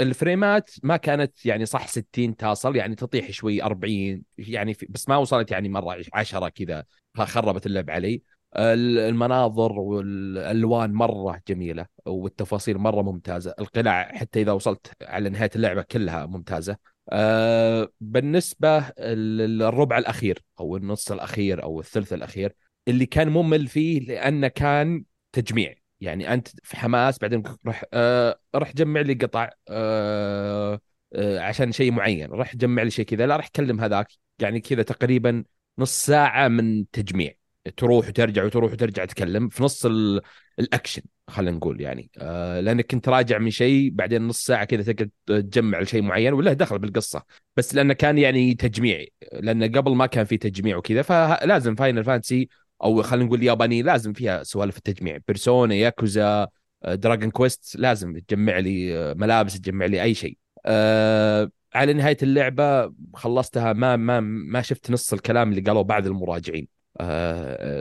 الفريمات 0.00 0.70
ما 0.82 0.96
كانت 0.96 1.46
يعني 1.46 1.66
صح 1.66 1.86
60 1.88 2.36
تصل 2.36 2.76
يعني 2.76 2.94
تطيح 2.94 3.30
شوي 3.30 3.62
40 3.62 4.22
يعني 4.38 4.76
بس 4.88 5.08
ما 5.08 5.16
وصلت 5.16 5.50
يعني 5.50 5.68
مرة 5.68 6.02
10 6.12 6.48
كذا 6.48 6.84
خربت 7.16 7.66
اللعب 7.66 7.90
علي. 7.90 8.22
المناظر 8.56 9.72
والألوان 9.72 10.92
مرة 10.92 11.40
جميلة 11.48 11.86
والتفاصيل 12.06 12.78
مرة 12.78 13.02
ممتازة. 13.02 13.54
القلاع 13.58 14.12
حتى 14.14 14.42
إذا 14.42 14.52
وصلت 14.52 14.92
على 15.02 15.30
نهاية 15.30 15.50
اللعبة 15.56 15.82
كلها 15.82 16.26
ممتازة. 16.26 16.76
آه، 17.12 17.88
بالنسبة 18.00 18.78
ال- 18.98 19.62
الربع 19.62 19.98
الأخير 19.98 20.42
أو 20.60 20.76
النص 20.76 21.12
الأخير 21.12 21.62
أو 21.62 21.80
الثلث 21.80 22.12
الأخير 22.12 22.52
اللي 22.88 23.06
كان 23.06 23.28
ممل 23.28 23.66
فيه 23.66 24.00
لأنه 24.00 24.48
كان 24.48 25.04
تجميع. 25.32 25.74
يعني 26.00 26.34
أنت 26.34 26.48
في 26.62 26.76
حماس 26.76 27.18
بعدين 27.18 27.42
روح 27.66 27.84
آه 27.92 28.40
روح 28.54 28.72
جمع 28.74 29.00
لي 29.00 29.14
قطع 29.14 29.50
آه 29.68 30.80
عشان 31.16 31.72
شيء 31.72 31.92
معين. 31.92 32.30
روح 32.30 32.56
جمع 32.56 32.82
لي 32.82 32.90
شيء 32.90 33.04
كذا 33.04 33.26
لا 33.26 33.36
راح 33.36 33.48
كلم 33.48 33.80
هذاك. 33.80 34.08
يعني 34.38 34.60
كذا 34.60 34.82
تقريبا 34.82 35.44
نص 35.78 36.06
ساعة 36.06 36.48
من 36.48 36.90
تجميع. 36.90 37.39
تروح 37.76 38.08
وترجع 38.08 38.44
وتروح 38.44 38.72
وترجع 38.72 39.04
تكلم 39.04 39.48
في 39.48 39.62
نص 39.62 39.86
ال- 39.86 40.20
الأكشن 40.58 41.02
خلينا 41.28 41.56
نقول 41.56 41.80
يعني. 41.80 42.10
آه 42.18 42.60
لأنك 42.60 42.86
كنت 42.86 43.08
راجع 43.08 43.38
من 43.38 43.50
شيء 43.50 43.90
بعدين 43.90 44.22
نص 44.26 44.44
ساعة 44.44 44.64
كذا 44.64 44.92
تقعد 44.92 45.10
تجمع 45.26 45.80
لشيء 45.80 46.02
معين 46.02 46.32
وله 46.32 46.52
دخل 46.52 46.78
بالقصة. 46.78 47.22
بس 47.56 47.74
لأنه 47.74 47.94
كان 47.94 48.18
يعني 48.18 48.54
تجميعي 48.54 49.12
لأنه 49.32 49.66
قبل 49.66 49.94
ما 49.94 50.06
كان 50.06 50.24
في 50.24 50.36
تجميع 50.36 50.76
وكذا 50.76 51.02
فلازم 51.02 51.74
Final 51.74 52.04
Fantasy 52.04 52.48
أو 52.82 53.02
خلينا 53.02 53.26
نقول 53.26 53.42
ياباني 53.42 53.82
لازم 53.82 54.12
فيها 54.12 54.42
سوالف 54.42 54.76
التجميع. 54.76 55.18
Persona 55.28 55.74
Yakuza 55.74 56.48
Dragon 56.86 57.30
Quest 57.30 57.76
لازم 57.76 58.18
تجمع 58.18 58.58
لي 58.58 58.98
آه، 58.98 59.14
ملابس 59.14 59.60
تجمع 59.60 59.86
لي 59.86 60.02
أي 60.02 60.14
شيء. 60.14 60.36
أه 60.66 61.50
على 61.74 61.92
نهاية 61.92 62.16
اللعبة 62.22 62.92
خلصتها 63.14 63.72
ما 63.72 63.96
ما 63.96 64.20
ما 64.20 64.62
شفت 64.62 64.90
نص 64.90 65.12
الكلام 65.12 65.50
اللي 65.50 65.60
قالوه 65.60 65.82
بعض 65.82 66.06
المراجعين. 66.06 66.62
آه، 66.62 66.79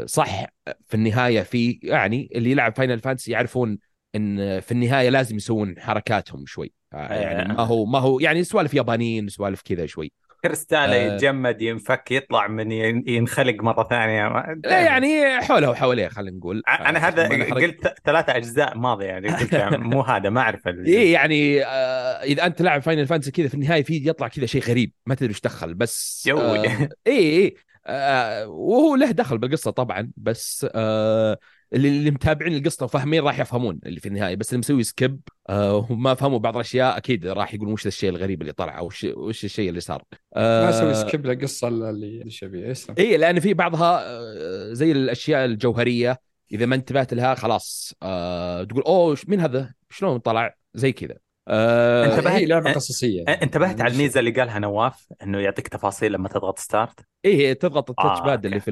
صح 0.05 0.45
في 0.85 0.93
النهاية 0.93 1.41
في 1.41 1.79
يعني 1.83 2.29
اللي 2.35 2.51
يلعب 2.51 2.75
Final 2.75 2.99
Fantasy 2.99 3.31
يعرفون 3.31 3.77
إن 4.15 4.59
في 4.59 4.71
النهاية 4.71 5.09
لازم 5.09 5.35
يسوون 5.35 5.75
حركاتهم 5.79 6.45
شوي 6.45 6.73
آه، 6.93 7.13
يعني 7.13 7.53
ما 7.53 7.63
هو 7.63 7.85
ما 7.85 7.99
هو 7.99 8.19
يعني 8.19 8.43
سوالف 8.43 8.73
يابانيين 8.73 9.27
سوالف 9.27 9.61
كذا 9.61 9.85
شوي 9.85 10.11
كريستاله 10.43 10.95
آه. 10.95 11.15
يتجمد 11.15 11.61
ينفك 11.61 12.11
يطلع 12.11 12.47
من 12.47 12.71
ين- 12.71 13.03
ينخلق 13.07 13.63
مرة 13.63 13.83
ثانية 13.83 14.45
لا 14.65 14.81
يعني 14.81 15.41
حوله 15.41 15.69
وحواليه 15.69 16.07
خلينا 16.07 16.37
نقول 16.37 16.63
ع- 16.67 16.89
أنا 16.89 16.99
آه، 16.99 17.01
هذا. 17.01 17.53
قلت 17.53 17.93
ثلاثة 18.05 18.35
أجزاء 18.37 18.77
ماضيه 18.77 19.05
يعني 19.05 19.27
قلت 19.27 19.55
مو 19.93 20.01
هذا 20.01 20.29
ما 20.29 20.41
أعرف 20.41 20.67
إيه 20.67 21.13
يعني 21.13 21.65
آه 21.65 22.23
إذا 22.23 22.45
أنت 22.45 22.61
لاعب 22.61 22.81
Final 22.81 23.07
Fantasy 23.07 23.31
كذا 23.31 23.47
في 23.47 23.53
النهاية 23.53 23.83
في 23.83 24.09
يطلع 24.09 24.27
كذا 24.27 24.45
شيء 24.45 24.61
غريب 24.61 24.91
ما 25.05 25.15
تدري 25.15 25.29
إيش 25.29 25.41
دخل 25.41 25.73
بس. 25.73 26.29
آه 26.31 26.63
إيه 27.07 27.19
إيه 27.19 27.68
آه 27.85 28.47
وهو 28.47 28.95
له 28.95 29.11
دخل 29.11 29.37
بالقصة 29.37 29.71
طبعا 29.71 30.11
بس 30.17 30.67
آه 30.73 31.37
اللي, 31.73 31.87
اللي 31.87 32.11
متابعين 32.11 32.57
القصة 32.57 32.85
وفاهمين 32.85 33.23
راح 33.23 33.39
يفهمون 33.39 33.79
اللي 33.85 33.99
في 33.99 34.07
النهاية 34.07 34.35
بس 34.35 34.49
اللي 34.49 34.59
مسوي 34.59 34.83
skip 34.83 35.19
آه 35.49 35.87
وما 35.89 36.13
فهموا 36.13 36.39
بعض 36.39 36.55
الأشياء 36.55 36.97
أكيد 36.97 37.27
راح 37.27 37.53
يقولون 37.53 37.73
وش 37.73 37.87
الشيء 37.87 38.09
الغريب 38.09 38.41
اللي 38.41 38.53
طلع 38.53 38.77
أو 38.77 38.85
وش, 38.85 39.03
وش 39.03 39.45
الشيء 39.45 39.69
اللي 39.69 39.79
صار 39.79 40.03
آه 40.35 40.63
ما 40.63 40.69
أسوي 40.69 40.93
skip 40.93 41.25
للقصة 41.27 41.67
اللي 41.67 42.23
إيش 42.25 42.43
ابي 42.43 42.73
إي 42.99 43.17
لأن 43.17 43.39
في 43.39 43.53
بعضها 43.53 44.01
آه، 44.03 44.73
زي 44.73 44.91
الأشياء 44.91 45.45
الجوهرية 45.45 46.19
إذا 46.51 46.65
ما 46.65 46.75
انتبهت 46.75 47.13
لها 47.13 47.35
خلاص 47.35 47.93
آه 48.03 48.63
تقول 48.63 48.83
أوه 48.83 49.17
مين 49.27 49.39
هذا؟ 49.39 49.73
شلون 49.89 50.19
طلع؟ 50.19 50.55
زي 50.73 50.91
كذا 50.91 51.28
آه 51.49 52.05
انتبهت- 52.05 52.33
هي 52.33 52.45
لعبة 52.45 52.73
قصصية. 52.73 53.23
انتبهت 53.27 53.81
على 53.81 53.93
الميزة 53.93 54.19
اللي 54.19 54.31
قالها 54.31 54.59
نواف 54.59 55.07
إنه 55.23 55.39
يعطيك 55.39 55.67
تفاصيل 55.67 56.11
لما 56.11 56.29
تضغط 56.29 56.59
start 56.59 56.99
إيه 57.25 57.53
تضغط 57.53 57.89
ال 57.89 57.94
touch 57.94 58.19
آه، 58.19 58.25
pad. 58.25 58.45
اللي 58.45 58.59
في 58.59 58.71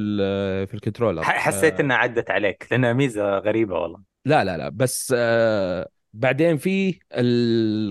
في 0.67 0.73
ال 0.73 0.78
controller 0.78 1.23
حسيت 1.23 1.73
آه، 1.79 1.81
إنها 1.81 1.97
عدت 1.97 2.31
عليك 2.31 2.67
لأنها 2.71 2.93
ميزة 2.93 3.37
غريبة 3.37 3.79
والله. 3.79 3.99
لا 4.25 4.43
لا 4.43 4.57
لا 4.57 4.69
بس 4.69 5.13
آه 5.17 5.89
بعدين 6.13 6.57
في 6.57 6.99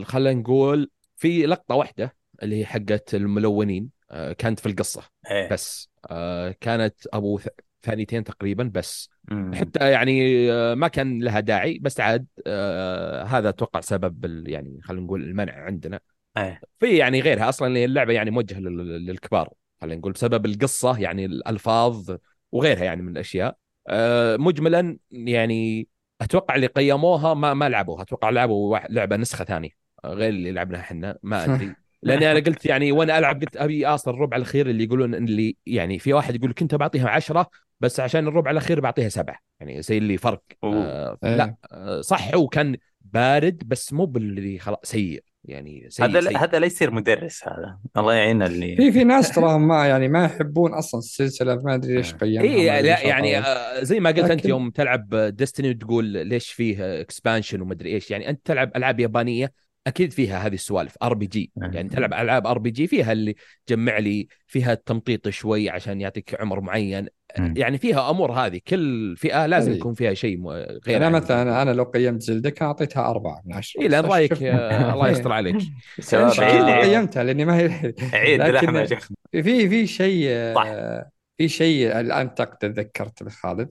خلينا 0.04 0.40
نقول 0.40 0.90
في 1.16 1.46
لقطة 1.46 1.74
واحدة 1.74 2.16
اللي 2.42 2.60
هي 2.60 2.66
حقت 2.66 3.14
الملونين 3.14 3.90
آه 4.10 4.32
كانت 4.32 4.60
في 4.60 4.66
القصة 4.66 5.02
إيه. 5.30 5.48
بس 5.48 5.90
آه 6.10 6.54
كانت 6.60 6.94
أبو 7.12 7.40
ثانيتين 7.86 8.24
تقريبا 8.24 8.70
بس. 8.74 9.10
مم. 9.30 9.54
حتى 9.54 9.90
يعني 9.90 10.46
آه، 10.52 10.74
ما 10.74 10.88
كان 10.88 11.22
لها 11.22 11.40
داعي 11.40 11.78
بس 11.78 12.00
عاد 12.00 12.26
آه 12.46 13.22
هذا 13.22 13.48
أتوقع 13.48 13.80
سبب 13.80 14.24
يعني 14.48 14.80
خلينا 14.82 15.04
نقول 15.04 15.22
المنع 15.22 15.52
عندنا. 15.52 16.00
إيه. 16.36 16.60
في 16.80 16.96
يعني 16.96 17.20
غيرها 17.20 17.48
أصلا 17.48 17.84
اللعبة 17.84 18.12
يعني 18.12 18.30
موجهة 18.30 18.58
لل- 18.58 19.06
للكبار 19.06 19.48
خلينا 19.80 19.98
نقول 20.00 20.12
بسبب 20.12 20.46
القصة 20.46 20.98
يعني 21.00 21.24
الألفاظ 21.24 22.16
وغيرها 22.52 22.84
يعني 22.84 23.02
من 23.02 23.12
الأشياء. 23.12 23.56
آه، 23.88 24.36
مجملا 24.36 24.98
يعني 25.10 25.88
أتوقع 26.20 26.54
اللي 26.54 26.66
قيموها 26.66 27.34
ما 27.34 27.54
ما 27.54 27.68
لعبوها. 27.68 28.02
أتوقع 28.02 28.30
لعبوا 28.30 28.78
لعبة 28.90 29.16
نسخة 29.16 29.44
ثانية 29.44 29.70
غير 30.04 30.28
اللي 30.28 30.52
لعبناها 30.52 30.80
إحنا 30.80 31.18
ما 31.22 31.44
أدري. 31.44 31.74
لأني 32.02 32.30
أنا 32.32 32.40
قلت 32.40 32.66
يعني 32.66 32.92
وأنا 32.92 33.18
ألعب 33.18 33.40
قلت 33.40 33.56
أبي 33.56 33.86
آصل 33.86 34.10
الربع 34.10 34.36
الأخير 34.36 34.70
اللي 34.70 34.84
يقولون 34.84 35.14
اللي 35.14 35.56
يعني 35.66 35.98
في 35.98 36.12
واحد 36.12 36.34
يقول 36.34 36.52
كنت 36.52 36.74
بعطيها 36.74 37.08
عشرة 37.08 37.50
بس 37.80 38.00
عشان 38.00 38.28
الربع 38.28 38.50
الأخير 38.50 38.80
بعطيها 38.80 39.08
سبعة 39.08 39.38
يعني 39.60 39.82
زي 39.82 39.98
اللي 39.98 40.16
فرق. 40.16 40.42
آه 40.64 41.18
إيه. 41.24 41.36
لا 41.36 41.56
آه، 41.72 42.00
صح 42.00 42.34
هو 42.34 42.48
كان 42.48 42.76
بارد 43.00 43.62
بس 43.66 43.92
مو 43.92 44.06
باللي 44.06 44.58
خلاص 44.58 44.78
سيء 44.82 45.24
يعني 45.44 45.86
سيء 45.90 46.06
هذا 46.06 46.20
سيء. 46.20 46.38
هذا 46.38 46.58
لا 46.58 46.66
يصير 46.66 46.90
مدرس 46.90 47.48
هذا 47.48 47.78
الله 47.96 48.14
يعين 48.14 48.42
اللي 48.42 48.76
في 48.76 48.92
في 48.92 49.04
ناس 49.04 49.32
تراهم 49.34 49.68
ما 49.68 49.86
يعني 49.86 50.08
ما 50.08 50.24
يحبون 50.24 50.74
أصلا 50.74 50.98
السلسلة 50.98 51.54
ما 51.56 51.74
أدري 51.74 51.94
ليش 51.96 52.14
آه. 52.14 52.16
قيمها 52.16 52.42
اي 52.44 52.82
لا 52.82 53.00
يعني. 53.00 53.38
آه، 53.38 53.82
زي 53.82 54.00
ما 54.00 54.10
قلت 54.10 54.18
أنت 54.18 54.40
لكن- 54.40 54.48
يوم 54.48 54.70
تلعب 54.70 55.14
Destiny 55.14 55.70
وتقول 55.70 56.04
ليش 56.04 56.52
فيه 56.52 57.00
expansion 57.00 57.60
ومدري 57.60 57.90
إيش 57.94 58.10
يعني 58.10 58.28
أنت 58.30 58.40
تلعب 58.46 58.76
ألعاب 58.76 59.00
يابانية 59.00 59.52
أكيد 59.86 60.12
فيها 60.12 60.38
هذه 60.46 60.54
السوالف 60.54 60.94
RPG. 61.02 61.50
يعني 61.56 61.88
تلعب 61.88 62.14
ألعاب 62.14 62.46
RPG 62.46 62.86
فيها 62.86 63.12
اللي 63.12 63.34
جمع 63.68 63.98
لي 63.98 64.28
فيها 64.46 64.72
التمطيط 64.72 65.28
شوي 65.28 65.70
عشان 65.70 66.00
يعطيك 66.00 66.40
عمر 66.40 66.60
معين. 66.60 67.06
مم. 67.38 67.54
يعني 67.56 67.78
فيها 67.78 68.10
أمور 68.10 68.32
هذه 68.32 68.60
كل 68.68 69.16
فئة 69.16 69.46
لازم 69.46 69.70
هذه. 69.70 69.78
يكون 69.78 69.94
فيها 69.94 70.14
شيء 70.14 70.48
غير 70.86 70.96
أنا 70.96 71.06
عن- 71.06 71.12
مثلا 71.12 71.62
أنا 71.62 71.70
لو 71.70 71.84
قيمت 71.84 72.22
Zelda 72.22 72.50
كان 72.50 72.66
أعطيتها 72.66 73.10
أربعة 73.10 73.42
من 73.46 73.52
عشرة. 73.54 73.80
اي 73.82 73.88
لأن 73.88 74.04
رأيك 74.04 74.32
الله 74.42 75.08
يستر 75.08 75.32
عليك. 75.32 75.56
قيمتها 76.82 77.24
لأني 77.24 77.44
ما 77.44 77.58
هي 77.58 77.92
عيد 78.12 78.40
لحمة 78.40 78.80
يا 78.80 78.86
شيخ. 78.86 79.08
في 79.32 79.68
في 79.68 79.86
شيء. 79.86 80.26
آه، 80.30 81.10
في 81.38 81.48
شيء 81.48 82.00
الآن 82.00 82.34
تق- 82.34 82.54
تذكرت 82.54 83.28
خالد. 83.28 83.70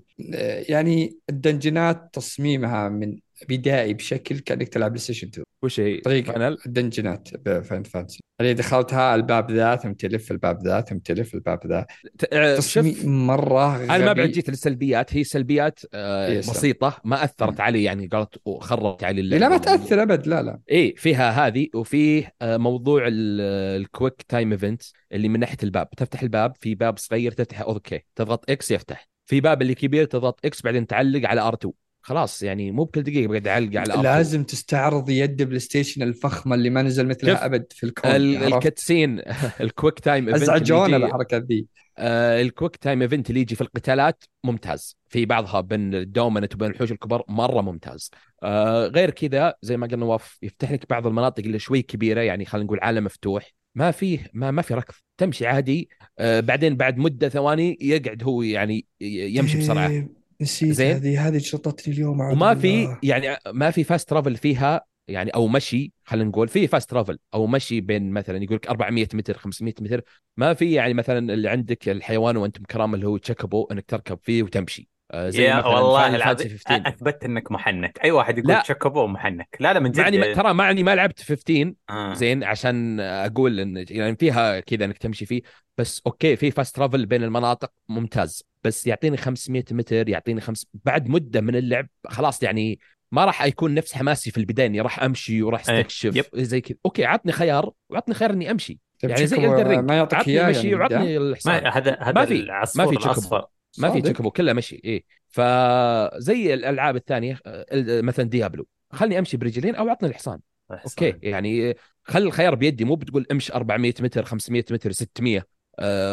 يعني 0.70 1.18
الدنجنات 1.30 2.10
تصميمها 2.14 2.90
من 2.90 3.18
بدائي 3.50 3.94
بشكل 3.94 4.40
كأنك 4.40 4.68
تلعب 4.68 4.92
PlayStation 4.92 5.28
2 5.28 5.46
وش 5.64 5.80
هي؟ 5.80 5.98
طريقة 5.98 6.32
Final 6.34 6.58
الدنجنات 6.66 7.30
ب 7.46 7.52
Final 7.52 7.84
Fantasy 7.84 8.20
اللي 8.42 8.54
دخلتها 8.54 9.16
الباب 9.16 9.52
ذا 9.52 9.76
ثم 9.76 9.94
تلف 9.94 10.32
الباب 10.32 10.68
ذا 10.68 10.82
ثم 10.82 10.98
تلف 10.98 11.34
الباب 11.36 11.68
ذا. 11.68 11.86
آه، 12.34 12.56
شوف 12.56 12.66
تصميم 12.66 13.28
مرة 13.28 13.76
أنا 13.84 13.98
ما 13.98 14.06
بعد 14.14 14.20
غبي. 14.20 14.32
جيت 14.32 14.50
للسلبيات 14.50 15.16
هي 15.16 15.24
سلبيات 15.24 15.80
آه، 15.94 16.28
إيه،. 16.28 16.40
بسيطة 16.40 17.02
ما 17.04 17.24
أثرت 17.24 17.60
علي 17.60 17.84
يعني 17.84 18.08
قالت 18.08 18.36
خربت 18.60 19.04
علي 19.04 19.22
لا 19.22 19.50
ما 19.50 19.58
تأثر 19.58 20.02
أبد 20.02 20.28
لا 20.28 20.42
لا. 20.44 20.60
إيه 20.70 20.96
فيها 20.96 21.48
هذه 21.48 21.68
وفيه 21.76 22.34
آه، 22.42 22.58
موضوع 22.58 23.08
ال- 23.08 23.82
ال 23.82 23.88
quick 23.88 24.22
time 24.28 24.52
event 24.52 24.82
اللي 25.12 25.30
من 25.30 25.40
ناحية 25.40 25.58
الباب. 25.64 25.90
تفتح 25.90 26.22
الباب 26.22 26.54
في 26.60 26.76
باب 26.76 26.98
صغير 26.98 27.32
تفتح 27.32 27.62
أوكي. 27.62 28.00
تضغط 28.16 28.50
X 28.52 28.72
يفتح. 28.72 29.10
في 29.26 29.42
باب 29.42 29.62
اللي 29.62 29.76
كبير 29.76 30.06
تضغط 30.06 30.40
X 30.46 30.62
بعدين 30.62 30.88
تعلق 30.88 31.30
على 31.30 31.52
R2 31.52 31.70
خلاص 32.06 32.44
يعني 32.44 32.72
مو 32.72 32.84
بكل 32.84 33.04
دقيقة 33.04 33.28
بقعد 33.28 33.48
أعلق 33.48 33.80
على 33.80 33.94
R2 33.94 33.98
لازم 33.98 34.44
تستعرض 34.44 35.10
يد 35.10 35.44
PlayStation 35.44 36.02
الفخمة 36.04 36.56
اللي 36.56 36.70
ما 36.70 36.82
نزل 36.82 37.08
مثلها 37.08 37.46
أبد 37.46 37.66
في 37.70 37.84
الكون 37.86 38.12
ال- 38.12 38.38
عرفت؟ 38.38 38.54
ال 38.54 38.61
cutscene 38.61 39.22
ال 39.62 39.68
quick 39.68 40.00
time 40.00 40.28
event 40.28 40.42
أزعجونا 40.44 40.98
الحركة 40.98 41.38
ذي. 41.38 41.66
آه، 41.98 42.42
ال 42.42 42.47
quick 42.47 42.76
time 42.76 43.02
event 43.02 43.30
اللي 43.30 43.42
يجي 43.42 43.56
في 43.56 43.62
القتالات 43.62 44.24
ممتاز. 44.44 44.98
في 45.10 45.26
بعضها 45.26 45.62
بين 45.62 45.96
ال 45.96 46.02
Dominant 46.02 46.56
وبين 46.56 46.70
الوحوش 46.70 46.92
الكبار 46.92 47.24
مرة 47.28 47.62
ممتاز. 47.62 48.12
آه، 48.44 48.88
غير 48.88 49.10
كذا 49.10 49.54
زي 49.62 49.78
ما 49.78 49.88
قال 49.88 50.00
نواف 50.00 50.38
يفتح 50.42 50.72
لك 50.72 50.90
بعض 50.90 51.08
المناطق 51.08 51.44
اللي 51.44 51.60
شوي 51.60 51.82
كبيرة 51.82 52.22
يعني 52.22 52.46
خلينا 52.46 52.66
نقول 52.66 52.80
عالم 52.82 53.04
مفتوح. 53.04 53.52
ما 53.76 53.92
فيه 53.92 54.30
ما 54.34 54.52
ما 54.52 54.62
في 54.62 54.74
ركض. 54.74 54.94
تمشي 55.18 55.48
عادي. 55.48 55.90
آه، 56.20 56.40
بعدين 56.40 56.76
بعد 56.78 56.98
مدة 56.98 57.30
ثواني 57.30 57.78
يقعد 57.82 58.24
هو 58.24 58.42
يعني 58.42 58.86
يمشي 59.02 59.58
بسرعة. 59.58 59.88
إيه، 59.88 60.25
نسيت 60.42 60.72
زين. 60.72 60.96
هذه 60.96 61.28
هذه 61.28 61.38
شطتني 61.38 61.94
اليوم 61.94 62.20
وما 62.20 62.56
في. 62.56 62.98
يعني 63.04 63.38
ما 63.54 63.72
في 63.72 63.84
fast 63.84 64.10
travel 64.10 64.36
فيها 64.36 64.82
يعني 65.08 65.30
أو 65.30 65.48
مشي 65.48 65.94
خلينا 66.04 66.30
نقول 66.30 66.48
في 66.48 66.68
fast 66.68 66.90
travel 66.90 67.20
أو 67.34 67.48
مشي 67.48 67.82
بين 67.82 68.12
مثلا 68.12 68.44
يقول 68.44 68.56
لك 68.56 68.68
400 68.68 69.08
متر 69.14 69.38
500 69.38 69.74
متر 69.82 70.02
ما 70.38 70.54
في 70.54 70.72
يعني 70.72 70.94
مثلا 70.94 71.34
اللي 71.34 71.50
عندك 71.50 71.90
الحيوان 71.90 72.38
وانت 72.38 72.60
مكرم 72.60 72.96
اللي 72.96 73.08
هو 73.08 73.18
Chocobo 73.18 73.68
إنك 73.72 73.86
تركب 73.86 74.20
فيه 74.22 74.44
وتمشي 74.44 74.90
آه، 75.12 75.30
زي 75.30 75.44
يا 75.44 75.66
والله 75.66 76.16
العظيم 76.16 76.48
Fantasy 76.48 76.68
15 76.68 76.88
أثبت 76.88 77.24
إنك 77.24 77.52
محنك 77.52 78.00
أي 78.04 78.12
واحد 78.12 78.38
يقول 78.38 78.50
لا. 78.50 78.62
تشكبو 78.62 79.08
محنك 79.08 79.58
لا 79.60 79.74
لا 79.74 79.80
من 79.80 79.92
جد 79.92 80.00
معني 80.00 80.18
ما 80.18 80.34
ترى 80.34 80.54
معني 80.54 80.84
ما 80.84 80.96
لعبت 80.96 81.22
15 81.22 81.74
آه. 81.90 82.14
زين 82.14 82.44
عشان 82.44 83.00
أقول 83.00 83.60
إن 83.60 83.86
يعني 83.90 84.16
فيها 84.16 84.60
كذا 84.60 84.86
إنك 84.86 84.98
تمشي 84.98 85.26
فيه 85.26 85.42
بس 85.78 86.02
أوكي 86.06 86.36
في 86.36 86.52
فاست 86.52 86.76
ترافل 86.76 87.06
بين 87.06 87.24
المناطق 87.24 87.72
ممتاز 87.90 88.44
بس 88.66 88.88
يعطيني 88.88 89.18
500 89.18 89.64
متر 89.72 90.10
يعطيني 90.10 90.42
خمس 90.42 90.68
بعد 90.86 91.08
مدة 91.10 91.42
من 91.42 91.56
اللعب 91.56 91.88
خلاص 92.08 92.44
يعني 92.44 92.80
ما 93.12 93.26
راح 93.26 93.44
يكون 93.46 93.74
نفس 93.74 93.94
حماسي 93.94 94.32
في 94.32 94.38
البداية 94.38 94.68
إني 94.68 94.82
راح 94.82 95.04
أمشي 95.04 95.42
وراح 95.44 95.70
إيه، 95.70 95.76
أستكشف 95.80 96.16
يب. 96.16 96.26
زي 96.34 96.62
كذا 96.62 96.78
أوكي 96.86 97.06
عطني 97.06 97.32
خيار 97.32 97.72
وعطني 97.90 98.16
خيار 98.16 98.30
إني 98.32 98.52
أمشي 98.52 98.80
طيب 99.02 99.12
يعني 99.12 99.28
زي 99.28 99.38
Ring. 99.38 99.80
ما 99.80 99.96
يعطيك 99.96 100.28
إياه 100.28 100.50
مشي 100.50 100.60
يعني 100.62 100.76
وعطني؟ 100.76 101.18
الحصان 101.18 101.64
ما 101.64 101.70
هذا 101.70 101.98
هذا 102.02 102.12
ما 102.12 102.26
في- 102.26 102.34
العصفور 102.34 102.86
ما 102.86 102.92
في 102.92 102.96
تشكبو. 102.98 103.12
الأصفر 103.12 103.46
ما 103.78 103.90
في؟ 103.92 104.02
Chocobo 104.02 104.32
كلها 104.32 104.54
مشي 104.54 104.82
إيه 104.86 105.04
فزي 105.28 106.54
الألعاب 106.54 106.96
الثانية 106.96 107.40
مثلا 107.88 108.26
Diablo 108.30 108.68
خلني 108.92 109.20
أمشي 109.20 109.38
برجلين 109.38 109.76
أو 109.76 109.90
عطني 109.90 110.10
الحصان 110.10 110.40
أوكي 110.72 111.16
يعني 111.24 111.76
خلي 112.04 112.26
الخيار 112.26 112.56
بيدي 112.56 112.86
مو 112.86 112.96
بتقول 112.96 113.26
امشي 113.32 113.54
400 113.54 113.94
متر 114.00 114.24
500 114.26 114.64
متر 114.72 114.92
600 114.92 115.38
آه 115.40 115.44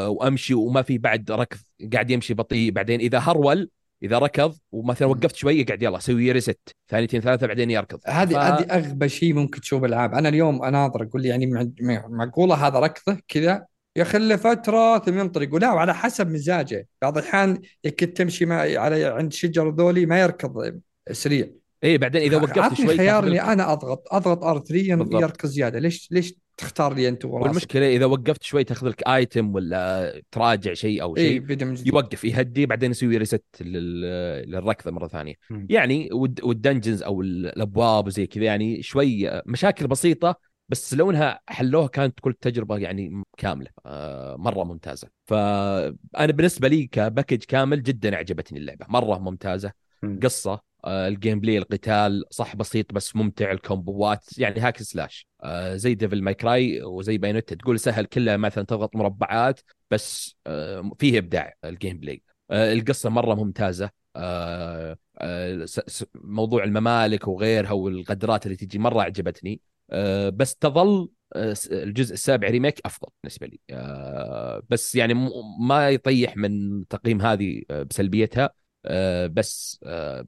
وامشي 0.08 0.54
وما 0.54 0.82
في 0.82 0.98
بعد 0.98 1.30
ركض 1.30 1.58
قاعد 1.92 2.10
يمشي 2.10 2.34
بطيء. 2.34 2.70
بعدين 2.70 3.00
إذا 3.00 3.18
هرول 3.18 3.70
إذا 4.02 4.18
ركض 4.18 4.54
ومثلا. 4.72 5.08
وقفت 5.08 5.36
شوي 5.36 5.60
يقعد 5.60 5.82
يلا 5.82 5.98
سوي 5.98 6.32
reset 6.32 6.58
ثانيتين 6.88 7.20
ثلاثة 7.20 7.46
بعدين 7.46 7.70
يركض. 7.70 8.00
هذه 8.06 8.32
ف- 8.34 8.36
هذه 8.36 8.62
أغبى 8.62 9.08
شيء 9.08 9.34
ممكن 9.34 9.60
تشوف 9.60 9.84
العاب 9.84 10.14
أنا 10.14 10.28
اليوم 10.28 10.64
اناظر 10.64 11.02
أقول 11.02 11.26
يعني 11.26 11.46
مع- 11.46 11.66
مع- 11.80 12.06
معقولة 12.08 12.54
هذا 12.54 12.78
ركضه 12.78 13.18
كذا؟ 13.28 13.66
يخلي 13.96 14.38
فترة 14.38 14.98
ثم 14.98 15.18
ينطلق 15.18 15.54
ولا 15.54 15.72
وعلى 15.72 15.94
حسب 15.94 16.30
مزاجه. 16.30 16.86
بعض 17.02 17.18
الاحيان 17.18 17.60
يمكن 17.84 18.14
تمشي 18.14 18.52
على 18.76 19.04
عند 19.04 19.32
شجر 19.32 19.68
ذولي 19.70 20.06
ما 20.06 20.20
يركض 20.20 20.80
سريع. 21.12 21.48
إيه 21.84 21.98
بعدين 21.98 22.22
إذا 22.22 22.36
وقفت 22.36 22.74
شوي 22.74 22.96
خيار 22.96 23.26
إني 23.26 23.42
أنا 23.42 23.72
اضغط 23.72 24.04
أضغط 24.10 24.44
R 24.44 24.58
3 24.58 24.94
بالضبط. 24.94 25.22
يركض 25.22 25.48
زيادة. 25.48 25.78
ليش 25.78 26.08
ليش 26.10 26.34
تختار 26.56 26.94
لي 26.94 27.08
أنت 27.08 27.24
وراسك. 27.24 27.46
والمشكلة 27.48 27.96
إذا 27.96 28.04
وقفت 28.06 28.42
شوي 28.42 28.64
تأخذ 28.64 28.88
لك 28.88 29.08
item 29.08 29.54
ولا 29.54 30.22
تراجع 30.30 30.72
شيء 30.72 31.02
أو 31.02 31.16
اي 31.16 31.22
شيء 31.22 31.40
بدا 31.40 31.66
من 31.66 31.74
جديد 31.74 31.86
يوقف 31.86 32.24
يهدي 32.24 32.66
بعدين 32.66 32.90
يسوي 32.90 33.16
reset 33.16 33.44
للركضة 33.60 34.90
مرة 34.90 35.08
ثانية. 35.08 35.34
مم. 35.50 35.66
يعني 35.70 36.08
والد- 36.12 36.44
وال 36.44 36.56
dungeons 36.56 37.02
أو 37.02 37.22
ال- 37.22 37.46
الأبواب 37.46 38.06
وزي 38.06 38.26
كذا 38.26 38.44
يعني 38.44 38.82
شوي 38.82 39.42
مشاكل 39.46 39.86
بسيطة 39.86 40.36
بس 40.68 40.94
لو 40.94 41.10
انها 41.10 41.40
حلوها 41.48 41.86
كانت 41.86 42.16
تكون 42.18 42.38
تجربة 42.38 42.78
يعني 42.78 43.22
كاملة 43.38 43.70
آه، 43.86 44.36
مرة 44.36 44.64
ممتازة. 44.64 45.08
فأنا 45.24 46.32
بالنسبة 46.32 46.68
لي 46.68 46.86
ك 46.86 46.93
package 46.93 47.44
كامل 47.44 47.82
جدا 47.82 48.16
عجبتني 48.16 48.58
اللعبة 48.58 48.86
مرة 48.88 49.18
ممتازة. 49.18 49.72
مم. 50.02 50.20
قصة 50.22 50.71
ال 50.86 51.40
gameplay 51.40 51.58
القتال 51.58 52.24
صح 52.30 52.56
بسيط 52.56 52.92
بس 52.92 53.16
ممتع 53.16 53.52
الكومبوات 53.52 54.38
يعني 54.38 54.60
hack 54.60 54.82
slash. 54.82 55.26
آه، 55.42 55.76
زي 55.76 55.94
Devil 55.94 56.22
May 56.22 56.34
Cry 56.34 56.82
وزي 56.82 57.18
Bayonetta. 57.18 57.54
تقول 57.54 57.80
سهل 57.80 58.04
كلها 58.06 58.36
مثلا 58.36 58.64
تضغط 58.64 58.96
مربعات 58.96 59.60
بس 59.90 60.36
آه، 60.46 60.90
فيه 60.98 61.18
إبداع 61.18 61.54
ال 61.64 61.98
gameplay. 61.98 62.22
آه، 62.50 62.72
القصة 62.72 63.10
مرة 63.10 63.34
ممتازة. 63.34 63.90
آه، 64.16 64.96
آه، 65.18 65.66
موضوع 66.14 66.64
الممالك 66.64 67.28
وغيرها 67.28 67.72
والغدرات 67.72 68.46
اللي 68.46 68.56
تجي 68.56 68.78
مرة 68.78 69.02
عجبتني. 69.02 69.60
آه، 69.90 70.28
بس 70.28 70.56
تظل 70.56 71.08
آه، 71.32 71.54
الجزء 71.72 72.12
السابع 72.14 72.48
remake 72.48 72.80
أفضل 72.84 73.08
بالنسبة 73.22 73.46
لي. 73.46 73.60
آه، 73.70 74.62
بس 74.70 74.94
يعني 74.94 75.14
ما 75.60 75.90
يطيح 75.90 76.36
من 76.36 76.86
تقييم 76.88 77.22
هذه 77.22 77.62
آه، 77.70 77.82
بسلبيتها. 77.82 78.50
آه، 78.86 79.26
بس 79.26 79.80
آه، 79.84 80.26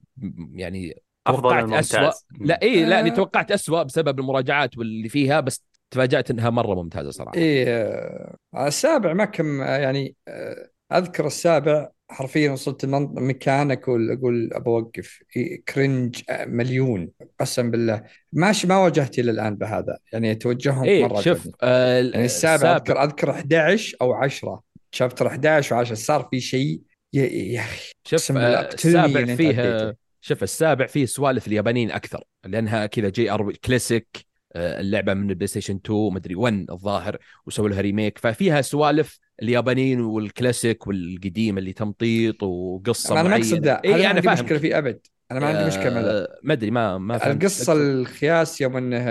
يعني 0.53 1.01
أفضل 1.27 1.41
توقعت 1.41 1.63
من 1.63 1.73
اسوء 1.73 2.11
لا 2.39 2.61
اي 2.61 2.85
لا 2.85 2.97
آه. 2.97 2.99
اني 3.01 3.11
توقعت 3.11 3.51
اسوء 3.51 3.83
بسبب 3.83 4.19
المراجعات 4.19 4.77
واللي 4.77 5.09
فيها 5.09 5.39
بس 5.39 5.63
تفاجأت 5.91 6.31
إنها 6.31 6.49
مرة 6.49 6.75
ممتازة 6.75 7.11
صراحة. 7.11 7.37
اي 7.37 7.65
آه، 7.67 8.37
السابع 8.55 9.13
ما 9.13 9.25
كم 9.25 9.61
آه، 9.61 9.77
يعني 9.77 10.15
آه، 10.27 10.69
أذكر 10.93 11.27
السابع 11.27 11.89
حرفيا 12.09 12.51
وصلت 12.51 12.85
مكان 12.85 13.71
أقول 13.71 14.11
أقول 14.11 14.53
أوقف. 14.53 15.23
إيه، 15.35 15.63
cringe 15.73 16.21
آه، 16.29 16.45
مليون 16.45 17.09
قسم 17.39 17.71
بالله. 17.71 18.03
ماشي 18.33 18.67
ما 18.67 18.77
واجهت 18.77 19.19
إلى 19.19 19.31
الآن 19.31 19.55
بهذا. 19.55 19.97
يعني 20.13 20.35
توجههم 20.35 20.83
إيه 20.83 21.03
مرة 21.03 21.21
شوف. 21.21 21.49
آه 21.61 22.01
يعني 22.01 22.25
السابع 22.25 22.75
أذكر 22.75 23.03
أذكر 23.03 23.31
11 23.31 23.97
أو 24.01 24.13
10 24.13 24.61
chapter 24.91 25.27
11 25.27 25.85
و10 25.85 25.93
صار 25.93 26.27
في 26.31 26.39
شيء 26.39 26.81
يا 27.15 27.25
يا 27.25 27.61
أخي 27.61 27.91
شوف 28.07 28.31
آه 28.37 28.69
السابع 28.73 29.35
فيه. 29.35 29.97
شوف 30.21 30.43
السابع 30.43 30.85
فيه 30.85 31.05
سوالف 31.05 31.47
اليابانيين 31.47 31.91
أكثر 31.91 32.23
لأنها 32.45 32.85
كذا 32.85 33.09
JR 33.09 33.51
classic 33.51 34.25
آه، 34.55 34.79
اللعبة 34.79 35.13
من 35.13 35.29
البلاي 35.29 35.47
ستيشن 35.47 35.79
2 35.85 36.13
مدري 36.13 36.35
1 36.35 36.65
الظاهر 36.71 37.17
وسووا 37.45 37.69
لها 37.69 37.81
remake. 37.81 38.17
ففيها 38.17 38.61
سوالف 38.61 39.19
اليابانيين 39.41 40.01
والكلاسيك 40.01 40.87
والقديم 40.87 41.57
اللي 41.57 41.73
تمطيط 41.73 42.43
وقصة 42.43 43.21
أنا 43.21 43.29
ما 43.29 43.35
أقصد 43.35 43.65
ذا 43.65 43.81
إي 43.85 43.93
هذا 43.93 43.97
ما 43.97 44.11
أنا 44.11 44.29
عندي 44.29 44.43
مشكلة 44.43 44.57
فيه 44.57 44.77
أبد. 44.77 45.07
أنا 45.31 45.39
ما 45.39 45.47
عندي 45.47 45.65
مشكلة 45.65 45.99
آه، 45.99 46.39
ما 46.43 46.53
أدري 46.53 46.71
ما 46.71 46.97
ما. 46.97 47.31
القصة 47.31 47.73
الخياس 47.73 48.61
يوم 48.61 48.77
انه 48.77 49.05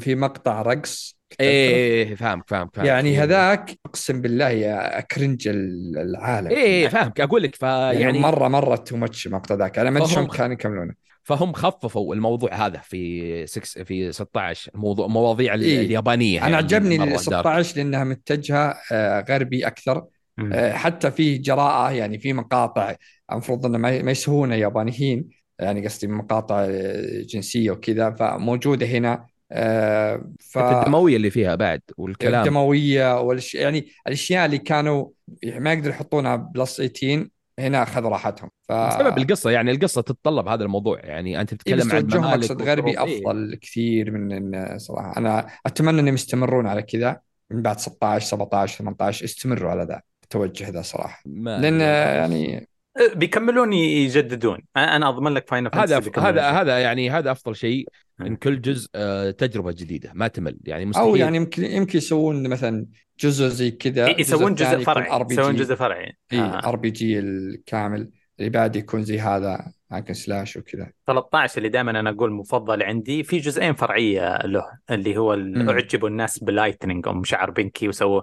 في 0.00 0.14
مقطع 0.14 0.62
رقص 0.62 1.17
إيه 1.40 2.14
فاهمك 2.14 2.44
فاهمك 2.50 2.74
فاهمك 2.74 2.88
يعني 2.88 3.10
إيه. 3.10 3.22
هذاك 3.22 3.70
أقسم 3.86 4.20
بالله 4.20 4.48
يا 4.48 5.00
cringe 5.00 5.48
ال- 5.48 5.98
العالم 5.98 6.48
إيه 6.50 6.88
فاهمك 6.88 7.20
أقول 7.20 7.42
لك 7.42 7.62
يعني, 7.62 7.98
فيعني 7.98 8.18
مرة 8.18 8.48
مرة 8.48 8.76
too 8.76 8.96
much 8.96 9.26
المقطع 9.26 9.54
ذاك 9.54 9.78
أنا 9.78 9.90
ما 9.90 9.98
أدري 9.98 10.08
شلون 10.10 10.26
كانوا 10.26 10.52
يكملونه 10.52 10.94
فهم 11.22 11.52
خففوا 11.52 12.14
الموضوع 12.14 12.54
هذا 12.66 12.78
في 12.78 13.46
6 13.46 13.84
في 13.84 14.12
16 14.12 14.70
موضوع 14.74 15.06
مواضيع 15.06 15.54
إيه. 15.54 15.80
اليابانية 15.80 16.38
أنا 16.38 16.46
يعني 16.48 16.56
عجبني 16.56 16.94
ال 16.96 17.00
dark. 17.08 17.20
16 17.20 17.76
لأنها 17.76 18.04
متجهة 18.04 18.74
آه، 18.92 19.24
غربي 19.28 19.66
أكثر 19.66 20.04
مم. 20.36 20.52
آه، 20.52 20.72
حتى 20.72 21.10
في 21.10 21.38
جراءة 21.38 21.90
يعني 21.92 22.18
في 22.18 22.32
مقاطع 22.32 22.94
المفروض 23.32 23.66
إنه 23.66 23.78
ما 23.78 24.10
يسهون 24.10 24.52
يابانيين 24.52 25.28
يعني 25.58 25.86
قصدي 25.86 26.06
مقاطع 26.06 26.64
آه، 26.64 27.22
جنسية 27.22 27.70
وكذا 27.70 28.10
فموجودة 28.10 28.86
هنا 28.86 29.26
ف 29.50 30.58
حتى 30.58 30.78
الدموية 30.78 31.16
اللي 31.16 31.30
فيها 31.30 31.54
بعد 31.54 31.80
والكلام 31.96 32.42
الدموية 32.42 33.20
والش... 33.20 33.54
يعني 33.54 33.88
الأشياء 34.06 34.46
اللي 34.46 34.58
كانوا 34.58 35.08
ما 35.44 35.72
يقدروا 35.72 35.94
يحطونها 35.94 36.36
plus 36.36 36.76
18 36.76 37.28
هنا 37.58 37.82
اخذوا 37.82 38.10
راحتهم 38.10 38.50
ف 38.68 38.72
بسبب 38.72 39.18
القصة 39.18 39.50
يعني 39.50 39.70
القصة 39.70 40.00
تتطلب 40.00 40.48
هذا 40.48 40.64
الموضوع 40.64 41.00
يعني 41.00 41.40
أنت 41.40 41.52
إيه 41.52 41.58
تتكلم 41.58 41.92
عن 41.92 42.06
توجههم 42.08 42.24
أقصد 42.24 42.62
غربي. 42.62 42.90
إيه. 42.90 43.18
أفضل 43.18 43.58
كثير 43.62 44.10
من 44.10 44.32
إن 44.32 44.78
صراحة 44.78 45.16
أنا 45.16 45.46
أتمنى 45.66 46.00
إنهم 46.00 46.14
يستمرون 46.14 46.66
على 46.66 46.82
كذا 46.82 47.20
من 47.50 47.62
بعد 47.62 47.80
16 47.80 48.26
17 48.26 48.78
18 48.78 49.24
استمروا 49.24 49.70
على 49.70 49.84
ذا 49.84 50.00
التوجه 50.22 50.68
ذا 50.68 50.82
صراحة 50.82 51.22
لأن. 51.26 51.80
يعني 51.80 52.68
بيكملون 53.14 53.72
يجددون. 53.72 54.58
أنا 54.76 55.08
أضمن 55.08 55.32
لك 55.32 55.48
فاينل 55.48 55.70
هذا 55.74 56.02
هذا 56.18 56.50
هذا 56.50 56.78
يعني 56.78 57.10
هذا 57.10 57.30
أفضل 57.30 57.56
شيء 57.56 57.88
إن. 58.20 58.36
كل 58.36 58.60
جزء 58.60 58.88
آه، 58.94 59.30
تجربة 59.30 59.72
جديدة 59.72 60.10
ما 60.14 60.28
تمل. 60.28 60.58
يعني 60.64 60.86
مستحيل. 60.86 61.08
أو 61.08 61.16
يعني 61.16 61.36
يمكن 61.36 61.64
يمكن 61.64 61.98
يسوون 61.98 62.48
مثلا 62.48 62.86
جزء 63.20 63.46
زي 63.46 63.70
كذا 63.70 64.20
يسوون 64.20 64.54
جزء 64.54 64.78
فرعي. 64.78 65.26
يسوون 65.30 65.56
جزء 65.56 65.74
فرعي. 65.74 66.16
إي. 66.32 66.40
ار 66.40 66.76
بي 66.76 66.90
جي 66.90 67.18
الكامل. 67.18 68.10
اللي 68.38 68.50
بعد 68.50 68.76
يكون 68.76 69.02
زي 69.02 69.20
هذا. 69.20 69.72
هاكن 69.92 70.14
سلاش 70.14 70.56
وكذا 70.56 70.90
13 71.06 71.58
اللي 71.58 71.68
دائما 71.68 71.90
أنا 71.90 72.10
أقول 72.10 72.32
مفضل 72.32 72.82
عندي 72.82 73.22
في 73.22 73.38
جزئين 73.38 73.74
فرعية 73.74 74.38
له 74.38 74.64
اللي 74.90 75.16
هو. 75.16 75.32
أعجبوا 75.70 76.08
الناس 76.08 76.38
بلايتنينج 76.38 77.08
ام 77.08 77.24
شعر 77.24 77.50
بنكي 77.50 77.88
وسووا 77.88 78.22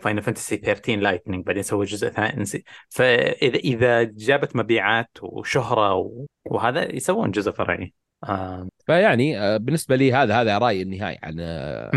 Final 0.00 0.22
Fantasy 0.22 0.56
13 0.56 0.96
Lightning 0.96 1.46
بعدين 1.46 1.62
سووا 1.62 1.84
جزء 1.84 2.08
ثاني 2.08 2.44
فإذا 2.88 3.56
إذا 3.56 4.02
جابت 4.02 4.56
مبيعات 4.56 5.10
وشهرة 5.22 6.10
وهذا 6.44 6.94
يسوون 6.94 7.30
جزء 7.30 7.50
فرعي 7.50 7.92
آه. 8.24 8.68
فيعني 8.86 9.58
بالنسبة 9.58 9.96
لي 9.96 10.12
هذا 10.12 10.40
هذا 10.40 10.58
رأيي 10.58 10.82
النهائي 10.82 11.18
عن 11.22 11.36
آه،. 11.40 11.90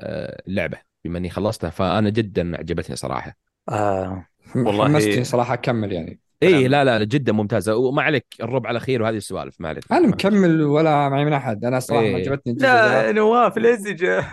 آه، 0.00 0.42
اللعبة 0.48 0.78
بما 1.04 1.18
إني 1.18 1.30
خلصتها 1.30 1.70
فأنا 1.70 2.10
جدا 2.10 2.56
عجبتني 2.56 2.96
صراحة 2.96 3.36
آه. 3.68 4.26
والله- 4.56 4.84
حمستني 4.84 5.24
صراحة 5.24 5.54
أكمل 5.54 5.92
يعني 5.92 6.20
اي 6.42 6.68
لا 6.68 6.84
لا 6.84 7.04
جدا 7.04 7.32
ممتازة. 7.32 7.76
وما 7.76 8.02
عليك 8.02 8.26
الربع 8.42 8.70
الأخير 8.70 9.02
وهذه 9.02 9.16
السوالف 9.16 9.60
ما 9.60 9.68
عليك. 9.68 9.84
أنا 9.92 10.06
مكمل 10.06 10.62
ولا 10.62 11.08
معي 11.08 11.24
من 11.24 11.32
أحد. 11.32 11.64
أنا 11.64 11.80
صراحة 11.80 12.02
إيه. 12.02 12.16
عجبتني 12.16 12.52
لا 12.54 13.12
نواف 13.12 13.58
لزجه 13.58 14.24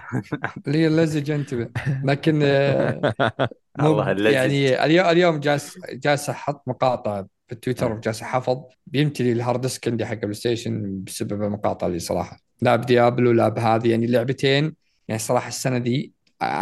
اللي 0.68 0.78
هي 0.78 0.88
اللزج 0.88 1.32
انتبه 1.32 1.70
لكن 2.04 2.40
آه، 2.44 3.14
مو- 3.80 3.92
الله 3.92 4.12
اللزج. 4.12 4.34
يعني 4.34 4.86
اليوم 4.86 5.08
اليوم 5.10 5.40
جالس 5.40 5.78
جالس 5.94 6.30
أحط 6.30 6.64
مقاطع 6.68 7.22
في 7.48 7.54
التويتر 7.54 7.92
آه. 7.92 7.96
وجالس 7.96 8.22
أحفظ. 8.22 8.58
بيمتلي 8.88 9.32
ال 9.32 9.38
hard 9.38 9.62
disk 9.62 9.88
عندي 9.88 10.06
حق 10.06 10.12
ال 10.14 10.34
PlayStation 10.34 11.04
بسبب 11.04 11.44
المقاطع 11.44 11.88
اللي 11.88 12.00
صراحة. 12.00 12.38
لا 12.62 12.76
ب 12.76 12.84
Diablo 12.84 13.32
لا 13.32 13.50
بهذه 13.50 13.92
يعني 13.92 14.08
لعبتين. 14.08 14.76
يعني 15.08 15.20
صراحة 15.20 15.48
السنة 15.48 15.78
دي 15.78 16.14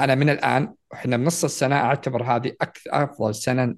أنا 0.04 0.16
من 0.16 0.30
الآن 0.30 0.74
وإحنا 0.92 1.18
بنص 1.18 1.44
السنة 1.44 1.76
أعتبر 1.76 2.24
هذه 2.24 2.54
أكثر 2.62 2.90
أفضل 3.04 3.36
سنة 3.36 3.76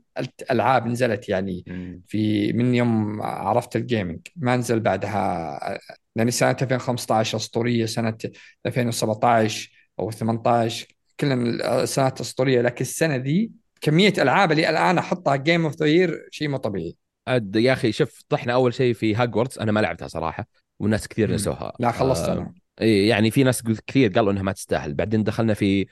ألعاب 0.51 0.88
نزلت 0.88 1.30
يعني. 1.30 1.64
في 2.08 2.54
من 2.54 2.76
يوم 2.76 3.22
عرفت 3.22 3.76
ال 3.76 3.82
gaming 3.82 4.20
ما 4.36 4.56
نزل 4.56 4.80
بعدها 4.80 5.80
يعني 6.16 6.32
سنة 6.32 6.58
2015 6.62 7.38
أسطورية 7.38 7.86
سنة 7.86 8.18
2017 8.66 9.72
أو 9.99 10.12
18 10.12 10.88
كلها 11.20 11.86
سنوات 11.86 12.22
أسطورية. 12.22 12.62
لكن 12.62 12.82
السنة 12.82 13.18
دي 13.18 13.51
كمية 13.82 14.14
ألعاب 14.18 14.51
اللي 14.51 14.70
الآن 14.70 14.97
أحطها 14.97 15.36
game 15.36 15.64
of 15.66 15.76
the 15.76 15.86
year 15.86 16.28
شيء 16.32 16.47
مو 16.47 16.58
طبيعي. 16.58 16.95
أد- 17.30 17.56
يا 17.56 17.74
أخي 17.74 17.91
شوف 17.91 18.22
طحنا 18.30 18.54
أول 18.54 18.74
شيء 18.74 18.93
في 18.93 19.16
هاجورتس 19.16 19.58
أنا 19.60 19.72
ما 19.72 19.80
لعبتها 19.80 20.08
صراحة 20.08 20.47
والناس 20.80 21.08
كثير. 21.08 21.32
نسوها. 21.34 21.74
لا 21.80 21.91
خلصت 21.91 22.30
آه، 22.30 22.54
يعني 22.80 23.32
في 23.32 23.43
ناس 23.43 23.63
كثير 23.88 24.11
قالوا 24.11 24.32
إنها 24.32 24.43
ما 24.43 24.51
تستاهل. 24.51 24.93
بعدين 24.93 25.24
دخلنا 25.24 25.53
في 25.53 25.86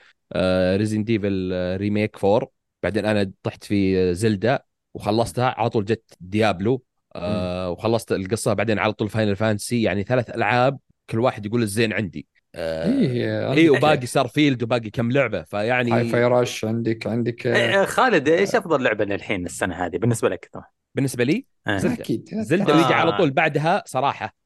Resident 0.76 1.04
Evil 1.04 1.52
remake 1.76 2.24
4 2.24 2.48
بعدين 2.82 3.06
أنا 3.06 3.32
طحت 3.42 3.64
في 3.64 4.14
زلدا 4.14 4.62
وخلصتها. 4.94 5.54
على 5.58 5.70
طول 5.70 5.84
جت 5.84 6.04
Diablo 6.20 6.82
آه 7.14 7.70
وخلصت 7.70 8.12
القصة. 8.12 8.52
بعدين 8.52 8.78
على 8.78 8.92
طول 8.92 9.08
Final 9.08 9.36
Fantasy 9.36 9.82
يعني 9.82 10.02
ثلاث 10.02 10.30
ألعاب 10.30 10.78
كل 11.10 11.18
واحد 11.18 11.46
يقول 11.46 11.62
الزين 11.62 11.92
عندي. 11.92 12.26
آه 12.54 12.92
إيه 12.92 13.52
إي 13.52 13.70
وباقي 13.70 14.06
Starfield 14.06 14.62
وباقي 14.62 14.90
كم 14.90 15.12
لعبة. 15.12 15.38
هاي 15.38 15.46
فيعني 15.46 16.04
فاي 16.08 16.24
rush 16.24 16.64
عندك 16.64 17.06
عندك 17.06 17.46
آه، 17.46 17.80
إيه، 17.80 17.84
خالد 17.84 18.28
إيش 18.28 18.54
أفضل 18.54 18.82
لعبة 18.82 19.04
للحين 19.04 19.46
السنة 19.46 19.74
هذه 19.86 19.96
بالنسبة 19.96 20.28
لك؟ 20.28 20.50
طبعا 20.52 20.66
بالنسبة 20.94 21.24
لي 21.24 21.46
آه. 21.66 21.76
زلدة. 21.76 22.04
زلدة 22.32 22.74
آه. 22.74 22.76
ويجي 22.76 22.94
على 22.94 23.12
طول 23.12 23.30
بعدها 23.30 23.82
صراحة. 23.86 24.26
آه 24.26 24.41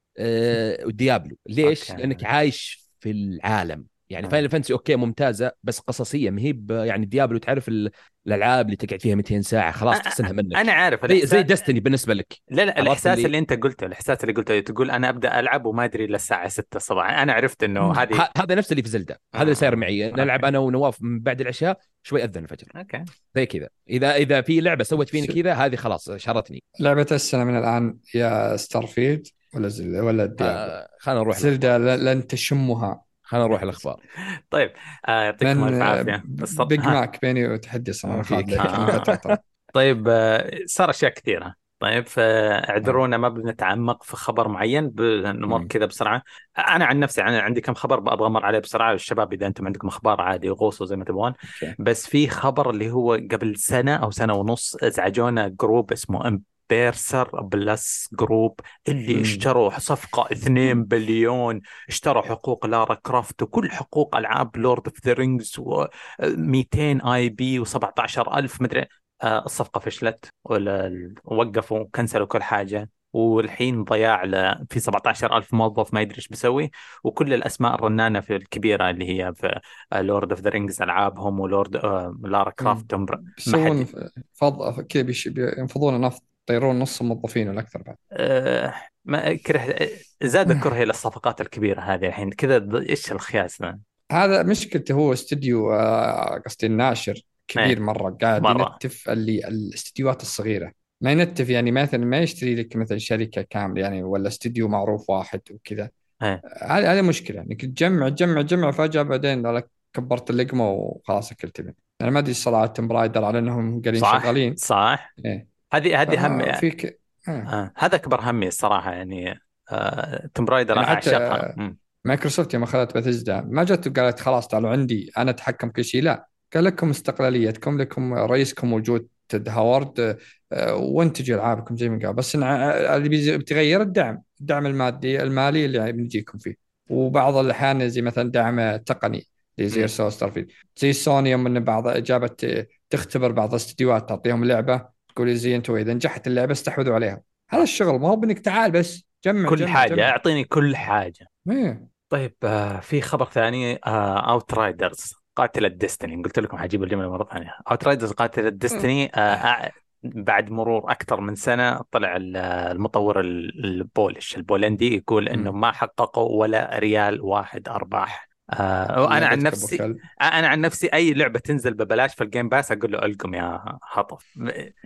و 0.86 0.93
Diablo 0.93 1.36
ليش؟ 1.46 1.90
أوكي. 1.90 2.02
لأنك 2.02 2.24
عايش 2.24 2.86
في 3.00 3.10
العالم. 3.10 3.84
يعني 4.10 4.26
آه. 4.26 4.30
Final 4.30 4.48
Fantasy 4.50 4.72
أوكي 4.72 4.96
ممتازة 4.96 5.52
بس 5.62 5.78
قصصية 5.78 6.30
ما 6.30 6.40
هي 6.42 6.54
يعني 6.70 7.06
Diablo 7.06 7.38
تعرف 7.38 7.68
ال- 7.68 7.90
الألعاب 8.26 8.66
اللي 8.66 8.76
تقعد 8.76 9.00
فيها 9.02 9.14
200 9.14 9.40
ساعة 9.40 9.72
خلاص 9.72 9.98
تحسنها 9.98 10.32
منك. 10.32 10.56
أنا 10.56 10.72
عارف. 10.72 11.06
زي 11.06 11.26
زي 11.26 11.42
Destiny 11.42 11.80
بالنسبة 11.80 12.14
لك. 12.14 12.36
لا 12.50 12.62
لا 12.64 12.80
الإحساس 12.80 13.16
اللي- 13.16 13.26
اللي... 13.26 13.38
أنت 13.38 13.52
قلته 13.52 13.86
الإحساس 13.86 14.24
اللي 14.24 14.32
قلته 14.34 14.60
تقول 14.60 14.90
أنا 14.90 15.08
أبدأ 15.08 15.40
ألعب 15.40 15.66
وما 15.66 15.84
أدري 15.84 16.04
إلا 16.04 16.16
الساعة 16.16 16.48
6 16.48 16.76
الصباح. 16.76 17.10
أنا 17.10 17.32
عرفت 17.32 17.62
إنه 17.62 17.92
هذه 17.92 18.28
هذا 18.38 18.54
نفس 18.54 18.72
اللي 18.72 18.82
في 18.82 18.88
زلدة. 18.88 19.20
هذا 19.34 19.42
اللي 19.42 19.54
صاير 19.54 19.76
معي 19.76 20.10
نلعب 20.10 20.44
أنا 20.44 20.58
ونواف 20.58 21.02
من 21.02 21.20
بعد 21.20 21.40
العشاء 21.40 21.78
شوي 22.02 22.24
أذن 22.24 22.42
الفجر. 22.42 22.66
okay. 22.76 23.04
زي 23.36 23.46
كذا. 23.46 23.68
اذا 23.90 24.16
إذا 24.16 24.40
في 24.40 24.60
لعبة 24.60 24.84
سوت 24.84 25.08
فيني 25.08 25.26
كذا 25.26 25.52
هذه 25.54 25.76
خلاص 25.76 26.10
شرتني. 26.10 26.62
لعبة 26.80 27.06
السنة 27.12 27.44
من 27.44 27.58
الآن 27.58 27.96
يا 28.14 28.56
Starfield. 28.56 29.26
ولا 29.56 29.68
زل 29.68 30.00
ولا 30.00 30.36
آه 30.40 30.88
خلينا 30.98 31.20
نروح 31.20 31.38
زلدة 31.38 31.78
لن 31.78 32.26
تشمها 32.26 33.02
خلينا 33.22 33.46
نروح 33.46 33.62
الأخبار. 33.62 34.00
طيب 34.50 34.72
آه، 35.08 35.22
يعطيكم 35.22 35.64
ألف 35.64 35.82
عافية. 35.82 36.22
بيج. 36.64 36.80
ماك 36.80 37.18
بيني 37.22 37.48
وتحدي 37.48 37.92
صراحة 37.92 38.22
فيك. 38.22 38.50
فيك 38.50 38.58
آه. 38.58 39.38
طيب 39.74 40.08
آه، 40.08 40.50
صار 40.66 40.90
أشياء 40.90 41.12
كثيرة. 41.12 41.54
طيب 41.80 42.06
فاعذرونا 42.06 43.16
ما 43.16 43.28
بنتعمق 43.28 44.02
في 44.02 44.16
خبر 44.16 44.48
معين 44.48 44.90
بنمر. 44.90 45.64
كذا 45.64 45.86
بسرعة. 45.86 46.22
أنا 46.58 46.84
عن 46.84 47.00
نفسي 47.00 47.22
أنا 47.22 47.40
عندي 47.40 47.60
كم 47.60 47.74
خبر 47.74 47.98
أبغى 47.98 48.26
أمر 48.26 48.44
عليه 48.44 48.58
بسرعة. 48.58 48.90
والشباب 48.92 49.32
إذا 49.32 49.46
أنتم 49.46 49.66
عندكم 49.66 49.88
أخبار 49.88 50.20
عادي 50.20 50.50
غوصوا 50.50 50.86
زي 50.86 50.96
ما 50.96 51.04
تبغون. 51.04 51.34
بس 51.78 52.06
في 52.06 52.28
خبر 52.28 52.70
اللي 52.70 52.90
هو 52.90 53.12
قبل 53.30 53.56
سنة 53.56 53.96
أو 53.96 54.10
سنة 54.10 54.34
ونص 54.34 54.76
ازعجونا 54.82 55.48
جروب 55.48 55.92
اسمه 55.92 56.26
امبيرسر 56.72 57.40
بلس 57.42 58.08
جروب 58.12 58.60
اللي 58.88 59.14
مم. 59.14 59.20
اشتروا 59.20 59.78
صفقة 59.78 60.28
2 60.32 60.84
بليون 60.84 61.60
اشتروا 61.88 62.22
حقوق 62.22 62.66
Lara 62.66 62.94
Croft 62.94 63.42
وكل 63.42 63.70
حقوق 63.70 64.16
ألعاب 64.16 64.56
Lord 64.56 64.86
of 64.86 65.06
the 65.06 65.12
Rings 65.12 65.60
و200 65.60 67.06
IP 67.06 67.64
و17000 67.64 68.60
مدري 68.60 68.86
آه، 69.22 69.44
الصفقة 69.44 69.78
فشلت 69.78 70.28
ولا 70.44 71.14
وقفوا 71.24 71.84
كنسلوا 71.94 72.26
كل 72.26 72.42
حاجة. 72.42 72.90
والحين 73.12 73.84
ضياع 73.84 74.24
ل... 74.24 74.66
في 74.70 74.80
17000 74.80 75.54
موظف 75.54 75.94
ما 75.94 76.00
يدري 76.00 76.16
إيش 76.16 76.28
بيسوي. 76.28 76.70
وكل 77.04 77.34
الأسماء 77.34 77.74
الرنانة 77.74 78.20
في 78.20 78.36
الكبيرة 78.36 78.90
اللي 78.90 79.08
هي 79.08 79.34
في 79.34 79.60
Lord 79.92 80.30
of 80.30 80.40
the 80.40 80.50
Rings 80.50 80.82
ألعابهم 80.82 81.40
ولورد 81.40 81.76
آه، 81.76 82.18
Lara 82.24 82.50
Croft. 82.50 82.94
ما 82.94 83.06
يسوون 83.38 83.86
حد 83.86 84.10
فض 84.34 84.80
كذا 84.80 85.06
بينفضون 85.26 86.00
نفط 86.00 86.35
يطيرون 86.50 86.78
نص 86.78 87.00
الموظفين 87.00 87.48
والاكثر 87.48 87.82
بعد 87.82 87.96
آه، 88.12 88.74
ما 89.04 89.34
كره 89.34 89.88
زاد 90.22 90.60
كرهي 90.60 90.84
للصفقات 90.84 91.40
الكبيرة 91.40 91.80
هذه 91.80 92.06
الحين 92.06 92.30
كذا 92.30 92.68
إيش 92.88 93.12
الخياس 93.12 93.62
ذا؟ 93.62 93.78
هذا 94.12 94.42
مشكلته 94.42 94.92
هو 94.92 95.12
استوديو 95.12 95.72
آه، 95.72 96.42
قصدي 96.46 96.66
الناشر 96.66 97.20
كبير 97.48 97.66
إيه. 97.66 97.78
مرة 97.78 98.10
قاعد 98.22 98.42
مرة. 98.42 98.72
ينتف 98.72 99.10
اللي 99.10 99.48
الاستديوهات 99.48 100.22
الصغيرة 100.22 100.72
ما 101.00 101.12
ينتف 101.12 101.48
يعني 101.48 101.70
مثلا 101.70 102.04
ما 102.04 102.18
يشتري 102.18 102.54
لك 102.54 102.76
مثلا 102.76 102.98
شركة 102.98 103.42
كاملة 103.42 103.82
يعني 103.82 104.02
ولا 104.02 104.28
استوديو 104.28 104.68
معروف 104.68 105.10
واحد 105.10 105.40
وكذا 105.50 105.90
إيه. 106.22 106.42
هذه 106.62 106.92
هذه 106.92 107.02
مشكلة 107.02 107.40
إنك 107.40 107.64
تجمع 107.64 108.08
تجمع 108.08 108.42
تجمع 108.42 108.70
فجأة 108.70 109.02
بعدين 109.02 109.62
كبرت 109.92 110.30
اللقمة 110.30 110.70
وخلاص 110.70 111.32
أكلت 111.32 111.60
منه 111.60 111.74
أنا 112.00 112.10
ما 112.10 112.18
أدري 112.18 112.34
صراحة 112.34 112.66
Tomb 112.66 112.88
Raider 112.88 113.24
على 113.24 113.38
إنهم 113.38 113.82
قاعدين 113.82 114.00
صح 114.00 114.22
شغالين 114.22 114.56
صح 114.56 115.14
إيه. 115.24 115.55
هذه 115.72 116.02
هذه 116.02 116.26
هم 116.26 116.40
آه، 116.40 116.56
فيك 116.60 117.00
آه. 117.28 117.30
آه. 117.30 117.72
هذا 117.76 117.94
أكبر 117.96 118.20
همي 118.20 118.48
الصراحة 118.48 118.92
يعني. 118.92 119.40
آه... 119.72 120.30
Tomb 120.34 120.44
Raider 120.44 120.76
يعني 120.76 121.00
حتى- 121.02 121.58
مم. 121.58 121.78
مايكروسوفت 122.04 122.54
يوم 122.54 122.62
أخذت 122.62 122.96
بثزدا 122.96 123.40
ما 123.40 123.64
جت 123.64 123.86
وقالت 123.88 124.20
خلاص 124.20 124.48
تعالوا 124.48 124.70
عندي 124.70 125.10
أنا 125.18 125.30
أتحكم 125.30 125.70
كل 125.70 125.84
شيء 125.84 126.02
لا. 126.02 126.28
قال 126.54 126.64
لكم 126.64 126.90
استقلاليتكم 126.90 127.80
لكم 127.80 128.14
رئيسكم 128.14 128.68
موجود 128.70 129.08
Todd 129.28 129.48
Howard 129.48 130.18
آه، 130.52 130.74
وانتجوا 130.74 131.36
ألعابكم 131.36 131.76
زي 131.76 131.88
ما 131.88 131.98
قال 132.06 132.12
بس 132.12 132.34
اللي 132.36 133.38
بتغير 133.38 133.82
الدعم 133.82 134.22
الدعم 134.40 134.66
المادي 134.66 135.22
المالي 135.22 135.64
اللي 135.64 135.92
بنجيكم 135.92 136.38
فيه. 136.38 136.54
وبعض 136.90 137.36
الأحيان 137.36 137.88
زي 137.88 138.02
مثلا 138.02 138.30
دعم 138.30 138.76
تقني 138.76 139.26
زي 139.60 139.88
Starfield 139.88 140.50
زي 140.76 140.92
سوني 140.92 141.30
يوم 141.30 141.46
إن 141.46 141.64
بعض 141.64 141.88
جابت 141.88 142.44
آه، 142.44 142.66
تختبر 142.90 143.32
بعض 143.32 143.50
الاستديوهات 143.50 144.08
تعطيهم 144.08 144.44
لعبة 144.44 144.95
تقول 145.16 145.34
زي 145.36 145.56
أنتم 145.56 145.74
إذا 145.76 145.94
نجحت 145.94 146.26
اللعبة 146.26 146.52
استحوذوا 146.52 146.94
عليها 146.94 147.20
هذا 147.50 147.62
الشغل 147.62 148.00
ما 148.00 148.08
هو 148.08 148.16
بإنك 148.16 148.38
تعال 148.38 148.70
بس 148.70 149.06
جمع 149.24 149.48
كل 149.48 149.56
جمع 149.56 149.68
حاجة 149.68 149.94
جمع. 149.94 150.08
أعطيني 150.08 150.44
كل 150.44 150.76
حاجة 150.76 151.26
إيه. 151.50 151.86
طيب 152.08 152.34
آه 152.44 152.80
في 152.80 153.00
خبر 153.00 153.24
ثاني 153.24 153.76
Outriders 153.84 155.14
قاتل 155.36 155.64
ال 155.64 155.71
Destiny 155.71 156.22
قلت 156.22 156.38
لكم 156.38 156.56
حجيب 156.58 156.82
الجملة 156.82 157.10
مرة 157.10 157.24
ثانية 157.32 157.54
Outriders 157.70 158.12
قاتل 158.12 158.46
ال 158.46 158.54
Destiny 158.54 159.10
آه 159.14 159.70
بعد 160.02 160.50
مرور 160.50 160.90
أكثر 160.92 161.20
من 161.20 161.34
سنة 161.34 161.80
طلع 161.90 162.16
ال- 162.16 162.36
المطور 162.36 163.20
ال- 163.20 163.64
ال 163.64 163.74
Polish 163.74 164.36
البولندي 164.36 164.96
يقول 164.96 165.28
إنه. 165.28 165.52
ما 165.52 165.72
حققوا 165.72 166.40
ولا 166.40 166.78
ريال 166.78 167.20
واحد 167.20 167.68
أرباح 167.68 168.25
آه 168.50 169.02
وأنا 169.02 169.26
عن 169.26 169.38
نفسي. 169.38 169.84
أنا 170.22 170.48
عن 170.48 170.60
نفسي 170.60 170.86
أي 170.86 171.12
لعبة 171.14 171.38
تنزل 171.38 171.74
ببلاش 171.74 172.14
في 172.14 172.24
ال 172.24 172.29
Game 172.29 172.48
Pass 172.48 172.72
أقول 172.72 172.92
له 172.92 172.98
ألقم 172.98 173.34
يا 173.34 173.62
هطف 173.92 174.32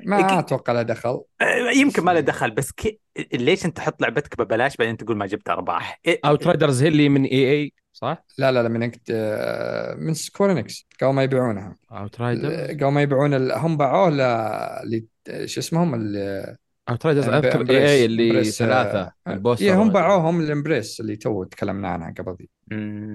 ما 0.07 0.39
أتوقع 0.39 0.73
له 0.73 0.83
دخل. 0.83 1.23
آه، 1.41 1.71
يمكن 1.77 2.05
ما 2.05 2.11
له 2.11 2.21
دخل 2.21 2.51
بس 2.51 2.73
كي... 2.73 3.01
ليش 3.35 3.67
أنت 3.67 3.77
تحط 3.77 4.03
لعبتك 4.03 4.39
ببلاش 4.39 4.77
بعدين 4.77 4.97
تقول 4.97 5.17
ما 5.17 5.27
جبت 5.27 5.51
أرباح؟ 5.51 6.01
إيه- 6.09 6.19
Outriders 6.25 6.83
هي 6.83 6.89
اللي 6.89 7.09
من 7.09 7.25
EA 7.25 7.73
صح؟ 7.93 8.25
لا 8.39 8.53
لا 8.53 8.63
لا 8.63 8.69
من 8.69 8.83
أكت... 8.83 9.03
آه، 9.11 9.95
من 9.95 10.15
Square 10.15 10.58
Enix 10.58 10.87
قبل 11.03 11.13
ما 11.13 11.23
يبيعونها. 11.23 11.77
Outriders 11.93 12.71
قبل 12.71 12.87
ما 12.87 13.03
يبيعون 13.03 13.35
ال... 13.35 13.53
هم 13.53 13.77
باعوه 13.77 14.11
ل 14.11 14.21
ل- 14.95 15.07
شو 15.49 15.61
اسمهم 15.61 15.95
ال... 15.95 16.17
Riders 17.05 17.27
Emb- 17.27 17.29
أذكر 17.33 17.71
اي 17.71 17.89
اي 17.89 18.05
اللي 18.05 18.45
ثلاثة 18.45 19.01
آه، 19.27 19.33
البوستر 19.33 19.65
إيه 19.65 19.83
هم 19.83 19.91
باعوهم 19.93 20.41
ال 20.41 20.48
Embracer 20.48 21.01
اللي 21.01 21.17
تو 21.17 21.45
تكلمنا 21.45 21.89
عنها 21.89 22.15
قبل 22.19 22.37
ذي. 22.41 22.49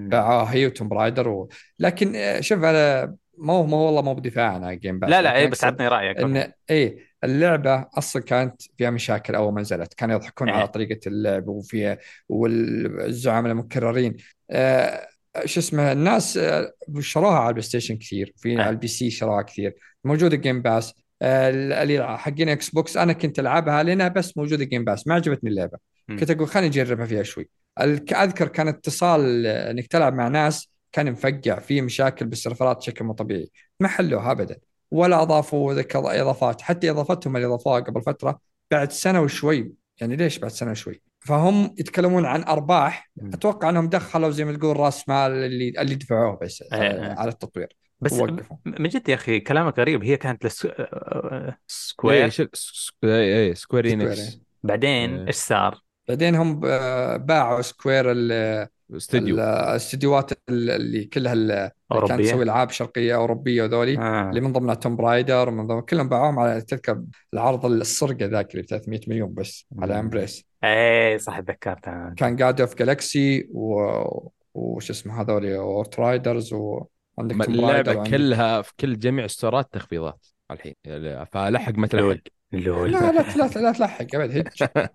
باعوها 0.08 0.52
هي 0.54 0.66
و 0.66 0.70
Tomb 0.70 0.88
Raider 0.88 1.28
و... 1.28 1.48
لكن 1.78 2.16
آه، 2.16 2.40
شوف 2.40 2.64
أنا 2.64 3.16
مو 3.38 3.66
مو 3.66 3.76
والله 3.76 4.02
مو 4.02 4.14
بدفاع 4.14 4.52
عن 4.52 4.78
Game 4.78 4.98
Pass 4.98 5.10
لا 5.10 5.22
لا 5.22 5.36
اي 5.36 5.46
بس 5.46 5.64
عطني 5.64 5.88
رأيك 5.88 6.16
إن 6.18 6.52
إيه 6.70 6.98
اللعبة 7.24 7.86
أصلا 7.98 8.22
كانت 8.22 8.62
فيها 8.78 8.90
مشاكل 8.90 9.34
أول 9.34 9.52
ما 9.52 9.60
نزلت. 9.60 9.94
كانوا 9.94 10.14
يضحكون 10.16 10.48
إيه. 10.48 10.56
على 10.56 10.68
طريقة 10.68 11.00
اللعب 11.06 11.48
وفيها 11.48 11.98
والزعماء 12.28 13.52
المكررين. 13.52 14.16
آه 14.50 15.08
شو 15.44 15.60
اسمه 15.60 15.92
الناس 15.92 16.36
آه، 16.36 16.72
شروها 17.00 17.38
على 17.38 17.48
ال 17.48 17.62
PlayStation 17.62 17.96
كثير. 17.96 18.32
في 18.36 18.48
إيه. 18.48 18.58
على 18.58 18.70
ال 18.70 18.86
PC 18.88 19.10
شروها 19.10 19.42
كثير. 19.42 19.74
موجودة 20.04 20.36
Game 20.36 20.62
Pass 20.62 20.90
آه 20.90 20.94
اللي 21.22 22.18
حقين 22.18 22.48
Xbox 22.48 22.96
أنا 22.96 23.12
كنت 23.12 23.38
ألعبها 23.38 23.82
لأنها 23.82 24.08
بس 24.08 24.36
موجودة 24.36 24.64
Game 24.64 24.84
Pass 24.84 25.06
ما 25.06 25.14
عجبتني 25.14 25.50
اللعبة. 25.50 25.78
كنت 26.08 26.30
أقول 26.30 26.48
خليني 26.48 26.68
أجربها 26.68 27.06
فيها 27.06 27.22
شوي. 27.22 27.48
أذكر 27.80 28.48
كان 28.48 28.68
اتصال 28.68 29.46
إنك 29.46 29.86
تلعب 29.86 30.14
مع 30.14 30.28
ناس 30.28 30.70
كان 30.92 31.12
مفقع 31.12 31.58
فيه 31.58 31.82
مشاكل 31.82 32.26
بالسيرفرات 32.26 32.76
بشكل 32.76 33.04
مو 33.04 33.12
طبيعي 33.12 33.50
ما 33.80 33.88
حلوها 33.88 34.32
ابدا 34.32 34.58
ولا 34.90 35.22
أضافوا 35.22 35.82
إضافات 35.94 36.60
حتى 36.62 36.90
إضافتهم 36.90 37.36
اللي 37.36 37.46
أضافوها 37.46 37.80
قبل 37.80 38.02
فترة 38.02 38.40
بعد 38.70 38.92
سنة 38.92 39.20
وشوي 39.20 39.72
يعني 40.00 40.16
ليش 40.16 40.38
بعد 40.38 40.50
سنة 40.50 40.70
وشوي؟ 40.70 41.02
فهم 41.26 41.74
يتكلمون 41.78 42.24
عن 42.24 42.42
أرباح. 42.42 43.10
أتوقع 43.34 43.68
أنهم 43.68 43.88
دخلوا 43.88 44.30
زي 44.30 44.44
ما 44.44 44.56
تقول 44.56 44.76
رأس 44.76 45.08
مال 45.08 45.32
اللي 45.32 45.72
اللي 45.78 45.94
دفعوه 45.94 46.38
بس 46.42 46.62
إيه. 46.72 47.14
على 47.18 47.28
التطوير 47.30 47.76
بس 48.00 48.12
من 48.64 48.88
جد 48.88 49.08
يا 49.08 49.14
أخي 49.14 49.40
كلامك 49.40 49.78
غريب 49.78 50.04
هي 50.04 50.16
كانت 50.16 50.46
لس... 50.46 50.66
آه، 50.66 51.48
اي 51.48 51.54
سكوير 51.66 52.30
اي 53.04 53.54
Square 53.54 53.92
Enix 53.92 54.18
Square، 54.18 54.40
بعدين 54.62 55.18
إيه. 55.18 55.26
إيش 55.26 55.36
صار؟ 55.36 55.80
بعدين 56.08 56.34
هم 56.34 56.60
ب- 56.60 57.26
باعوا 57.26 57.62
Square 57.62 58.04
استوديو 58.96 59.34
الاستديوهات 59.36 60.30
اللي 60.48 61.04
كلها 61.04 61.32
اللي 61.32 61.70
كانت 62.08 62.20
تسوي 62.22 62.42
ألعاب 62.42 62.70
شرقية 62.70 63.16
أوروبية 63.16 63.62
وذولي 63.62 63.98
آه. 63.98 64.28
اللي 64.30 64.40
من 64.40 64.52
ضمنها 64.52 64.74
Tomb 64.74 64.96
Raider 64.96 65.48
ومن 65.48 65.66
ضمن 65.66 65.80
كلهم 65.80 66.08
باعوهم 66.08 66.38
على 66.38 66.60
تذكر 66.60 67.02
العرض 67.34 67.66
السرقة 67.66 68.26
ذاك 68.26 68.50
اللي 68.50 68.62
ب 68.62 68.66
300 68.66 69.00
مليون 69.08 69.34
بس 69.34 69.66
على 69.78 69.94
مم. 69.94 70.00
Embracer 70.00 70.44
إيه 70.64 71.16
صح 71.16 71.40
تذكرت. 71.40 71.84
كان 72.16 72.36
Guardians 72.36 72.60
of 72.60 72.74
Galaxy 72.74 73.48
و... 73.52 73.80
وش 74.54 74.90
اسمه 74.90 75.20
هذول 75.20 75.52
Outriders 75.52 76.52
وعندك 76.52 77.44
Tomb 77.46 77.54
اللعبة 77.54 77.94
وعندك- 77.96 78.10
كلها 78.10 78.62
في 78.62 78.72
كل 78.80 78.98
جميع 78.98 79.24
الستورات 79.24 79.68
تخفيضات 79.72 80.26
الحين. 80.50 80.74
فلحق 81.32 81.72
ما 81.74 81.86
تلحق 81.86 82.04
لول. 82.52 82.92
لا 82.92 83.12
لا 83.12 83.22
لا 83.36 83.60
لا 83.60 83.72
تلحق 83.72 84.06
أبد 84.14 84.38
هج 84.38 84.68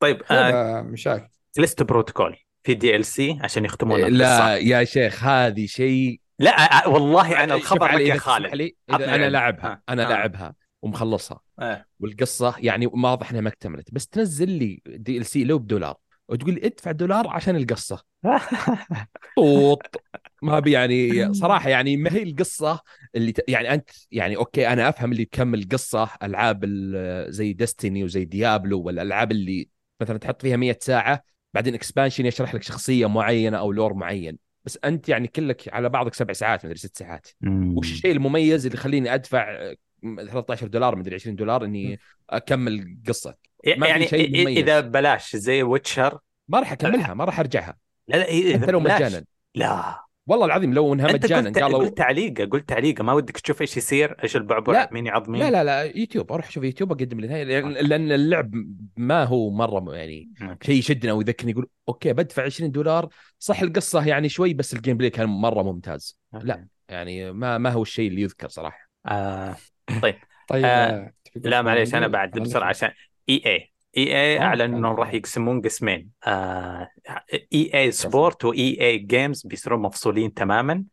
طيب 0.00 0.22
آه 0.30 0.82
مشاكل. 0.82 1.28
Callisto 1.56 1.82
Protocol. 1.82 2.36
في 2.68 2.74
DLC 2.74 3.38
عشان 3.42 3.64
يختمون 3.64 4.00
لا 4.00 4.06
القصة 4.08 4.54
يا 4.54 4.84
شيخ 4.84 5.24
هذه 5.24 5.66
شيء 5.66 6.20
لا 6.38 6.86
والله 6.86 7.44
أنا 7.44 7.54
الخبر 7.54 7.92
لك 7.92 8.00
يا 8.00 8.18
خالد 8.18 8.54
لي 8.54 8.76
أنا. 8.90 9.28
لاعبها 9.28 9.72
آه. 9.72 9.92
أنا 9.92 10.06
آه. 10.06 10.08
لاعبها 10.08 10.54
ومخلصها 10.82 11.40
آه. 11.58 11.86
والقصة 12.00 12.54
يعني 12.58 12.86
واضح 12.86 13.30
إنها 13.30 13.40
ما 13.40 13.48
اكتملت 13.48 13.94
بس 13.94 14.08
تنزل 14.08 14.50
لي 14.50 14.82
DLC 14.86 15.44
لو 15.44 15.58
بدولار 15.58 15.96
وتقول 16.28 16.54
لي 16.54 16.66
ادفع 16.66 16.90
دولار 16.90 17.28
عشان 17.28 17.56
القصة 17.56 18.02
طوط 19.36 19.82
ما 20.42 20.60
بي 20.60 20.72
يعني 20.72 21.34
صراحة 21.42 21.68
يعني 21.68 21.96
ما 21.96 22.12
هي 22.12 22.22
القصة 22.22 22.80
اللي 23.14 23.32
ت... 23.32 23.44
يعني 23.48 23.74
أنت 23.74 23.90
يعني 24.10 24.36
okay 24.36 24.68
أنا 24.68 24.88
أفهم 24.88 25.12
اللي 25.12 25.24
تكمل 25.24 25.68
قصه 25.72 26.10
ألعاب 26.22 26.64
ال- 26.64 27.32
زي 27.32 27.52
Destiny 27.52 28.04
وزي 28.04 28.24
Diablo 28.24 28.82
والألعاب 28.82 29.32
اللي 29.32 29.68
مثلا 30.00 30.18
تحط 30.18 30.42
فيها 30.42 30.56
100 30.56 30.78
ساعة 30.80 31.24
بعدين 31.54 31.74
expansion 31.74 32.26
يشرح 32.26 32.54
لك 32.54 32.62
شخصية 32.62 33.08
معينة 33.08 33.58
أو 33.58 33.72
lore 33.72 33.94
معين. 33.94 34.38
بس 34.64 34.78
أنت 34.84 35.08
يعني 35.08 35.28
كلك 35.28 35.74
على 35.74 35.88
بعضك 35.88 36.14
سبع 36.14 36.32
ساعات 36.32 36.64
مدري 36.64 36.78
ست 36.78 36.96
ساعات. 36.96 37.28
وش 37.46 37.92
الشيء 37.92 38.12
المميز 38.12 38.66
اللي 38.66 38.78
يخليني 38.78 39.14
أدفع 39.14 39.50
آه، 39.50 39.76
13 40.02 40.66
دولار 40.66 40.96
مدري 40.96 41.14
20 41.14 41.36
دولار 41.36 41.64
إني 41.64 42.00
أكمل 42.30 42.98
قصة؟ 43.08 43.34
ما 43.66 43.86
في 43.86 43.90
يعني 43.92 44.06
شيء 44.06 44.42
مميز. 44.42 44.58
إذا 44.58 44.80
بلاش 44.80 45.36
زي 45.36 45.62
Witcher 45.62 46.18
ما 46.48 46.60
راح 46.60 46.72
أكملها 46.72 47.14
ما 47.14 47.24
راح 47.24 47.40
أرجعها. 47.40 47.76
لا 48.08 48.16
لا 48.16 48.28
إذا 48.28 48.62
حتى 48.62 48.70
لو 48.70 48.80
بلاش. 48.80 49.02
مجانا. 49.02 49.24
لا. 49.54 50.07
والله 50.28 50.46
العظيم 50.46 50.74
لو 50.74 50.94
انها 50.94 51.12
مجانا 51.12 51.48
قلت 51.48 51.58
قالوا 51.58 51.78
قلت 51.78 51.98
تعليقه 51.98 52.44
قلت 52.44 52.68
تعليقه 52.68 53.04
ما 53.04 53.12
ودك 53.12 53.38
تشوف 53.38 53.60
إيش 53.60 53.76
يصير 53.76 54.16
إيش 54.22 54.36
البعبع 54.36 54.72
لا. 54.72 54.88
مين 54.92 55.06
يعض 55.06 55.28
مين 55.28 55.40
لا 55.42 55.50
لا 55.50 55.64
لا 55.64 55.82
يوتيوب 55.82 56.32
أروح 56.32 56.48
أشوف 56.48 56.64
يوتيوب 56.64 56.92
أقدم 56.92 57.20
للنهايه 57.20 57.44
لأن 57.44 58.12
اللعب 58.12 58.50
ما 58.96 59.24
هو 59.24 59.50
مرة 59.50 59.94
يعني. 59.94 60.30
شيء 60.62 60.78
يشدنا 60.78 61.12
ويذكرني 61.12 61.52
يقول 61.52 61.68
okay 61.88 62.12
بدفع 62.12 62.42
20 62.42 62.70
دولار 62.70 63.08
صح 63.38 63.60
القصة 63.60 64.06
يعني 64.06 64.28
شوي 64.28 64.54
بس 64.54 64.74
ال 64.74 64.96
gameplay 64.96 65.10
كان 65.10 65.26
مرة 65.26 65.62
ممتاز 65.62 66.18
لا. 66.32 66.68
يعني 66.88 67.32
ما 67.32 67.58
ما 67.58 67.70
هو 67.70 67.82
الشيء 67.82 68.08
اللي 68.08 68.22
يذكر 68.22 68.48
صراحة 68.48 68.90
آه. 69.06 69.56
طيب 70.02 70.14
طيب 70.48 70.64
آه، 70.64 70.68
آه، 70.68 71.12
لا 71.36 71.62
معليش؟ 71.62 71.94
أنا 71.94 72.06
بعد؟ 72.06 72.38
بسرعة 72.38 72.68
عشان 72.68 72.90
إي 73.28 73.42
اي 73.46 73.72
إي 74.06 74.16
إي 74.16 74.40
أعلن 74.40 74.74
إنهم. 74.74 74.96
راح 74.96 75.14
يقسمون 75.14 75.60
قسمين. 75.60 76.08
آه، 76.26 76.88
EA 77.52 77.70
Sport 77.74 78.44
و 78.44 78.80
EA 78.80 78.98
Games 78.98 79.46
بيصيرون 79.46 79.82
مفصولين 79.82 80.34
تماما 80.34 80.84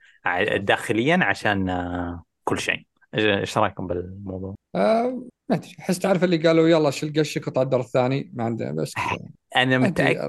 داخليا 0.55 1.19
عشان 1.21 1.69
آه، 1.69 2.23
كل 2.43 2.59
شيء. 2.59 2.85
إيش 3.15 3.57
رأيكم 3.57 3.87
بالموضوع؟ 3.87 4.55
آه، 4.75 5.23
ما 5.49 5.55
أدري. 5.55 5.75
أحس 5.79 5.99
تعرف 5.99 6.23
اللي 6.23 6.37
قالوا 6.37 6.67
يلا 6.67 6.91
شيل 6.91 7.13
قشك 7.19 7.47
وطلع 7.47 7.61
الدور 7.61 7.79
الثاني 7.79 8.31
ما 8.33 8.43
عنده 8.43 8.71
بس. 8.71 8.93
أنا 9.55 9.87
أدري. 9.87 10.19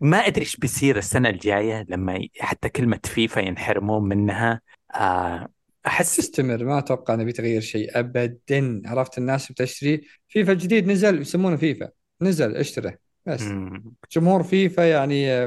ما 0.00 0.16
أدري 0.16 0.40
إيش 0.40 0.56
بيصير 0.56 0.98
السنة 0.98 1.28
الجاية 1.28 1.86
لما 1.88 2.28
حتى 2.40 2.68
كلمة 2.68 3.00
فيفا 3.04 3.40
ينحرمون 3.40 4.08
منها. 4.08 4.60
آه، 4.94 5.48
أحس 5.86 6.16
تستمر. 6.16 6.64
ما 6.64 6.78
أتوقع 6.78 7.14
إنه 7.14 7.24
بيتغير 7.24 7.60
شيء 7.60 7.98
ابدا. 7.98 8.82
عرفت 8.86 9.18
الناس 9.18 9.52
بتشتري 9.52 10.00
فيفا 10.28 10.52
جديد 10.52 10.88
نزل 10.90 11.20
يسمونه 11.20 11.56
فيفا. 11.56 11.88
نزل 12.22 12.56
اشتره 12.56 12.98
بس 13.26 13.42
مم. 13.42 13.96
جمهور 14.12 14.42
فيفا 14.42 14.82
يعني 14.82 15.46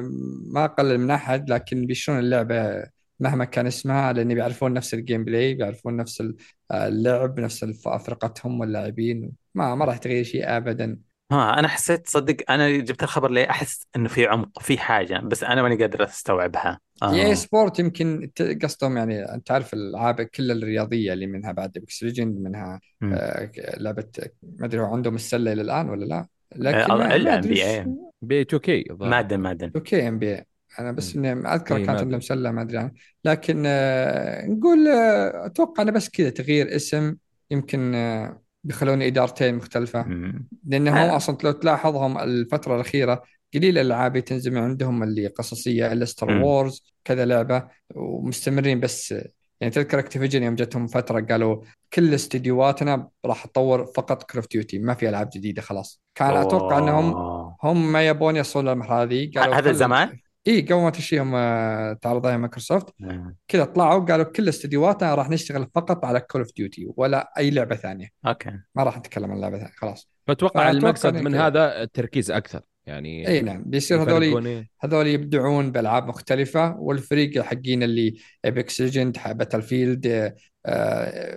ما 0.53 0.65
قلل 0.67 0.97
من 0.97 1.11
أحد 1.11 1.49
لكن 1.49 1.85
بيشترون 1.85 2.19
اللعبة 2.19 2.83
مهما 3.19 3.45
كان 3.45 3.67
اسمها 3.67 4.13
لأن 4.13 4.33
بيعرفون 4.33 4.73
نفس 4.73 4.93
ال 4.93 5.23
gameplay 5.25 5.53
بيعرفون 5.53 5.97
نفس 5.97 6.21
ال- 6.21 6.35
اللعب 6.71 7.39
نفس 7.39 7.65
فرقتهم 8.05 8.59
واللاعبين 8.59 9.31
ما 9.55 9.75
ما 9.75 9.85
راح 9.85 9.97
تغير 9.97 10.23
شيء 10.23 10.57
ابدا 10.57 10.99
ها 11.31 11.59
أنا 11.59 11.67
حسيت 11.67 12.07
صدق 12.09 12.51
أنا 12.51 12.69
جبت 12.77 13.03
الخبر 13.03 13.31
ليه 13.31 13.49
أحس 13.49 13.87
إنه 13.95 14.09
في 14.09 14.25
عمق 14.25 14.59
في 14.61 14.77
حاجة 14.77 15.19
بس 15.19 15.43
أنا 15.43 15.61
ماني 15.61 15.75
قادر 15.75 16.03
أستوعبها 16.03 16.79
إي 17.03 17.31
آه. 17.31 17.33
Sport 17.35 17.79
يمكن 17.79 18.31
قصدهم 18.63 18.97
يعني 18.97 19.33
انت 19.33 19.51
عارف 19.51 19.73
الألعاب 19.73 20.21
كل 20.21 20.51
الرياضية 20.51 21.13
اللي 21.13 21.27
منها 21.27 21.51
بعد 21.51 21.71
Apex 21.71 22.03
Legends 22.03 22.37
منها. 22.39 22.79
آه، 23.11 23.51
لعبة 23.77 24.07
ما 24.43 24.65
أدري 24.65 24.81
هو 24.81 24.85
عندهم 24.85 25.15
السلة 25.15 25.53
إلى 25.53 25.61
الآن 25.61 25.89
ولا 25.89 26.05
لا 26.05 26.27
لكن 26.55 26.91
آه، 26.91 26.97
ما, 26.97 27.15
إلا 27.15 27.31
ما 27.31 27.37
أدري 27.37 27.55
NBA. 27.55 27.85
إيش- 27.85 27.89
ب 28.21 28.31
2K 28.33 28.85
Madden 28.89 29.39
Madden 29.39 29.71
okay 29.75 30.07
MB 30.07 30.41
أنا 30.79 30.91
بس 30.91 31.15
إني 31.15 31.31
أذكر 31.31 31.75
كانت 31.77 31.89
ما 31.89 31.91
عندهم 31.91 32.07
أدري. 32.07 32.21
سلة 32.21 32.51
ما 32.51 32.61
أدري 32.61 32.77
عنها 32.77 32.93
لكن 33.25 33.63
آه، 33.65 34.45
نقول 34.45 34.87
آه، 34.87 35.45
أتوقع 35.45 35.83
انه 35.83 35.91
بس 35.91 36.09
كذا 36.09 36.29
تغيير 36.29 36.75
اسم 36.75 37.15
يمكن 37.51 37.95
آه، 37.95 38.41
بيخلون 38.63 39.01
إدارتين 39.01 39.55
مختلفة 39.55 40.03
مم. 40.03 40.47
لانهم 40.67 40.95
آه. 40.97 41.15
أصلا 41.15 41.37
لو 41.43 41.51
تلاحظهم 41.51 42.17
الفترة 42.17 42.75
الأخيرة 42.75 43.23
قليل 43.53 43.77
الألعاب 43.77 44.11
اللي 44.11 44.21
تنزل 44.21 44.51
من 44.51 44.57
عندهم 44.57 45.03
اللي 45.03 45.27
قصصية 45.27 45.91
الا 45.93 46.05
Star. 46.05 46.29
Wars 46.31 46.83
كذا 47.03 47.25
لعبة 47.25 47.67
ومستمرين 47.95 48.79
بس 48.79 49.13
يعني 49.61 49.73
تذكر 49.73 49.99
Activision 49.99 50.43
يوم 50.43 50.55
جتهم 50.55 50.87
فترة 50.87 51.21
قالوا 51.21 51.63
كل 51.93 52.13
استديوهاتنا 52.13 53.09
راح 53.25 53.45
تطور 53.45 53.85
فقط 53.85 54.31
Call 54.31 54.41
of 54.41 54.47
Duty 54.51 54.79
ما 54.79 54.93
في 54.93 55.09
ألعاب 55.09 55.29
جديدة 55.33 55.61
خلاص 55.61 56.01
كان 56.15 56.37
أتوقع 56.37 56.77
إنهم 56.77 57.13
أوه. 57.13 57.57
هم 57.63 57.91
ما 57.91 58.07
يبون 58.07 58.35
يوصلون 58.35 58.69
للمرحلة 58.69 59.03
هذه 59.03 59.31
قالوا 59.35 59.55
هذا 59.55 59.71
زمان؟ 59.71 60.19
إي 60.47 60.61
قبل 60.61 60.75
ما 60.75 60.89
تجيهم 60.89 61.35
آه، 61.35 61.93
تعرض 61.93 62.25
عليها 62.25 62.37
مايكروسوفت 62.37 62.93
مم. 62.99 63.35
كذا 63.47 63.65
طلعوا 63.65 64.05
قالوا 64.05 64.25
كل 64.25 64.49
استديوهاتنا 64.49 65.15
راح 65.15 65.29
نشتغل 65.29 65.67
فقط 65.75 66.05
على 66.05 66.19
Call 66.19 66.41
of 66.41 66.53
Duty 66.55 66.87
ولا 66.97 67.33
أي 67.37 67.51
لعبة 67.51 67.75
ثانية 67.75 68.09
okay 68.27 68.51
ما 68.75 68.83
راح 68.83 68.97
نتكلم 68.97 69.31
عن 69.31 69.39
لعبة 69.39 69.57
ثانية 69.57 69.73
خلاص 69.77 70.09
فأتوقع 70.27 70.71
المقصد 70.71 71.13
من 71.13 71.31
كذا. 71.31 71.47
هذا 71.47 71.81
التركيز 71.81 72.31
أكثر 72.31 72.61
يعني 72.89 73.27
إي 73.27 73.41
نعم 73.41 73.63
بيصير 73.65 74.03
هذول 74.03 74.47
إيه. 74.47 74.69
هذول 74.79 75.07
يبدعون 75.07 75.71
بألعاب 75.71 76.07
مختلفة 76.07 76.77
والفريق 76.79 77.41
حقين 77.41 77.83
اللي 77.83 78.15
Apex 78.45 78.81
Legends 78.81 79.17
Battlefield 79.25 80.33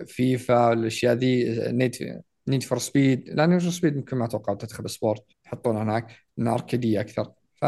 FIFA 0.07 0.73
الاشياء 0.73 1.15
ذي 1.15 1.45
Need 1.73 2.23
Need 2.49 2.63
for 2.63 2.79
Speed 2.79 3.29
لا 3.29 3.47
Need 3.47 3.61
for 3.61 3.71
Speed 3.71 3.97
يمكن 3.97 4.17
ما 4.17 4.25
أتوقع 4.25 4.55
تدخل 4.55 4.91
Sport 4.91 5.25
يحطون 5.47 5.77
هناك 5.77 6.17
انها 6.39 6.55
اركيديه 6.55 7.01
أكثر 7.01 7.33
ف 7.55 7.65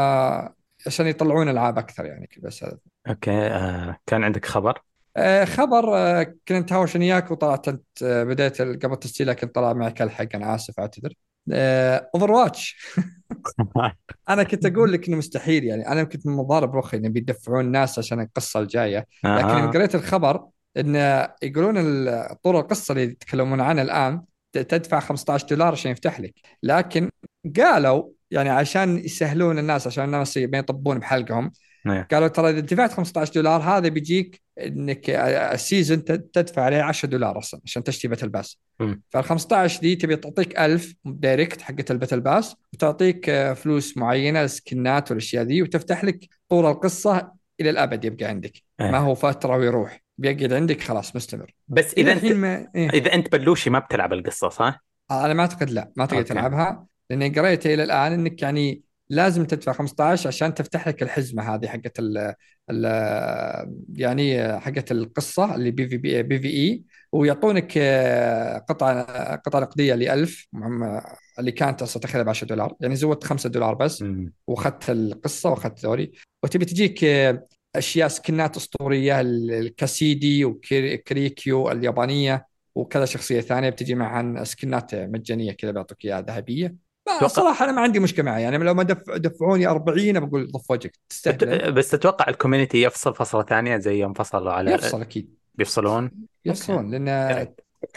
عشان 0.87 1.07
يطلعون 1.07 1.49
ألعاب 1.49 1.77
أكثر 1.77 2.05
يعني 2.05 2.29
بس 2.43 2.63
هذا 2.63 2.77
okay 3.07 3.31
آه. 3.31 3.97
كان 4.05 4.23
عندك 4.23 4.45
خبر؟ 4.45 4.81
آه، 5.17 5.45
خبر 5.45 5.97
آه، 5.97 6.35
كنت 6.47 6.73
هاوش 6.73 6.95
وياك 6.95 7.31
وطلعت 7.31 7.67
أنت 7.67 8.03
آه، 8.03 8.23
بديت 8.23 8.61
قبل 8.61 8.93
التسجيل 8.93 9.27
لكن 9.27 9.47
طلع 9.47 9.73
معي 9.73 9.91
كالحق 9.91 10.27
أنا 10.35 10.55
آسف 10.55 10.79
اعتذر 10.79 11.13
Overwatch 11.53 12.77
أنا 14.29 14.43
كنت 14.43 14.65
أقول 14.65 14.93
لك 14.93 15.07
إنه 15.07 15.17
مستحيل 15.17 15.63
يعني. 15.63 15.87
أنا 15.87 16.03
كنت 16.03 16.27
مضارب 16.27 16.75
مخي 16.75 16.97
إنه 16.97 17.09
بيدفعون 17.09 17.65
الناس 17.65 17.99
عشان 17.99 18.21
القصة 18.21 18.59
الجاية. 18.59 19.07
لكن 19.23 19.47
آه. 19.47 19.71
قريت 19.71 19.95
الخبر 19.95 20.45
ان 20.77 20.95
يقولون 21.43 21.75
طول 22.33 22.55
القصة 22.55 22.91
اللي 22.91 23.03
يتكلمون 23.03 23.61
عنها 23.61 23.83
الآن 23.83 24.21
تدفع 24.53 24.99
15 24.99 25.47
دولار 25.47 25.71
عشان 25.71 25.91
يفتح 25.91 26.19
لك. 26.19 26.33
لكن 26.63 27.09
قالوا 27.57 28.03
يعني 28.31 28.49
عشان 28.49 28.97
يسهلون 28.97 29.59
الناس 29.59 29.87
عشان 29.87 30.03
الناس 30.03 30.37
ما 30.37 30.57
يطبون 30.57 30.99
بحلقهم 30.99 31.51
إيه. 31.87 32.07
قالوا 32.11 32.27
ترى 32.27 32.49
إذا 32.49 32.59
دفعت 32.59 32.93
15 32.93 33.33
دولار 33.33 33.61
هذا 33.61 33.87
بيجيك 33.87 34.41
إنك 34.59 35.09
ال 35.09 35.22
season 35.22 36.03
تدفع 36.05 36.61
عليه 36.61 36.81
10 36.81 37.09
دولار 37.09 37.37
أصلا 37.37 37.61
عشان 37.65 37.83
تشتري 37.83 38.09
battle 38.09 38.29
pass. 38.29 38.59
فال 39.09 39.23
15 39.23 39.81
دي 39.81 39.95
تبي 39.95 40.15
تعطيك 40.15 40.59
1000 40.59 40.93
direct 41.05 41.61
حقت 41.61 41.91
ال 41.91 41.95
battle 41.95 42.19
pass 42.19 42.55
وتعطيك 42.73 43.29
آه، 43.29 43.53
فلوس 43.53 43.97
معينة 43.97 44.43
السكنات 44.43 45.11
والأشياء 45.11 45.43
ذي 45.43 45.61
وتفتح 45.61 46.03
لك 46.03 46.29
طول 46.49 46.65
القصة 46.65 47.31
إلى 47.61 47.69
الأبد 47.69 48.05
يبقى 48.05 48.25
عندك 48.25 48.53
إيه. 48.81 48.91
ما 48.91 48.97
هو 48.97 49.15
فترة 49.15 49.57
ويروح 49.57 50.03
بيقعد 50.17 50.53
عندك 50.53 50.81
خلاص 50.81 51.15
مستمر 51.15 51.53
بس 51.67 51.93
إذا 51.93 52.11
أنت 52.11 52.25
ما 52.25 52.67
إيه. 52.75 52.89
إذا 52.89 53.13
أنت 53.13 53.31
بلوشي 53.35 53.69
ما 53.69 53.79
بتلعب 53.79 54.13
القصة 54.13 54.49
صح؟ 54.49 54.83
أنا 55.11 55.33
ما 55.33 55.41
أعتقد 55.41 55.69
لا 55.69 55.91
ما 55.95 56.05
تقدر 56.05 56.17
okay. 56.19 56.29
تلعبها 56.29 56.85
لأني 57.09 57.29
قريت 57.29 57.65
إلى 57.65 57.83
الآن 57.83 58.13
إنك 58.13 58.41
يعني 58.41 58.81
لازم 59.09 59.45
تدفع 59.45 59.71
15 59.73 60.27
عشان 60.27 60.53
تفتح 60.53 60.87
لك 60.87 61.03
الحزمة 61.03 61.55
هذه 61.55 61.67
حقت 61.67 61.99
ال 61.99 62.35
يعني 63.93 64.59
حقت 64.59 64.91
القصة 64.91 65.55
اللي 65.55 65.71
بي 65.71 65.87
في 65.89 65.97
بي, 65.97 66.23
بي 66.23 66.39
في 66.39 66.47
إي 66.47 66.83
ويعطونك 67.11 67.73
آه، 67.77 68.57
قطعة 68.57 69.35
قطعة 69.35 69.59
نقدية 69.59 69.93
ل 69.95 70.09
1000 70.09 70.47
مع- 70.53 71.15
اللي 71.39 71.51
كانت 71.51 71.81
أصلا 71.81 72.01
تاخذها 72.01 72.23
ب 72.23 72.29
10 72.29 72.47
دولار. 72.47 72.75
يعني 72.81 72.95
زودت 72.95 73.23
5 73.23 73.49
دولار 73.49 73.73
بس. 73.73 74.01
وأخذت 74.47 74.89
القصة 74.89 75.49
وأخذت 75.49 75.79
ذولي. 75.79 76.11
وتبي 76.43 76.65
تجيك 76.65 77.03
آه، 77.03 77.47
أشياء 77.75 78.07
سكنات 78.07 78.57
أسطورية 78.57 79.21
ال- 79.21 79.51
ال 79.51 79.63
Cassidy 79.63 80.45
و 80.45 80.63
Kiriko 80.63 81.71
اليابانية 81.71 82.47
وكذا 82.75 83.05
شخصية 83.05 83.41
ثانية. 83.41 83.69
بتجي 83.69 83.95
معها 83.95 84.43
سكنات 84.43 84.95
مجانية 84.95 85.51
كذا 85.51 85.71
بيعطوك 85.71 86.05
إياها 86.05 86.21
ذهبية. 86.21 86.84
ما 87.21 87.27
صراحة 87.27 87.65
أنا 87.65 87.71
ما 87.71 87.81
عندي 87.81 87.99
مشكلة 87.99 88.25
معي. 88.25 88.43
يعني 88.43 88.57
لو 88.57 88.73
ما 88.73 88.83
دف 88.83 89.09
دفعوني 89.09 89.67
40 89.67 90.19
بقول 90.19 90.51
ضف 90.51 90.71
وجهك 90.71 90.99
تستاهل. 91.09 91.71
بس 91.71 91.89
تتوقع 91.89 92.29
ال 92.29 92.34
community 92.34 92.81
يفصل 92.81 93.15
فصلة 93.15 93.43
ثانية 93.43 93.77
زي 93.77 93.99
يوم 93.99 94.13
فصلوا 94.13 94.51
على 94.51 94.71
يفصل 94.71 95.01
أكيد. 95.01 95.33
بيفصلون 95.55 96.11
يفصلون 96.45 96.91
لأن 96.91 97.07
يعني. 97.07 97.55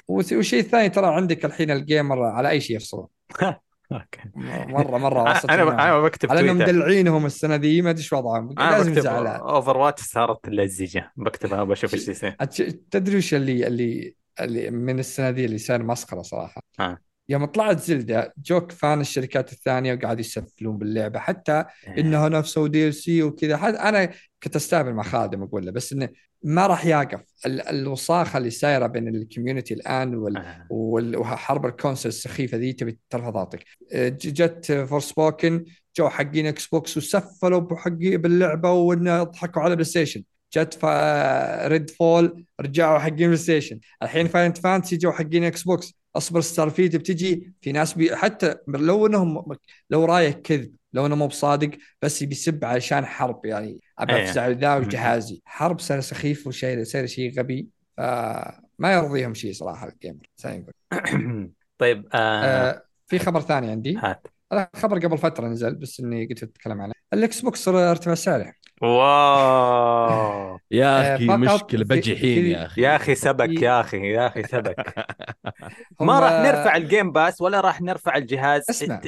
والشيء 0.09 0.61
الثاني 0.61 0.88
ترى 0.88 1.06
عندك 1.06 1.44
الحين 1.44 1.70
ال 1.70 1.79
gamer 1.79 2.22
على 2.22 2.50
أي 2.50 2.61
شيء 2.61 2.76
يفصلون. 2.76 3.06
okay. 3.92 4.20
مرة 4.68 4.98
مرة 4.98 5.22
أنا. 5.50 5.62
أنا 5.62 6.00
بكتب 6.00 6.30
على 6.30 6.40
إنهم 6.40 6.59
مدلعينهم 6.59 7.26
السنة 7.26 7.54
ذي 7.54 7.82
ما 7.82 7.90
أدري 7.90 8.02
إيش 8.02 8.12
وضعهم. 8.12 8.54
لازم 8.59 8.98
يزعلها 8.98 9.36
Overwatch 9.36 10.03
صارت 10.02 10.48
لزجة. 10.48 11.12
بكتبها 11.16 11.62
وبشوف 11.62 11.94
إيش 11.94 12.09
يصير. 12.09 12.36
تدري 12.90 13.16
وش 13.16 13.34
اللي 13.34 13.66
اللي 13.66 14.14
اللي 14.40 14.70
من 14.70 14.98
السنة 14.98 15.28
ذي 15.28 15.44
اللي 15.44 15.59
صار 15.59 15.82
مسخرة 15.82 16.22
صراحة؟ 16.22 16.62
آه. 16.80 16.98
يوم 17.29 17.45
طلعت 17.45 17.81
Zelda 17.80 18.34
جو 18.44 18.72
fan 18.72 19.01
الشركات 19.01 19.53
الثانية 19.53 19.95
وقاعد 19.95 20.20
يسفلون 20.20 20.79
باللعبة 20.79 21.18
حتى 21.18 21.64
انها 21.99 22.29
نفسه 22.29 22.68
DLC 22.68 23.22
وكذا. 23.22 23.57
حد- 23.57 23.74
أنا 23.74 24.11
كنت 24.43 24.57
استهبل 24.57 24.93
مع 24.93 25.03
خالد 25.03 25.35
لما 25.35 25.45
أقول 25.45 25.66
له 25.66 25.72
بس 25.72 25.93
إنه 25.93 26.09
ما 26.43 26.66
راح 26.66 26.87
يقف. 26.87 27.20
ال- 27.47 27.61
الوصاخه 27.68 28.37
اللي 28.39 28.51
صايرة 28.51 28.86
بين 28.87 29.09
ال 29.09 29.15
community 29.15 29.74
الآن 29.74 30.14
وال 30.14 30.37
آه. 30.37 30.66
وال- 30.70 31.16
وحرب 31.16 31.66
ال 31.66 31.72
console 31.72 32.09
السخيفة 32.09 32.57
ذي 32.59 32.72
تبي 32.72 32.99
ترفع 33.11 33.32
ضغطك. 33.33 33.64
ج- 33.95 34.09
جت 34.33 34.72
Forspoken 34.88 35.64
جو 35.97 36.09
حقين 36.09 36.47
Xbox 36.46 36.96
وسفلوا 36.97 37.61
بحقي 37.61 38.16
باللعبة 38.16 38.72
وإنه 38.72 39.22
ضحكوا 39.22 39.62
على 39.62 39.74
PlayStation 39.74 40.22
جت 40.57 40.79
Redfall 41.66 42.44
رجعوا 42.61 42.99
حقين 42.99 43.16
PlayStation 43.16 43.78
الحين 44.03 44.29
Final 44.28 44.59
Fantasy 44.59 44.96
جو 44.97 45.12
حقين 45.12 45.45
Xbox 45.44 45.97
أصبر 46.16 46.40
Starfield 46.40 46.96
بتجي 46.96 47.52
في 47.61 47.72
ناس 47.72 47.94
بي 47.94 48.16
حتى 48.16 48.54
لو 48.68 49.06
إنهم 49.06 49.56
لو 49.90 50.04
رايه 50.04 50.30
كذب 50.30 50.72
لو 50.92 51.06
إنه 51.06 51.16
مو 51.16 51.26
بصادق 51.26 51.70
بس 52.02 52.22
بيسب 52.22 52.64
علشان 52.64 53.06
حرب 53.06 53.44
يعني. 53.44 53.80
ابى 53.98 54.12
إيه. 54.12 54.24
أفزع 54.24 54.48
ذا. 54.48 54.76
وجهازي. 54.76 55.42
حرب 55.44 55.80
صار 55.80 56.00
سخيف 56.00 56.46
وشيء 56.46 56.84
صار 56.84 57.06
شيء 57.06 57.38
غبي. 57.38 57.68
فما 57.96 58.92
يرضيهم 58.92 59.34
شيء 59.34 59.52
صراحة 59.52 59.88
ال 59.88 59.94
gamer. 59.94 60.26
طيب 61.78 62.09
آه 62.14 62.44
آه 62.44 62.82
في 63.06 63.18
خبر 63.18 63.40
ثاني 63.40 63.70
عندي. 63.70 63.96
هات. 63.96 64.26
خبر 64.76 64.98
قبل 64.98 65.18
فترة 65.18 65.48
نزل 65.48 65.74
بس 65.74 66.00
إني 66.00 66.26
قلت 66.26 66.42
أتكلم 66.42 66.80
عنه. 66.80 66.92
ال 67.12 67.40
Xbox 67.40 67.68
ارتفع 67.68 68.14
سعره 68.14 68.52
واو. 68.83 70.59
يا 70.70 71.12
آه، 71.12 71.14
أخي 71.16 71.26
فقط 71.26 71.39
مشكلة 71.39 71.85
بجحين 71.85 72.43
في- 72.43 72.51
يا 72.51 72.66
أخي. 72.66 72.83
يا 72.83 72.97
أخي 72.97 73.14
سبك 73.14 73.62
يا 73.62 73.81
أخي 73.81 74.12
يا 74.12 74.26
أخي 74.26 74.43
سبك. 74.43 74.95
ما 76.01 76.20
راح 76.20 76.33
نرفع 76.33 76.76
ال 76.76 76.84
Game 76.84 77.12
Pass 77.12 77.40
ولا 77.41 77.61
راح 77.61 77.81
نرفع 77.83 78.16
الجهاز. 78.16 78.64
اسمع. 78.70 79.01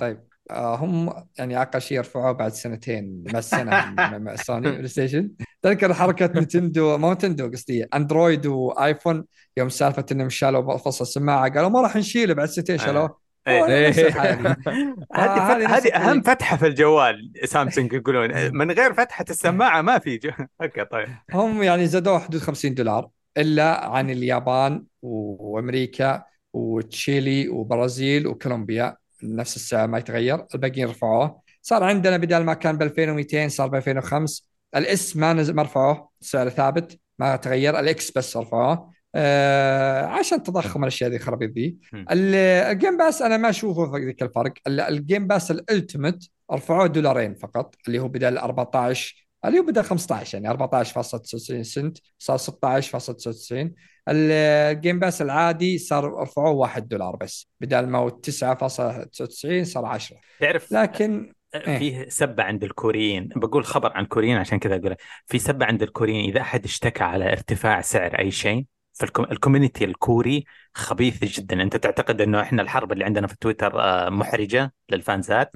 طيب 0.00 0.20
آه 0.50 0.76
هم 0.76 1.12
يعني 1.38 1.62
أقل 1.62 1.80
شيء 1.80 1.96
يرفعوه 1.98 2.32
بعد 2.32 2.52
سنتين 2.52 3.24
مع 3.32 3.38
السنة 3.38 3.70
مع- 3.70 4.18
مع 4.18 4.36
سوني 4.36 4.70
PlayStation 4.70 5.30
تذكر 5.62 5.94
حركة 5.94 6.26
Nintendo 6.40 6.98
ما 6.98 7.14
Nintendo 7.14 7.50
قصدي 7.50 7.84
Android 7.84 8.46
و 8.46 8.57
iPhone 8.57 9.24
يوم 9.56 9.68
سالفة 9.68 10.06
إنهم 10.12 10.28
شالوا 10.28 10.76
فصل 10.76 11.04
السماعة 11.04 11.50
قالوا 11.54 11.68
ما 11.68 11.80
راح 11.80 11.96
نشيله 11.96 12.34
بعد 12.34 12.48
سنتين 12.48 12.78
شالوه. 12.78 13.19
إيه. 13.48 13.64
هذه 13.88 15.66
فت... 15.66 15.66
هذه 15.66 15.94
أهم. 15.96 16.22
فتحة 16.22 16.56
في 16.56 16.66
الجوال 16.66 17.32
سامسونج 17.44 17.92
يقولون. 17.92 18.56
من 18.56 18.70
غير 18.70 18.94
فتحة 18.94 19.24
السماعة 19.30 19.82
ما 19.82 19.98
في 19.98 20.16
جو... 20.16 20.30
okay 20.62 20.84
طيب. 20.84 21.08
هم 21.32 21.62
يعني 21.62 21.86
زادوه 21.86 22.18
حدود 22.18 22.40
50 22.40 22.74
دولار 22.74 23.08
إلا 23.38 23.84
عن 23.86 24.10
اليابان 24.10 24.84
و- 25.02 25.54
وأمريكا 25.54 26.24
وتشيلي 26.52 27.48
وبرازيل 27.48 28.26
وكولومبيا. 28.26 28.96
نفس 29.22 29.56
السعر 29.56 29.86
ما 29.88 29.98
يتغير. 29.98 30.44
الباقيين 30.54 30.88
رفعوه. 30.88 31.40
صار 31.62 31.84
عندنا 31.84 32.16
بدل 32.16 32.38
ما 32.44 32.54
كان 32.54 32.78
ب 32.78 32.82
2200 32.82 33.48
صار 33.48 33.68
ب 33.68 33.74
2005 33.74 34.42
ال 34.76 34.96
S 34.96 35.16
ما 35.16 35.32
نزل 35.32 35.54
ما 35.54 35.62
رفعوه 35.62 36.08
سعر 36.20 36.48
ثابت 36.48 36.98
ما 37.18 37.36
تغير. 37.36 37.80
ال 37.80 37.95
X 37.95 38.10
بس 38.10 38.36
رفعوه. 38.36 38.90
آه 39.14 40.04
عشان 40.06 40.42
تضخم 40.42 40.82
الأشياء 40.82 41.10
ذي 41.10 41.18
خرابيط 41.18 41.50
ذي. 41.50 41.76
ال 42.10 42.27
Game 42.27 42.96
Pass 42.98 43.22
أنا 43.22 43.36
ما 43.36 43.50
أشوفه 43.50 43.92
في 43.92 44.04
ذيك 44.06 44.22
الفرق. 44.22 44.52
ال- 44.66 44.80
ال 44.80 44.89
Game 44.89 45.26
Pass 45.26 45.50
ال 45.50 45.58
Ultimate 45.58 46.24
رفعوه 46.52 46.86
دولارين 46.86 47.34
فقط 47.34 47.74
اللي 47.86 47.98
هو 47.98 48.08
بدل 48.08 48.38
14 48.38 49.26
اللي 49.44 49.58
هو 49.58 49.62
بدل 49.62 49.82
15 49.82 50.38
يعني 50.38 50.48
14.99 50.58 51.62
سنت 51.62 51.98
صار 52.18 52.38
16.99 52.38 53.70
ال 54.08 54.26
Game 54.26 54.98
Pass 54.98 55.22
العادي 55.22 55.78
صار 55.78 56.12
رفعوه 56.22 56.50
1 56.50 56.88
دولار 56.88 57.16
بس 57.16 57.48
بدل 57.60 57.86
ما 57.86 57.98
هو 57.98 58.08
9.99 58.08 59.62
صار 59.62 59.86
10 59.86 60.16
تعرف 60.40 60.72
لكن 60.72 61.32
إيه. 61.54 61.78
فيه 61.78 62.08
سبة 62.08 62.42
عند 62.42 62.64
الكوريين. 62.64 63.28
بقول 63.36 63.64
خبر 63.64 63.92
عن 63.92 64.02
الكوريين 64.04 64.36
عشان 64.36 64.58
كذا 64.58 64.76
أقول 64.76 64.96
في 65.26 65.38
سبة 65.38 65.66
عند 65.66 65.82
الكوريين 65.82 66.30
إذا 66.30 66.40
أحد 66.40 66.64
اشتكى 66.64 67.04
على 67.04 67.32
ارتفاع 67.32 67.80
سعر 67.80 68.18
أي 68.18 68.30
شيء 68.30 68.64
فال 69.00 69.15
community 69.15 69.84
الكوري 69.84 70.44
خبيث 70.74 71.24
جدا. 71.24 71.62
أنت 71.62 71.76
تعتقد 71.76 72.20
أنه 72.20 72.40
إحنا 72.40 72.62
الحرب 72.62 72.92
اللي 72.92 73.04
عندنا 73.04 73.26
في 73.26 73.36
تويتر 73.40 73.80
آه، 73.80 74.08
محرجة 74.08 74.72
للفانزات. 74.90 75.50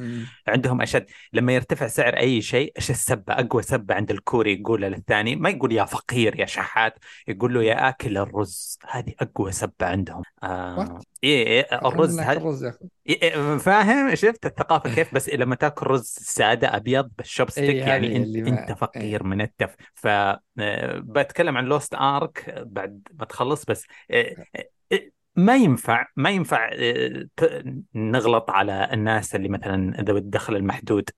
عندهم 0.48 0.82
أشد 0.82 1.06
لما 1.32 1.52
يرتفع 1.52 1.86
سعر 1.86 2.16
أي 2.16 2.42
شيء 2.42 2.72
إيش 2.76 2.90
السبه 2.90 3.32
أقوى 3.32 3.62
سبة 3.62 3.94
عند 3.94 4.10
الكوري 4.10 4.52
يقولها 4.60 4.88
للثاني 4.88 5.36
ما 5.36 5.50
يقول 5.50 5.72
يا 5.72 5.84
فقير 5.84 6.40
يا 6.40 6.46
شحات 6.46 6.98
يقول 7.28 7.54
له 7.54 7.62
يا 7.62 7.88
آكل 7.88 8.18
الرز. 8.18 8.78
هذه 8.90 9.12
أقوى 9.20 9.52
سبة 9.52 9.86
عندهم. 9.86 10.22
آه؟ 10.42 10.98
إيه 11.24 11.46
إيه 11.46 11.66
الرز 11.72 12.18
هذا 12.20 12.30
هذا 12.30 12.38
الرز 12.38 12.64
إيه، 12.64 13.22
إيه، 13.22 13.56
فاهم؟ 13.58 14.14
شفت 14.14 14.46
الثقافة 14.46 14.94
كيف؟ 14.94 15.14
بس 15.14 15.28
لما 15.28 15.54
تاكل 15.54 15.86
رز 15.86 16.04
سادة 16.20 16.76
أبيض 16.76 17.10
بال 17.18 17.28
chopstick 17.28 17.70
إيه، 17.70 17.80
يعني 17.80 18.06
هذه 18.06 18.16
انت 18.16 18.26
اللي 18.26 18.42
ما- 18.42 18.60
أنت 18.60 18.72
فقير 18.78 19.22
منتف 19.22 19.76
ف 19.94 20.06
آه، 20.06 20.98
بتكلم 20.98 21.56
عن 21.56 21.64
Lost 21.64 21.94
Ark 21.94 22.62
بعد 22.66 23.08
ما 23.14 23.24
تخلص 23.24 23.64
بس 23.64 23.86
آه، 24.10 24.36
آه، 24.56 24.68
ما 25.36 25.56
ينفع 25.56 26.06
ما 26.16 26.30
ينفع 26.30 26.70
آه، 26.72 27.26
نغلط 27.94 28.50
على 28.50 28.88
الناس 28.92 29.34
اللي 29.34 29.48
مثلا 29.48 30.02
ذوي 30.02 30.18
الدخل 30.18 30.56
المحدود 30.56 31.10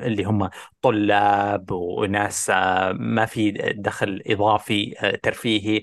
اللي 0.00 0.24
هم 0.24 0.50
طلاب 0.82 1.70
وناس 1.70 2.50
آه، 2.50 2.92
ما 2.92 3.26
في 3.26 3.50
دخل 3.76 4.22
إضافي 4.26 4.94
آه، 5.00 5.16
ترفيهي 5.16 5.82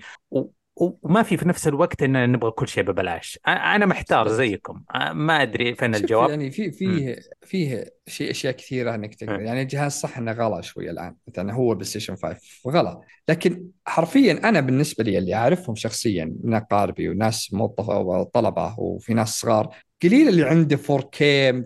وما 0.82 1.24
في 1.24 1.38
في 1.38 1.48
نفس 1.48 1.68
الوقت 1.68 2.04
إن 2.04 2.32
نبغى 2.32 2.52
كل 2.52 2.68
شيء 2.68 2.84
ببلاش. 2.84 3.40
أنا 3.48 3.86
محتار 3.86 4.28
زيكم. 4.28 4.82
ما 5.14 5.42
أدري 5.42 5.76
فين 5.76 5.96
الجواب. 5.96 6.30
يعني 6.30 6.52
في 6.52 6.72
فيه 6.72 7.16
فيه 7.42 7.86
شيء 8.08 8.32
أشياء 8.32 8.54
كثيرة 8.54 8.96
إنك 8.96 9.16
تقدر. 9.16 9.42
يعني 9.42 9.62
الجهاز 9.62 9.92
صح 9.92 10.18
إنه 10.18 10.32
غلا 10.32 10.62
شوي 10.62 10.90
الآن. 10.92 11.16
مثلا 11.28 11.54
هو 11.54 11.74
PlayStation 11.74 12.16
5 12.16 12.38
غلا. 12.68 13.02
لكن 13.30 13.64
حرفيا 13.86 14.50
أنا 14.50 14.60
بالنسبة 14.60 15.04
لي 15.04 15.18
اللي 15.18 15.36
أعرفهم 15.36 15.76
شخصيا 15.76 16.36
من 16.44 16.54
اقاربي 16.54 17.10
وناس 17.10 17.54
وطلبه 17.54 18.80
وفي 18.80 19.14
ناس 19.14 19.30
صغار 19.40 19.76
قليل 20.04 20.28
اللي 20.28 20.44
عنده 20.44 20.78
4K 20.78 21.18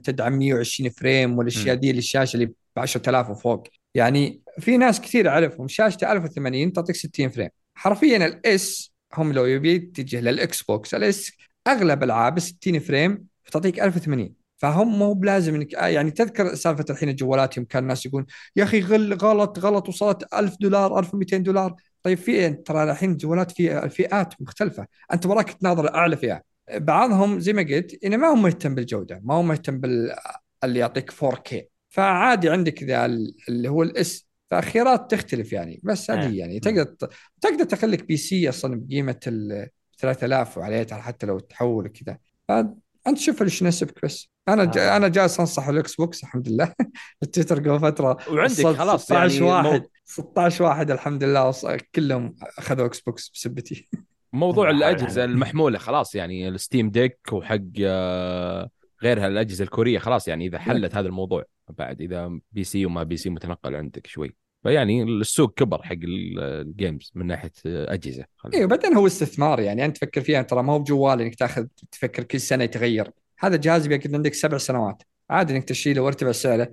تدعم 0.03 0.39
120 0.39 0.89
frame 0.89 1.37
والأشياء. 1.37 1.75
دي 1.75 1.91
الشاشة 1.91 2.35
اللي 2.35 2.45
ب 2.45 2.53
10000 2.77 3.29
وفوق. 3.29 3.67
يعني 3.95 4.41
في 4.59 4.77
ناس 4.77 5.01
كثير 5.01 5.29
أعرفهم 5.29 5.67
شاشته 5.67 6.11
1080 6.11 6.73
تعطيك 6.73 6.95
60 6.95 7.29
frame. 7.29 7.49
حرفيا 7.75 8.25
ال 8.25 8.60
S 8.60 8.94
هم 9.13 9.33
لو 9.33 9.45
يبي 9.45 9.73
يتجه 9.75 10.21
لل 10.21 10.61
Xbox 10.63 10.93
ال 10.93 11.12
S 11.12 11.31
أغلب 11.67 12.03
العابه 12.03 12.39
60 12.39 12.79
frame 12.79 13.27
فتعطيك 13.43 13.79
1080 13.79 14.33
فهم 14.57 14.99
مو 14.99 15.13
بلازم 15.13 15.55
انك 15.55 15.75
آه 15.75 15.87
يعني 15.87 16.11
تذكر 16.11 16.55
سالفة 16.55 16.85
الحين 16.89 17.09
الجوالات 17.09 17.57
يوم 17.57 17.65
كان 17.65 17.83
الناس 17.83 18.05
يقول 18.05 18.25
يا 18.55 18.63
أخي 18.63 18.79
غل 18.81 19.13
غلط 19.13 19.59
غلط 19.59 19.89
وصلت 19.89 20.33
1000 20.33 20.55
دولار 20.61 20.99
1200 20.99 21.37
دولار. 21.43 21.75
طيب 22.03 22.17
في 22.17 22.49
ترى 22.49 22.83
الحين 22.91 23.11
الجوالات 23.11 23.51
في 23.51 23.89
فئات 23.89 24.33
مختلفة. 24.41 24.87
أنت 25.13 25.25
وراك 25.25 25.49
تناظر 25.53 25.95
أعلى 25.95 26.17
فئة. 26.17 26.41
بعضهم 26.71 27.39
زي 27.39 27.53
ما 27.53 27.61
قلت 27.61 28.03
انه 28.05 28.17
ما 28.17 28.27
هو 28.27 28.35
مهتم 28.35 28.75
بالجودة 28.75 29.21
ما 29.23 29.33
هو 29.33 29.43
مهتم 29.43 29.79
بال 29.79 30.15
اللي 30.63 30.79
يعطيك 30.79 31.11
4K 31.11 31.55
فعادي 31.89 32.49
عندك 32.49 32.83
ذا 32.83 33.05
ال- 33.05 33.35
اللي 33.49 33.69
هو 33.69 33.83
ال 33.83 34.05
S 34.05 34.27
فخيارات 34.51 35.11
تختلف 35.11 35.53
يعني 35.53 35.79
بس. 35.83 36.11
هذه 36.11 36.37
يعني 36.37 36.59
تقدر 36.59 36.95
تقدر 37.41 37.63
تخليك 37.63 38.03
PC 38.03 38.49
أصلا 38.49 38.81
بقيمة 38.85 39.19
ال 39.27 39.69
3000 39.97 40.57
وعليه 40.57 40.85
حتى 40.91 41.25
لو 41.25 41.39
تحول 41.39 41.87
كذا 41.87 42.17
فأنت 42.47 43.17
شوف 43.17 43.41
إيش 43.41 43.61
يناسبك 43.61 44.05
بس 44.05 44.29
أنا. 44.49 44.71
آه. 44.77 44.97
أنا 44.97 45.07
جالس 45.07 45.39
أنصح 45.39 45.67
ال 45.67 45.95
Xbox 45.95 46.23
الحمد 46.23 46.49
لله 46.49 46.73
التويتر 47.23 47.59
قبل 47.59 47.79
فترة 47.79 48.17
وعندك 48.31 48.65
خلاص 48.67 49.03
16 49.05 49.33
يعني 49.35 49.51
واحد 49.51 49.79
مو- 49.81 49.89
16 50.05 50.63
واحد 50.63 50.91
الحمد 50.91 51.23
لله 51.23 51.47
وص... 51.47 51.65
كلهم 51.95 52.35
أخذوا 52.57 52.85
Xbox 52.85 53.29
بسبتي 53.29 53.89
موضوع 54.33 54.69
الأجهزة 54.77 55.23
المحمولة 55.23 55.77
خلاص 55.77 56.15
يعني 56.15 56.47
ال 56.47 56.54
Steam 56.54 56.89
Deck 56.89 57.19
وحق 57.31 57.59
آه، 57.85 58.69
غيرها 59.05 59.27
الاجهزه 59.27 59.63
الكورية 59.63 59.99
خلاص 59.99 60.27
يعني 60.27 60.45
إذا 60.45 60.59
حلت 60.59 60.95
هذا 60.95 61.07
الموضوع 61.07 61.43
بعد 61.69 62.01
إذا 62.01 62.39
PC 62.51 62.85
وما 62.85 63.03
PC 63.03 63.29
متنقل 63.29 63.75
عندك 63.75 64.07
شوي. 64.07 64.35
فيعني 64.63 65.03
السوق 65.03 65.53
كبر 65.53 65.83
حق 65.83 65.91
ال- 65.93 66.39
ال 66.39 66.51
games 66.51 67.11
من 67.15 67.27
ناحية 67.27 67.51
أجهزة. 67.65 68.25
أيوه 68.53 68.67
بعدين 68.67 68.93
هو 68.93 69.07
استثمار 69.07 69.59
يعني 69.59 69.85
أنت 69.85 69.97
تفكر 69.97 70.21
فيها 70.21 70.41
ترى 70.41 70.63
ما 70.63 70.73
هو 70.73 70.79
بجوال 70.79 71.21
إنك 71.21 71.35
تأخذ 71.35 71.65
تفكر 71.91 72.23
كل 72.23 72.39
سنة 72.39 72.63
يتغير. 72.63 73.11
هذا 73.39 73.55
جهاز 73.55 73.87
بيقعد 73.87 74.15
عندك 74.15 74.33
سبع 74.33 74.57
سنوات. 74.57 75.03
عادي 75.29 75.55
إنك 75.55 75.63
تشيله 75.63 76.01
وارتفع 76.01 76.31
سعره 76.31 76.71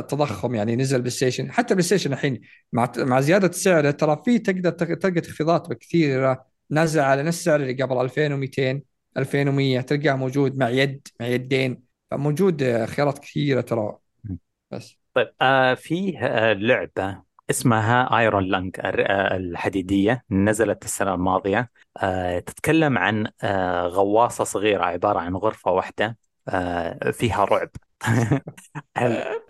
تضخم 0.00 0.54
يعني 0.54 0.76
نزل 0.76 0.98
PlayStation 0.98 1.52
حتى 1.52 1.74
PlayStation 1.74 2.12
الحين 2.12 2.40
مع 2.72 2.92
مع 2.96 3.20
زيادة 3.20 3.52
سعره 3.52 3.90
ترى 3.90 4.22
في 4.24 4.38
تقدر 4.38 4.70
تق- 4.70 4.94
تلقى 4.94 5.20
تخفيضات 5.20 5.72
كثيرة 5.72 6.46
نازلة 6.70 7.02
على 7.02 7.22
نفس 7.22 7.38
السعر 7.38 7.60
اللي 7.60 7.72
قبل 7.82 8.00
2200 8.00 8.82
2100 9.16 9.80
تلقاه 9.80 10.14
موجود 10.16 10.56
مع 10.56 10.68
يد 10.68 11.08
مع 11.20 11.26
يدين. 11.26 11.82
فموجود 12.10 12.62
آه، 12.62 12.86
خيارات 12.86 13.18
كثيرة 13.18 13.60
ترى. 13.60 13.98
بس. 14.70 14.98
طيب 15.14 15.32
آه 15.42 15.74
فيه 15.74 16.18
آه 16.26 16.52
لعبة 16.52 17.22
اسمها 17.50 18.18
Iron 18.18 18.44
Lung 18.44 18.76
الحديدية. 18.84 20.24
نزلت 20.30 20.84
السنة 20.84 21.14
الماضية. 21.14 21.70
آه، 22.02 22.38
تتكلم 22.38 22.98
عن 22.98 23.26
آه، 23.42 23.86
غواصة 23.86 24.44
صغيرة 24.44 24.84
عبارة 24.84 25.18
عن 25.18 25.36
غرفة 25.36 25.70
واحدة 25.70 26.18
آه، 26.48 27.10
فيها 27.10 27.44
رعب. 27.44 27.70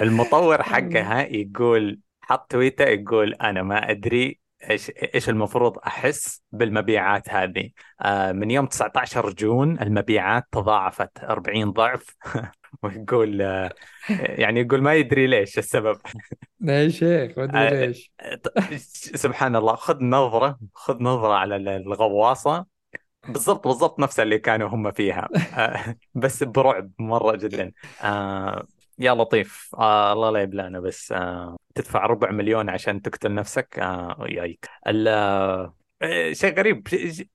المطور 0.00 0.62
حقها 0.62 1.22
يقول 1.22 2.00
حط 2.20 2.50
تويتر 2.50 2.88
يقول 2.88 3.34
أنا 3.34 3.62
ما 3.62 3.90
أدري 3.90 4.40
إيش 4.70 4.92
إيش 5.14 5.28
المفروض 5.28 5.78
أحس 5.78 6.42
بالمبيعات 6.52 7.28
هذه؟ 7.30 7.70
آه 8.02 8.32
من 8.32 8.50
يوم 8.50 8.66
19 8.66 9.30
جون 9.30 9.80
المبيعات 9.80 10.44
تضاعفت 10.52 11.18
40 11.18 11.70
ضعف. 11.72 12.16
ويقول 12.82 13.42
آه 13.42 13.72
يعني 14.10 14.60
يقول 14.60 14.82
ما 14.82 14.94
يدري 14.94 15.26
ليش 15.26 15.58
السبب. 15.58 15.98
يا 16.60 16.88
شيخ 16.88 17.38
ما 17.38 17.44
ادري 17.44 17.58
آه، 17.58 17.86
ليش. 17.86 18.12
سبحان 19.14 19.56
الله 19.56 19.74
خذ 19.74 20.04
نظرة 20.04 20.58
خذ 20.74 21.02
نظرة 21.02 21.34
على 21.34 21.56
الغواصة. 21.56 22.66
بالضبط 23.28 23.66
بالضبط 23.66 24.00
نفس 24.00 24.20
اللي 24.20 24.38
كانوا 24.38 24.68
هم 24.68 24.92
فيها. 24.92 25.28
آه 25.56 25.96
بس 26.14 26.42
برعب 26.42 26.90
مرة 26.98 27.36
جدا. 27.36 27.72
آه 28.02 28.66
يا 28.98 29.14
لطيف. 29.14 29.70
آه 29.78 30.12
الله 30.12 30.30
لا 30.30 30.42
يبلانا 30.42 30.80
بس 30.80 31.12
آه. 31.12 31.56
تدفع 31.76 32.06
ربع 32.06 32.30
مليون 32.30 32.68
عشان 32.68 33.02
تقتل 33.02 33.34
نفسك 33.34 33.78
آه 33.78 34.26
يايك 34.28 34.68
آه 34.86 35.74
شيء 36.32 36.58
غريب 36.58 36.88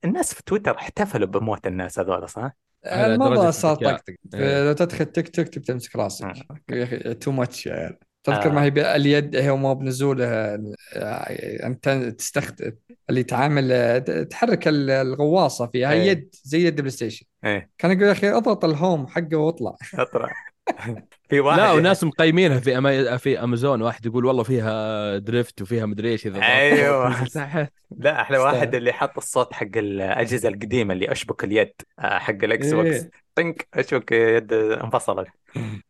الناس 0.05 0.33
في 0.33 0.43
تويتر 0.43 0.75
احتفلوا 0.77 1.27
بموت 1.27 1.67
الناس 1.67 1.99
هذول 1.99 2.29
صح؟ 2.29 2.51
على 2.85 3.13
الموضوع 3.13 3.51
صار. 3.51 3.75
طقطق 3.75 4.13
إيه. 4.33 4.63
لو 4.67 4.73
تدخل 4.73 5.05
تيك 5.05 5.29
توك 5.29 5.47
تبي 5.47 5.65
تمسك 5.65 5.95
راسك 5.95 6.25
آه. 6.25 6.35
يا 6.71 6.83
أخي 6.83 7.13
too 7.13 7.31
much 7.31 7.65
يا 7.65 7.73
عيال 7.73 7.97
تذكر 8.23 8.49
آه. 8.49 8.53
ما 8.53 8.63
هي 8.63 8.95
اليد 8.95 9.35
هي 9.35 9.51
مو 9.51 9.75
بنزولها 9.75 10.55
آه، 10.95 11.65
أنت 11.67 11.89
تستخدم 11.89 12.71
اللي 13.09 13.23
تعامل 13.23 13.71
آه، 13.71 13.97
تحرك 14.23 14.67
ال- 14.67 14.89
الغواصة 14.89 15.67
فيها 15.67 15.89
هي 15.91 16.01
إيه. 16.01 16.09
يد 16.09 16.35
زي 16.43 16.65
يد 16.67 16.75
PlayStation 16.75 17.25
إيه 17.45 17.69
كان 17.77 17.91
يقول 17.91 18.03
يا 18.03 18.11
أخي 18.11 18.29
اضغط 18.29 18.65
ال 18.65 18.74
home 18.74 19.07
حقه 19.07 19.35
واطلع 19.37 19.75
اطلع 19.93 20.29
في 21.29 21.39
واحد. 21.39 21.59
لا 21.59 21.71
وناس 21.71 22.03
مقيمينها 22.03 22.59
في 22.59 22.77
أما... 22.77 23.17
في 23.17 23.43
أمازون. 23.43 23.81
واحد 23.81 24.05
يقول 24.05 24.25
والله 24.25 24.43
فيها 24.43 25.17
drift 25.17 25.61
وفيها 25.61 25.85
مدري 25.85 26.11
إيش 26.11 26.27
إذا 26.27 26.39
تحت. 26.39 27.73
لا 27.97 28.21
أحلى. 28.21 28.37
واحد 28.37 28.75
اللي 28.75 28.93
حط 28.93 29.17
الصوت 29.17 29.53
حق 29.53 29.67
الأجهزة 29.75 30.49
القديمة 30.49 30.93
اللي 30.93 31.11
أشبك 31.11 31.43
اليد 31.43 31.73
آه، 31.99 32.19
حق 32.19 32.43
ال 32.43 32.73
Xbox. 32.73 32.87
إيه. 32.87 33.11
طنك 33.35 33.67
أشبك 33.73 34.11
يد 34.11 34.53
انفصلت. 34.53 35.27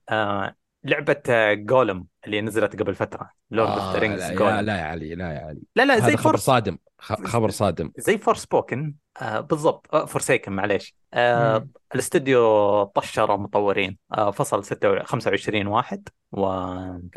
آه 0.10 0.56
لعبة 0.84 1.22
آه، 1.30 1.54
جولم 1.54 2.06
اللي 2.26 2.42
نزلت 2.42 2.80
قبل 2.82 2.96
فترة. 2.96 3.30
لورد 3.52 3.70
اوف 3.70 3.94
ذا 3.94 4.00
رينجز 4.00 4.22
لا, 4.22 4.30
يا 4.30 4.36
جولم 4.36 4.60
لا 4.60 4.78
يا 4.78 4.84
علي 4.84 5.16
لا 5.16 5.34
يا 5.34 5.40
علي. 5.40 5.62
لا 5.76 5.86
لا 5.86 6.00
زي 6.00 6.18
فورس 6.18 6.40
صادم. 6.40 6.78
خبر 7.02 7.50
صادم. 7.50 7.92
زي 7.98 8.18
فور 8.18 8.36
سبوكن 8.36 8.94
آه 9.22 9.40
بالضبط. 9.40 9.88
آه 9.94 10.06
فورسيكن 10.06 10.52
معليش. 10.52 10.96
آه. 11.14 11.68
الاستوديو 11.96 12.84
طشر 12.84 13.38
مطورين. 13.38 13.98
آه 14.14 14.32
فصل 14.32 14.64
26 14.64 15.04
25 15.06 15.68
واحد 15.68 16.10
و... 16.32 16.46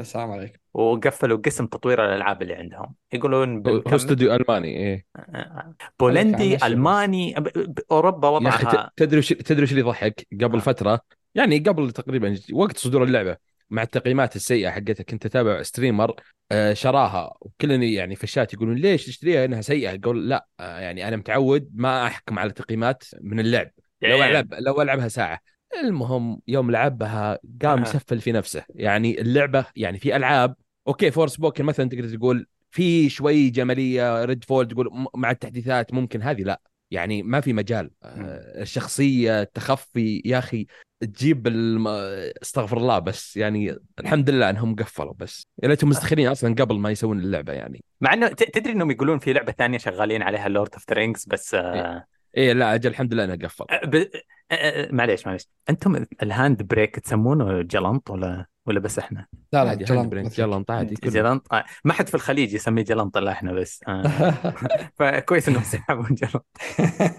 السلام 0.00 0.30
عليكم. 0.30 0.58
وقفلوا 0.74 1.38
قسم 1.38 1.66
تطوير 1.66 2.04
الألعاب 2.04 2.42
اللي 2.42 2.54
عندهم. 2.54 2.94
يقولون 3.12 3.62
هو 3.68 3.96
استوديو 3.96 4.34
ألماني 4.34 4.68
إيه. 4.76 5.04
آه، 5.16 5.74
بولندي 6.00 6.34
عليك، 6.48 6.64
ألماني 6.64 7.34
ب- 7.38 7.42
ب- 7.58 7.78
أوروبا 7.90 8.28
وضعها 8.28 8.90
تدري 8.96 9.20
تدري 9.22 9.62
وش 9.62 9.70
اللي 9.70 9.80
يضحك؟ 9.80 10.26
قبل 10.42 10.56
آه. 10.58 10.60
فترة 10.62 11.00
يعني 11.34 11.58
قبل 11.58 11.90
تقريبا 11.90 12.36
وقت 12.52 12.78
صدور 12.78 13.04
اللعبة 13.04 13.36
مع 13.70 13.82
التقييمات 13.82 14.36
السيئة 14.36 14.70
حقتها 14.70 15.04
كنت 15.04 15.26
اتابع 15.26 15.62
streamer 15.62 16.14
آه، 16.52 16.72
شراها. 16.72 17.34
وكلن 17.40 17.82
يعني 17.82 18.16
في 18.16 18.24
الشات 18.24 18.54
يقولون 18.54 18.76
ليش 18.76 19.06
تشتريها؟ 19.06 19.44
إنها 19.44 19.60
سيئة. 19.60 19.94
أقول 19.94 20.28
لا 20.28 20.46
آه، 20.60 20.78
يعني 20.78 21.08
أنا 21.08 21.16
متعود 21.16 21.70
ما 21.74 22.06
أحكم 22.06 22.38
على 22.38 22.52
تقييمات 22.52 23.04
من 23.20 23.40
اللعب. 23.40 23.70
لو 24.02 24.24
ألعب 24.24 24.54
لو 24.54 24.82
ألعبها 24.82 25.08
ساعة. 25.08 25.40
المهم 25.84 26.40
يوم 26.48 26.70
لعبها 26.70 27.38
قام 27.62 27.78
آه. 27.78 27.82
يسفل 27.82 28.20
في 28.20 28.32
نفسه. 28.32 28.64
يعني 28.74 29.20
اللعبة 29.20 29.66
يعني 29.76 29.98
في 29.98 30.16
ألعاب 30.16 30.56
okay 30.88 31.10
Forspoken 31.10 31.64
مثلا 31.64 31.88
تقدر 31.88 32.16
تقول 32.16 32.46
في 32.70 33.08
شوي 33.08 33.50
جمالية 33.50 34.24
Redfall 34.24 34.68
تقول 34.68 35.06
مع 35.14 35.30
التحديثات 35.30 35.94
ممكن 35.94 36.22
هذه 36.22 36.42
لا. 36.42 36.60
يعني 36.90 37.22
ما 37.22 37.40
في 37.40 37.52
مجال 37.52 37.90
آه، 38.02 38.62
الشخصيه 38.62 39.42
التخفي 39.42 40.22
يا 40.24 40.38
أخي 40.38 40.66
تجيب 41.04 41.46
الم... 41.46 41.88
استغفر 42.42 42.76
الله 42.76 42.98
بس 42.98 43.36
يعني 43.36 43.76
الحمد 44.00 44.30
لله 44.30 44.50
إنهم 44.50 44.74
قفلوا 44.76 45.12
بس 45.18 45.46
يا 45.62 45.68
ليتهم 45.68 45.90
مستخدمين 45.90 46.28
أصلا 46.28 46.54
قبل 46.54 46.78
ما 46.78 46.90
يسوون 46.90 47.18
اللعبة 47.20 47.52
يعني 47.52 47.84
مع 48.00 48.12
إنه 48.12 48.28
ت- 48.28 48.42
تدري 48.58 48.72
إنهم 48.72 48.90
يقولون 48.90 49.18
في 49.18 49.32
لعبة 49.32 49.52
ثانية 49.52 49.78
شغالين 49.78 50.22
عليها 50.22 50.48
Lord 50.48 50.74
of 50.74 50.84
the 50.90 50.94
Rings 50.96 51.24
بس 51.26 51.54
آه 51.54 52.04
إيه 52.36 52.52
لا 52.52 52.74
أجل 52.74 52.90
الحمد 52.90 53.14
لله 53.14 53.24
إنه 53.24 53.36
قفل 53.36 53.64
آه، 53.70 53.86
ب... 53.86 53.94
آه، 53.94 54.06
آه، 54.54 54.88
معليش 54.92 55.26
معليش 55.26 55.48
أنتم 55.70 56.04
ال 56.22 56.30
hand 56.30 56.62
brake 56.62 56.98
تسمونه 56.98 57.62
جلنط 57.62 58.10
ولا 58.10 58.46
ولا 58.66 58.80
بس 58.80 58.98
إحنا؟ 58.98 59.26
لا 59.52 59.64
لا 59.64 59.74
جلنط 59.74 60.06
brake،. 60.06 60.26
جلنط 60.26 60.70
عادي. 60.70 60.94
جلنط 60.94 61.52
آه. 61.52 61.64
ما 61.84 61.92
حد 61.92 62.08
في 62.08 62.14
الخليج 62.14 62.54
يسميه 62.54 62.82
جلنط 62.82 63.16
إلا 63.16 63.32
إحنا 63.32 63.52
بس 63.52 63.80
آه. 63.88 64.02
فكويس 64.98 65.48
إنهم 65.48 65.62
سحبوا 65.72 66.04
جلنط 66.10 66.46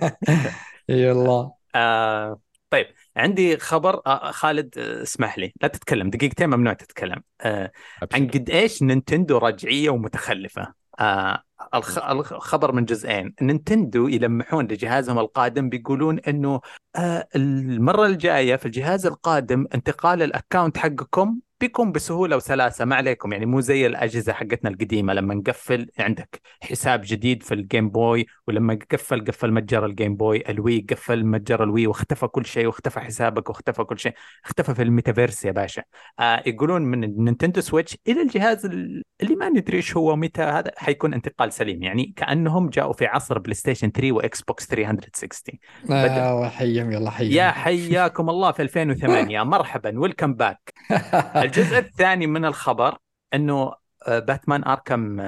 إي 0.90 1.10
والله 1.12 1.52
آه 1.76 2.40
طيب 2.76 2.88
عندي 3.18 3.58
خبر 3.58 4.02
آه 4.08 4.32
خالد 4.32 4.78
آه 4.78 5.04
اسمح 5.04 5.38
لي 5.38 5.54
لا 5.62 5.68
تتكلم 5.68 6.10
دقيقتين 6.10 6.50
ممنوع 6.50 6.74
تتكلم. 6.74 7.22
آه 7.42 7.72
عن. 8.14 8.28
قد 8.28 8.50
إيش 8.50 8.84
Nintendo 8.84 9.38
رجعية 9.38 9.90
ومتخلفة؟ 9.90 10.74
آه 11.00 11.44
الخ... 11.76 11.98
الخبر 11.98 12.72
من 12.72 12.86
جزئين. 12.86 13.36
Nintendo 13.42 14.08
يلمحون 14.08 14.66
لجهازهم 14.66 15.20
القادم 15.20 15.70
بيقولون 15.70 16.20
إنه 16.20 16.62
آه 16.96 17.28
المرة 17.36 18.06
الجاية 18.06 18.56
في 18.56 18.66
الجهاز 18.66 19.06
القادم 19.06 19.68
انتقال 19.76 20.22
ال 20.22 20.29
account 20.29 20.78
حقكم 20.78 21.40
بيكون 21.62 21.92
بسهولة 21.92 22.36
وسلاسة 22.36 22.86
ما 22.86 22.96
عليكم 22.96 23.34
يعني 23.34 23.46
مو 23.46 23.60
زي 23.62 23.86
الأجهزة 23.88 24.34
حقتنا 24.34 24.70
القديمة 24.70 25.14
لما 25.14 25.34
نقفل 25.36 25.88
عندك 26.00 26.42
حساب 26.64 27.02
جديد 27.06 27.44
في 27.44 27.54
ال 27.54 27.61
Game 27.61 27.90
Boy 27.90 28.26
ولما 28.48 28.80
قفل 28.92 29.26
قفل 29.26 29.52
متجر 29.52 29.86
ال 29.86 29.92
Game 29.92 30.16
Boy 30.16 30.44
ال 30.50 30.59
Wii 30.59 30.86
قفل 30.90 31.26
متجر 31.26 31.64
ال 31.64 31.70
Wii 31.70 31.88
واختفى 31.88 32.28
كل 32.28 32.46
شيء 32.46 32.68
واختفى 32.68 33.00
حسابك 33.00 33.50
واختفى 33.50 33.84
كل 33.84 34.00
شيء 34.00 34.14
اختفى 34.46 34.76
في 34.76 34.82
الميتافيرس 34.82 35.46
يا 35.46 35.52
باشا. 35.52 35.84
آه 36.20 36.44
يقولون 36.46 36.82
من 36.82 37.04
ال 37.04 37.10
Nintendo 37.10 37.62
Switch 37.62 37.98
إلى 38.08 38.22
الجهاز 38.22 38.66
ال- 38.66 39.04
اللي 39.22 39.36
ما 39.36 39.50
ندري 39.50 39.78
إيش 39.78 39.98
هو 39.98 40.16
متى 40.16 40.42
هذا 40.42 40.72
حيكون 40.78 41.14
انتقال 41.14 41.54
سليم 41.54 41.84
يعني 41.84 42.14
كأنهم 42.16 42.70
جاءوا 42.70 42.94
في 42.94 43.06
عصر 43.06 43.40
PlayStation 43.40 43.92
3 43.92 44.12
و 44.12 44.42
Xbox 44.42 44.66
360 44.68 45.60
يا 45.90 46.32
الله 46.32 46.50
حيهم 46.50 46.92
يلا 46.92 47.10
حيهم 47.12 47.32
يا 47.32 47.52
حياكم 47.52 48.30
الله 48.30 48.52
في 48.52 48.62
2008 48.62 49.44
مرحبا 49.56 50.00
welcome 50.00 50.34
back 50.34 50.74
الجزء 51.46 51.78
الثاني 51.78 52.28
من 52.28 52.46
الخبر 52.46 52.98
إنه 53.34 53.74
Batman 54.08 54.64
Arkham 54.64 55.22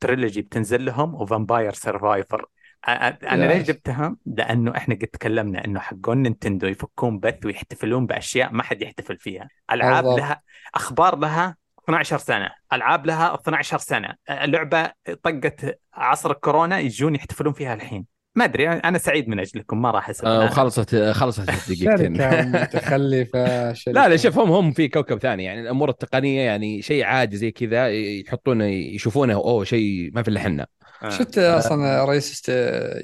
Trilogy 0.00 0.42
بتنزل 0.42 0.84
لهم 0.84 1.14
و 1.14 1.21
Vampire 1.21 1.72
Survivor 1.72 2.46
أنا 2.88 3.52
ليش. 3.52 3.66
جبتها؟ 3.66 4.16
لأنه 4.26 4.76
إحنا 4.76 4.94
قد 4.94 5.06
تكلمنا 5.06 5.64
إنه 5.64 5.80
حقون 5.80 6.22
Nintendo 6.22 6.66
يفكون 6.66 7.18
بث 7.18 7.46
ويحتفلون 7.46 8.06
بأشياء 8.06 8.52
ما 8.52 8.62
حد 8.62 8.82
يحتفل 8.82 9.16
فيها، 9.16 9.48
ألعاب. 9.72 10.04
لها 10.04 10.42
أخبار 10.74 11.16
لها 11.16 11.56
12 11.84 12.18
سنة، 12.18 12.50
ألعاب 12.72 13.06
لها 13.06 13.34
12 13.34 13.78
سنة، 13.78 14.14
لعبة 14.30 14.90
طقت 15.22 15.80
عصر 15.94 16.30
الكورونا 16.30 16.78
يجون 16.78 17.14
يحتفلون 17.14 17.52
فيها 17.52 17.74
الحين، 17.74 18.06
ما 18.36 18.44
أدري 18.44 18.68
أنا 18.68 18.98
سعيد 18.98 19.28
من 19.28 19.40
أجلكم 19.40 19.82
ما 19.82 19.90
راح 19.90 20.10
أسأل. 20.10 20.26
آه، 20.28 20.44
وخلصت 20.44 20.94
خلصت 20.96 21.40
دقيقتين 21.70 22.16
شركة 23.74 23.92
لا 23.92 24.08
لا 24.08 24.16
شوف 24.16 24.38
هم 24.38 24.50
هم 24.52 24.72
في 24.72 24.88
كوكب 24.88 25.18
ثاني 25.18 25.44
يعني 25.44 25.60
الأمور 25.60 25.88
التقنية 25.90 26.40
يعني 26.40 26.82
شيء 26.82 27.04
عادي 27.04 27.36
زي 27.36 27.50
كذا 27.50 27.88
يحطونه 27.90 28.64
يشوفونه 28.64 29.34
أوه 29.34 29.64
شيء 29.64 30.10
ما 30.14 30.22
في 30.22 30.28
إلا 30.28 30.40
حنا. 30.40 30.66
آه. 31.02 31.08
شفت 31.08 31.38
أصلا 31.38 32.04
رئيس 32.04 32.48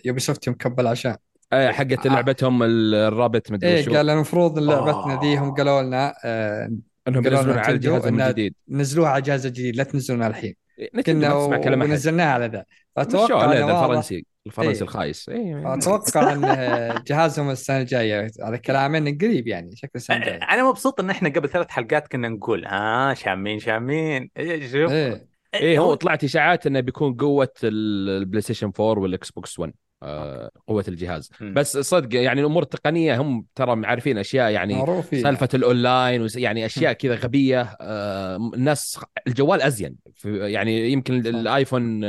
يوبي 0.05 0.21
سوفت 0.21 0.49
مكبل 0.49 0.87
عشان. 0.87 1.17
آه، 1.53 1.71
حقت 1.71 2.07
لعبتهم 2.07 2.63
الرابط 2.63 3.51
مدري 3.53 3.71
إيه 3.71 3.81
وشو 3.81 3.95
قال 3.97 4.11
المفروض 4.11 4.59
إن 4.59 4.67
لعبتنا 4.67 5.15
آه. 5.15 5.21
دي 5.21 5.37
هم 5.39 5.55
قالوا 5.55 5.83
لنا 5.83 6.15
آه 6.25 6.71
إنهم 7.09 7.27
ينزلون 7.27 7.59
على 7.59 7.67
إنها- 7.67 8.21
الجديد. 8.29 8.55
نزلوها 8.69 9.09
على 9.11 9.23
جهاز 9.23 9.47
جديد 9.47 9.77
لا 9.77 9.85
تنزلونها 9.85 10.27
الحين. 10.29 10.55
نتندو 10.95 11.51
كنا 11.61 11.85
ونزلناها 11.85 12.33
على 12.33 12.47
ذا. 12.47 12.65
انه 12.99 13.53
ذا 13.55 13.65
واضح 13.73 14.11
الفرنسي 14.47 14.77
إيه. 14.79 14.83
الخايس. 14.83 15.29
إيه. 15.29 15.75
أتوقع 15.75 16.33
إن 16.33 17.03
جهازهم 17.07 17.51
السنة 17.51 17.81
الجاية 17.81 18.31
على 18.41 18.59
كلامين 18.67 19.19
قريب 19.19 19.47
يعني 19.49 19.77
شكل 19.77 19.91
السنة 19.95 20.17
الجاية. 20.17 20.37
أنا 20.43 20.69
مبسوط 20.69 21.01
إن 21.01 21.11
إحنا 21.11 21.29
قبل 21.29 21.49
ثلاث 21.49 21.71
حلقات 21.71 22.09
كنا 22.09 22.29
نقول 22.29 22.65
آه 22.67 23.15
شامين 23.15 23.59
شامين. 23.59 24.31
إيه، 24.37 24.61
شوف. 24.67 24.91
إيه. 24.93 25.27
إيه 25.55 25.79
هو 25.79 25.95
طلعت 25.95 26.25
إشاعات 26.25 26.67
إنه 26.67 26.81
بيكون 26.81 27.15
قوة 27.15 27.53
ال- 27.65 28.09
البلاي 28.23 28.41
ستيشن 28.43 28.73
4 28.81 29.03
والاكس 29.03 29.31
بوكس 29.31 29.59
1 29.59 29.73
آه، 30.03 30.51
قوة 30.67 30.85
الجهاز. 30.89 31.31
بس 31.41 31.79
صدق 31.79 32.15
يعني 32.21 32.41
الأمور 32.41 32.63
التقنية 32.63 33.21
هم 33.21 33.45
ترى 33.55 33.87
عارفين 33.87 34.19
أشياء 34.19 34.51
يعني 34.51 35.03
سالفة 35.03 35.49
الأونلاين 35.55 36.23
وس- 36.23 36.37
يعني 36.37 36.67
أشياء 36.67 36.93
كذا 36.93 37.15
غبية 37.15 37.77
آه، 37.81 38.37
الناس 38.55 39.01
الجوال 39.27 39.63
أزين. 39.63 39.97
في- 40.15 40.39
يعني 40.53 40.93
يمكن. 40.93 41.15
ال 41.27 41.37
iPhone 41.37 42.01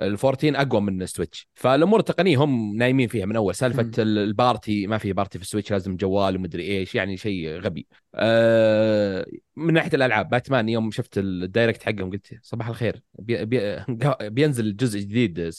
آه، 0.00 0.06
ال 0.06 0.16
14 0.18 0.60
أقوى 0.60 0.80
من 0.80 1.02
ال 1.02 1.08
Switch. 1.08 1.48
فالأمور 1.54 2.00
التقنية 2.00 2.36
هم 2.44 2.76
نايمين 2.76 3.08
فيها 3.08 3.26
من 3.26 3.36
أول. 3.36 3.54
سالفة 3.54 3.90
ال 3.98 4.13
party 4.13 4.86
ما 4.86 4.98
في 4.98 5.12
party 5.12 5.38
في 5.38 5.44
ال 5.44 5.48
Switch 5.48 5.70
لازم 5.70 5.96
جوال 5.96 6.36
ومدري 6.36 6.62
إيش 6.62 6.94
يعني 6.94 7.16
شيء 7.16 7.48
غبي. 7.48 7.86
آه، 8.14 9.26
من 9.56 9.74
ناحية 9.74 9.90
الألعاب 9.94 10.28
باتمان 10.28 10.68
يوم 10.68 10.90
شفت 10.90 11.18
ال 11.18 11.27
Direct 11.27 11.82
حقهم 11.82 12.10
قلت 12.10 12.38
صباح 12.42 12.68
الخير 12.68 13.02
بي 13.18 13.44
بي 13.44 13.84
بينزل 14.30 14.76
جزء 14.76 15.00
جديد 15.00 15.50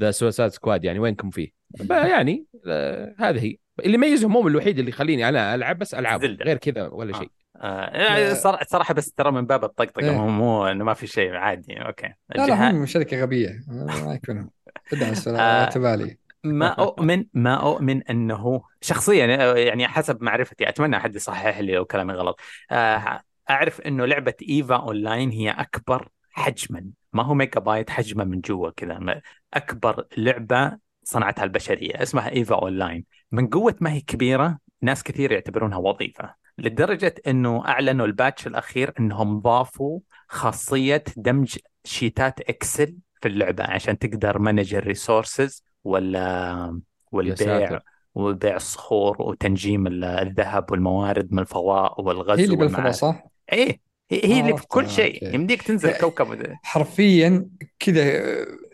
The 0.00 0.10
Suicide 0.10 0.50
Squad 0.50 0.84
يعني 0.84 0.98
وينكم 0.98 1.30
فيه؟ 1.30 1.48
يعني 1.90 2.46
آه، 2.66 3.14
هذه 3.18 3.44
هي. 3.44 3.56
اللي 3.80 3.94
يميزهم 3.94 4.36
هم 4.36 4.46
الوحيد 4.46 4.78
اللي 4.78 4.90
يخليني 4.90 5.28
أنا 5.28 5.54
ألعب 5.54 5.78
بس 5.78 5.94
ألعاب. 5.94 6.24
غير 6.24 6.56
كذا 6.56 6.88
ولا 6.88 7.16
آه. 7.16 7.18
شيء. 7.18 7.30
آه 7.60 8.34
صراحة, 8.34 8.64
صراحة 8.68 8.94
بس 8.94 9.12
ترى 9.12 9.32
من 9.32 9.46
باب 9.46 9.64
الطقطقة 9.64 10.10
إيه. 10.10 10.18
مو 10.18 10.66
إنه 10.66 10.84
ما 10.84 10.94
في 10.94 11.06
شيء 11.06 11.34
عادي 11.34 11.82
أوكي. 11.82 12.14
لا 12.34 12.46
لا 12.46 12.70
هم 12.70 12.86
شركة 12.86 13.22
غبية. 13.22 13.60
ما 13.68 14.14
يكونوا 14.14 14.48
ادعس 14.92 15.28
آه. 15.28 15.32
ولا 15.32 15.64
تبالي. 15.64 16.18
ما 16.44 16.66
أؤمن 16.68 17.24
ما 17.34 17.54
أؤمن 17.54 18.02
أنه 18.02 18.62
شخصيا 18.80 19.26
يعني 19.56 19.88
حسب 19.88 20.22
معرفتي 20.22 20.68
أتمنى 20.68 20.96
أحد 20.96 21.16
يصحح 21.16 21.58
لي 21.58 21.74
لو 21.74 21.84
كلامي 21.84 22.12
غلط. 22.12 22.40
آه، 22.70 23.20
أعرف 23.50 23.80
أنه 23.80 24.06
لعبة 24.06 24.34
EVE 24.48 24.76
Online 24.76 25.30
هي 25.30 25.50
أكبر 25.50 26.08
حجما 26.30 26.90
ما 27.12 27.22
هو 27.22 27.34
ميجا 27.34 27.60
بايت 27.60 27.90
حجما 27.90 28.24
من 28.24 28.40
جوا 28.40 28.70
كذا 28.70 29.20
أكبر 29.54 30.04
لعبة 30.16 30.78
صنعتها 31.04 31.44
البشرية 31.44 32.02
اسمها 32.02 32.30
EVE 32.30 32.54
Online. 32.54 33.04
من 33.32 33.46
قوة 33.46 33.74
ما 33.80 33.92
هي 33.92 34.00
كبيرة 34.00 34.58
ناس 34.82 35.02
كثير 35.02 35.32
يعتبرونها 35.32 35.78
وظيفة. 35.78 36.34
لدرجة 36.60 37.14
إنه 37.26 37.68
أعلنوا 37.68 38.06
ال 38.06 38.13
patch 38.13 38.46
الأخير 38.46 38.92
إنهم 39.00 39.40
ضافوا 39.40 40.00
خاصية 40.28 41.04
دمج 41.16 41.56
شيتات 41.84 42.40
Excel 42.40 42.96
في 43.22 43.28
اللعبة 43.28 43.64
عشان 43.64 43.98
تقدر 43.98 44.38
manage 44.38 44.74
ال 44.74 44.83
resources 44.83 45.64
ولا 45.84 46.80
والبيع. 47.12 47.80
وبيع 48.14 48.56
الصخور 48.56 49.22
وتنجيم 49.22 49.86
ال- 49.86 50.04
الذهب 50.04 50.70
والموارد 50.70 51.32
من 51.32 51.38
الفضاء 51.38 52.00
والغزو 52.00 52.38
هي 52.40 52.44
اللي 52.44 52.56
بالفضاء. 52.56 52.90
صح؟ 52.90 53.24
إيه 53.52 53.80
هي 54.10 54.20
هي 54.24 54.40
اللي 54.40 54.56
في 54.56 54.66
كل 54.66 54.88
شيء. 54.90 55.34
يمديك 55.34 55.62
تنزل. 55.62 55.92
كوكب 55.92 56.54
حرفيا 56.62 57.46
كذا 57.78 58.22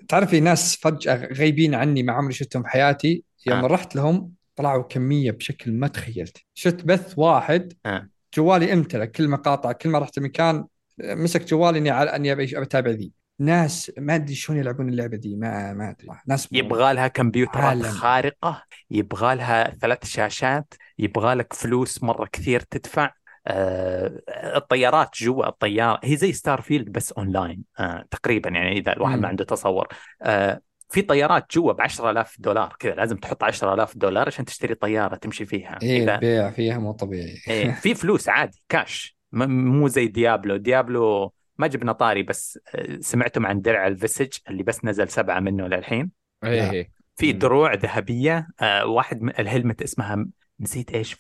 تعرفي 0.08 0.40
ناس 0.40 0.76
فجأة 0.76 1.28
غايبين 1.34 1.74
عني 1.74 2.02
ما 2.02 2.12
عمري 2.12 2.32
شفتهم 2.32 2.62
في 2.62 2.68
حياتي 2.68 3.22
يوم 3.46 3.58
آه. 3.58 3.66
رحت 3.66 3.96
لهم 3.96 4.30
طلعوا 4.56 4.82
كمية 4.82 5.30
بشكل 5.30 5.72
ما 5.72 5.88
تخيلت 5.88 6.38
شفت 6.54 6.84
بث 6.84 7.14
واحد 7.16 7.72
آه. 7.86 8.08
جوالي 8.34 8.72
امتلأ 8.72 9.04
كل 9.04 9.28
ما 9.28 9.36
قاطع 9.36 9.72
كل 9.72 9.88
ما 9.88 9.98
رحت 9.98 10.18
مكان 10.18 10.64
مسك 10.98 11.44
جوالي 11.44 11.78
إني 11.78 11.90
على 11.90 12.16
إني 12.16 12.32
ابي 12.32 12.62
أتابع 12.62 12.90
ذي 12.90 13.12
ناس 13.38 13.92
ما 13.98 14.14
أدري 14.14 14.34
شلون 14.34 14.58
يلعبون 14.58 14.88
اللعبة 14.88 15.16
دي 15.16 15.36
ما 15.36 15.72
ما 15.72 15.90
أدري 15.90 16.08
ناس 16.26 16.48
يبغى 16.52 16.94
لها 16.94 17.08
كمبيوترات 17.08 17.64
عالم. 17.64 17.82
خارقة 17.82 18.62
يبغى 18.90 19.34
لها 19.34 19.70
ثلاث 19.70 20.06
شاشات 20.06 20.74
يبغى 20.98 21.34
لك 21.34 21.52
فلوس 21.52 22.02
مرة 22.02 22.28
كثير 22.32 22.60
تدفع 22.60 23.12
آه 23.46 24.20
الطيارات 24.56 25.08
جوا 25.14 25.48
الطيارة 25.48 26.00
هي 26.04 26.16
زي 26.16 26.32
Starfield 26.32 26.88
بس 26.92 27.12
اونلاين 27.12 27.64
آه 27.78 28.04
تقريبا 28.10 28.50
يعني 28.50 28.78
إذا 28.78 28.92
الواحد. 28.92 29.18
ما 29.18 29.28
عنده 29.28 29.44
تصور 29.44 29.88
آه 30.22 30.60
في 30.88 31.02
طيارات 31.02 31.46
جوا 31.54 31.72
ب 31.72 31.80
10000 31.80 32.36
دولار 32.40 32.76
كذا 32.78 32.94
لازم 32.94 33.16
تحط 33.16 33.44
10000 33.44 33.96
دولار 33.98 34.26
عشان 34.26 34.44
تشتري 34.44 34.74
طيارة 34.74 35.16
تمشي 35.16 35.46
فيها 35.46 35.78
إيه 35.82 36.02
إذا 36.02 36.14
البيع 36.14 36.50
فيها 36.50 36.78
مو 36.78 36.92
طبيعي. 36.92 37.38
إيه 37.48 37.70
في 37.82 37.94
فلوس 37.94 38.28
عادي 38.28 38.62
كاش 38.68 39.16
مو 39.32 39.88
زي 39.88 40.06
Diablo. 40.06 40.56
Diablo 40.56 41.32
ما 41.58 41.66
جبنا 41.66 41.92
طاري 41.92 42.22
بس 42.22 42.58
آه، 42.74 42.98
سمعتم 43.00 43.46
عن 43.46 43.60
درع 43.60 43.86
ال 43.86 43.93
visage 43.93 44.32
اللي 44.50 44.62
بس 44.62 44.84
نزل 44.84 45.08
سبعة 45.08 45.40
منه 45.40 45.66
للحين؟ 45.66 46.10
إيه 46.44 46.70
إيه. 46.70 46.90
في. 47.16 47.32
دروع 47.32 47.74
ذهبية 47.74 48.48
آه 48.60 48.86
واحد 48.86 49.22
من 49.22 49.32
ال 49.38 49.45
helmet 49.45 49.82
اسمها 49.82 50.26
نسيت 50.60 50.90
إيش 50.90 51.16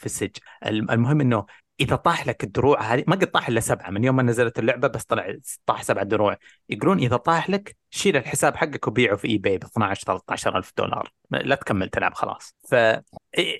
الم- 0.66 0.90
المهم 0.90 1.20
إنه 1.20 1.46
إذا 1.80 1.96
طاح 1.96 2.26
لك 2.26 2.44
الدروع 2.44 2.82
هذه 2.82 3.04
ما 3.06 3.16
قد 3.16 3.26
طاح 3.26 3.48
إلا 3.48 3.60
سبعة 3.60 3.90
من 3.90 4.04
يوم 4.04 4.16
ما 4.16 4.22
نزلت 4.22 4.58
اللعبة 4.58 4.88
بس 4.88 5.04
طلع 5.04 5.36
طاح 5.66 5.82
سبع 5.82 6.02
دروع. 6.02 6.36
يقولون 6.68 6.98
إذا 6.98 7.16
طاح 7.16 7.50
لك 7.50 7.76
شيل 7.90 8.16
الحساب 8.16 8.56
حقك 8.56 8.88
وبيعه 8.88 9.16
في 9.16 9.28
eBay 9.28 9.58
ب 9.58 9.64
12 9.64 10.04
13 10.06 10.58
ألف 10.58 10.72
دولار. 10.78 11.12
لا 11.30 11.54
تكمل 11.54 11.88
تلعب 11.88 12.14
خلاص. 12.14 12.54
ف 12.68 12.74
إيه، 12.74 13.58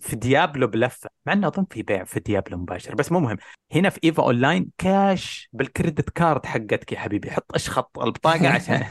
في 0.00 0.16
Diablo 0.16 0.66
بلفة 0.66 1.10
مع 1.26 1.32
إنه 1.32 1.46
أظن 1.48 1.64
في 1.70 1.82
بيع 1.82 2.04
في 2.04 2.20
Diablo 2.20 2.56
مباشر 2.56 2.94
بس 2.94 3.12
مو 3.12 3.20
مهم. 3.20 3.36
هنا 3.72 3.90
في 3.90 4.00
EVE 4.04 4.22
Online 4.22 4.70
cash 4.78 5.48
بال 5.52 5.67
credit 5.67 6.10
card 6.10 6.46
حقتك 6.46 6.92
يا 6.92 6.98
حبيبي 6.98 7.30
حط 7.30 7.54
اشخط 7.54 7.98
البطاقة 7.98 8.48
عشان 8.54 8.84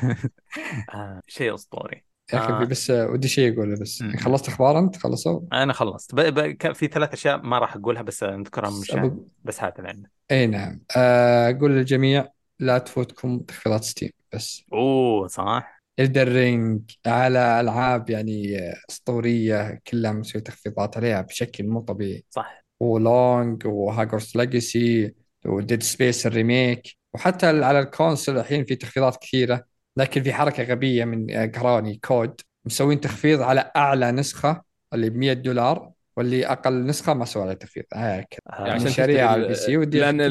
آه 0.94 1.22
شيء 1.28 1.54
أسطوري. 1.54 2.13
يا 2.34 2.38
أخي 2.38 2.54
آه. 2.54 2.66
بس 2.66 2.90
ودي 2.90 3.28
شيء 3.28 3.54
أقوله 3.54 3.80
بس. 3.80 4.02
مم. 4.02 4.18
خلصت 4.18 4.48
أخبار 4.48 4.80
انت 4.80 4.98
خلصوا 4.98 5.42
أنا 5.54 5.74
خلصت. 5.74 6.16
ب... 6.16 6.20
ب... 6.20 6.74
في 6.74 6.88
ثلاث 6.88 7.14
أشياء 7.14 7.42
ما 7.42 7.60
راح 7.60 7.76
أقولها 7.76 8.02
بس 8.02 8.24
نذكرها 8.24 8.70
من 8.70 8.84
شان 8.84 9.20
بس 9.44 9.64
هات 9.64 9.80
العلم 9.80 10.04
إي 10.32 10.48
نعم. 10.48 10.82
آه، 10.98 11.50
أقول 11.50 11.72
للجميع 11.72 12.28
لا 12.60 12.78
تفوتكم 12.78 13.40
تخفيضات 13.40 13.84
Steam 13.84 14.10
بس. 14.34 14.64
أوه 14.74 15.28
صح. 15.28 15.84
Elden 16.00 16.28
Ring 16.28 16.82
على 17.06 17.60
ألعاب 17.60 18.10
يعني 18.10 18.58
أسطورية 18.90 19.82
كلها 19.88 20.12
مسوي 20.12 20.42
تخفيضات 20.42 20.98
عليها 20.98 21.22
بشكل 21.22 21.68
مو 21.68 21.82
طبيعي. 21.82 22.26
صح. 22.30 22.64
ولونج 22.80 23.66
وهاجورس 23.66 24.36
ليجاسي 24.36 25.14
وديد 25.46 25.84
سبيس 25.84 26.28
الريميك 26.28 26.98
وحتى 27.14 27.46
على 27.48 27.80
ال 27.80 27.87
console 27.87 28.38
الحين 28.38 28.66
في 28.66 28.76
تخفيضات 28.76 29.18
كثيرة. 29.22 29.73
لكن 29.98 30.24
في 30.24 30.34
حركة 30.34 30.64
غبية 30.64 31.06
من 31.06 31.50
قراني 31.52 32.00
كود. 32.06 32.42
مسوين 32.66 33.00
تخفيض 33.02 33.42
على 33.42 33.72
أعلى 33.76 34.12
نسخة 34.12 34.62
اللي 34.94 35.10
ب 35.10 35.16
100 35.16 35.34
دولار 35.34 35.92
واللي 36.18 36.46
أقل 36.48 36.86
نسخة 36.86 37.14
ما 37.14 37.26
سووا 37.26 37.44
عليها 37.44 37.56
تخفيض. 37.56 37.84
هيك 37.94 38.38
آه 38.50 38.56
يعني 38.60 38.72
عشان 38.72 38.90
شريعة 38.90 39.08
تشتري 39.08 39.22
على 39.22 39.36
ال- 39.42 39.44
ال 39.44 39.56
PC 39.56 39.78
ودي 39.78 40.00
لأن 40.00 40.22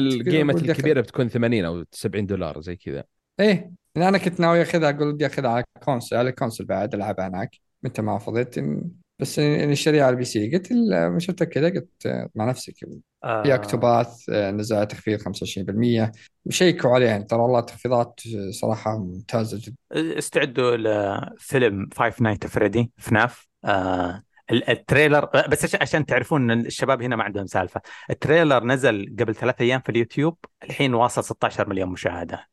أخذ. 0.49 0.69
الكبيرة 0.69 1.01
بتكون 1.01 1.27
80 1.29 1.65
أو 1.65 1.83
70 1.91 2.25
دولار 2.25 2.61
زي 2.61 2.75
كذا. 2.75 3.03
إيه 3.39 3.71
لأن 3.95 4.07
أنا 4.07 4.17
كنت 4.17 4.39
ناوي 4.39 4.61
أخذها 4.61 4.89
أقول 4.89 5.13
بدي 5.13 5.25
أخذها 5.25 5.49
على 5.49 5.63
console 5.83 6.17
على 6.19 6.31
console 6.31 6.65
بعد 6.67 6.93
ألعبها 6.95 7.27
هناك. 7.27 7.55
متى 7.83 8.01
ما 8.01 8.17
فضيت 8.17 8.59
إن- 8.59 8.83
بس 9.19 9.39
اني 9.39 9.73
اشتريها 9.73 10.03
على 10.05 10.13
ال 10.13 10.25
PC 10.25 10.51
قلت 10.51 10.71
لما 10.71 11.19
شفتها 11.19 11.45
كذا 11.45 11.69
قلت 11.69 12.05
آه، 12.05 12.29
مع 12.35 12.45
نفسي 12.45 12.71
في 12.71 12.99
آه. 13.23 13.55
Octopath 13.55 14.29
آه، 14.29 14.51
نزل 14.51 14.85
تخفيض 14.85 15.19
25% 15.21 16.11
شيكوا 16.49 16.89
عليه 16.95 17.05
يعني 17.05 17.23
ترى 17.23 17.39
والله 17.39 17.59
تخفيضات 17.61 18.19
آه، 18.47 18.51
صراحة 18.51 18.97
ممتازة 18.97 19.57
جدا. 19.61 19.75
استعدوا 20.17 20.77
لفيلم 20.77 21.89
Five 21.93 22.21
Night 22.21 22.47
Freddy 22.47 22.91
FNAF 22.97 23.47
آه 23.65 24.23
ال- 24.51 24.69
ال 24.69 24.76
trailer 24.76 25.25
بس 25.49 25.63
عش- 25.63 25.81
عشان 25.81 26.05
تعرفون 26.05 26.51
إن 26.51 26.65
الشباب 26.65 27.01
هنا 27.01 27.15
ما 27.15 27.23
عندهم 27.23 27.45
سالفة. 27.45 27.81
ال 28.09 28.16
trailer 28.16 28.63
نزل 28.65 29.15
قبل 29.19 29.35
ثلاث 29.35 29.61
أيام 29.61 29.81
في 29.81 29.89
اليوتيوب 29.89 30.37
الحين 30.63 30.93
واصل 30.93 31.23
16 31.23 31.69
مليون 31.69 31.89
مشاهدة. 31.89 32.47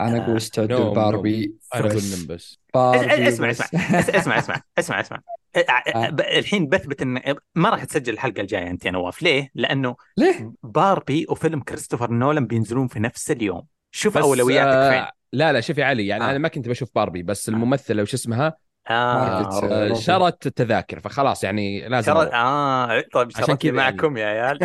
أنا 0.00 0.18
آه، 0.18 0.24
أقول 0.24 0.36
استعدوا 0.36 0.92
أنا 1.74 1.84
أقول 1.84 1.96
بس 1.96 2.20
نم 2.20 2.26
بس. 2.26 2.58
باربي 2.74 3.28
اسمع 3.28 3.48
بس. 3.50 3.60
اسمع 3.74 4.38
اسمع 4.38 4.38
اسمع 4.38 4.60
اسمع 4.78 5.00
اسمع. 5.00 5.35
آه. 5.56 6.16
الحين 6.38 6.68
بثبت 6.68 7.02
إن 7.02 7.20
ما 7.54 7.70
راح 7.70 7.84
تسجل 7.84 8.12
الحلقة 8.12 8.40
الجاية 8.40 8.70
أنت 8.70 8.86
يا 8.86 8.90
نواف 8.90 9.22
ليه؟ 9.22 9.50
لأنه 9.54 9.96
ليه؟ 10.16 10.52
باربي 10.62 11.26
وفيلم 11.28 11.60
كريستوفر 11.60 12.10
نولان 12.10 12.46
بينزلون 12.46 12.88
في 12.88 13.00
نفس 13.00 13.30
اليوم 13.30 13.62
شوف 13.90 14.18
أولوياتك 14.18 14.68
آه 14.68 14.90
فين 14.90 15.10
لا 15.32 15.52
لا 15.52 15.60
شوف 15.60 15.78
يا 15.78 15.84
علي 15.84 16.06
يعني 16.06 16.24
آه. 16.24 16.30
أنا 16.30 16.38
ما 16.38 16.48
كنت 16.48 16.68
بشوف 16.68 16.88
باربي 16.94 17.22
بس 17.22 17.48
الممثلة 17.48 18.02
وش 18.02 18.14
اسمها 18.14 18.56
آه 18.90 18.92
آه، 18.92 19.90
آه. 19.90 19.94
شرت 19.94 20.46
التذاكر 20.46 21.00
فخلاص 21.00 21.44
يعني 21.44 21.88
لازم 21.88 22.12
أروح. 22.12 22.34
آه 22.34 23.04
طيب 23.12 23.32
كذا 23.32 23.58
يعني. 23.64 23.76
معكم 23.76 24.16
يا 24.16 24.26
عيال 24.26 24.58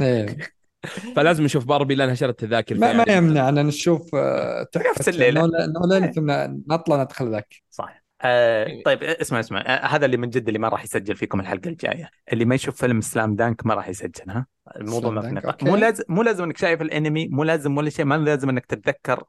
إيه. 0.00 0.36
فلازم 1.16 1.44
نشوف 1.44 1.64
باربي 1.64 1.94
لأنها 1.94 2.14
شرت 2.14 2.40
تذاكر 2.40 2.74
ما, 2.74 2.92
ما 2.92 3.04
يمنع 3.08 3.48
إن 3.48 3.66
نشوف 3.66 4.14
آه، 4.14 4.66
نفس 4.76 5.08
الليلة. 5.08 5.40
نولان 5.40 5.72
نولان 5.72 6.12
ثم 6.12 6.30
نطلع 6.72 7.02
ندخل 7.02 7.30
ذاك 7.30 7.54
صح 7.70 7.99
آه 8.22 8.82
طيب 8.84 9.02
اسمع 9.02 9.40
اسمع. 9.40 9.60
آه 9.60 9.86
هذا 9.86 10.06
اللي 10.06 10.16
من 10.16 10.30
جد 10.30 10.46
اللي 10.46 10.58
ما 10.58 10.68
راح 10.68 10.84
يسجل 10.84 11.16
فيكم 11.16 11.40
الحلقة 11.40 11.68
الجاية. 11.68 12.10
اللي 12.32 12.44
ما 12.44 12.54
يشوف 12.54 12.76
فيلم 12.76 13.00
سلام 13.00 13.34
دانك 13.36 13.66
ما 13.66 13.74
راح 13.74 13.88
يسجل 13.88 14.30
ها؟ 14.30 14.46
الموضوع 14.76 15.10
ما 15.10 15.20
في 15.22 15.28
نقاش 15.28 15.62
مو. 15.62 15.76
لازم 15.76 16.04
مو 16.08 16.22
لازم 16.22 16.44
إنك 16.44 16.56
شايف 16.56 16.82
الأنمي 16.82 17.28
مو 17.28 17.44
لازم 17.44 17.76
ولا 17.76 17.90
شيء. 17.90 18.04
ما 18.04 18.14
لازم 18.14 18.48
إنك 18.48 18.66
تتذكر 18.66 19.24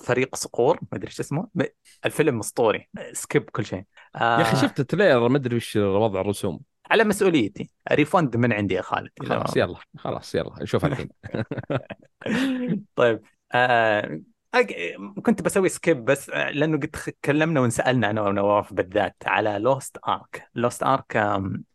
فريق 0.00 0.36
صقور. 0.36 0.78
ما 0.82 0.98
أدري 0.98 1.08
إيش 1.08 1.20
اسمه. 1.20 1.48
الفيلم 2.04 2.38
أسطوري. 2.38 2.88
skip 3.12 3.42
كل 3.50 3.64
شيء. 3.64 3.82
آه 4.16 4.38
يا 4.38 4.42
أخي 4.42 4.56
شفت 4.56 4.80
ال 4.80 4.86
trailer 4.86 5.28
ما 5.28 5.36
أدري 5.36 5.56
وش 5.56 5.76
وضع 5.76 6.20
الرسوم. 6.20 6.60
على 6.90 7.04
مسؤوليتي. 7.04 7.70
refund 7.92 8.36
من 8.36 8.52
عندي 8.52 8.74
يا 8.74 8.82
خالد. 8.82 9.10
خلاص 9.20 9.56
يلا 9.56 9.76
خلاص 9.96 10.34
يلا 10.34 10.62
نشوف 10.62 10.84
الحين. 10.84 11.08
طيب 12.96 13.22
آه 13.52 14.20
أج- 14.54 15.20
كنت 15.22 15.42
بسوي 15.42 15.68
skip 15.68 16.04
بس 16.04 16.30
آه، 16.30 16.50
لأنه 16.50 16.76
قد 16.76 16.88
تكلمنا 17.22 17.60
وانسألنا 17.60 18.10
أنا 18.10 18.22
ونواف 18.22 18.72
بالذات 18.72 19.16
على 19.26 19.58
Lost 19.58 19.98
Ark 20.08 20.48
Lost 20.54 20.82
Ark 20.82 21.16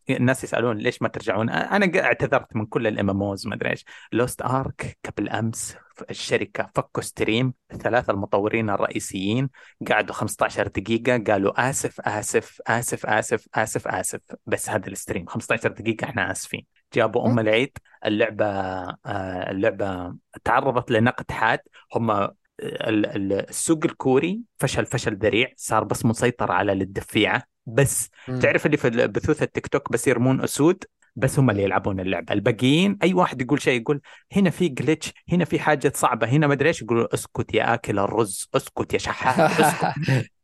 الناس 0.10 0.43
يسألون 0.43 0.77
ليش 0.77 1.01
ما 1.01 1.07
ترجعون؟ 1.07 1.49
أنا 1.49 2.03
اعتذرت 2.03 2.56
من 2.56 2.65
كل 2.65 2.88
ال 2.88 3.10
MMOs 3.10 3.48
ما 3.47 3.56
أدري 3.56 3.69
إيش. 3.69 3.85
Lost 4.11 4.41
Ark 4.41 4.98
قبل 5.06 5.30
أمس 5.30 5.77
الشركة 6.10 6.69
فكوا 6.76 7.03
stream 7.03 7.53
الثلاثه 7.73 8.14
المطورين 8.14 8.69
الرئيسيين 8.69 9.49
قعدوا 9.91 10.15
15 10.15 10.68
دقيقة 10.68 11.23
قالوا 11.27 11.69
آسف 11.69 12.01
آسف 12.01 12.61
آسف 12.68 13.06
آسف 13.06 13.45
آسف 13.56 13.88
آسف. 13.88 14.19
بس 14.45 14.69
هذا 14.69 14.88
ال 14.88 14.93
stream 14.93 15.26
15 15.26 15.69
دقيقة 15.72 16.06
إحنا 16.06 16.31
آسفين. 16.31 16.65
جابوا 16.93 17.27
أم 17.27 17.39
العيد 17.39 17.77
اللعبة 18.06 18.45
آه، 18.45 19.51
اللعبة 19.51 20.15
تعرضت 20.43 20.91
لنقد 20.91 21.31
حاد. 21.31 21.60
هم 21.95 22.30
السوق 22.61 23.80
الكوري 23.86 24.41
فشل 24.57 24.86
فشل 24.86 25.15
ذريع 25.18 25.52
صار 25.56 25.84
بس 25.84 26.06
مسيطر 26.06 26.52
على 26.52 26.72
الدفيعة 26.72 27.44
بس 27.65 28.10
مم. 28.27 28.40
تعرف 28.40 28.65
اللي 28.65 28.77
في 28.77 28.90
بثوث 28.90 29.44
التيك 29.44 29.68
توك 29.68 29.91
بس 29.91 30.07
يرمون 30.07 30.41
أسود؟ 30.41 30.84
بس 31.15 31.40
هم 31.40 31.49
اللي 31.49 31.64
يلعبون 31.64 31.99
اللعبة. 31.99 32.34
الباقيين 32.34 32.98
أي 33.03 33.14
واحد 33.14 33.41
يقول 33.41 33.61
شيء 33.61 33.81
يقول 33.81 34.02
هنا 34.36 34.49
في 34.49 34.76
glitch 34.80 35.11
هنا 35.31 35.45
في 35.45 35.60
حاجة 35.60 35.91
صعبة 35.95 36.27
هنا 36.27 36.48
ما 36.48 36.53
أدري 36.53 36.69
إيش 36.69 36.81
يقولوا 36.81 37.14
اسكت 37.14 37.53
يا 37.53 37.73
آكل 37.73 37.99
الرز 37.99 38.49
اسكت 38.56 38.94
يا 38.94 38.99
شحات 38.99 39.52
اسكت. 39.60 40.30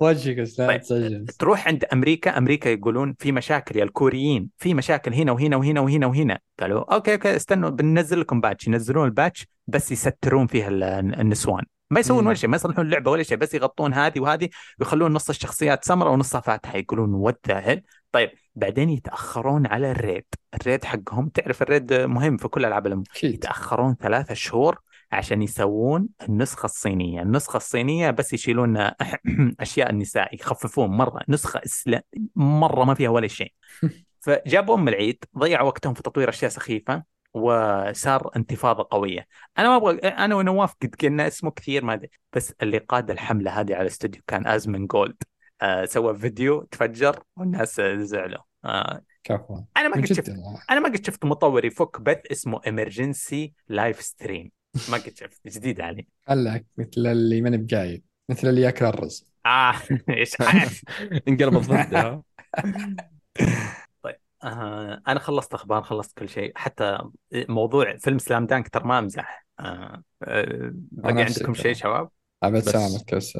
وجهك 0.00 0.36
بس 0.40 0.60
لا 0.60 0.66
طيب. 0.66 0.80
تسجل 0.80 1.26
تروح 1.26 1.68
عند 1.68 1.84
أمريكا 1.84 2.38
أمريكا 2.38 2.68
يقولون 2.68 3.14
في 3.18 3.32
مشاكل 3.32 3.76
يا 3.78 3.84
الكوريين 3.84 4.48
في 4.58 4.74
مشاكل 4.74 5.14
هنا 5.14 5.32
وهنا 5.32 5.56
وهنا 5.56 5.80
وهنا 5.80 6.06
وهنا 6.06 6.38
قالوا 6.60 6.94
أوكي 6.94 7.12
أوكي 7.12 7.36
استنوا 7.36 7.70
بننزل 7.70 8.20
لكم 8.20 8.40
patch 8.40 8.66
ينزلون 8.66 9.06
ال 9.06 9.13
patch 9.13 9.46
بس 9.66 9.92
يسترون 9.92 10.46
فيها 10.46 10.68
ال- 10.68 10.82
النسوان 11.20 11.64
ما 11.90 12.00
يسوون. 12.00 12.26
ولا 12.26 12.34
شيء 12.34 12.50
ما 12.50 12.56
يصلحون 12.56 12.86
اللعبه 12.86 13.10
ولا 13.10 13.22
شيء 13.22 13.38
بس 13.38 13.54
يغطون 13.54 13.94
هذه 13.94 14.20
وهذه 14.20 14.48
ويخلون 14.80 15.12
نص 15.12 15.28
الشخصيات 15.28 15.84
سمراء 15.84 16.12
ونصها 16.12 16.40
فاتحه 16.40 16.78
يقولون 16.78 17.14
what 17.14 17.40
the 17.48 17.82
طيب 18.12 18.30
بعدين 18.54 18.90
يتأخرون 18.90 19.66
على 19.66 19.90
ال 19.90 19.97
raid 19.97 20.24
ال 20.54 20.60
raid 20.60 20.84
حقهم 20.84 21.28
تعرف 21.28 21.62
ال 21.62 21.68
raid 21.68 21.92
مهم 21.92 22.36
في 22.36 22.48
كل 22.48 22.64
ألعاب. 22.64 22.86
أكيد 22.86 23.34
يتأخرون 23.34 23.96
ثلاثة 24.00 24.34
شهور 24.34 24.78
عشان 25.14 25.42
يسوون 25.42 26.08
النسخة 26.28 26.64
الصينية. 26.64 27.22
النسخة 27.22 27.56
الصينية 27.56 28.10
بس 28.10 28.32
يشيلون 28.32 28.76
أشياء 29.60 29.90
النساء 29.90 30.34
يخففون 30.34 30.90
مرة. 30.90 31.20
نسخة 31.28 31.60
إسلا... 31.64 32.02
مرة 32.36 32.84
ما 32.84 32.94
فيها 32.94 33.10
ولا 33.10 33.26
شيء. 33.28 33.52
فجابوا 34.24 34.74
أم 34.74 34.88
العيد 34.88 35.24
ضيعوا 35.38 35.66
وقتهم 35.66 35.94
في 35.94 36.02
تطوير 36.02 36.28
أشياء 36.28 36.50
سخيفة 36.50 37.02
وصار 37.34 38.30
انتفاضة 38.36 38.88
قوية. 38.90 39.26
أنا 39.58 39.68
ما 39.68 39.76
أبغى 39.76 40.08
أنا 40.08 40.34
ونواف 40.34 40.74
قد 40.82 40.94
قلنا 41.02 41.26
اسمه 41.26 41.50
كثير 41.50 41.84
ما 41.84 41.94
أدري. 41.94 42.10
بس 42.32 42.54
اللي 42.62 42.78
قاد 42.78 43.10
الحملة 43.10 43.60
هذه 43.60 43.74
على 43.74 43.82
الاستوديو 43.82 44.22
كان 44.26 44.46
Asmongold. 44.46 45.22
آه 45.62 45.84
سوى 45.84 46.18
فيديو 46.18 46.62
تفجر 46.62 47.22
والناس 47.36 47.80
زعلوا. 47.80 48.42
آه 48.64 49.02
كفو. 49.24 49.64
أنا 49.76 49.88
ما 49.88 49.94
قد 49.94 50.04
شفت 50.04 50.28
أنا 50.70 50.80
ما 50.80 50.88
قد 50.88 51.06
شفت 51.06 51.24
مطور 51.24 51.64
يفك 51.64 52.00
بث 52.00 52.30
اسمه 52.30 52.60
emergency 52.68 53.52
live 53.68 54.02
stream 54.02 54.50
ما 54.90 54.96
قد 54.98 55.12
شفت 55.16 55.48
جديد 55.48 55.80
علي. 55.80 56.06
قال 56.28 56.64
مثل 56.76 57.06
اللي 57.06 57.40
من 57.40 57.66
بقايل 57.66 58.02
مثل 58.30 58.48
اللي 58.48 58.60
ياكل 58.60 58.84
الرز. 58.84 59.26
آه 59.46 59.74
إيش 60.10 60.40
عارف 60.40 60.82
انقلبت 61.28 61.68
ضده 61.68 62.22
طيب 64.02 64.16
آه 64.44 65.02
أنا 65.08 65.18
خلصت 65.20 65.54
أخبار 65.54 65.82
خلصت 65.82 66.18
كل 66.18 66.28
شيء. 66.28 66.52
حتى 66.56 66.98
موضوع 67.34 67.96
فيلم 67.96 68.18
Slam 68.18 68.46
Dunk 68.46 68.68
ترى 68.68 68.84
ما 68.84 68.98
أمزح. 68.98 69.46
آه 69.60 70.02
آه 70.22 70.70
باقي 70.72 71.22
عندكم 71.22 71.54
شيء. 71.54 71.74
شباب؟ 71.74 72.08
أبد 72.42 72.56
بس. 72.56 72.64
سلامتك 72.64 73.14
بس 73.14 73.38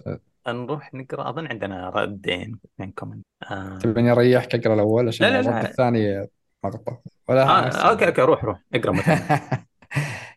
نروح 0.49 0.95
نقرأ 0.95 1.31
أظن 1.31 1.47
عندنا 1.47 1.91
ردين 1.91 2.59
اثنين 2.75 2.93
comment. 2.93 3.25
آه. 3.51 3.79
تبيني 3.79 4.11
أريحك 4.13 4.55
أقرأ 4.55 4.75
الأول 4.75 5.09
عشان 5.09 5.27
لا، 5.27 5.33
لا، 5.33 5.41
الرد 5.41 5.63
لا. 5.63 5.71
الثاني 5.71 6.29
مقطع 6.65 6.97
ولا 7.29 7.43
آه 7.43 7.91
أوكي 7.91 8.07
أوكي 8.07 8.23
روح 8.23 8.45
روح. 8.45 8.61
اقرأ 8.75 8.93
مثلا. 8.93 9.65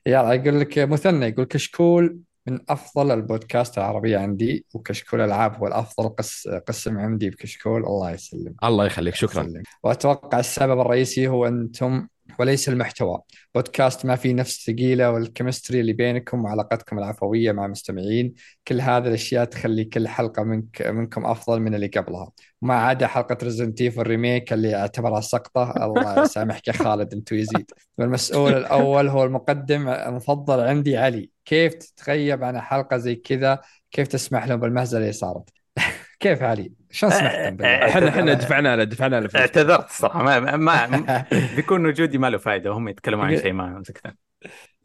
يلا 0.07 0.33
يقول 0.33 0.59
لك 0.59 0.79
مثنى 0.79 1.25
يقول 1.25 1.45
كشكول 1.45 2.19
من 2.47 2.59
أفضل 2.69 3.11
البودكاست 3.11 3.77
العربية 3.77 4.17
عندي 4.17 4.65
وكشكول 4.73 5.21
ألعاب 5.21 5.55
هو 5.55 5.67
الأفضل 5.67 6.09
قس 6.09 6.47
قسم 6.47 6.97
عندي 6.97 7.29
بكشكول. 7.29 7.85
الله 7.85 8.11
يسلم 8.11 8.55
الله 8.63 8.85
يخليك 8.85 9.15
شكرا. 9.15 9.43
يسلم. 9.43 9.63
وأتوقع 9.83 10.39
السبب 10.39 10.79
الرئيسي 10.79 11.27
هو 11.27 11.47
أنتم 11.47 12.07
وليس 12.39 12.69
المحتوى. 12.69 13.21
بودكاست 13.55 14.05
ما 14.05 14.15
فيه 14.15 14.33
نفس 14.33 14.65
ثقيلة 14.65 15.11
وال 15.11 15.24
chemistry 15.24 15.79
اللي 15.79 15.93
بينكم 15.93 16.43
وعلاقتكم 16.45 16.99
العفوية 16.99 17.51
مع 17.51 17.65
المستمعين 17.65 18.33
كل 18.67 18.81
هذه 18.81 19.07
الأشياء 19.07 19.45
تخلي 19.45 19.85
كل 19.85 20.07
حلقة 20.07 20.43
منك 20.43 20.81
منكم 20.81 21.25
أفضل 21.25 21.59
من 21.59 21.75
اللي 21.75 21.87
قبلها. 21.87 22.31
ما 22.61 22.73
عدا 22.75 23.07
حلقة 23.07 23.37
Resident 23.43 23.81
Evil 23.81 24.01
ال 24.01 24.09
remake 24.09 24.53
اللي 24.53 24.75
اعتبرها 24.75 25.21
سقطه 25.21 25.85
الله 25.85 26.21
يسامحك 26.23 26.67
يا 26.67 26.73
خالد 26.73 27.13
انت 27.13 27.31
ويزيد 27.31 27.71
والمسؤول 27.97 28.53
الأول 28.53 29.07
هو 29.07 29.23
المقدم 29.23 29.87
المفضل 29.87 30.59
عندي 30.59 30.97
علي. 30.97 31.29
كيف 31.45 31.73
تتغيب 31.73 32.43
عن 32.43 32.61
حلقة 32.61 32.97
زي 32.97 33.15
كذا؟ 33.15 33.61
كيف 33.91 34.07
تسمح 34.07 34.47
لهم 34.47 34.59
بالمهزلة 34.59 35.01
اللي 35.01 35.11
صارت؟ 35.11 35.49
كيف 36.19 36.41
علي؟ 36.43 36.76
شلون 36.91 37.11
سمحتم 37.11 37.55
بالله؟ 37.55 37.85
إحنا 37.85 38.09
إحنا 38.09 38.33
دفعنا 38.33 38.75
له 38.75 38.83
دفعنا 38.83 39.19
له. 39.19 39.29
اعتذرت 39.39 39.89
الصراحة 39.89 40.23
ما, 40.23 40.55
ما 40.57 41.25
بيكون 41.55 41.85
وجودي 41.85 42.17
ما 42.17 42.29
له 42.29 42.37
فائده 42.37 42.71
وهم 42.71 42.87
يتكلمون 42.87 43.25
عن 43.25 43.37
شيء 43.37 43.53
ما 43.53 43.79
مسكته 43.79 44.11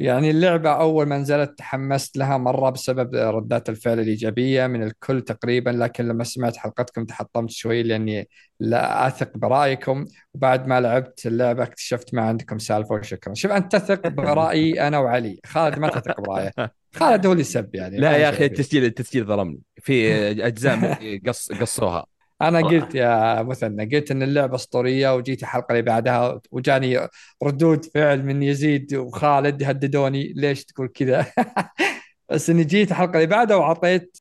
يعني 0.02 0.30
اللعبة 0.30 0.70
أول 0.70 1.06
ما 1.06 1.18
نزلت 1.18 1.58
تحمست 1.58 2.16
لها 2.16 2.36
مرة 2.38 2.70
بسبب 2.70 3.14
ردات 3.14 3.68
الفعل 3.68 4.00
الإيجابية 4.00 4.66
من 4.66 4.82
الكل 4.82 5.22
تقريبا 5.22 5.70
لكن 5.70 6.08
لما 6.08 6.24
سمعت 6.24 6.56
حلقتكم 6.56 7.04
تحطمت 7.04 7.50
شوي 7.50 7.82
لأني 7.82 8.28
لا 8.60 9.06
أثق 9.06 9.36
برأيكم. 9.38 10.04
وبعد 10.34 10.66
ما 10.66 10.80
لعبت 10.80 11.26
اللعبة 11.26 11.62
اكتشفت 11.62 12.14
ما 12.14 12.22
عندكم 12.22 12.58
سالفة 12.58 12.94
وشكرا. 12.94 13.34
شوف 13.34 13.50
أنت 13.50 13.76
تثق 13.76 14.08
برأيي 14.08 14.86
أنا 14.88 14.98
وعلي. 14.98 15.40
خالد 15.46 15.78
ما 15.78 15.88
تثق 15.88 16.20
برأيه. 16.20 16.52
خالد 16.94 17.26
هو 17.26 17.32
اللي 17.32 17.40
يسب 17.40 17.74
يعني. 17.74 17.98
لا 17.98 18.16
يا 18.16 18.28
أخي 18.28 18.36
فيه. 18.38 18.46
التسجيل 18.46 18.84
التسجيل 18.84 19.24
ظلمني. 19.24 19.60
في 19.80 20.12
أجزاء 20.46 20.76
مني 20.76 21.22
قص 21.26 21.52
قصوها. 21.52 22.11
أنا 22.42 22.60
قلت 22.60 22.94
يا 22.94 23.42
مثنى 23.42 23.96
قلت 23.96 24.10
إن 24.10 24.22
اللعبة 24.22 24.54
أسطورية 24.54 25.14
وجيت 25.14 25.42
الحلقة 25.42 25.72
اللي 25.72 25.82
بعدها 25.82 26.40
وجاني 26.50 27.08
ردود 27.42 27.84
فعل 27.84 28.22
من 28.22 28.42
يزيد 28.42 28.94
وخالد 28.94 29.62
هددوني 29.62 30.32
ليش 30.36 30.64
تقول 30.64 30.88
كذا؟ 30.88 31.26
بس 32.30 32.50
إني 32.50 32.64
جيت 32.64 32.90
الحلقة 32.90 33.14
اللي 33.14 33.26
بعدها 33.26 33.56
وعطيت 33.56 34.18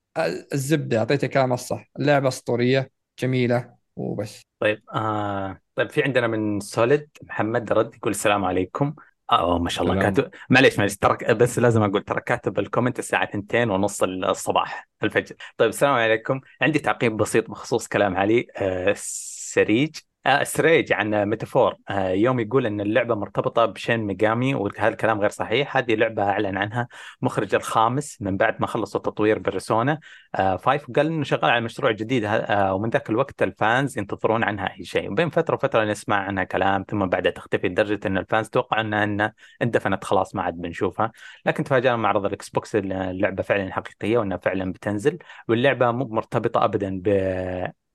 الزبدة 0.54 1.00
أعطيت 1.00 1.24
الكلام 1.24 1.54
الصح. 1.54 1.90
اللعبة 2.00 2.28
أسطورية 2.28 2.92
جميلة 3.20 3.74
وبس. 3.96 4.42
طيب 4.60 4.84
آه 4.94 5.60
طيب 5.76 5.90
في 5.90 6.04
عندنا 6.04 6.28
من 6.28 6.60
Solid 6.60 7.10
محمد 7.24 7.74
رد 7.74 7.96
يقول 7.96 8.12
السلام 8.12 8.46
عليكم. 8.46 8.96
آه 9.32 9.60
ما 9.60 9.70
شاء 9.70 9.84
الله. 9.84 9.96
سلام. 10.00 10.14
كاتب 10.14 10.32
معليش 10.50 10.78
معليش 10.78 10.98
ترى 10.98 11.34
بس 11.34 11.60
لازم 11.60 11.84
أقول 11.84 12.04
ترى 12.04 12.22
كاتب 12.22 12.60
ال 12.60 12.65
comment 12.65 13.00
الساعة 13.00 13.24
2 13.24 13.70
ونص 13.70 14.04
الصباح 14.04 14.90
الفجر. 15.04 15.36
طيب 15.58 15.70
السلام 15.70 15.94
عليكم. 15.94 16.42
عندي 16.62 16.80
تعقيب 16.80 17.18
بسيط 17.18 17.50
بخصوص 17.50 17.88
كلام 17.88 18.18
علي 18.18 18.48
آه 18.58 18.94
سريج. 18.98 19.96
آه 20.26 20.44
سريج 20.44 20.94
عن 20.94 21.26
Metaphor. 21.26 21.76
آه 21.90 22.10
يوم 22.10 22.40
يقول 22.40 22.66
إن 22.66 22.82
اللعبة 22.82 23.16
مرتبطة 23.16 23.66
ب 23.66 23.72
Shin 23.72 24.00
Megami 24.00 24.56
وهذا 24.56 24.88
الكلام 24.88 25.20
غير 25.20 25.30
صحيح. 25.30 25.78
هذه 25.78 25.96
لعبة 25.96 26.24
أعلن 26.24 26.58
عنها 26.58 26.88
مخرج 27.22 27.56
الخامس 27.56 28.22
من 28.22 28.38
بعد 28.38 28.62
ما 28.62 28.68
خلصوا 28.68 29.02
تطوير 29.02 29.40
Persona 29.40 30.00
آه 30.36 30.56
Five 30.56 30.90
وقال 30.90 31.08
إنه 31.08 31.24
شغال 31.24 31.46
على 31.52 31.62
مشروع 31.62 31.92
جديد. 31.92 32.26
ومن 32.52 32.90
ذاك 32.90 33.10
الوقت 33.10 33.44
ال 33.44 33.54
fans 33.54 33.98
ينتظرون 33.98 34.44
عنها 34.44 34.74
أي 34.80 34.84
شيء. 34.86 35.12
وبين 35.12 35.30
فترة 35.30 35.56
وفترة 35.56 35.84
نسمع 35.84 36.16
عنها 36.16 36.44
كلام 36.44 36.86
ثم 36.90 37.06
بعدها 37.06 37.32
تختفي 37.32 37.68
لدرجة 37.68 38.00
إن 38.06 38.18
ال 38.18 38.24
fans 38.24 38.50
توقعوا 38.50 38.82
إنها 38.82 39.04
انها 39.04 39.34
اندفنت 39.62 40.04
خلاص 40.04 40.36
ما 40.36 40.42
عاد 40.42 40.54
بنشوفها. 40.54 41.12
لكن 41.46 41.64
تفاجأنا 41.64 41.98
معرض 41.98 42.26
ال 42.26 42.50
Xbox 42.50 42.76
إن 42.76 42.92
اللعبة 42.92 43.44
فعلا 43.44 43.74
حقيقية 43.74 44.18
وإنها 44.18 44.38
فعلا 44.38 44.72
بتنزل. 44.72 45.18
واللعبة 45.48 45.92
مو 45.92 46.06
مرتبطة 46.06 46.64
ابدا 46.66 47.02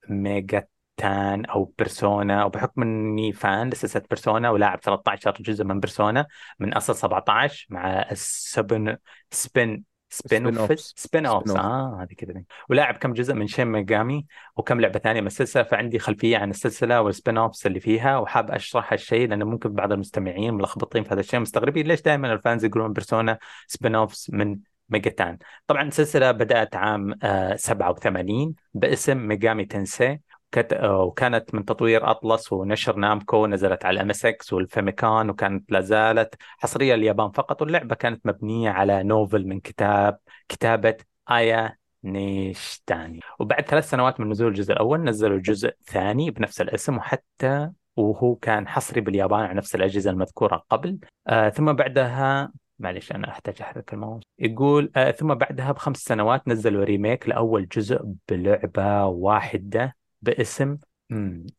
ب 0.09 0.67
Megaten 0.97 1.45
أو 1.45 1.73
Persona 1.79 2.45
وبحكم 2.45 2.83
إني 2.83 3.33
fan 3.33 3.71
لسلسلة 3.71 4.03
Persona 4.11 4.51
ولاعب 4.51 4.81
13 4.81 5.33
جزء 5.41 5.65
من 5.65 5.81
Persona 5.81 6.27
من 6.59 6.75
أصل 6.75 6.97
17 6.97 7.67
مع 7.71 8.11
ال 8.11 8.28
spin 8.28 8.97
spin 9.31 9.83
spin 10.11 10.59
off. 10.59 10.69
spin 10.81 11.27
off. 11.27 11.45
آه 11.65 12.03
هذه 12.03 12.15
كذا 12.15 12.43
ولاعب 12.69 12.95
كم 12.95 13.13
جزء 13.13 13.35
من 13.35 13.47
Shin 13.47 13.67
Megami 13.67 14.27
وكم 14.57 14.81
لعبة 14.81 14.99
ثانية 14.99 15.21
من 15.21 15.27
السلسلة 15.27 15.63
فعندي 15.63 15.99
خلفية 15.99 16.39
عن 16.39 16.51
السلسلة 16.51 17.01
وال 17.03 17.15
spin 17.15 17.39
offs 17.39 17.67
اللي 17.67 17.81
فيها 17.81 18.19
وحاب 18.19 18.51
أشرح 18.51 18.93
هالشيء 18.93 19.29
لأنه 19.29 19.45
ممكن 19.45 19.73
بعض 19.73 19.93
المستمعين 19.93 20.55
ملخبطين 20.55 21.03
في 21.05 21.15
هذا 21.15 21.21
الشيء 21.21 21.41
مستغربين 21.41 21.87
ليش 21.87 22.03
دائما 22.03 22.33
ال 22.33 22.39
fans 22.39 22.65
يقولون 22.65 22.93
Persona 22.93 23.39
spin 23.67 23.95
offs 23.95 24.31
من 24.31 24.59
Megaten 24.89 25.39
طبعا 25.67 25.83
السلسلة 25.83 26.33
بدأت 26.33 26.77
عام 26.77 27.15
آه 27.23 27.57
87 27.57 28.55
باسم 28.75 29.17
Megami 29.29 29.65
Tensei 29.65 30.21
كت... 30.57 30.75
وكانت 30.85 31.55
من 31.55 31.65
تطوير 31.65 32.11
Atlus 32.11 32.53
ونشر 32.53 32.97
Namco 32.97 33.47
نزلت 33.47 33.85
على 33.85 34.01
MSX 34.01 34.53
وال 34.53 34.70
Famicom 34.70 35.31
وكانت 35.31 35.73
لا 35.73 35.81
زالت 35.81 36.35
حصرية 36.59 36.95
اليابان 36.95 37.31
فقط. 37.31 37.63
واللعبة 37.63 37.95
كانت 37.95 38.27
مبنية 38.27 38.71
على 38.71 39.03
novel 39.03 39.47
من 39.47 39.61
كتاب 39.61 40.19
كتابة 40.49 40.97
آيا 41.31 41.77
نيشتاني. 42.05 43.21
وبعد 43.39 43.61
ثلاث 43.61 43.91
سنوات 43.91 44.21
من 44.21 44.29
نزول 44.29 44.49
الجزء 44.49 44.73
الأول 44.73 45.05
نزلوا 45.05 45.39
جزء 45.39 45.73
ثاني 45.87 46.31
بنفس 46.31 46.61
الاسم 46.61 46.97
وحتى 46.97 47.71
وهو 47.97 48.35
كان 48.35 48.69
حصري 48.69 49.01
باليابان 49.01 49.41
على 49.41 49.55
نفس 49.55 49.75
الأجهزة 49.75 50.11
المذكورة 50.11 50.65
قبل. 50.71 50.99
آه 51.27 51.49
ثم 51.49 51.73
بعدها 51.73 52.53
معلش 52.79 53.13
أنا 53.13 53.29
أحتاج 53.29 53.63
أحرك 53.63 53.95
الماوس. 53.95 54.23
يقول 54.39 54.93
آه 54.97 55.11
ثم 55.11 55.35
بعدها 55.35 55.73
بخمس 55.73 55.97
سنوات 55.97 56.49
نزلوا 56.49 56.85
remake 56.85 57.29
لأول 57.29 57.69
جزء 57.69 58.01
بلعبة 58.29 59.07
واحدة. 59.07 59.97
باسم 60.27 60.79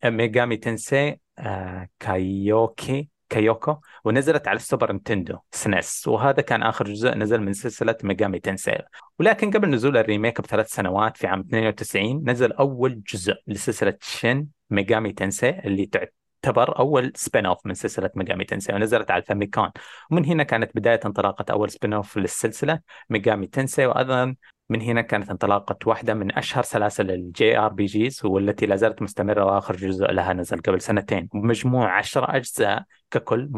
Megami 0.04 0.56
Tensei 0.56 1.20
آه 1.38 1.88
كايوكي 2.00 3.08
كايوكو 3.28 3.76
ونزلت 4.04 4.48
على 4.48 4.56
ال 4.56 4.62
Super 4.62 4.92
Nintendo 4.92 5.38
SNES 5.52 6.08
وهذا 6.08 6.42
كان 6.42 6.62
آخر 6.62 6.84
جزء 6.84 7.14
نزل 7.14 7.40
من 7.40 7.52
سلسلة 7.52 7.96
Megami 8.02 8.40
Tensei 8.40 8.78
ولكن 9.18 9.50
قبل 9.50 9.70
نزول 9.70 9.96
ال 9.96 10.02
remake 10.02 10.40
بثلاث 10.40 10.70
سنوات 10.70 11.16
في 11.16 11.26
عام 11.26 11.40
92 11.40 12.30
نزل 12.30 12.52
أول 12.52 13.02
جزء 13.02 13.34
لسلسلة 13.46 13.94
Shin 14.00 14.48
Megami 14.70 15.12
Tensei 15.12 15.48
اللي 15.48 15.86
تعتبر 15.86 16.78
أول 16.78 17.12
spin 17.14 17.46
off 17.46 17.66
من 17.66 17.74
سلسلة 17.74 18.10
Megami 18.14 18.44
Tensei 18.44 18.72
ونزلت 18.72 19.10
على 19.10 19.20
ال 19.20 19.26
Famicom 19.26 19.70
ومن 20.10 20.24
هنا 20.24 20.42
كانت 20.42 20.70
بداية 20.74 21.00
انطلاقة 21.06 21.52
أول 21.52 21.70
spin 21.70 21.92
off 21.92 22.18
للسلسلة 22.18 22.80
Megami 23.10 23.46
Tensei 23.46 23.86
وأيضا 23.86 24.34
من 24.68 24.80
هنا 24.82 25.02
كانت 25.02 25.30
انطلاقة 25.30 25.76
واحدة 25.86 26.14
من 26.14 26.36
أشهر 26.38 26.62
سلاسل 26.62 27.10
ال 27.10 27.58
JRPGs 27.58 28.24
والتي 28.24 28.66
لا 28.66 28.76
زالت 28.76 29.02
مستمرة 29.02 29.44
وآخر 29.44 29.76
جزء 29.76 30.06
لها 30.06 30.32
نزل 30.32 30.60
قبل 30.60 30.80
سنتين. 30.80 31.28
بمجموع 31.34 31.90
10 31.90 32.36
أجزاء 32.36 32.84
ككل 33.10 33.48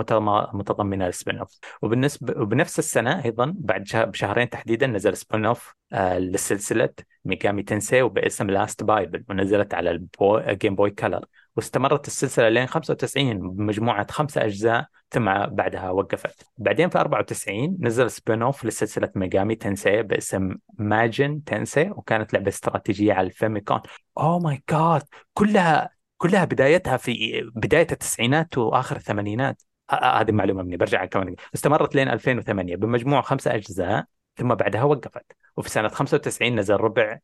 متضمنة 0.53 1.07
ال 1.07 1.13
spin 1.13 1.39
off 1.39 1.59
وبالنسبة 1.83 2.43
وبنفس 2.43 2.79
السنة 2.79 3.25
أيضا 3.25 3.55
بعد 3.59 3.85
بشهرين 3.95 4.49
تحديدا 4.51 4.87
نزل 4.87 5.17
spin 5.17 5.47
off 5.47 5.75
آه 5.93 6.19
لسلسلة 6.19 6.91
Megami 7.25 7.63
Tensei 7.63 8.03
وباسم 8.03 8.51
Last 8.51 8.85
Bible 8.85 9.25
ونزلت 9.29 9.75
على 9.75 10.07
ال 10.23 10.33
Game 10.33 10.75
Boy 10.75 10.91
Color 10.91 11.25
واستمرت 11.61 12.07
السلسلة 12.07 12.49
لين 12.49 12.67
95 12.67 13.51
بمجموعة 13.51 14.13
خمسة 14.13 14.45
أجزاء 14.45 14.87
ثم 15.11 15.25
بعدها 15.47 15.91
وقفت. 15.91 16.47
بعدين 16.59 16.89
في 16.89 16.99
94 16.99 17.77
نزل 17.81 18.11
spin-off 18.11 18.65
لسلسلة 18.65 19.11
ميجامي 19.15 19.55
تنسي 19.55 20.03
باسم 20.03 20.55
ماجن 20.79 21.45
تنسي 21.45 21.91
وكانت 21.91 22.33
لعبة 22.33 22.49
استراتيجية 22.49 23.13
على 23.13 23.27
الفيميكون 23.27 23.81
oh 24.19 24.39
my 24.39 24.63
god 24.71 25.03
كلها 25.35 25.91
كلها 26.17 26.45
بدايتها 26.45 26.97
في 26.97 27.43
بداية 27.55 27.87
التسعينات 27.93 28.59
وآخر 28.59 28.97
الثمانينات. 28.97 29.63
هذه 29.91 30.33
معلومة 30.33 30.63
مني 30.63 30.77
برجع 30.77 31.05
كمان 31.05 31.35
استمرت 31.55 31.95
لين 31.95 32.09
2008 32.09 32.77
بمجموع 32.77 33.21
خمسة 33.21 33.55
أجزاء 33.55 34.05
ثم 34.37 34.55
بعدها 34.55 34.83
وقفت. 34.83 35.33
وفي 35.57 35.71
سنة 35.71 35.89
95 35.89 36.55
نزل 36.55 36.75
ربع 36.75 37.19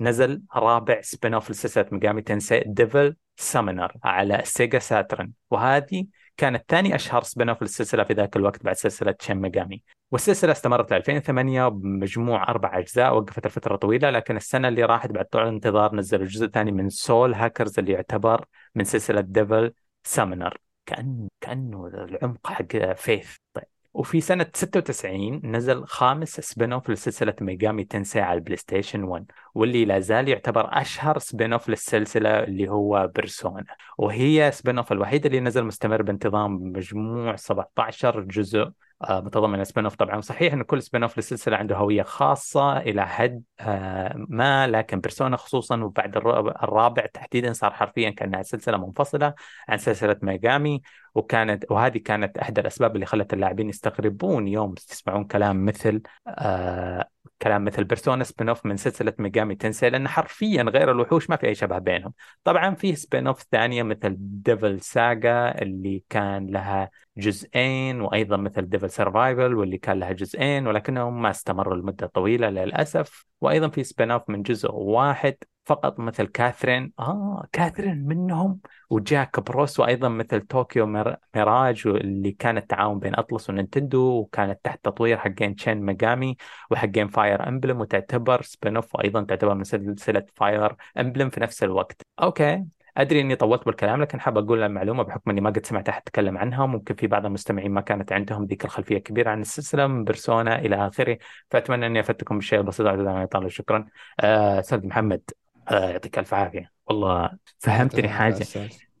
نزل 0.00 0.42
رابع 0.54 1.00
spin-off 1.00 1.50
لسلسلة 1.50 1.86
ميجامي 1.92 2.22
تنسي 2.22 2.62
ديفل 2.66 3.16
سامونر 3.36 3.92
على 4.04 4.42
سيجا 4.44 4.78
ساترن 4.78 5.32
وهذه 5.50 6.06
كانت 6.36 6.64
ثاني 6.68 6.94
أشهر 6.94 7.22
spin-off 7.22 7.62
للسلسلة 7.62 8.04
في 8.04 8.12
ذاك 8.12 8.36
الوقت 8.36 8.64
بعد 8.64 8.76
سلسلة 8.76 9.14
شين 9.20 9.36
ميجامي 9.36 9.82
والسلسلة 10.10 10.52
استمرت 10.52 10.92
ل 10.92 10.94
2008 10.94 11.68
بمجموع 11.68 12.48
أربع 12.48 12.78
أجزاء 12.78 13.16
وقفت 13.16 13.46
لفترة 13.46 13.76
طويلة 13.76 14.10
لكن 14.10 14.36
السنة 14.36 14.68
اللي 14.68 14.84
راحت 14.84 15.10
بعد 15.10 15.24
طول 15.24 15.42
الانتظار 15.42 15.94
نزل 15.94 16.22
الجزء 16.22 16.46
الثاني 16.46 16.72
من 16.72 16.88
سول 16.88 17.34
هاكرز 17.34 17.78
اللي 17.78 17.92
يعتبر 17.92 18.44
من 18.74 18.84
سلسلة 18.84 19.20
ديفل 19.20 19.72
سامونر 20.04 20.58
كانه 20.86 21.28
كأنه 21.40 21.86
العمق 21.86 22.46
حق 22.46 22.92
فيث 22.94 23.36
طيب. 23.54 23.75
وفي 23.96 24.20
سنة 24.20 24.46
96 24.54 25.40
نزل 25.44 25.84
خامس 25.86 26.40
spin-off 26.40 26.90
لسلسلة 26.90 27.34
ميجامي 27.40 27.84
تنسي 27.84 28.20
على 28.20 28.38
البلاي 28.38 28.56
ستيشن 28.56 29.04
1 29.04 29.24
واللي 29.54 29.84
لا 29.84 30.00
زال 30.00 30.28
يعتبر 30.28 30.68
أشهر 30.80 31.18
spin-off 31.18 31.68
للسلسلة 31.68 32.44
اللي 32.44 32.68
هو 32.68 33.10
بيرسونا 33.14 33.64
وهي 33.98 34.52
spin-off 34.52 34.92
الوحيد 34.92 35.26
اللي 35.26 35.40
نزل 35.40 35.64
مستمر 35.64 36.02
بانتظام 36.02 36.52
مجموع 36.52 37.36
17 37.36 38.20
جزء 38.20 38.70
آه، 39.02 39.20
متضمن 39.20 39.64
spin-off 39.64 39.94
طبعا. 39.94 40.20
صحيح 40.20 40.52
إن 40.52 40.62
كل 40.62 40.82
spin-off 40.82 41.16
للسلسلة 41.16 41.56
عنده 41.56 41.76
هوية 41.76 42.02
خاصة 42.02 42.78
إلى 42.78 43.06
حد 43.06 43.42
آه، 43.60 44.14
ما 44.28 44.66
لكن 44.66 45.00
بيرسونا 45.00 45.36
خصوصا 45.36 45.82
وبعد 45.84 46.16
الرابع 46.16 47.06
تحديدا 47.06 47.52
صار 47.52 47.72
حرفيا 47.72 48.10
كأنها 48.10 48.42
سلسلة 48.42 48.76
منفصلة 48.76 49.34
عن 49.68 49.78
سلسلة 49.78 50.16
ميجامي 50.22 50.82
وكانت 51.16 51.64
وهذه 51.70 51.98
كانت 51.98 52.38
إحدى 52.38 52.60
الأسباب 52.60 52.94
اللي 52.94 53.06
خلت 53.06 53.32
اللاعبين 53.32 53.68
يستغربون 53.68 54.48
يوم 54.48 54.74
يسمعون 54.90 55.24
كلام 55.24 55.64
مثل 55.64 56.02
آه 56.28 57.08
كلام 57.42 57.64
مثل 57.64 57.84
بيرسونا 57.84 58.24
spin-off 58.24 58.66
من 58.66 58.76
سلسلة 58.76 59.12
ميجامي 59.18 59.54
تنسي 59.54 59.90
لأن 59.90 60.08
حرفيا 60.08 60.62
غير 60.62 60.90
الوحوش 60.90 61.30
ما 61.30 61.36
في 61.36 61.46
أي 61.46 61.54
شبه 61.54 61.78
بينهم. 61.78 62.12
طبعا 62.44 62.74
في 62.74 62.96
spin-off 62.96 63.42
ثانية 63.52 63.82
مثل 63.82 64.16
ديفل 64.18 64.80
ساجا 64.80 65.62
اللي 65.62 66.02
كان 66.10 66.46
لها 66.46 66.90
جزئين 67.16 68.00
وأيضا 68.00 68.36
مثل 68.36 68.68
ديفل 68.68 68.90
سرفايفل 68.90 69.54
واللي 69.54 69.78
كان 69.78 69.98
لها 69.98 70.12
جزئين 70.12 70.66
ولكنهم 70.66 71.22
ما 71.22 71.30
استمروا 71.30 71.76
لمدة 71.76 72.06
طويلة 72.06 72.50
للأسف. 72.50 73.26
وأيضا 73.40 73.68
في 73.68 73.84
spin-off 73.84 74.22
من 74.30 74.42
جزء 74.42 74.72
واحد 74.72 75.36
فقط 75.66 76.00
مثل 76.00 76.26
كاثرين. 76.26 76.92
آه 76.98 77.46
كاثرين 77.52 78.06
منهم 78.06 78.60
وجاك 78.90 79.40
بروس 79.40 79.80
وأيضا 79.80 80.08
مثل 80.08 80.40
طوكيو 80.40 80.86
ميراج 81.34 81.82
اللي 81.86 82.32
كان 82.32 82.56
التعاون 82.56 82.98
بين 82.98 83.14
أطلس 83.14 83.50
ونينتندو 83.50 84.00
وكانت 84.00 84.60
تحت 84.64 84.84
تطوير 84.84 85.18
حقين 85.18 85.56
شين 85.56 85.80
ميجامي 85.80 86.36
وحقين 86.70 87.08
فاير 87.08 87.48
إمبلم 87.48 87.80
وتعتبر 87.80 88.42
spin-off 88.42 88.94
وأيضا 88.94 89.24
تعتبر 89.24 89.54
من 89.54 89.64
سلسلة 89.64 90.26
فاير 90.34 90.76
إمبلم 90.98 91.30
في 91.30 91.40
نفس 91.40 91.62
الوقت. 91.62 92.02
okay. 92.22 92.64
أدري 92.96 93.20
إني 93.20 93.36
طولت 93.36 93.66
بالكلام 93.66 94.02
لكن 94.02 94.20
حاب 94.20 94.38
أقول 94.38 94.62
المعلومه 94.62 95.02
بحكم 95.02 95.30
إني 95.30 95.40
ما 95.40 95.50
قد 95.50 95.66
سمعت 95.66 95.88
أحد 95.88 96.02
يتكلم 96.02 96.38
عنها 96.38 96.66
ممكن 96.66 96.94
في 96.94 97.06
بعض 97.06 97.26
المستمعين 97.26 97.70
ما 97.70 97.80
كانت 97.80 98.12
عندهم 98.12 98.44
ذيك 98.44 98.64
الخلفية 98.64 98.96
الكبيرة 98.96 99.30
عن 99.30 99.40
السلسلة 99.40 99.86
من 99.86 100.04
بيرسونا 100.04 100.58
إلى 100.58 100.86
آخره. 100.86 101.18
فأتمنى 101.50 101.86
إني 101.86 102.00
أفدتكم 102.00 102.36
بالشيء 102.38 102.60
البسيط 102.60 102.86
ما 102.86 103.22
يطال 103.22 103.52
شكرا. 103.52 103.86
آه، 104.20 104.60
أستاذ 104.60 104.86
محمد. 104.86 105.22
آه، 105.70 105.90
يعطيك 105.90 106.18
ألف 106.18 106.34
عافية. 106.34 106.70
والله 106.86 107.30
فهمتني 107.58 108.08
حاجة. 108.08 108.46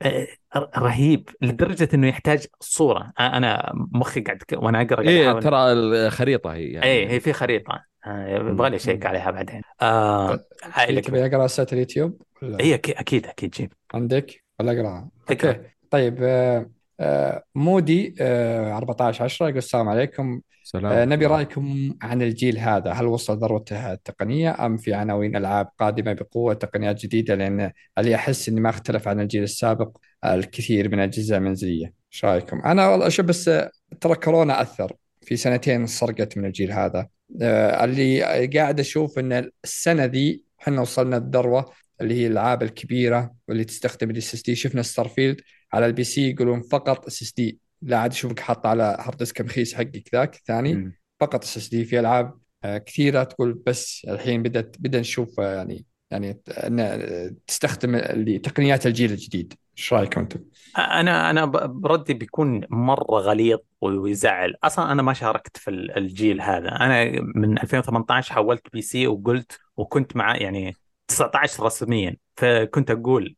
آه، 0.02 0.26
رهيب 0.78 1.28
لدرجة 1.40 1.88
إنه 1.94 2.08
يحتاج 2.08 2.46
صورة. 2.60 3.12
أنا 3.20 3.72
مخي 3.74 4.20
قاعد 4.20 4.42
وأنا 4.52 4.82
أقرأ 4.82 5.00
إيه 5.00 5.32
ترى 5.32 5.72
الخريطة 5.72 6.52
هي 6.54 6.66
يعني. 6.66 6.86
إيه 6.86 7.10
هي 7.10 7.20
في 7.20 7.32
خريطة. 7.32 7.84
يبغى 8.06 8.70
لي 8.70 8.76
اشيك 8.76 9.06
عليها 9.06 9.30
بعدين. 9.30 9.62
آه 9.82 10.40
تبي 10.86 11.26
أقرأ 11.26 11.46
سات 11.46 11.72
اليوتيوب؟ 11.72 12.22
اي 12.42 12.74
أكيد 12.74 13.26
أكيد 13.26 13.50
جيب. 13.50 13.72
عندك؟ 13.94 14.44
ولا 14.60 14.72
أقرأها؟ 14.72 15.08
okay. 15.30 15.60
طيب 15.90 16.18
آه 16.22 16.70
مودي 17.54 18.14
آه 18.20 18.76
14 18.76 19.24
10 19.24 19.46
يقول 19.46 19.58
السلام 19.58 19.88
عليكم. 19.88 20.40
سلام. 20.62 20.92
آه 20.92 21.04
نبي 21.04 21.26
رأيكم 21.26 21.94
عن 22.02 22.22
الجيل 22.22 22.58
هذا. 22.58 22.92
هل 22.92 23.06
وصل 23.06 23.38
ذروته 23.38 23.92
التقنية 23.92 24.66
أم 24.66 24.76
في 24.76 24.94
عناوين 24.94 25.36
ألعاب 25.36 25.68
قادمة 25.78 26.12
بقوة 26.12 26.54
تقنيات 26.54 27.02
جديدة؟ 27.02 27.34
لأن 27.34 27.72
اللي 27.98 28.14
أحس 28.14 28.48
إني 28.48 28.60
ما 28.60 28.70
أختلف 28.70 29.08
عن 29.08 29.20
الجيل 29.20 29.42
السابق 29.42 29.96
الكثير 30.24 30.88
من 30.88 30.94
الاجهزه 30.94 31.36
المنزليه 31.36 31.92
إيش 32.12 32.24
رأيكم؟ 32.24 32.60
أنا 32.60 32.88
والله 32.88 33.06
أشوف 33.06 33.26
بس 33.26 33.44
ترى 34.00 34.14
كورونا 34.14 34.62
أثر. 34.62 34.92
في 35.22 35.36
سنتين 35.36 35.86
سرقت 35.86 36.38
من 36.38 36.44
الجيل 36.44 36.72
هذا. 36.72 37.08
آه 37.42 37.84
اللي 37.84 38.22
قاعد 38.46 38.80
أشوف 38.80 39.18
إن 39.18 39.50
السنة 39.64 40.04
ذي 40.04 40.42
إحنا 40.62 40.80
وصلنا 40.80 41.16
الذروة 41.16 41.72
اللي 42.00 42.14
هي 42.14 42.26
الألعاب 42.26 42.62
الكبيرة 42.62 43.34
واللي 43.48 43.64
تستخدم 43.64 44.10
ال 44.10 44.34
SSD 44.34 44.54
شفنا 44.54 44.82
ستارفيلد 44.82 45.40
على 45.72 45.86
ال 45.86 46.04
PC 46.04 46.30
يقولون 46.30 46.62
فقط 46.62 47.06
SSD 47.06 47.58
لا 47.82 47.98
عاد 47.98 48.10
اشوفك 48.10 48.40
حاط 48.40 48.66
على 48.66 48.96
hard 49.00 49.16
disk 49.16 49.40
مخيس 49.40 49.74
حقك 49.74 50.04
ذاك. 50.14 50.34
الثاني 50.36 50.92
فقط 51.20 51.42
SSD 51.44 51.84
في 51.84 52.00
ألعاب 52.00 52.38
آه، 52.64 52.78
كثيرة 52.78 53.24
تقول 53.24 53.62
بس 53.66 54.06
الحين 54.08 54.42
بدات 54.42 54.76
بدا 54.78 55.00
نشوف 55.00 55.40
آه، 55.40 55.54
يعني 55.54 55.84
يعني 56.10 56.40
إن 56.48 57.36
تستخدم 57.46 57.98
تقنيات 58.36 58.86
الجيل 58.86 59.10
الجديد. 59.10 59.54
إيش 59.78 59.92
رأيكم 59.92 60.20
أنتم؟ 60.20 60.40
أنا 60.78 61.30
أنا 61.30 61.44
بردي 61.66 62.14
بيكون 62.14 62.60
مرة 62.70 63.14
غليظ 63.20 63.58
ويزعل. 63.80 64.54
أصلا 64.64 64.92
أنا 64.92 65.02
ما 65.02 65.12
شاركت 65.12 65.56
في 65.56 65.70
الجيل 65.70 66.40
هذا. 66.40 66.68
أنا 66.68 67.20
من 67.34 67.58
2018 67.58 68.34
حولت 68.34 68.72
PC 68.72 69.06
وقلت 69.06 69.58
وكنت 69.76 70.16
مع 70.16 70.36
يعني 70.36 70.76
19 71.08 71.62
رسميا. 71.64 72.16
فكنت 72.36 72.90
أقول 72.90 73.36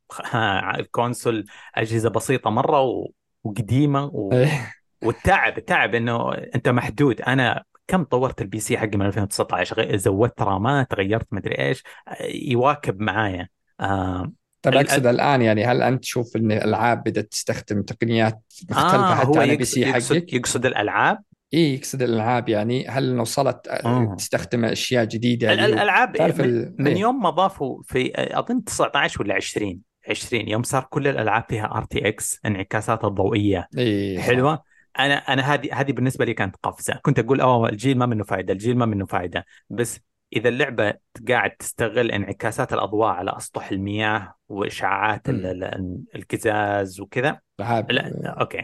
ال 0.79 0.87
console 0.87 1.45
أجهزة 1.75 2.09
بسيطة 2.11 2.51
مرة 2.51 3.05
وقديمة 3.45 4.05
و... 4.05 4.33
إيه. 4.33 4.73
والتعب 5.03 5.59
تعب 5.59 5.95
إنه 5.95 6.33
أنت 6.35 6.69
محدود 6.69 7.21
أنا 7.21 7.65
كم 7.87 8.05
طورت 8.05 8.43
ال 8.43 8.61
PC 8.61 8.79
حقي 8.79 8.97
من 8.97 9.07
2019 9.07 9.97
زودت 9.97 10.43
رامات 10.43 10.95
غيرت 10.95 11.27
مدري 11.33 11.59
إيش 11.59 11.83
يواكب 12.31 13.01
معايا 13.01 13.49
آه 13.81 14.33
ال- 14.67 14.77
أقصد 14.79 15.07
الآن 15.07 15.43
يعني 15.43 15.65
هل 15.65 15.83
أنت 15.83 16.03
تشوف 16.03 16.37
إن 16.37 16.53
الألعاب 16.53 17.03
بدأت 17.03 17.25
تستخدم 17.25 17.83
تقنيات 17.83 18.43
مختلفة 18.71 19.13
آه 19.13 19.15
حتى 19.15 19.39
على 19.39 19.57
P 19.57 19.63
يقصد, 19.63 19.75
C 19.75 19.87
حقك؟ 19.87 20.33
يقصد 20.33 20.67
الألعاب 20.67 21.19
اي 21.55 21.75
يقصد 21.75 22.03
الألعاب 22.03 22.49
يعني 22.49 22.89
هل 22.89 23.21
وصلت 23.21 23.69
آه. 23.69 24.15
تستخدم 24.19 24.65
أشياء 24.65 25.05
جديدة 25.05 25.49
هو- 25.51 25.65
الألعاب 25.65 26.23
من, 26.23 26.41
ال- 26.41 26.75
من 26.79 26.87
إيه. 26.87 26.97
يوم 26.99 27.23
ما 27.23 27.31
ضافوا 27.31 27.83
في 27.87 28.13
أظن 28.17 28.65
19 28.65 29.23
ولا 29.23 29.35
20 29.35 29.81
20 30.11 30.49
يوم 30.49 30.63
صار 30.63 30.87
كل 30.91 31.09
الألعاب 31.09 31.45
فيها 31.49 31.77
RTX 31.77 32.41
انعكاسات 32.47 33.05
الضوئية 33.05 33.69
اي 33.79 34.17
صح. 34.19 34.23
حلوة 34.23 34.63
أنا 34.99 35.15
أنا 35.15 35.43
هذه 35.55 35.69
هذه 35.81 35.93
بالنسبة 35.93 36.25
لي 36.25 36.35
كانت 36.35 36.57
قفزة 36.63 36.95
كنت 37.03 37.19
أقول 37.19 37.41
أوه 37.41 37.69
الجيل 37.69 37.99
ما 37.99 38.07
منه 38.07 38.25
فائده 38.25 38.53
الجيل 38.53 38.77
ما 38.79 38.87
منه 38.87 39.07
فائده 39.07 39.45
بس 39.71 40.01
إذا 40.37 40.49
اللعبة 40.49 40.95
قاعد 41.29 41.51
تستغل 41.51 42.11
انعكاسات 42.11 42.73
الأضواء 42.73 43.09
على 43.09 43.37
أسطح 43.37 43.71
المياه 43.71 44.35
وإشعاعات 44.49 45.29
ال- 45.29 45.37
مم. 45.43 45.63
ال- 45.63 46.05
القزاز 46.17 47.01
وكذا 47.01 47.41
لا 47.59 48.35
okay 48.41 48.63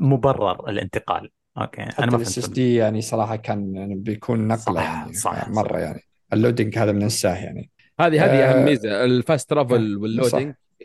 مبرر 0.00 0.68
الانتقال 0.68 1.30
أوكي 1.58 1.82
أنا 1.82 1.92
حتى 1.92 2.06
ما 2.06 2.16
ال 2.16 2.38
SS 2.38 2.44
فهمت 2.44 2.54
D 2.54 2.74
يعني 2.74 3.00
صراحة 3.00 3.36
كان 3.36 3.74
يعني 3.74 3.94
بيكون 3.94 4.48
نقلة 4.48 4.80
صح، 4.80 4.82
يعني 4.82 5.12
صح، 5.12 5.48
مره 5.48 5.72
صح. 5.72 5.78
يعني 5.78 6.00
ال 6.32 6.38
loading 6.38 6.78
هذا 6.78 6.92
بننساه 6.92 7.34
يعني 7.34 7.70
هذه 8.00 8.24
هذه 8.24 8.50
أهم 8.50 8.60
آه، 8.60 8.64
ميزة 8.64 9.04
ال 9.04 9.13
fast 9.13 9.50
travel 9.50 10.28
صح. 10.30 10.42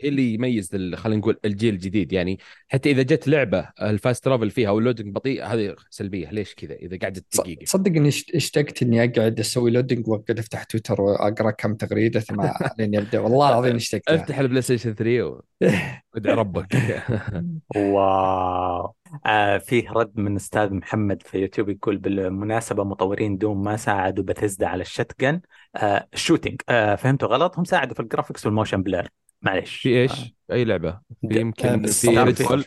اللي 0.08 0.34
يميز 0.34 0.74
ال- 0.74 0.96
خلينا 0.98 1.20
نقول 1.20 1.38
الجيل 1.44 1.74
الجديد. 1.74 2.12
يعني 2.12 2.38
حتى 2.68 2.90
إذا 2.90 3.02
جت 3.02 3.28
لعبة 3.28 3.68
ال 3.82 3.90
fast 3.90 4.24
travel 4.24 4.50
فيها 4.50 4.70
وال 4.70 4.80
loading 4.80 5.14
بطيء 5.14 5.44
هذه 5.44 5.76
سلبية. 5.90 6.30
ليش 6.30 6.54
كذا؟ 6.54 6.74
إذا 6.74 6.98
قعدت 7.02 7.38
دقيقه 7.38 7.64
تصدق 7.64 7.90
إني 7.96 8.08
اشت- 8.08 8.34
إشتقت 8.34 8.82
إني 8.82 9.04
أقعد 9.04 9.40
أسوي 9.40 9.70
loading 9.70 10.08
وأقعد 10.08 10.38
أفتح 10.38 10.64
تويتر 10.64 11.00
وأقرأ 11.02 11.50
كم 11.50 11.74
تغريدة 11.74 12.20
ثم 12.20 12.42
لين 12.78 12.94
يبدأ. 12.94 13.18
والله 13.20 13.48
العظيم 13.48 13.74
إشتقت. 13.76 14.02
أفتح 14.08 14.38
البلاي 14.38 14.62
ستيشن 14.62 14.94
3 14.94 15.22
و- 15.22 15.40
وادعي 16.14 16.34
ربك. 16.34 16.66
wow. 17.76 18.94
آه 19.26 19.58
فيه 19.58 19.90
رد 19.90 20.12
من 20.20 20.36
أستاذ 20.36 20.74
محمد 20.74 21.22
في 21.22 21.38
يوتيوب 21.38 21.68
يقول 21.68 21.96
بالمناسبة 21.98 22.84
مطورين 22.84 23.38
دوم 23.38 23.62
ما 23.64 23.76
ساعدوا 23.76 24.24
بثزدا 24.24 24.66
على 24.66 24.82
ال 24.82 24.88
shooting 24.88 25.40
آه 25.76 26.08
ال 26.14 26.19
shooting 26.19 26.60
آه 26.68 26.94
فهمتوا 26.94 27.28
غلط؟ 27.28 27.58
هم 27.58 27.64
ساعدوا 27.64 27.94
في 27.94 28.00
ال 28.00 28.05
graphics 28.05 28.46
وال 28.46 28.55
motion 28.55 28.82
blur 28.82 29.08
معليش. 29.42 29.76
في 29.76 29.88
إيش؟ 30.02 30.34
أي 30.52 30.64
لعبة؟ 30.64 31.00
في 31.28 31.40
يمكن 31.40 31.82
بس 31.82 32.00
في 32.06 32.12
ستار 32.12 32.26
ريد 32.26 32.34
فيلد. 32.36 32.48
فول 32.48 32.64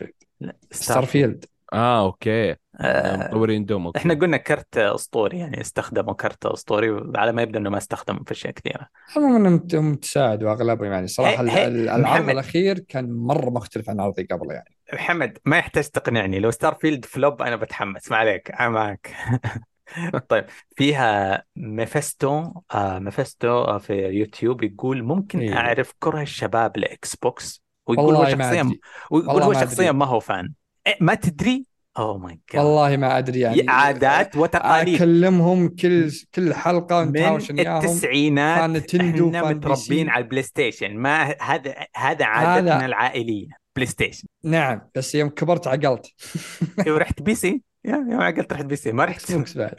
ستار 0.70 1.04
فيلد 1.06 1.44
آه 1.72 2.04
okay. 2.04 2.56
آه 2.80 3.16
مطورين 3.28 3.64
دوم 3.64 3.86
okay. 3.86 3.98
إحنا 3.98 4.14
قلنا 4.14 4.36
كرت 4.36 4.76
أسطوري 4.76 5.38
يعني 5.38 5.60
استخدموا 5.60 6.14
كرت 6.14 6.46
أسطوري 6.46 7.12
على 7.16 7.32
ما 7.32 7.42
يبدو 7.42 7.58
إنه 7.58 7.70
ما 7.70 7.78
استخدموا 7.78 8.24
في 8.24 8.32
أشياء 8.32 8.52
كثيرة. 8.52 8.88
عموما 9.16 9.36
انهم 9.48 9.66
هم 9.74 9.94
تساعدوا 9.94 10.52
اغلبهم 10.52 10.92
يعني. 10.92 11.06
صراحة 11.06 11.44
هي- 11.44 11.50
هي- 11.50 11.66
ال- 11.66 11.88
العرض 11.88 12.00
محمد. 12.02 12.28
الأخير 12.30 12.78
كان 12.78 13.12
مرة 13.12 13.50
مختلف 13.50 13.90
عن 13.90 14.00
عرضي 14.00 14.22
قبل 14.22 14.50
يعني. 14.50 14.76
محمد 14.92 15.38
ما 15.44 15.58
يحتاج 15.58 15.84
تقنعني. 15.88 16.38
لو 16.40 16.50
ستار 16.50 16.74
فيلد 16.74 17.04
flop 17.04 17.42
أنا 17.42 17.56
بتحمس. 17.56 18.10
ما 18.10 18.16
عليك. 18.16 18.50
أنا 18.50 18.68
معك. 18.68 19.10
طيب 20.28 20.44
فيها 20.76 21.44
ميفستو 21.56 22.52
آه 22.74 22.98
ميفستو 22.98 23.48
آه 23.48 23.78
في 23.78 23.92
يوتيوب 23.94 24.62
يقول 24.62 25.02
ممكن 25.02 25.38
إيه. 25.38 25.56
أعرف 25.56 25.92
كره 25.98 26.22
الشباب 26.22 26.76
لاكس 26.76 27.16
بوكس 27.16 27.64
ويقول 27.86 28.14
هو 28.14 28.24
شخصيا 28.24 28.70
ويقول 29.10 29.42
هو 29.42 29.52
شخصيا. 29.52 29.92
ما 29.92 30.06
هو 30.06 30.20
fan. 30.20 30.52
إيه 30.86 30.96
ما 31.00 31.14
تدري؟ 31.14 31.66
oh 31.98 32.18
my 32.18 32.40
god 32.52 32.64
والله 32.64 32.96
ما 32.96 33.18
أدري 33.18 33.40
يعني. 33.40 33.66
عادات 33.68 34.36
وتقاليد. 34.36 34.94
أكلمهم 34.94 35.68
كل 35.68 36.10
كل 36.34 36.54
حلقة 36.54 37.04
من 37.04 37.10
نتهاوش 37.10 37.50
وياهم 37.50 37.76
التسعينات 37.76 38.58
fan 38.58 38.72
Nintendo 38.72 39.26
إحنا 39.28 39.42
fan 39.42 39.56
متربين 39.56 40.08
على 40.08 40.24
ال 40.24 40.42
PlayStation 40.42 40.96
ما 40.96 41.36
هذا 41.40 41.74
هذا 41.96 42.24
عادتنا 42.24 42.86
العائلية 42.86 43.48
PlayStation 43.76 44.28
نعم 44.44 44.80
بس 44.94 45.14
يوم 45.14 45.28
كبرت 45.28 45.66
عقلت. 45.66 46.06
ورحت 46.88 47.22
PC؟ 47.22 47.62
يا 47.84 48.06
يا 48.10 48.30
قلت 48.30 48.52
رحت 48.52 48.64
PC 48.64 48.92
ما 48.92 49.04
رحت. 49.04 49.30
X 49.30 49.58
بعد؟ 49.58 49.74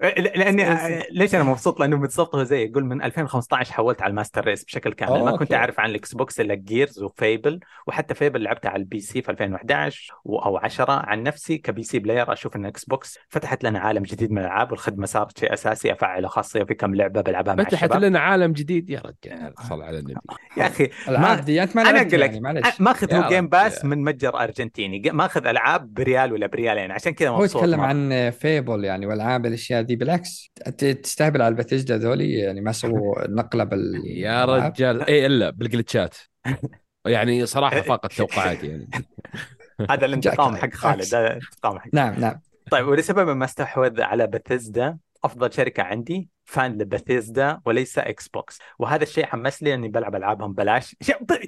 لأني 0.36 0.64
ليش 1.10 1.34
أنا 1.34 1.42
مبسوط؟ 1.44 1.80
لأنه 1.80 2.08
هو 2.34 2.42
زي 2.42 2.64
يقول 2.64 2.84
من 2.84 3.02
2015 3.02 3.72
حولت 3.72 4.02
على 4.02 4.10
ال 4.10 4.15
master 4.15 4.44
race 4.44 4.64
بشكل 4.64 4.92
كامل. 4.92 5.24
ما 5.24 5.36
كنت. 5.36 5.52
أعرف 5.54 5.80
عن 5.80 5.90
ال 5.90 6.14
Xbox 6.14 6.40
الا 6.40 6.54
Gears 6.54 7.02
و 7.02 7.12
Fable 7.12 7.60
وحتى 7.86 8.14
Fable 8.14 8.42
لعبتها 8.42 8.68
على 8.68 8.80
ال 8.80 9.00
PC 9.00 9.22
في 9.22 9.30
2011 9.30 10.14
و- 10.24 10.38
أو 10.38 10.56
10 10.56 10.92
عن 10.92 11.22
نفسي 11.22 11.58
ك 11.58 11.82
PC 11.82 11.98
player 11.98 12.32
أشوف 12.32 12.56
إن 12.56 12.66
Xbox 12.66 13.18
فتحت 13.28 13.64
لنا 13.64 13.78
عالم 13.78 14.02
جديد 14.02 14.30
من 14.32 14.38
الألعاب 14.38 14.70
والخدمة 14.72 15.06
صارت 15.06 15.38
شيء 15.38 15.52
أساسي. 15.52 15.92
افعله 15.92 16.28
خاصية 16.28 16.62
في 16.64 16.74
كم 16.74 16.94
لعبة 16.94 17.20
بلعبها 17.20 17.54
مع 17.54 17.64
فتحت 17.64 17.96
لنا 17.96 18.18
عالم 18.18 18.52
جديد. 18.52 18.90
يا 18.90 19.00
رجال 19.00 19.54
صل 19.68 19.82
على 19.82 19.98
النبي. 19.98 20.14
يا 20.56 20.66
أخي 20.66 20.90
ما 21.08 21.34
دي 21.34 21.62
أنت 21.62 21.76
ما 21.76 21.82
أنا 21.90 22.00
أقول 22.00 22.20
لك 22.20 22.32
يعني 22.32 22.62
ماخذ 22.80 23.28
Game. 23.28 23.48
Pass 23.48 23.84
من 23.84 24.04
متجر 24.04 24.40
أرجنتيني. 24.42 25.10
ماخذ 25.12 25.46
ألعاب 25.46 25.94
بريال 25.94 26.32
ولا 26.32 26.46
بريالين. 26.46 26.89
عشان 26.90 27.12
كذا 27.12 27.28
هو 27.28 27.44
يتكلم. 27.44 27.80
عن 27.80 28.30
Fable 28.30 28.84
يعني 28.84 29.06
والعاب 29.06 29.46
الأشياء 29.46 29.82
دي 29.82 29.96
بالعكس. 29.96 30.52
تستهبل 30.78 31.42
على 31.42 31.52
الباتيجدا 31.52 31.96
ذولي 31.96 32.32
يعني 32.32 32.60
ما 32.60 32.72
سووا 32.72 33.26
نقلة 33.40 33.64
بال 33.64 34.02
يا 34.04 34.44
رجال. 34.44 35.02
اي 35.02 35.26
إلا 35.26 35.50
بالجلتشات. 35.50 36.16
يعني 37.06 37.46
صراحة 37.46 37.80
فاقت 37.90 38.12
توقعاتي 38.12 38.66
يعني. 38.66 38.90
هذا 39.90 40.06
الانتقام 40.06 40.56
حق 40.56 40.74
خالد. 40.74 41.14
هذا 41.14 41.26
الانتقام 41.26 41.78
حق 41.78 41.88
نعم 41.92 42.20
نعم. 42.20 42.40
طيب 42.70 42.86
ولسبب 42.86 43.36
ما 43.36 43.44
استحوذ 43.44 44.00
على 44.00 44.26
بثيزدا 44.26 44.98
أفضل 45.24 45.52
شركة 45.52 45.82
عندي 45.82 46.28
فان 46.44 46.72
لبثيزدا 46.72 47.60
وليس 47.66 47.98
إكس 47.98 48.28
بوكس 48.28 48.58
وهذا 48.78 49.02
الشيء 49.02 49.26
حمسني 49.26 49.74
إني 49.74 49.88
بلعب 49.88 50.16
ألعابهم 50.16 50.52
بلاش 50.52 50.96
طيب، 51.28 51.40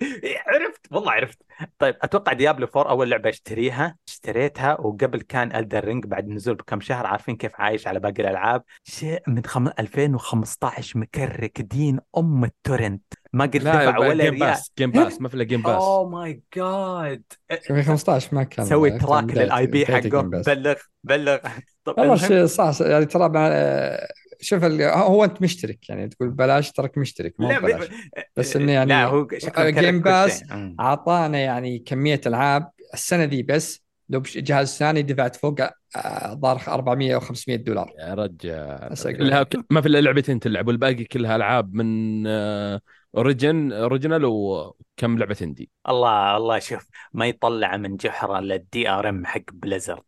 عرفت؟ 0.47 0.87
والله 0.91 1.13
عرفت. 1.13 1.39
طيب 1.79 1.97
أتوقع 2.03 2.33
ديابلو 2.33 2.69
4 2.77 2.91
أول 2.91 3.11
لعبة 3.11 3.29
اشتريها. 3.29 3.97
اشتريتها 4.09 4.81
وقبل 4.81 5.21
كان 5.21 5.57
الدر 5.57 5.85
رينج 5.85 6.07
بعد 6.07 6.29
النزول 6.29 6.55
بكم 6.55 6.81
شهر 6.81 7.07
عارفين 7.07 7.37
كيف 7.37 7.61
عايش 7.61 7.87
على 7.87 8.01
باقي 8.01 8.23
الألعاب. 8.23 8.63
شيء 8.85 9.23
من 9.27 9.45
خم... 9.45 9.69
2015 9.69 10.99
مكرك. 10.99 11.61
دين 11.61 11.99
أم 12.19 12.45
التورنت. 12.45 13.13
ما 13.33 13.45
قد 13.45 13.51
دفع 13.51 13.83
لا 13.83 13.99
ولا 13.99 14.25
جيم 14.25 14.35
ريال 14.35 14.39
باس 14.39 14.73
جيم 14.79 14.91
باس 14.91 15.21
ما 15.21 15.29
في 15.29 15.35
إلا 15.35 15.45
جيم 15.45 15.63
باس 15.63 15.83
اوه 15.83 16.09
ماي 16.09 16.43
جاد 16.57 17.23
في 17.63 17.83
15 17.83 18.35
ما 18.35 18.43
كان 18.43 18.67
سوي 18.67 18.91
تراك 18.99 19.25
للاي 19.25 19.67
بي 19.67 19.87
حقه. 19.87 20.21
بلغ 20.23 20.75
بلغ. 21.05 21.39
طب 21.85 22.01
المهم 22.01 22.47
صح 22.47 22.71
صح، 22.71 22.87
يعني 22.87 23.05
ترى 23.07 23.29
مع- 23.29 24.07
شوف 24.41 24.65
هو 24.65 25.25
انت 25.25 25.43
مشترك 25.43 25.89
يعني 25.89 26.09
تقول 26.09 26.31
بلاش 26.31 26.73
ترك 26.73 26.99
مشترك 26.99 27.35
مو 27.39 27.49
لا 27.51 27.59
بلاش 27.61 27.89
بس 28.37 28.57
إنه 28.57 28.73
يعني 28.73 28.89
لا 28.89 29.05
هو 29.07 29.27
جيم 29.59 30.01
باس. 30.01 30.45
أعطانا 30.81 31.39
يعني 31.39 31.79
كمية 31.79 32.21
ألعاب 32.27 32.71
السنة 32.95 33.25
دي 33.25 33.43
بس 33.43 33.83
لو 34.09 34.23
جهاز 34.23 34.77
ثاني 34.77 35.03
دفعت 35.03 35.37
فوق 35.37 35.61
آه، 35.97 36.35
ظهر 36.35 36.61
400 36.69 37.15
أو 37.15 37.21
500 37.21 37.57
دولار. 37.57 37.93
يا 37.99 38.15
رجال. 38.15 39.29
لها. 39.29 39.47
ما 39.71 39.81
في 39.81 39.89
إلا 39.89 40.01
لعبتين 40.01 40.41
تلعب 40.41 40.69
والباقي 40.69 41.05
كلها 41.05 41.37
ألعاب 41.37 41.75
من 41.75 42.25
آه، 42.27 42.81
اوريجن 43.17 43.73
اوريجينال 43.73 44.25
وكم 44.25 45.19
لعبه 45.19 45.37
اندي 45.43 45.71
الله 45.89 46.37
الله 46.37 46.59
شوف 46.59 46.89
ما 47.13 47.27
يطلع 47.27 47.77
من 47.77 47.97
جحره 47.97 48.41
للدي 48.41 48.89
ار 48.89 49.09
ام 49.09 49.27
حق 49.27 49.43
بليزرد 49.53 50.03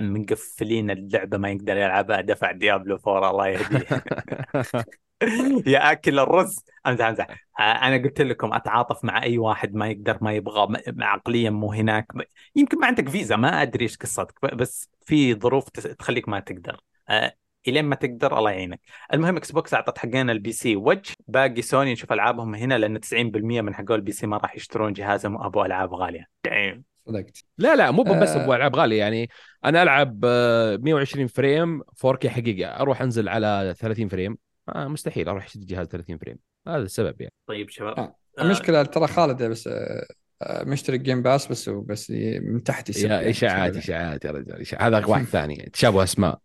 مقفلين 0.00 0.90
اللعبة 0.90 1.38
ما 1.38 1.50
يقدر 1.50 1.76
يلعبها 1.76 2.20
دفع 2.20 2.52
ديابلو 2.52 2.98
4 3.06 3.30
الله 3.30 3.46
يهديه. 3.48 3.86
يا 5.66 5.92
أكل 5.92 6.18
الرز. 6.18 6.64
أمزح 6.86 7.06
أمزح. 7.06 7.26
أنا 7.60 7.96
قلت 7.96 8.20
لكم 8.20 8.52
أتعاطف 8.52 9.04
مع 9.04 9.22
أي 9.22 9.38
واحد 9.38 9.74
ما 9.74 9.88
يقدر 9.88 10.18
ما 10.20 10.32
يبغى 10.32 10.82
عقليا 11.00 11.50
مو 11.50 11.72
هناك. 11.72 12.06
يمكن 12.56 12.78
ما 12.78 12.86
عندك 12.86 13.08
فيزا 13.08 13.36
ما 13.36 13.62
أدري 13.62 13.84
إيش 13.84 13.96
قصتك 13.96 14.54
بس 14.54 14.88
في 15.06 15.34
ظروف 15.34 15.68
تخليك 15.70 16.28
ما 16.28 16.40
تقدر. 16.40 16.80
إلين 17.68 17.84
ما 17.84 17.94
تقدر 17.94 18.38
الله 18.38 18.50
يعينك. 18.50 18.80
المهم 19.12 19.36
Xbox 19.36 19.74
اعطت 19.74 19.98
حقنا 19.98 20.32
ال 20.32 20.52
PC 20.52 20.76
وجه 20.76 21.16
باقي 21.28 21.62
سوني 21.62 21.92
نشوف 21.92 22.12
ألعابهم 22.12 22.54
هنا 22.54 22.78
لأن 22.78 23.00
90% 23.00 23.60
من 23.60 23.74
حقول 23.74 23.94
ال 23.94 24.12
PC 24.12 24.26
ما 24.26 24.36
راح 24.36 24.56
يشترون 24.56 24.92
جهازهم 24.92 25.42
ابو 25.42 25.64
ألعاب 25.64 25.94
غالية. 25.94 26.28
Damn. 26.48 26.89
صدقت. 27.06 27.38
لا 27.58 27.76
لا 27.76 27.90
مو 27.90 28.02
بس 28.02 28.28
آه. 28.28 28.42
ابو 28.42 28.54
العاب 28.54 28.76
غاليه 28.76 28.98
يعني 28.98 29.28
أنا 29.64 29.82
ألعب 29.82 30.20
آه، 30.24 30.76
120 30.76 31.26
frame 31.26 31.82
4K 32.06 32.26
حقيقة. 32.26 32.70
أروح 32.70 33.02
أنزل 33.02 33.28
على 33.28 33.74
30 33.78 34.08
frame. 34.08 34.38
آه 34.68 34.88
مستحيل 34.88 35.28
أروح 35.28 35.44
أشتري 35.44 35.64
جهاز 35.64 35.86
30 35.86 36.18
frame. 36.18 36.36
هذا 36.68 36.82
السبب 36.82 37.20
يعني. 37.20 37.32
طيب 37.46 37.68
شباب. 37.70 37.98
آه. 37.98 38.16
آه، 38.38 38.42
المشكلة 38.42 38.82
ترى 38.82 39.06
خالد 39.06 39.42
بس 39.42 39.66
آه، 39.68 40.06
آه، 40.42 40.64
مشترك 40.64 41.00
Game 41.00 41.22
Pass 41.22 41.46
بس 41.46 41.68
بس 41.68 42.10
من 42.42 42.62
تحت 42.62 42.96
يا 42.96 43.08
يعني. 43.08 43.30
إشاعات 43.30 43.76
إشاعات 43.76 44.24
يا 44.24 44.30
رجال 44.30 44.60
إشاعات. 44.60 44.94
هذا 44.94 45.06
واحد 45.06 45.24
ثاني. 45.36 45.70
تشابه 45.72 46.02
أسماء. 46.02 46.38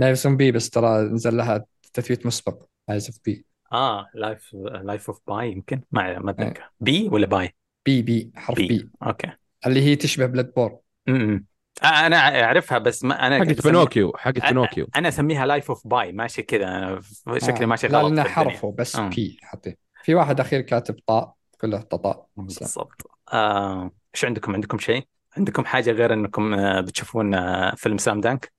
لايف 0.00 0.18
زوم 0.18 0.36
بي 0.36 0.52
بس 0.52 0.70
ترى 0.70 1.02
نزل 1.02 1.36
لها 1.36 1.64
تثبيت 1.92 2.26
مسبق. 2.26 2.62
لايف 2.88 3.06
اوف 3.06 3.16
بي 3.24 3.44
آه 3.72 4.06
لايف 4.14 4.56
لايف 4.82 5.10
اوف 5.10 5.20
باي 5.28 5.52
يمكن. 5.52 5.82
ما 5.92 6.18
ما. 6.18 6.30
أتذكر. 6.30 6.70
بي 6.80 7.08
ولا 7.08 7.26
باي؟ 7.26 7.54
بي 7.86 8.02
بي 8.02 8.32
حرف 8.34 8.56
بي, 8.58 8.68
بي. 8.68 8.90
أوكي. 9.02 9.30
اللي 9.66 9.82
هي 9.82 9.96
تشبه 9.96 10.26
بلاد 10.26 10.52
بور. 10.56 10.78
آه 11.08 11.86
أنا 12.06 12.44
أعرفها 12.44 12.78
بس 12.78 13.04
ما 13.04 13.26
أنا 13.26 13.38
حقت 13.38 13.66
بنوكيو 13.66 14.12
حقت 14.16 14.50
بنوكيو 14.50 14.86
أنا 14.96 15.08
أسميها 15.08 15.46
لايف 15.46 15.70
اوف 15.70 15.86
باي 15.86 16.12
ماشي 16.12 16.42
كذا 16.42 16.66
أنا 16.68 17.38
شكلي 17.38 17.64
آه. 17.64 17.66
ماشي 17.66 17.88
لا 17.88 17.98
غلط 17.98 18.08
لأنه 18.12 18.22
في 18.22 18.28
الدنيا. 18.40 18.50
حرفه 18.50 18.74
بس 18.78 18.96
آه. 18.96 19.08
بي 19.08 19.38
حطيه 19.42 19.76
في 20.04 20.14
واحد 20.14 20.40
أخير 20.40 20.60
كاتب 20.60 20.96
طاء 21.06 21.34
كله 21.60 21.80
ططاء 21.80 22.26
بالضبط 22.36 23.10
آه، 23.32 23.90
إيش 24.14 24.24
عندكم 24.24 24.54
عندكم 24.54 24.78
شيء 24.78 25.04
عندكم 25.36 25.64
حاجة 25.64 25.90
غير 25.90 26.12
إنكم 26.12 26.54
آه، 26.54 26.80
بتشوفون 26.80 27.34
آه، 27.34 27.74
فيلم 27.74 27.98
سلام 27.98 28.20
دانك 28.20 28.52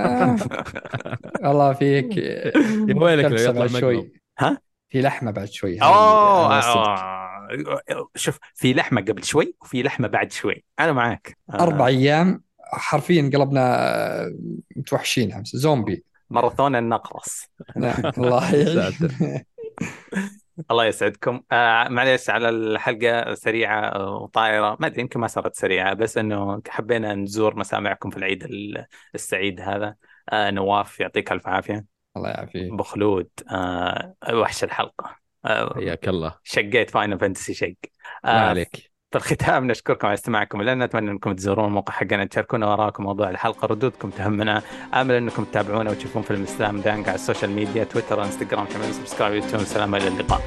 آه. 0.00 0.36
الله 1.44 1.72
فيك 1.72 2.16
يا 2.16 2.52
ويلك 2.96 3.24
لو 3.24 3.36
يطلع 3.36 3.80
شوي 3.80 4.12
ها؟ 4.38 4.58
في 4.88 5.00
لحمة 5.00 5.30
بعد 5.30 5.48
شوي 5.48 5.82
اوه 5.82 7.23
شوف 8.14 8.38
في 8.54 8.74
لحمة 8.74 9.00
قبل 9.00 9.24
شوي 9.24 9.56
وفي 9.62 9.82
لحمة 9.82 10.08
بعد 10.08 10.32
شوي. 10.32 10.64
أنا 10.80 10.92
معك 10.92 11.38
آه، 11.50 11.60
أربع 11.62 11.86
أيام 11.86 12.42
حرفيا 12.72 13.30
قلبنا 13.34 13.60
آه، 14.24 14.32
متوحشين 14.76 15.32
امس 15.32 15.56
زومبي. 15.56 16.04
ماراثون 16.30 16.76
النقرس. 16.76 17.48
الله 18.18 18.64
ساتر. 18.74 19.12
الله 20.70 20.84
يسعدكم. 20.84 21.40
آه 21.52 21.88
معليش 21.88 22.30
على 22.30 22.48
الحلقة 22.48 23.34
سريعة 23.34 23.80
آه، 23.88 24.16
وطائرة. 24.16 24.76
ما 24.80 24.86
أدري 24.86 25.00
يمكن 25.00 25.20
ما 25.20 25.26
صارت 25.26 25.54
سريعة 25.54 25.94
بس 25.94 26.18
أنه 26.18 26.62
حبينا 26.68 27.14
نزور 27.14 27.56
مسامعكم 27.56 28.10
في 28.10 28.16
العيد 28.16 28.44
ال- 28.44 28.86
السعيد 29.14 29.60
هذا. 29.60 29.94
آه 30.32 30.50
نواف 30.50 31.00
يعطيك 31.00 31.32
ألف 31.32 31.46
عافية. 31.46 31.84
الله 32.16 32.28
يعافيك. 32.28 32.72
أبو 32.72 32.82
خلود 32.82 33.28
آه 33.50 34.14
وحش 34.32 34.64
الحلقة. 34.64 35.06
آه 35.06 35.23
حياك 35.46 36.08
الله. 36.08 36.34
شقيت 36.44 36.90
Final 36.90 37.18
Fantasy 37.18 37.54
شق. 37.54 37.74
ما 38.24 38.30
آه 38.30 38.48
عليك. 38.48 38.94
في 39.10 39.18
الختام 39.18 39.66
نشكركم 39.66 40.06
على 40.06 40.14
استماعكم. 40.14 40.62
لنا 40.62 40.86
نتمنى 40.86 41.10
أنكم 41.10 41.32
تزورون 41.32 41.64
الموقع 41.64 41.92
حقنا 41.92 42.24
تشاركونا 42.24 42.66
وراكم 42.66 43.02
موضوع 43.02 43.30
الحلقة 43.30 43.66
ردودكم 43.66 44.10
تهمنا. 44.10 44.62
آمل 44.94 45.14
أنكم 45.14 45.44
تتابعونا 45.44 45.90
وتشوفون 45.90 46.22
فيلم 46.22 46.46
سلام 46.46 46.80
دانك 46.80 47.08
على 47.08 47.14
ال 47.14 47.19
social 47.19 47.50
media 47.50 47.84
تويتر 47.84 48.24
إنستغرام 48.24 48.66
تعملون 48.66 48.92
subscribe 48.92 49.34
يوتيوب. 49.34 49.60
السلام 49.60 49.94
إلى 49.94 50.08
اللقاء. 50.08 50.40